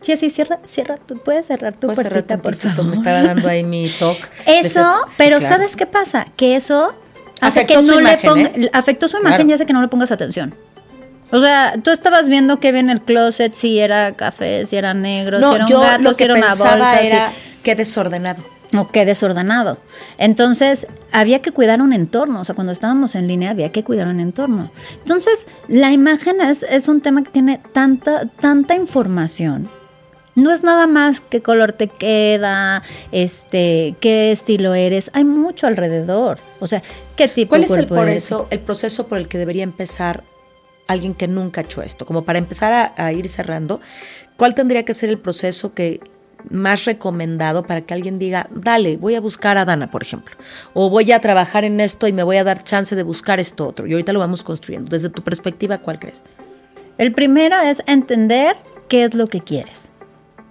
Sí, 0.00 0.16
sí, 0.16 0.30
cierra, 0.30 0.58
cierra, 0.64 0.96
tú 0.96 1.18
puedes 1.18 1.46
cerrar 1.46 1.74
tu 1.74 1.86
Puedes 1.88 1.98
cerrar 1.98 2.24
puertita, 2.24 2.38
por 2.38 2.54
favor. 2.56 2.84
Me 2.86 2.94
estaba 2.94 3.22
dando 3.22 3.48
ahí 3.48 3.64
mi 3.64 3.88
talk. 3.98 4.16
Eso, 4.46 4.82
Sí, 5.06 5.14
pero 5.18 5.38
claro. 5.38 5.54
¿sabes 5.56 5.76
qué 5.76 5.86
pasa? 5.86 6.26
Que 6.36 6.56
eso 6.56 6.94
hace 7.40 7.60
Afectó 7.60 7.74
que 7.80 7.82
su 7.82 7.88
no 7.88 7.94
le 7.96 8.00
imagen, 8.12 8.30
ponga, 8.30 8.48
¿eh? 8.66 8.70
afectó 8.72 9.08
su 9.08 9.18
imagen 9.18 9.36
Claro. 9.38 9.50
y 9.50 9.52
hace 9.54 9.66
que 9.66 9.72
no 9.74 9.82
le 9.82 9.88
pongas 9.88 10.10
atención. 10.10 10.54
O 11.32 11.40
sea, 11.40 11.74
tú 11.84 11.90
estabas 11.90 12.28
viendo 12.28 12.58
que 12.60 12.68
había 12.68 12.80
en 12.80 12.90
el 12.90 13.02
closet, 13.02 13.54
si 13.54 13.78
era 13.78 14.12
café, 14.12 14.64
si 14.66 14.76
era 14.76 14.94
negro, 14.94 15.38
si 15.38 15.54
era 15.54 15.64
un 15.64 15.70
yo 15.70 15.80
gato, 15.80 16.02
lo 16.02 16.12
si 16.14 16.24
era 16.24 16.34
una 16.34 16.48
bolsa, 16.54 16.98
si- 17.00 17.06
era 17.06 17.30
qué 17.62 17.74
desordenado. 17.76 18.42
o 18.76 18.88
qué 18.90 19.04
desordenado. 19.04 19.78
Entonces, 20.18 20.86
había 21.12 21.40
que 21.42 21.52
cuidar 21.52 21.82
un 21.82 21.92
entorno. 21.92 22.40
O 22.40 22.44
sea, 22.44 22.54
cuando 22.54 22.72
estábamos 22.72 23.14
en 23.14 23.28
línea 23.28 23.50
había 23.50 23.70
que 23.70 23.84
cuidar 23.84 24.08
un 24.08 24.18
entorno. 24.18 24.70
Entonces, 24.98 25.46
la 25.68 25.92
imagen 25.92 26.40
es, 26.40 26.62
es 26.64 26.88
un 26.88 27.00
tema 27.00 27.22
que 27.22 27.30
tiene 27.30 27.60
tanta, 27.72 28.26
tanta 28.40 28.74
información. 28.74 29.68
No 30.34 30.52
es 30.52 30.62
nada 30.62 30.86
más 30.86 31.20
qué 31.20 31.42
color 31.42 31.72
te 31.72 31.88
queda, 31.88 32.82
este, 33.12 33.94
qué 34.00 34.32
estilo 34.32 34.74
eres. 34.74 35.10
Hay 35.12 35.24
mucho 35.24 35.66
alrededor. 35.66 36.38
O 36.60 36.66
sea, 36.66 36.82
qué 37.16 37.28
tipo 37.28 37.50
¿Cuál 37.50 37.62
de 37.62 37.66
es 37.66 37.72
el, 37.72 37.76
cuerpo 37.88 37.94
por 37.96 38.08
eso, 38.08 38.48
el 38.50 38.60
proceso 38.60 39.06
por 39.06 39.18
el 39.18 39.28
que 39.28 39.38
debería 39.38 39.64
empezar 39.64 40.22
alguien 40.86 41.14
que 41.14 41.28
nunca 41.28 41.60
ha 41.60 41.64
hecho 41.64 41.82
esto? 41.82 42.06
Como 42.06 42.24
para 42.24 42.38
empezar 42.38 42.72
a, 42.72 42.94
a 42.96 43.12
ir 43.12 43.28
cerrando, 43.28 43.80
¿cuál 44.36 44.54
tendría 44.54 44.84
que 44.84 44.94
ser 44.94 45.10
el 45.10 45.18
proceso 45.18 45.74
que 45.74 46.00
más 46.48 46.84
recomendado 46.84 47.64
para 47.64 47.82
que 47.82 47.94
alguien 47.94 48.18
diga, 48.18 48.48
dale, 48.50 48.96
voy 48.96 49.14
a 49.14 49.20
buscar 49.20 49.58
a 49.58 49.64
Dana, 49.64 49.90
por 49.90 50.02
ejemplo, 50.02 50.36
o 50.72 50.88
voy 50.88 51.12
a 51.12 51.20
trabajar 51.20 51.64
en 51.64 51.80
esto 51.80 52.06
y 52.06 52.12
me 52.12 52.22
voy 52.22 52.38
a 52.38 52.44
dar 52.44 52.64
chance 52.64 52.96
de 52.96 53.02
buscar 53.02 53.40
esto 53.40 53.66
otro? 53.66 53.86
Y 53.86 53.92
ahorita 53.92 54.12
lo 54.12 54.20
vamos 54.20 54.42
construyendo. 54.42 54.88
Desde 54.90 55.10
tu 55.10 55.22
perspectiva, 55.22 55.78
¿cuál 55.78 55.98
crees? 55.98 56.22
El 56.98 57.12
primero 57.12 57.58
es 57.60 57.82
entender 57.86 58.56
qué 58.88 59.04
es 59.04 59.14
lo 59.14 59.26
que 59.26 59.40
quieres. 59.40 59.90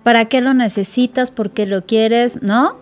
¿Para 0.03 0.25
qué 0.25 0.41
lo 0.41 0.53
necesitas? 0.53 1.29
¿Por 1.31 1.51
qué 1.51 1.65
lo 1.65 1.85
quieres? 1.85 2.41
¿No? 2.41 2.77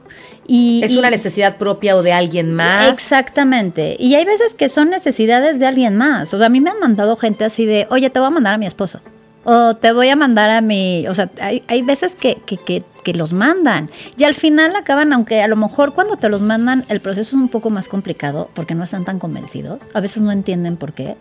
Y, 0.47 0.81
¿Es 0.83 0.91
y- 0.93 0.97
una 0.97 1.09
necesidad 1.09 1.57
propia 1.57 1.95
o 1.95 2.03
de 2.03 2.13
alguien 2.13 2.53
más? 2.53 2.87
Exactamente. 2.87 3.97
Y 3.99 4.15
hay 4.15 4.23
veces 4.25 4.53
que 4.53 4.69
son 4.69 4.89
necesidades 4.89 5.59
de 5.59 5.65
alguien 5.65 5.97
más. 5.97 6.33
O 6.33 6.37
sea, 6.37 6.47
a 6.47 6.49
mí 6.49 6.61
me 6.61 6.69
han 6.69 6.79
mandado 6.79 7.15
gente 7.17 7.43
así 7.43 7.65
de, 7.65 7.87
oye, 7.89 8.09
te 8.09 8.19
voy 8.19 8.27
a 8.27 8.31
mandar 8.31 8.53
a 8.53 8.57
mi 8.57 8.65
esposo. 8.67 9.01
O 9.43 9.75
te 9.75 9.91
voy 9.93 10.09
a 10.09 10.15
mandar 10.15 10.49
a 10.49 10.61
mi... 10.61 11.07
O 11.07 11.15
sea, 11.15 11.29
hay, 11.41 11.63
hay 11.67 11.81
veces 11.81 12.15
que, 12.15 12.35
que, 12.45 12.57
que, 12.57 12.83
que 13.03 13.13
los 13.13 13.33
mandan. 13.33 13.89
Y 14.17 14.23
al 14.25 14.35
final 14.35 14.75
acaban, 14.75 15.11
aunque 15.13 15.41
a 15.41 15.47
lo 15.47 15.55
mejor 15.55 15.93
cuando 15.93 16.17
te 16.17 16.29
los 16.29 16.41
mandan 16.41 16.85
el 16.89 16.99
proceso 17.01 17.29
es 17.29 17.33
un 17.41 17.49
poco 17.49 17.69
más 17.69 17.87
complicado 17.87 18.49
porque 18.53 18.75
no 18.75 18.83
están 18.83 19.05
tan 19.05 19.19
convencidos. 19.19 19.81
A 19.93 20.01
veces 20.01 20.21
no 20.21 20.31
entienden 20.31 20.77
por 20.77 20.93
qué. 20.93 21.15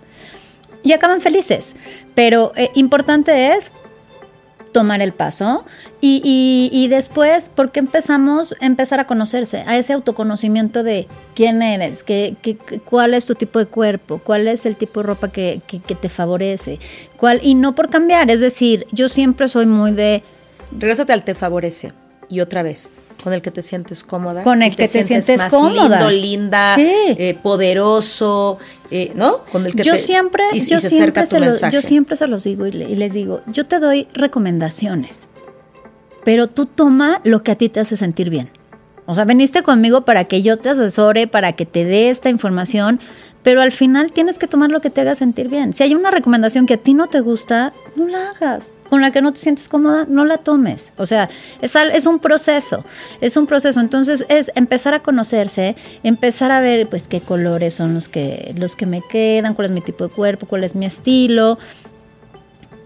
Y 0.82 0.92
acaban 0.92 1.20
felices. 1.20 1.74
Pero 2.14 2.52
eh, 2.56 2.70
importante 2.74 3.54
es 3.54 3.72
tomar 4.72 5.00
el 5.02 5.12
paso 5.12 5.64
y, 6.00 6.20
y- 6.24 6.70
después, 6.88 7.50
porque 7.54 7.80
empezamos 7.80 8.54
a 8.60 8.66
empezar 8.66 9.00
a 9.00 9.06
conocerse, 9.06 9.64
a 9.66 9.76
ese 9.78 9.92
autoconocimiento 9.94 10.82
de 10.82 11.06
quién 11.34 11.62
eres, 11.62 12.02
qué, 12.02 12.36
qué- 12.42 12.56
qué- 12.56 12.80
cuál 12.80 13.14
es 13.14 13.24
tu 13.26 13.34
tipo 13.34 13.58
de 13.58 13.66
cuerpo, 13.66 14.20
cuál 14.22 14.48
es 14.48 14.66
el 14.66 14.76
tipo 14.76 15.00
de 15.00 15.06
ropa 15.06 15.28
que, 15.28 15.60
que- 15.66 15.80
que 15.80 15.94
te 15.94 16.08
favorece, 16.08 16.78
cuál, 17.16 17.40
y 17.42 17.54
no 17.54 17.74
por 17.74 17.88
cambiar, 17.90 18.30
es 18.30 18.40
decir, 18.40 18.86
yo 18.92 19.08
siempre 19.08 19.48
soy 19.48 19.66
muy 19.66 19.92
de 19.92 20.22
Regrésate 20.78 21.12
al 21.12 21.22
te 21.22 21.34
favorece. 21.34 21.92
Y 22.28 22.40
otra 22.40 22.64
vez, 22.64 22.90
con 23.22 23.32
el 23.32 23.42
que 23.42 23.50
te 23.50 23.62
sientes 23.62 24.04
cómoda. 24.04 24.42
Con 24.42 24.62
el 24.62 24.72
y 24.72 24.76
que 24.76 24.88
te 24.88 25.02
sientes 25.04 25.38
más 25.38 25.50
cómoda. 25.52 26.08
Lindo, 26.08 26.10
linda, 26.10 26.74
Sí. 26.76 26.90
eh, 27.18 27.38
poderoso, 27.42 28.58
eh, 28.90 29.12
¿no? 29.14 29.44
Con 29.50 29.66
el 29.66 29.74
que 29.74 29.82
yo 29.82 29.92
te- 29.94 29.98
siempre, 29.98 30.44
y, 30.52 30.58
y 30.58 30.66
yo 30.66 30.78
se 30.78 30.88
siempre 30.90 31.20
acerca 31.20 31.22
tu 31.24 31.30
se 31.30 31.38
lo- 31.40 31.46
mensaje. 31.46 31.72
yo 31.74 31.82
siempre 31.82 32.16
se 32.16 32.26
los 32.26 32.44
digo 32.44 32.66
y, 32.66 32.72
le- 32.72 32.88
y 32.90 32.96
les 32.96 33.12
digo, 33.12 33.40
yo 33.46 33.66
te 33.66 33.78
doy 33.80 34.08
recomendaciones, 34.14 35.26
pero 36.24 36.48
tú 36.48 36.66
toma 36.66 37.20
lo 37.24 37.42
que 37.42 37.52
a 37.52 37.54
ti 37.56 37.68
te 37.68 37.80
hace 37.80 37.96
sentir 37.96 38.30
bien. 38.30 38.48
O 39.08 39.14
sea, 39.14 39.24
veniste 39.24 39.62
conmigo 39.62 40.04
para 40.04 40.24
que 40.24 40.42
yo 40.42 40.56
te 40.58 40.68
asesore, 40.68 41.28
para 41.28 41.52
que 41.52 41.64
te 41.64 41.84
dé 41.84 42.10
esta 42.10 42.28
información, 42.28 42.98
pero 43.46 43.60
al 43.60 43.70
final 43.70 44.10
tienes 44.10 44.40
que 44.40 44.48
tomar 44.48 44.70
lo 44.70 44.80
que 44.80 44.90
te 44.90 45.02
haga 45.02 45.14
sentir 45.14 45.46
bien. 45.46 45.72
Si 45.72 45.84
hay 45.84 45.94
una 45.94 46.10
recomendación 46.10 46.66
que 46.66 46.74
a 46.74 46.78
ti 46.78 46.94
no 46.94 47.06
te 47.06 47.20
gusta, 47.20 47.72
no 47.94 48.08
la 48.08 48.30
hagas. 48.30 48.74
Con 48.90 49.00
la 49.00 49.12
que 49.12 49.22
no 49.22 49.32
te 49.32 49.38
sientes 49.38 49.68
cómoda, 49.68 50.04
no 50.08 50.24
la 50.24 50.38
tomes. 50.38 50.90
O 50.96 51.06
sea, 51.06 51.28
es, 51.62 51.76
es 51.76 52.06
un 52.06 52.18
proceso, 52.18 52.84
es 53.20 53.36
un 53.36 53.46
proceso. 53.46 53.78
Entonces 53.78 54.26
es 54.28 54.50
empezar 54.56 54.94
a 54.94 55.00
conocerse, 55.00 55.76
empezar 56.02 56.50
a 56.50 56.58
ver 56.58 56.88
pues 56.88 57.06
qué 57.06 57.20
colores 57.20 57.74
son 57.74 57.94
los 57.94 58.08
que, 58.08 58.52
los 58.58 58.74
que 58.74 58.84
me 58.84 59.00
quedan, 59.00 59.54
cuál 59.54 59.66
es 59.66 59.70
mi 59.70 59.80
tipo 59.80 60.08
de 60.08 60.10
cuerpo, 60.12 60.48
cuál 60.48 60.64
es 60.64 60.74
mi 60.74 60.84
estilo. 60.84 61.56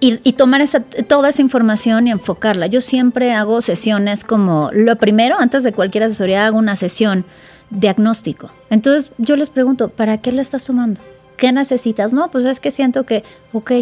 Y 0.03 0.33
tomar 0.35 0.61
esa, 0.61 0.81
toda 0.81 1.31
esa 1.31 1.41
información 1.41 2.07
y 2.07 2.11
enfocarla. 2.11 2.67
Yo 2.67 2.83
siempre 2.83 3.33
hago 3.33 3.63
sesiones 3.63 4.25
como, 4.25 4.69
lo 4.75 4.97
primero, 4.97 5.37
antes 5.39 5.63
de 5.63 5.73
cualquier 5.73 6.05
asesoría, 6.05 6.45
hago 6.45 6.59
una 6.59 6.77
sesión 6.77 7.25
diagnóstico. 7.71 8.51
Entonces 8.71 9.11
yo 9.19 9.37
les 9.37 9.51
pregunto, 9.51 9.89
¿para 9.89 10.19
qué 10.19 10.33
la 10.33 10.43
estás 10.43 10.65
tomando? 10.67 11.01
¿Qué 11.37 11.53
necesitas? 11.53 12.13
No, 12.13 12.31
pues 12.31 12.45
es 12.45 12.61
que 12.61 12.71
siento 12.71 13.05
que, 13.05 13.25
ok, 13.53 13.73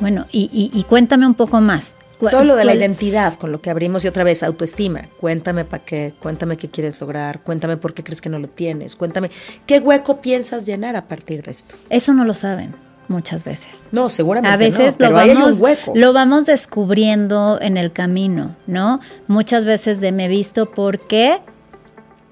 bueno, 0.00 0.26
y, 0.32 0.50
y- 0.52 0.76
y 0.78 0.82
cuéntame 0.84 1.26
un 1.26 1.34
poco 1.34 1.60
más. 1.60 1.94
¿Cuál- 2.18 2.30
Todo 2.32 2.44
lo 2.44 2.56
de 2.56 2.64
la 2.64 2.74
identidad, 2.74 3.34
con 3.34 3.52
lo 3.52 3.60
que 3.60 3.70
abrimos 3.70 4.04
y 4.04 4.08
otra 4.08 4.24
vez, 4.24 4.42
autoestima. 4.42 5.02
Cuéntame 5.20 5.64
para 5.64 5.84
qué, 5.84 6.14
cuéntame 6.20 6.56
qué 6.56 6.68
quieres 6.68 7.00
lograr, 7.00 7.42
cuéntame 7.42 7.76
por 7.76 7.92
qué 7.92 8.02
crees 8.04 8.20
que 8.20 8.28
no 8.28 8.38
lo 8.38 8.48
tienes, 8.48 8.96
cuéntame 8.96 9.30
qué 9.66 9.78
hueco 9.80 10.20
piensas 10.20 10.64
llenar 10.66 10.96
a 10.96 11.06
partir 11.08 11.42
de 11.42 11.50
esto. 11.50 11.74
Eso 11.90 12.12
no 12.14 12.24
lo 12.24 12.34
saben 12.34 12.74
muchas 13.08 13.44
veces. 13.44 13.82
No, 13.92 14.08
seguramente 14.08 14.52
A 14.54 14.56
veces 14.56 14.92
no, 14.92 14.98
pero 14.98 15.10
lo, 15.10 15.16
vamos, 15.16 15.56
un 15.56 15.62
hueco. 15.62 15.92
lo 15.94 16.12
vamos 16.12 16.46
descubriendo 16.46 17.58
en 17.60 17.76
el 17.76 17.92
camino, 17.92 18.56
¿no? 18.66 19.00
Muchas 19.28 19.64
veces 19.64 20.00
de 20.00 20.10
me 20.12 20.24
he 20.26 20.28
visto 20.28 20.70
porque 20.70 21.40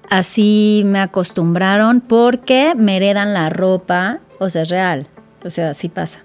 así 0.09 0.83
me 0.85 0.99
acostumbraron, 0.99 2.01
porque 2.01 2.73
me 2.75 2.97
heredan 2.97 3.33
la 3.33 3.49
ropa, 3.49 4.19
o 4.39 4.49
sea, 4.49 4.63
es 4.63 4.69
real, 4.69 5.07
o 5.43 5.49
sea, 5.49 5.71
así 5.71 5.89
pasa. 5.89 6.19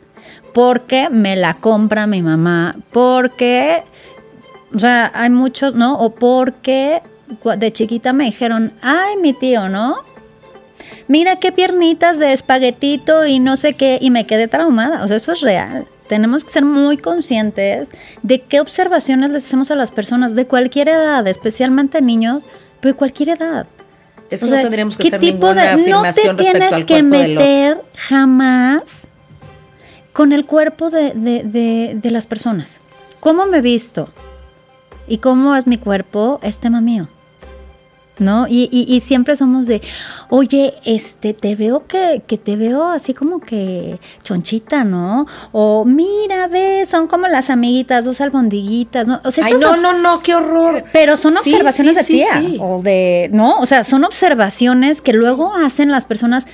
Porque 0.53 1.09
me 1.11 1.37
la 1.37 1.55
compra 1.55 2.07
mi 2.07 2.23
mamá, 2.23 2.77
porque, 2.93 3.83
o 4.75 4.79
sea, 4.79 5.11
hay 5.15 5.31
muchos, 5.31 5.75
¿no? 5.75 5.99
O 5.99 6.15
porque 6.15 7.03
de 7.59 7.73
chiquita 7.73 8.13
me 8.13 8.25
dijeron, 8.25 8.73
ay, 8.83 9.17
mi 9.21 9.33
tío, 9.33 9.69
¿no? 9.69 9.97
mira 11.09 11.37
qué 11.37 11.51
piernitas 11.51 12.19
de 12.19 12.33
espaguetito 12.33 13.27
y 13.27 13.41
no 13.41 13.57
sé 13.57 13.75
qué, 13.75 13.99
y 14.01 14.11
me 14.11 14.27
quedé 14.27 14.47
traumada. 14.47 15.03
O 15.03 15.09
sea, 15.09 15.17
eso 15.17 15.33
es 15.33 15.41
real. 15.41 15.87
Tenemos 16.09 16.45
que 16.45 16.51
ser 16.51 16.65
muy 16.65 16.97
conscientes 16.97 17.91
de 18.23 18.41
qué 18.41 18.61
observaciones 18.61 19.31
les 19.31 19.45
hacemos 19.45 19.71
a 19.71 19.77
las 19.77 19.91
personas 19.91 20.35
de 20.35 20.47
cualquier 20.47 20.89
edad, 20.89 21.27
especialmente 21.27 22.01
niños, 22.01 22.45
pero 22.81 22.93
de 22.95 22.97
cualquier 22.99 23.31
edad. 23.31 23.67
Es 24.31 24.43
O 24.43 24.47
que 24.47 24.51
sea, 24.51 24.57
no 24.59 24.63
tendríamos 24.63 24.97
que 24.97 25.03
¿qué 25.05 25.09
hacer 25.09 25.21
ninguna 25.23 25.63
de- 25.63 25.69
afirmación 25.69 26.37
No 26.37 26.43
te 26.43 26.53
respecto 26.53 26.77
que 26.87 26.95
cuerpo 27.03 27.17
del 27.17 27.37
otro. 27.39 27.47
meter 27.47 27.79
jamás 27.95 29.09
con 30.13 30.33
el 30.33 30.45
cuerpo 30.47 30.91
de, 30.91 31.13
de- 31.15 31.43
de- 31.45 31.99
de 32.01 32.11
las 32.11 32.27
personas. 32.27 32.81
¿Cómo 33.21 33.47
me 33.47 33.59
he 33.59 33.63
visto? 33.63 34.09
¿Y 35.07 35.19
cómo 35.19 35.57
es 35.57 35.67
mi 35.67 35.79
cuerpo? 35.79 36.39
Es 36.43 36.59
tema 36.59 36.81
mío. 36.81 37.09
¿No? 38.19 38.49
Y, 38.49 38.69
y- 38.73 38.93
y 38.93 39.01
siempre 39.01 39.37
somos 39.37 39.67
de, 39.67 39.81
oye, 40.29 40.75
este, 40.85 41.35
te 41.35 41.55
veo 41.55 41.87
que, 41.87 42.23
que 42.27 42.37
te 42.37 42.57
veo 42.57 42.85
así 42.87 43.15
como 43.15 43.39
que 43.41 44.01
chonchita, 44.25 44.83
¿no? 44.83 45.27
O 45.53 45.85
mira, 45.85 46.49
ve, 46.49 46.85
son 46.87 47.07
como 47.07 47.29
las 47.29 47.49
amiguitas, 47.49 48.05
dos 48.05 48.21
albondiguitas, 48.21 49.07
¿no? 49.07 49.21
O 49.25 49.31
sea, 49.31 49.45
Ay, 49.47 49.55
no, 49.61 49.77
no, 49.77 49.93
no, 49.93 50.21
qué 50.21 50.35
horror. 50.35 50.83
pero 50.93 51.17
son 51.17 51.33
Sí, 51.35 51.51
observaciones 51.53 51.97
sí, 51.99 51.99
de 51.99 52.05
sí, 52.05 52.13
tía 52.15 52.41
sí. 52.43 52.59
o 52.61 52.83
de, 52.83 53.31
¿no? 53.33 53.59
O 53.61 53.67
sea, 53.67 53.85
son 53.85 54.05
observaciones 54.05 55.01
que 55.01 55.13
luego 55.13 55.55
hacen 55.55 55.91
las 55.93 56.05
personas 56.07 56.47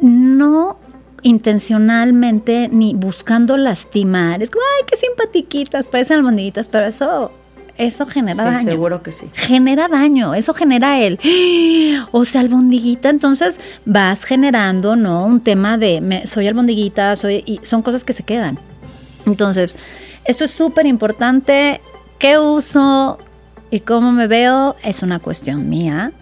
no 0.00 0.78
intencionalmente 1.22 2.68
ni 2.70 2.94
buscando 2.94 3.56
lastimar. 3.56 4.42
Es 4.42 4.50
como, 4.50 4.62
ay, 4.78 4.84
qué 4.88 4.96
simpatiquitas, 4.96 5.88
parecen 5.88 6.18
albondiguitas, 6.18 6.68
pero 6.68 6.86
eso, 6.86 7.32
eso 7.78 8.06
genera 8.06 8.34
Sí, 8.34 8.54
daño. 8.54 8.70
seguro 8.70 9.02
que 9.02 9.12
sí. 9.12 9.26
Genera 9.34 9.88
daño, 9.88 10.34
eso 10.34 10.52
genera 10.54 11.00
el, 11.00 11.18
o 12.12 12.24
sea, 12.24 12.40
albondiguita, 12.42 13.08
entonces 13.08 13.58
vas 13.84 14.24
generando, 14.24 14.96
¿no? 14.96 15.24
Un 15.24 15.40
tema 15.40 15.78
de, 15.78 16.00
me- 16.00 16.26
soy 16.26 16.46
albondiguita, 16.48 17.16
soy, 17.16 17.42
y 17.46 17.60
son 17.62 17.82
cosas 17.82 18.04
que 18.04 18.12
se 18.12 18.22
quedan. 18.24 18.58
Entonces, 19.26 19.76
esto 20.24 20.44
es 20.44 20.50
súper 20.50 20.86
importante. 20.86 21.80
¿Qué 22.18 22.38
uso 22.38 23.18
y 23.70 23.80
cómo 23.80 24.10
me 24.12 24.26
veo? 24.26 24.74
Es 24.82 25.02
una 25.02 25.18
cuestión 25.20 25.68
mía 25.68 26.12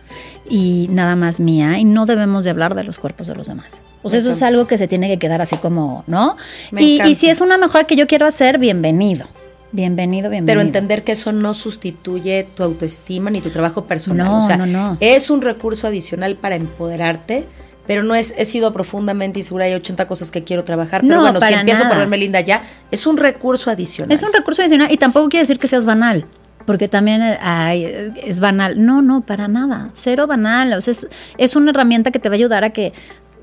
y 0.48 0.88
nada 0.90 1.16
más 1.16 1.40
mía 1.40 1.78
y 1.78 1.84
no 1.84 2.04
debemos 2.06 2.44
de 2.44 2.50
hablar 2.50 2.74
de 2.74 2.84
los 2.84 2.98
cuerpos 2.98 3.26
de 3.26 3.34
los 3.34 3.46
demás. 3.48 3.80
O 4.02 4.08
sea, 4.10 4.18
Me 4.20 4.26
eso 4.28 4.30
es 4.32 4.42
algo 4.42 4.66
que 4.66 4.78
se 4.78 4.86
tiene 4.88 5.08
que 5.08 5.18
quedar 5.18 5.40
así 5.42 5.56
como, 5.56 6.04
¿no? 6.06 6.36
Y, 6.76 7.02
y 7.02 7.14
si 7.14 7.28
es 7.28 7.40
una 7.40 7.56
mejora 7.58 7.84
que 7.84 7.96
yo 7.96 8.06
quiero 8.06 8.26
hacer, 8.26 8.58
bienvenido. 8.58 9.26
Bienvenido, 9.72 10.30
bienvenido. 10.30 10.46
Pero 10.46 10.60
entender 10.60 11.04
que 11.04 11.12
eso 11.12 11.32
no 11.32 11.52
sustituye 11.54 12.46
tu 12.56 12.62
autoestima 12.62 13.30
ni 13.30 13.40
tu 13.40 13.50
trabajo 13.50 13.84
personal. 13.84 14.26
No, 14.26 14.38
o 14.38 14.40
sea, 14.40 14.56
no, 14.56 14.66
no. 14.66 14.96
es 15.00 15.28
un 15.30 15.42
recurso 15.42 15.86
adicional 15.86 16.36
para 16.36 16.54
empoderarte, 16.54 17.44
pero 17.86 18.02
no 18.02 18.14
es, 18.14 18.34
he 18.38 18.44
sido 18.44 18.72
profundamente 18.72 19.38
insegura, 19.40 19.64
hay 19.66 19.74
80 19.74 20.06
cosas 20.06 20.30
que 20.30 20.44
quiero 20.44 20.64
trabajar, 20.64 21.02
pero 21.02 21.16
No, 21.16 21.20
bueno, 21.20 21.40
si 21.40 21.52
empiezo 21.52 21.80
nada. 21.80 21.90
por 21.90 21.98
verme 21.98 22.16
linda 22.16 22.40
ya, 22.40 22.62
es 22.90 23.06
un 23.06 23.16
recurso 23.16 23.70
adicional. 23.70 24.12
Es 24.12 24.22
un 24.22 24.32
recurso 24.32 24.62
adicional 24.62 24.90
y 24.90 24.96
tampoco 24.96 25.28
quiere 25.28 25.42
decir 25.42 25.58
que 25.58 25.68
seas 25.68 25.84
banal, 25.84 26.26
porque 26.64 26.88
también 26.88 27.22
ay, 27.40 27.84
eh, 27.84 28.12
es 28.24 28.40
banal. 28.40 28.84
No, 28.84 29.02
no, 29.02 29.20
para 29.22 29.46
nada. 29.46 29.90
Cero 29.92 30.26
banal. 30.26 30.72
O 30.72 30.80
sea, 30.80 30.92
es, 30.92 31.06
es 31.38 31.54
una 31.54 31.70
herramienta 31.70 32.10
que 32.10 32.18
te 32.18 32.28
va 32.28 32.34
a 32.34 32.38
ayudar 32.38 32.64
a 32.64 32.70
que 32.70 32.92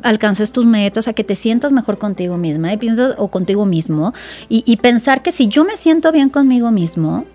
alcances 0.04 0.52
tus 0.52 0.66
metas, 0.66 1.08
a 1.08 1.14
que 1.14 1.24
te 1.24 1.36
sientas 1.36 1.72
mejor 1.72 1.98
contigo 1.98 2.38
misma 2.38 2.74
y 2.74 2.78
piensas, 2.78 3.16
o 3.18 3.30
contigo 3.30 3.66
mismo. 3.66 4.14
Y, 4.50 4.64
y 4.66 4.78
pensar 4.78 5.22
que 5.24 5.32
si 5.32 5.48
yo 5.48 5.64
me 5.64 5.78
siento 5.78 6.12
bien 6.12 6.30
conmigo 6.30 6.72
mismo, 6.72 7.26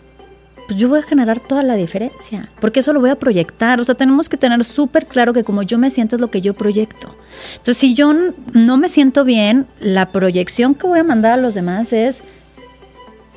pues 0.68 0.78
yo 0.78 0.90
voy 0.90 0.98
a 0.98 1.02
generar 1.02 1.40
toda 1.40 1.62
la 1.62 1.76
diferencia, 1.76 2.50
porque 2.60 2.80
eso 2.80 2.92
lo 2.92 3.00
voy 3.00 3.08
a 3.08 3.16
proyectar. 3.16 3.80
O 3.80 3.84
sea, 3.84 3.94
tenemos 3.94 4.28
que 4.28 4.36
tener 4.36 4.62
súper 4.66 5.06
claro 5.06 5.32
que 5.32 5.42
como 5.42 5.62
yo 5.62 5.78
me 5.78 5.88
siento 5.88 6.14
es 6.14 6.20
lo 6.20 6.30
que 6.30 6.42
yo 6.42 6.52
proyecto. 6.52 7.14
Entonces, 7.52 7.78
si 7.78 7.94
yo 7.94 8.12
no 8.52 8.76
me 8.76 8.90
siento 8.90 9.24
bien, 9.24 9.66
la 9.80 10.10
proyección 10.10 10.74
que 10.74 10.86
voy 10.86 10.98
a 10.98 11.04
mandar 11.04 11.32
a 11.32 11.36
los 11.38 11.54
demás 11.54 11.94
es 11.94 12.20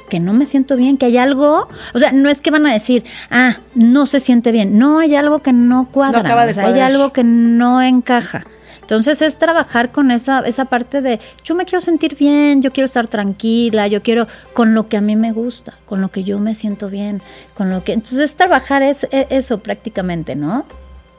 que 0.09 0.19
no 0.19 0.33
me 0.33 0.45
siento 0.45 0.75
bien, 0.75 0.97
que 0.97 1.05
hay 1.05 1.15
algo, 1.15 1.69
o 1.93 1.99
sea, 1.99 2.11
no 2.11 2.29
es 2.29 2.41
que 2.41 2.51
van 2.51 2.65
a 2.65 2.73
decir, 2.73 3.05
ah, 3.29 3.59
no 3.75 4.07
se 4.07 4.19
siente 4.19 4.51
bien, 4.51 4.77
no 4.77 4.99
hay 4.99 5.15
algo 5.15 5.41
que 5.41 5.53
no 5.53 5.87
cuadra, 5.89 6.19
No 6.21 6.25
acaba 6.27 6.43
de 6.45 6.51
o 6.51 6.53
sea, 6.53 6.65
hay 6.65 6.81
algo 6.81 7.13
que 7.13 7.23
no 7.23 7.81
encaja. 7.81 8.43
Entonces 8.81 9.21
es 9.21 9.37
trabajar 9.37 9.91
con 9.91 10.11
esa, 10.11 10.39
esa 10.41 10.65
parte 10.65 11.01
de 11.01 11.19
yo 11.43 11.55
me 11.55 11.65
quiero 11.65 11.81
sentir 11.81 12.15
bien, 12.17 12.61
yo 12.61 12.73
quiero 12.73 12.85
estar 12.85 13.07
tranquila, 13.07 13.87
yo 13.87 14.03
quiero 14.03 14.27
con 14.53 14.73
lo 14.73 14.89
que 14.89 14.97
a 14.97 15.01
mí 15.01 15.15
me 15.15 15.31
gusta, 15.31 15.77
con 15.85 16.01
lo 16.01 16.11
que 16.11 16.23
yo 16.23 16.39
me 16.39 16.55
siento 16.55 16.89
bien, 16.89 17.21
con 17.53 17.69
lo 17.69 17.83
que. 17.83 17.93
Entonces 17.93 18.19
es 18.19 18.35
trabajar 18.35 18.83
es, 18.83 19.05
e- 19.11 19.27
eso 19.29 19.59
prácticamente, 19.59 20.35
¿no? 20.35 20.63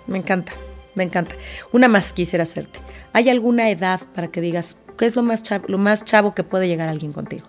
Me 0.06 0.18
encanta, 0.18 0.52
me 0.94 1.04
encanta. 1.04 1.34
Una 1.72 1.88
más 1.88 2.12
quisiera 2.12 2.42
hacerte. 2.42 2.80
¿Hay 3.12 3.30
alguna 3.30 3.70
edad 3.70 4.00
para 4.14 4.28
que 4.28 4.40
digas 4.40 4.76
qué 4.98 5.06
es 5.06 5.16
lo 5.16 5.22
más 5.22 5.42
chavo, 5.42 5.64
lo 5.68 5.78
más 5.78 6.04
chavo 6.04 6.34
que 6.34 6.44
puede 6.44 6.68
llegar 6.68 6.88
alguien 6.88 7.12
contigo? 7.12 7.46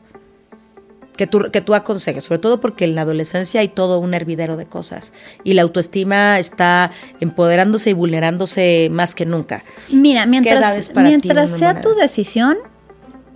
Que 1.18 1.28
tú, 1.28 1.52
que 1.52 1.62
tú 1.62 1.76
aconsejes, 1.76 2.24
sobre 2.24 2.40
todo 2.40 2.60
porque 2.60 2.86
en 2.86 2.96
la 2.96 3.02
adolescencia 3.02 3.62
hay 3.62 3.68
todo 3.68 4.00
un 4.00 4.16
hervidero 4.16 4.58
de 4.58 4.66
cosas 4.66 5.14
y 5.44 5.54
la 5.54 5.62
autoestima 5.62 6.40
está 6.40 6.90
empoderándose 7.20 7.92
y 7.92 7.94
vulnerándose 7.94 8.90
más 8.92 9.14
que 9.14 9.26
nunca. 9.28 9.64
Mira, 9.92 10.26
mientras, 10.26 10.90
ti 10.90 11.00
mientras 11.00 11.52
sea 11.52 11.82
tu 11.82 11.94
decisión, 11.94 12.58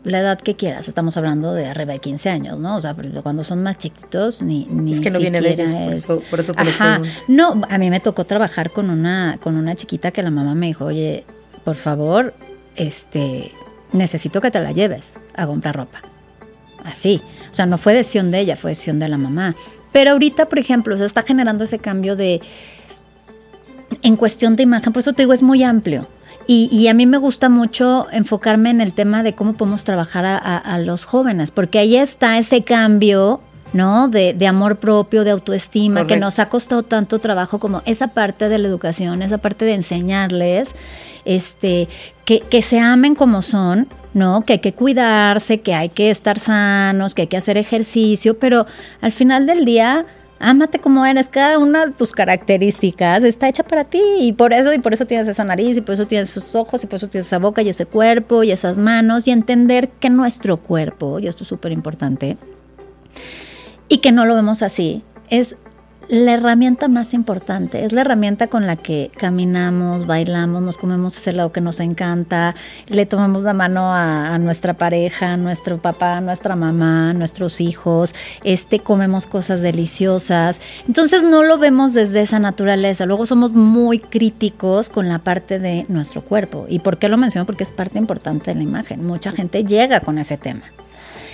la 0.03 0.21
edad 0.21 0.39
que 0.39 0.55
quieras, 0.55 0.87
estamos 0.87 1.17
hablando 1.17 1.53
de 1.53 1.67
arriba 1.67 1.93
de 1.93 1.99
15 1.99 2.29
años, 2.31 2.57
¿no? 2.57 2.77
O 2.77 2.81
sea, 2.81 2.95
cuando 3.21 3.43
son 3.43 3.61
más 3.61 3.77
chiquitos, 3.77 4.41
ni, 4.41 4.65
ni 4.71 4.91
Es 4.91 4.99
que 5.01 5.11
no 5.11 5.19
viene 5.19 5.39
de 5.41 5.51
ellos, 5.51 5.73
por 5.73 5.93
es- 5.93 6.03
eso- 6.05 6.21
por 6.31 6.39
eso 6.39 6.53
te 6.53 6.63
lo 6.63 6.69
Ajá. 6.71 6.99
pregunto. 7.01 7.21
No, 7.27 7.61
a 7.69 7.77
mí 7.77 7.89
me 7.91 7.99
tocó 7.99 8.25
trabajar 8.25 8.71
con 8.71 8.89
una, 8.89 9.37
con 9.43 9.55
una 9.55 9.75
chiquita 9.75 10.09
que 10.11 10.23
la 10.23 10.31
mamá 10.31 10.55
me 10.55 10.65
dijo, 10.67 10.85
oye, 10.85 11.25
por 11.63 11.75
favor, 11.75 12.33
este, 12.75 13.51
necesito 13.91 14.41
que 14.41 14.49
te 14.49 14.59
la 14.61 14.71
lleves 14.71 15.13
a 15.35 15.45
comprar 15.45 15.75
ropa. 15.75 16.01
Así. 16.85 17.21
O 17.51 17.55
sea, 17.55 17.65
no 17.65 17.77
fue 17.77 17.93
decisión 17.93 18.31
de 18.31 18.39
ella, 18.39 18.55
fue 18.55 18.71
decisión 18.71 18.99
de 18.99 19.07
la 19.09 19.17
mamá. 19.17 19.55
Pero 19.91 20.11
ahorita, 20.11 20.47
por 20.49 20.59
ejemplo, 20.59 20.95
se 20.97 21.05
está 21.05 21.21
generando 21.23 21.63
ese 21.63 21.79
cambio 21.79 22.15
de, 22.15 22.41
en 24.01 24.15
cuestión 24.15 24.55
de 24.55 24.63
imagen, 24.63 24.93
por 24.93 24.99
eso 25.01 25.13
te 25.13 25.23
digo, 25.23 25.33
es 25.33 25.43
muy 25.43 25.63
amplio. 25.63 26.07
Y, 26.45 26.69
y 26.71 26.87
a 26.87 26.93
mí 26.93 27.05
me 27.05 27.17
gusta 27.17 27.49
mucho 27.49 28.07
enfocarme 28.11 28.69
en 28.69 28.79
el 28.81 28.93
tema 28.93 29.21
de 29.23 29.33
cómo 29.33 29.53
podemos 29.53 29.83
trabajar 29.83 30.25
a, 30.25 30.37
a- 30.37 30.57
a 30.57 30.79
los 30.79 31.03
jóvenes, 31.05 31.51
porque 31.51 31.79
ahí 31.79 31.97
está 31.97 32.37
ese 32.37 32.63
cambio, 32.63 33.41
¿no? 33.73 34.07
De, 34.07 34.33
de 34.33 34.47
amor 34.47 34.77
propio, 34.77 35.25
de 35.25 35.31
autoestima, 35.31 36.01
que 36.07 36.17
nos 36.17 36.39
ha 36.39 36.47
costado 36.47 36.83
tanto 36.83 37.19
trabajo 37.19 37.59
como 37.59 37.81
esa 37.85 38.09
parte 38.09 38.47
de 38.47 38.59
la 38.59 38.67
educación, 38.69 39.21
esa 39.23 39.39
parte 39.39 39.65
de 39.65 39.73
enseñarles, 39.73 40.73
este, 41.25 41.89
que, 42.23 42.39
que 42.41 42.61
se 42.61 42.79
amen 42.79 43.13
como 43.15 43.41
son, 43.41 43.87
¿no? 44.17 44.41
Que 44.41 44.53
hay 44.53 44.59
que 44.59 44.73
cuidarse, 44.73 45.61
que 45.61 45.73
hay 45.73 45.89
que 45.89 46.09
estar 46.09 46.39
sanos, 46.39 47.15
que 47.15 47.23
hay 47.23 47.27
que 47.27 47.37
hacer 47.37 47.57
ejercicio, 47.57 48.37
pero 48.37 48.65
al 48.99 49.11
final 49.11 49.45
del 49.45 49.63
día, 49.63 50.05
ámate 50.39 50.79
como 50.79 51.05
eres, 51.05 51.29
cada 51.29 51.59
una 51.59 51.85
de 51.85 51.91
tus 51.93 52.11
características 52.11 53.23
está 53.23 53.47
hecha 53.47 53.63
para 53.63 53.85
ti 53.85 54.01
y 54.19 54.33
por 54.33 54.53
eso 54.53 54.73
y 54.73 54.79
por 54.79 54.93
eso 54.93 55.05
tienes 55.05 55.27
esa 55.27 55.43
nariz 55.43 55.77
y 55.77 55.81
por 55.81 55.95
eso 55.95 56.07
tienes 56.07 56.35
esos 56.35 56.55
ojos 56.55 56.83
y 56.83 56.87
por 56.87 56.97
eso 56.97 57.07
tienes 57.07 57.27
esa 57.27 57.39
boca 57.39 57.61
y 57.61 57.69
ese 57.69 57.85
cuerpo 57.85 58.43
y 58.43 58.51
esas 58.51 58.77
manos 58.77 59.27
y 59.27 59.31
entender 59.31 59.89
que 59.89 60.09
nuestro 60.09 60.57
cuerpo, 60.57 61.19
y 61.19 61.27
esto 61.27 61.43
es 61.43 61.47
súper 61.47 61.71
importante, 61.71 62.37
y 63.87 63.99
que 63.99 64.11
no 64.11 64.25
lo 64.25 64.35
vemos 64.35 64.61
así, 64.63 65.03
es 65.29 65.55
la 66.09 66.33
herramienta 66.33 66.87
más 66.87 67.13
importante, 67.13 67.83
es 67.83 67.91
la 67.91 68.01
herramienta 68.01 68.47
con 68.47 68.65
la 68.65 68.77
que 68.77 69.11
caminamos, 69.17 70.05
bailamos, 70.05 70.61
nos 70.61 70.77
comemos 70.77 71.17
ese 71.17 71.31
helado 71.31 71.51
que 71.51 71.59
nos 71.59 71.81
encanta, 71.81 72.55
le 72.87 73.05
tomamos 73.05 73.43
la 73.43 73.53
mano 73.53 73.93
a, 73.93 74.37
nuestra 74.37 74.75
pareja, 74.75 75.33
a 75.33 75.37
nuestro 75.37 75.79
papá, 75.79 76.17
a 76.17 76.21
nuestra 76.21 76.55
mamá, 76.55 77.09
a 77.09 77.13
nuestros 77.13 77.59
hijos, 77.59 78.15
este, 78.43 78.79
comemos 78.79 79.27
cosas 79.27 79.61
deliciosas. 79.61 80.61
Entonces 80.87 81.23
no 81.23 81.43
lo 81.43 81.57
vemos 81.57 81.93
desde 81.93 82.21
esa 82.21 82.39
naturaleza. 82.39 83.05
Luego 83.05 83.25
somos 83.25 83.51
muy 83.51 83.99
críticos 83.99 84.89
con 84.89 85.09
la 85.09 85.19
parte 85.19 85.59
de 85.59 85.85
nuestro 85.89 86.21
cuerpo. 86.21 86.67
¿Y 86.69 86.79
por 86.79 86.99
qué 86.99 87.09
lo 87.09 87.17
menciono? 87.17 87.45
Porque 87.45 87.63
es 87.63 87.71
parte 87.71 87.97
importante 87.97 88.51
de 88.51 88.55
la 88.55 88.63
imagen. 88.63 89.05
Mucha 89.05 89.31
gente 89.31 89.65
llega 89.65 89.99
con 89.99 90.19
ese 90.19 90.37
tema. 90.37 90.63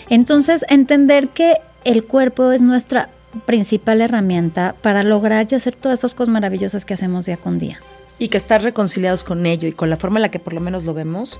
Entonces, 0.09 0.65
entender 0.69 1.29
que 1.29 1.57
el 1.83 2.05
cuerpo 2.05 2.51
es 2.51 2.61
nuestra 2.61 3.09
principal 3.45 4.01
herramienta 4.01 4.75
para 4.81 5.03
lograr 5.03 5.47
y 5.49 5.55
hacer 5.55 5.75
todas 5.75 5.99
esas 5.99 6.13
cosas 6.15 6.31
maravillosas 6.33 6.85
que 6.85 6.93
hacemos 6.93 7.25
día 7.25 7.37
con 7.37 7.59
día. 7.59 7.79
Y 8.19 8.27
que 8.27 8.37
estar 8.37 8.61
reconciliados 8.61 9.23
con 9.23 9.45
ello 9.45 9.67
y 9.67 9.71
con 9.73 9.89
la 9.89 9.97
forma 9.97 10.19
en 10.19 10.23
la 10.23 10.29
que 10.29 10.39
por 10.39 10.53
lo 10.53 10.59
menos 10.61 10.83
lo 10.83 10.93
vemos 10.93 11.39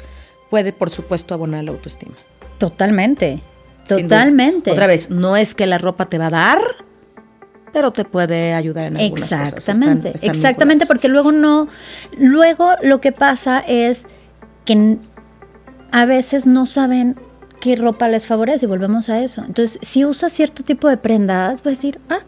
puede, 0.49 0.73
por 0.73 0.89
supuesto, 0.89 1.33
abonar 1.33 1.63
la 1.63 1.71
autoestima. 1.71 2.13
Totalmente. 2.57 3.41
Totalmente. 3.87 4.71
Otra 4.71 4.87
vez, 4.87 5.09
no 5.09 5.35
es 5.35 5.55
que 5.55 5.67
la 5.67 5.77
ropa 5.77 6.05
te 6.07 6.17
va 6.17 6.27
a 6.27 6.29
dar, 6.29 6.59
pero 7.73 7.91
te 7.91 8.05
puede 8.05 8.53
ayudar 8.53 8.85
en 8.85 8.97
algunas 8.97 9.23
cosas. 9.29 9.53
Exactamente, 9.53 10.09
Están- 10.09 10.13
están 10.15 10.35
exactamente, 10.35 10.83
vinculados. 10.85 10.87
porque 10.87 11.07
luego 11.09 11.31
no, 11.31 11.67
luego 12.17 12.71
lo 12.81 13.01
que 13.01 13.11
pasa 13.11 13.59
es 13.59 14.05
que 14.65 14.97
a 15.91 16.05
veces 16.05 16.47
no 16.47 16.65
saben 16.65 17.15
qué 17.63 17.77
ropa 17.77 18.09
les 18.09 18.27
favorece 18.27 18.65
y 18.65 18.67
volvemos 18.67 19.07
a 19.07 19.21
eso. 19.23 19.41
Entonces, 19.47 19.79
si 19.81 20.03
usas 20.03 20.33
cierto 20.33 20.63
tipo 20.63 20.89
de 20.89 20.97
prendas, 20.97 21.61
vas 21.63 21.67
a 21.67 21.69
decir, 21.69 21.97
ah, 22.09 22.19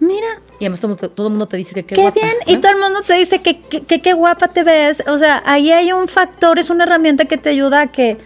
mira, 0.00 0.26
Y 0.58 0.64
además 0.64 0.80
todo, 0.80 0.96
todo 0.96 1.28
el 1.28 1.30
mundo 1.34 1.46
te 1.46 1.56
dice 1.56 1.72
que 1.74 1.84
qué, 1.84 1.94
qué, 1.94 2.00
guapa, 2.02 2.20
bien, 2.20 2.32
¿no? 2.44 2.52
y 2.52 2.56
todo 2.56 2.72
el 2.72 2.78
mundo 2.80 3.02
te 3.06 3.14
dice 3.14 3.40
que 3.40 3.60
que- 3.60 3.82
que 3.84 4.02
qué 4.02 4.12
guapa 4.14 4.48
te 4.48 4.64
ves. 4.64 5.04
O 5.06 5.16
sea, 5.16 5.44
ahí 5.46 5.70
hay 5.70 5.92
un 5.92 6.08
factor, 6.08 6.58
es 6.58 6.70
una 6.70 6.82
herramienta 6.84 7.26
que 7.26 7.36
te 7.36 7.50
ayuda 7.50 7.82
a 7.82 7.86
que 7.86 8.16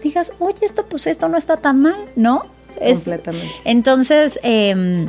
digas, 0.00 0.32
oye, 0.38 0.58
esto 0.62 0.86
pues 0.86 1.08
esto 1.08 1.28
no 1.28 1.36
está 1.36 1.56
tan 1.56 1.82
mal, 1.82 1.96
¿no? 2.14 2.44
Es- 2.80 2.98
Completamente. 2.98 3.52
entonces, 3.64 4.38
eh, 4.44 5.08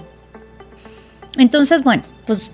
entonces, 1.37 1.83
bueno, 1.83 2.01
pues 2.25 2.49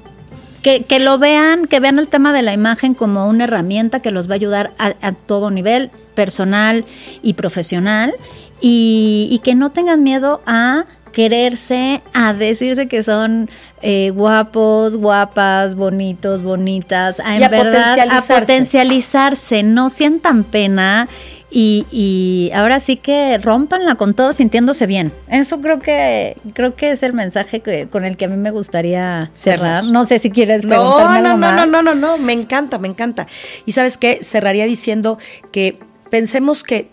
que, 0.62 0.84
que 0.84 1.00
lo 1.00 1.18
vean, 1.18 1.66
que 1.66 1.80
vean 1.80 1.98
el 1.98 2.10
tema 2.10 2.34
de 2.34 2.42
la 2.42 2.52
imagen 2.54 2.94
como 2.94 3.26
una 3.28 3.46
herramienta 3.46 4.02
que 4.02 4.12
los 4.12 4.28
va 4.30 4.34
a 4.34 4.36
ayudar 4.36 4.74
a, 4.78 4.96
a 5.02 5.12
todo 5.14 5.50
nivel, 5.50 5.92
personal 6.22 6.84
y 7.22 7.32
profesional, 7.34 8.14
y, 8.60 9.30
y 9.32 9.38
que 9.40 9.54
no 9.56 9.70
tengan 9.72 10.02
miedo 10.04 10.42
a 10.48 10.86
quererse, 11.14 12.02
a 12.14 12.34
decirse 12.34 12.88
que 12.88 13.02
son 13.04 13.50
eh, 13.82 14.12
guapos, 14.14 14.98
guapas, 14.98 15.76
bonitos, 15.76 16.44
bonitas, 16.44 17.20
a, 17.20 17.38
Y 17.38 17.44
a 17.44 17.46
en 17.46 17.52
verdad, 17.52 17.94
a 17.94 17.96
potencializarse. 17.96 18.40
potencializarse, 18.40 19.64
no 19.64 19.90
sientan 19.90 20.44
pena 20.44 21.08
y, 21.50 21.86
y 21.92 22.52
ahora 22.54 22.80
sí 22.80 22.98
que 22.98 23.38
rompanla 23.38 23.96
con 23.96 24.14
todo 24.14 24.32
sintiéndose 24.34 24.86
bien. 24.86 25.12
Eso 25.30 25.60
creo 25.62 25.80
que 25.80 26.36
creo 26.54 26.76
que 26.76 26.92
es 26.92 27.02
el 27.04 27.14
mensaje 27.14 27.62
que, 27.62 27.88
con 27.88 28.04
el 28.06 28.18
que 28.18 28.26
a 28.26 28.28
mí 28.28 28.38
me 28.38 28.52
gustaría 28.52 29.30
cerrar. 29.34 29.86
No 29.86 30.04
sé 30.04 30.20
si 30.20 30.30
quieres 30.30 30.66
No, 30.66 30.70
preguntarme 30.70 31.22
no, 31.22 31.30
algo 31.30 31.40
no, 31.40 31.52
no, 31.52 31.56
más. 31.56 31.68
no, 31.68 31.82
no, 31.82 31.96
no, 31.96 32.18
me 32.18 32.34
encanta, 32.34 32.78
me 32.80 32.90
encanta. 32.90 33.28
Y 33.66 33.72
sabes 33.72 33.98
qué, 33.98 34.20
cerraría 34.22 34.66
diciendo 34.66 35.18
que 35.52 35.80
pensemos 36.10 36.64
que 36.64 36.90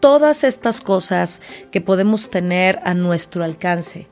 todas 0.00 0.44
estas 0.44 0.80
cosas 0.80 1.42
que 1.70 1.80
podemos 1.80 2.30
tener 2.30 2.80
a 2.84 2.94
nuestro 2.94 3.44
alcance 3.44 4.08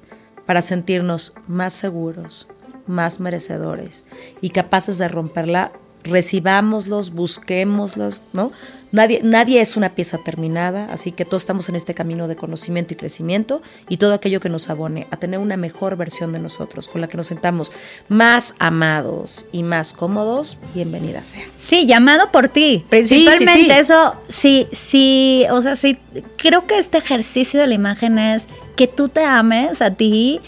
para 0.46 0.62
sentirnos 0.62 1.34
más 1.46 1.72
seguros, 1.72 2.48
más 2.86 3.20
merecedores 3.20 4.06
y 4.40 4.50
capaces 4.50 4.98
de 4.98 5.08
romperla, 5.08 5.72
recibámoslos, 6.04 7.12
busquémoslos, 7.12 8.22
¿no? 8.32 8.52
Nadie, 8.90 9.20
nadie 9.22 9.60
es 9.60 9.76
una 9.76 9.90
pieza 9.90 10.18
terminada, 10.18 10.88
así 10.90 11.12
que 11.12 11.26
todos 11.26 11.42
estamos 11.42 11.68
en 11.68 11.76
este 11.76 11.92
camino 11.92 12.26
de 12.26 12.36
conocimiento 12.36 12.94
y 12.94 12.96
crecimiento 12.96 13.60
y 13.88 13.98
todo 13.98 14.14
aquello 14.14 14.40
que 14.40 14.48
nos 14.48 14.70
abone 14.70 15.06
a 15.10 15.18
tener 15.18 15.40
una 15.40 15.58
mejor 15.58 15.96
versión 15.96 16.32
de 16.32 16.38
nosotros, 16.38 16.88
con 16.88 17.02
la 17.02 17.08
que 17.08 17.18
nos 17.18 17.26
sentamos 17.26 17.70
más 18.08 18.54
amados 18.58 19.46
y 19.52 19.62
más 19.62 19.92
cómodos, 19.92 20.58
bienvenida 20.74 21.22
sea. 21.22 21.44
Sí, 21.66 21.86
llamado 21.86 22.32
por 22.32 22.48
ti, 22.48 22.84
principalmente 22.88 23.52
sí, 23.52 23.64
sí. 23.64 23.70
eso, 23.70 24.16
sí, 24.28 24.68
sí, 24.72 25.46
o 25.50 25.60
sea, 25.60 25.76
sí, 25.76 25.98
creo 26.36 26.66
que 26.66 26.78
este 26.78 26.96
ejercicio 26.96 27.60
de 27.60 27.66
la 27.66 27.74
imagen 27.74 28.18
es 28.18 28.46
que 28.74 28.86
tú 28.86 29.10
te 29.10 29.22
ames 29.22 29.82
a 29.82 29.92
ti 29.92 30.40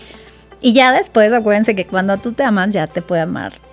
y 0.62 0.72
ya 0.72 0.92
después 0.92 1.30
acuérdense 1.32 1.74
que 1.74 1.86
cuando 1.86 2.16
tú 2.16 2.32
te 2.32 2.42
amas 2.42 2.70
ya 2.70 2.86
te 2.86 3.02
puede 3.02 3.22
amar 3.22 3.69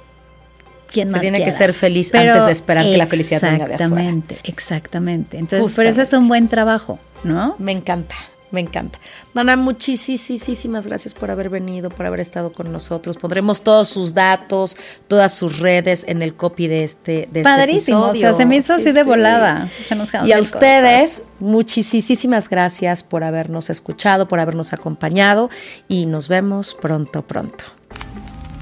quien 0.92 1.10
Se 1.10 1.14
más 1.14 1.22
tiene 1.22 1.44
que 1.44 1.52
ser 1.52 1.74
feliz 1.74 2.14
antes 2.16 2.46
de 2.46 2.52
esperar 2.52 2.86
que 2.86 2.98
la 2.98 3.06
felicidad 3.06 3.42
venga 3.42 3.68
de 3.68 3.76
afuera. 3.76 3.86
Exactamente, 3.86 4.40
exactamente. 4.44 5.38
Entonces, 5.38 5.76
por 5.76 5.86
eso 5.86 6.02
es 6.02 6.14
un 6.14 6.28
buen 6.28 6.48
trabajo, 6.48 7.00
¿no? 7.24 7.56
Me 7.60 7.72
encanta, 7.72 8.16
me 8.52 8.62
encanta. 8.62 8.98
Nana, 9.34 9.58
muchísimas 9.58 10.88
gracias 10.88 11.14
por 11.14 11.30
haber 11.32 11.50
venido, 11.50 11.90
por 11.90 12.06
haber 12.06 12.20
estado 12.22 12.54
con 12.54 12.72
nosotros. 12.72 13.18
Pondremos 13.18 13.62
todos 13.62 13.90
sus 13.90 14.14
datos, 14.14 14.78
todas 15.08 15.34
sus 15.34 15.60
redes 15.60 16.06
en 16.08 16.22
el 16.22 16.34
copy 16.34 16.68
de 16.68 16.84
este, 16.84 17.28
de 17.32 17.44
Padrísimo, 17.44 18.08
este 18.08 18.20
episodio. 18.20 18.30
o 18.30 18.32
sea, 18.32 18.38
se 18.38 18.46
me 18.46 18.56
hizo 18.58 18.76
Sí, 18.76 18.82
así 18.82 18.92
de 18.94 19.04
volada. 19.04 19.70
Se 19.86 19.96
nos 19.96 20.10
quedó 20.12 20.26
Y 20.26 20.32
a 20.32 20.40
ustedes, 20.40 21.24
muchísimas 21.40 22.50
gracias 22.50 23.04
por 23.04 23.24
habernos 23.24 23.70
escuchado, 23.70 24.28
por 24.28 24.40
habernos 24.40 24.72
acompañado 24.74 25.50
y 25.88 26.06
nos 26.06 26.28
vemos 26.30 26.76
pronto, 26.82 27.24
pronto. 27.24 27.64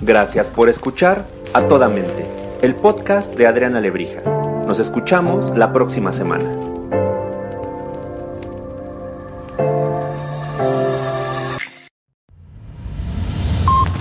Gracias 0.02 0.48
por 0.48 0.68
escuchar 0.70 1.26
A 1.56 1.69
Toda 1.69 1.88
Mente, 1.88 2.26
el 2.61 2.76
podcast 2.76 3.34
de 3.36 3.48
Adriana 3.48 3.80
Lebrija. 3.80 4.19
Nos 4.68 4.77
escuchamos 4.80 5.57
la 5.57 5.72
próxima 5.72 6.11
semana. 6.11 6.44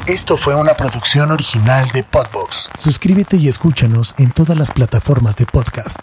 Esto 0.09 0.36
fue 0.36 0.56
una 0.56 0.74
producción 0.74 1.31
original 1.31 1.89
de 1.93 2.02
Podbox. 2.02 2.70
Suscríbete 2.74 3.36
y 3.36 3.47
escúchanos 3.47 4.16
en 4.18 4.32
todas 4.32 4.59
las 4.59 4.72
plataformas 4.72 5.36
de 5.36 5.47
podcast. 5.47 6.01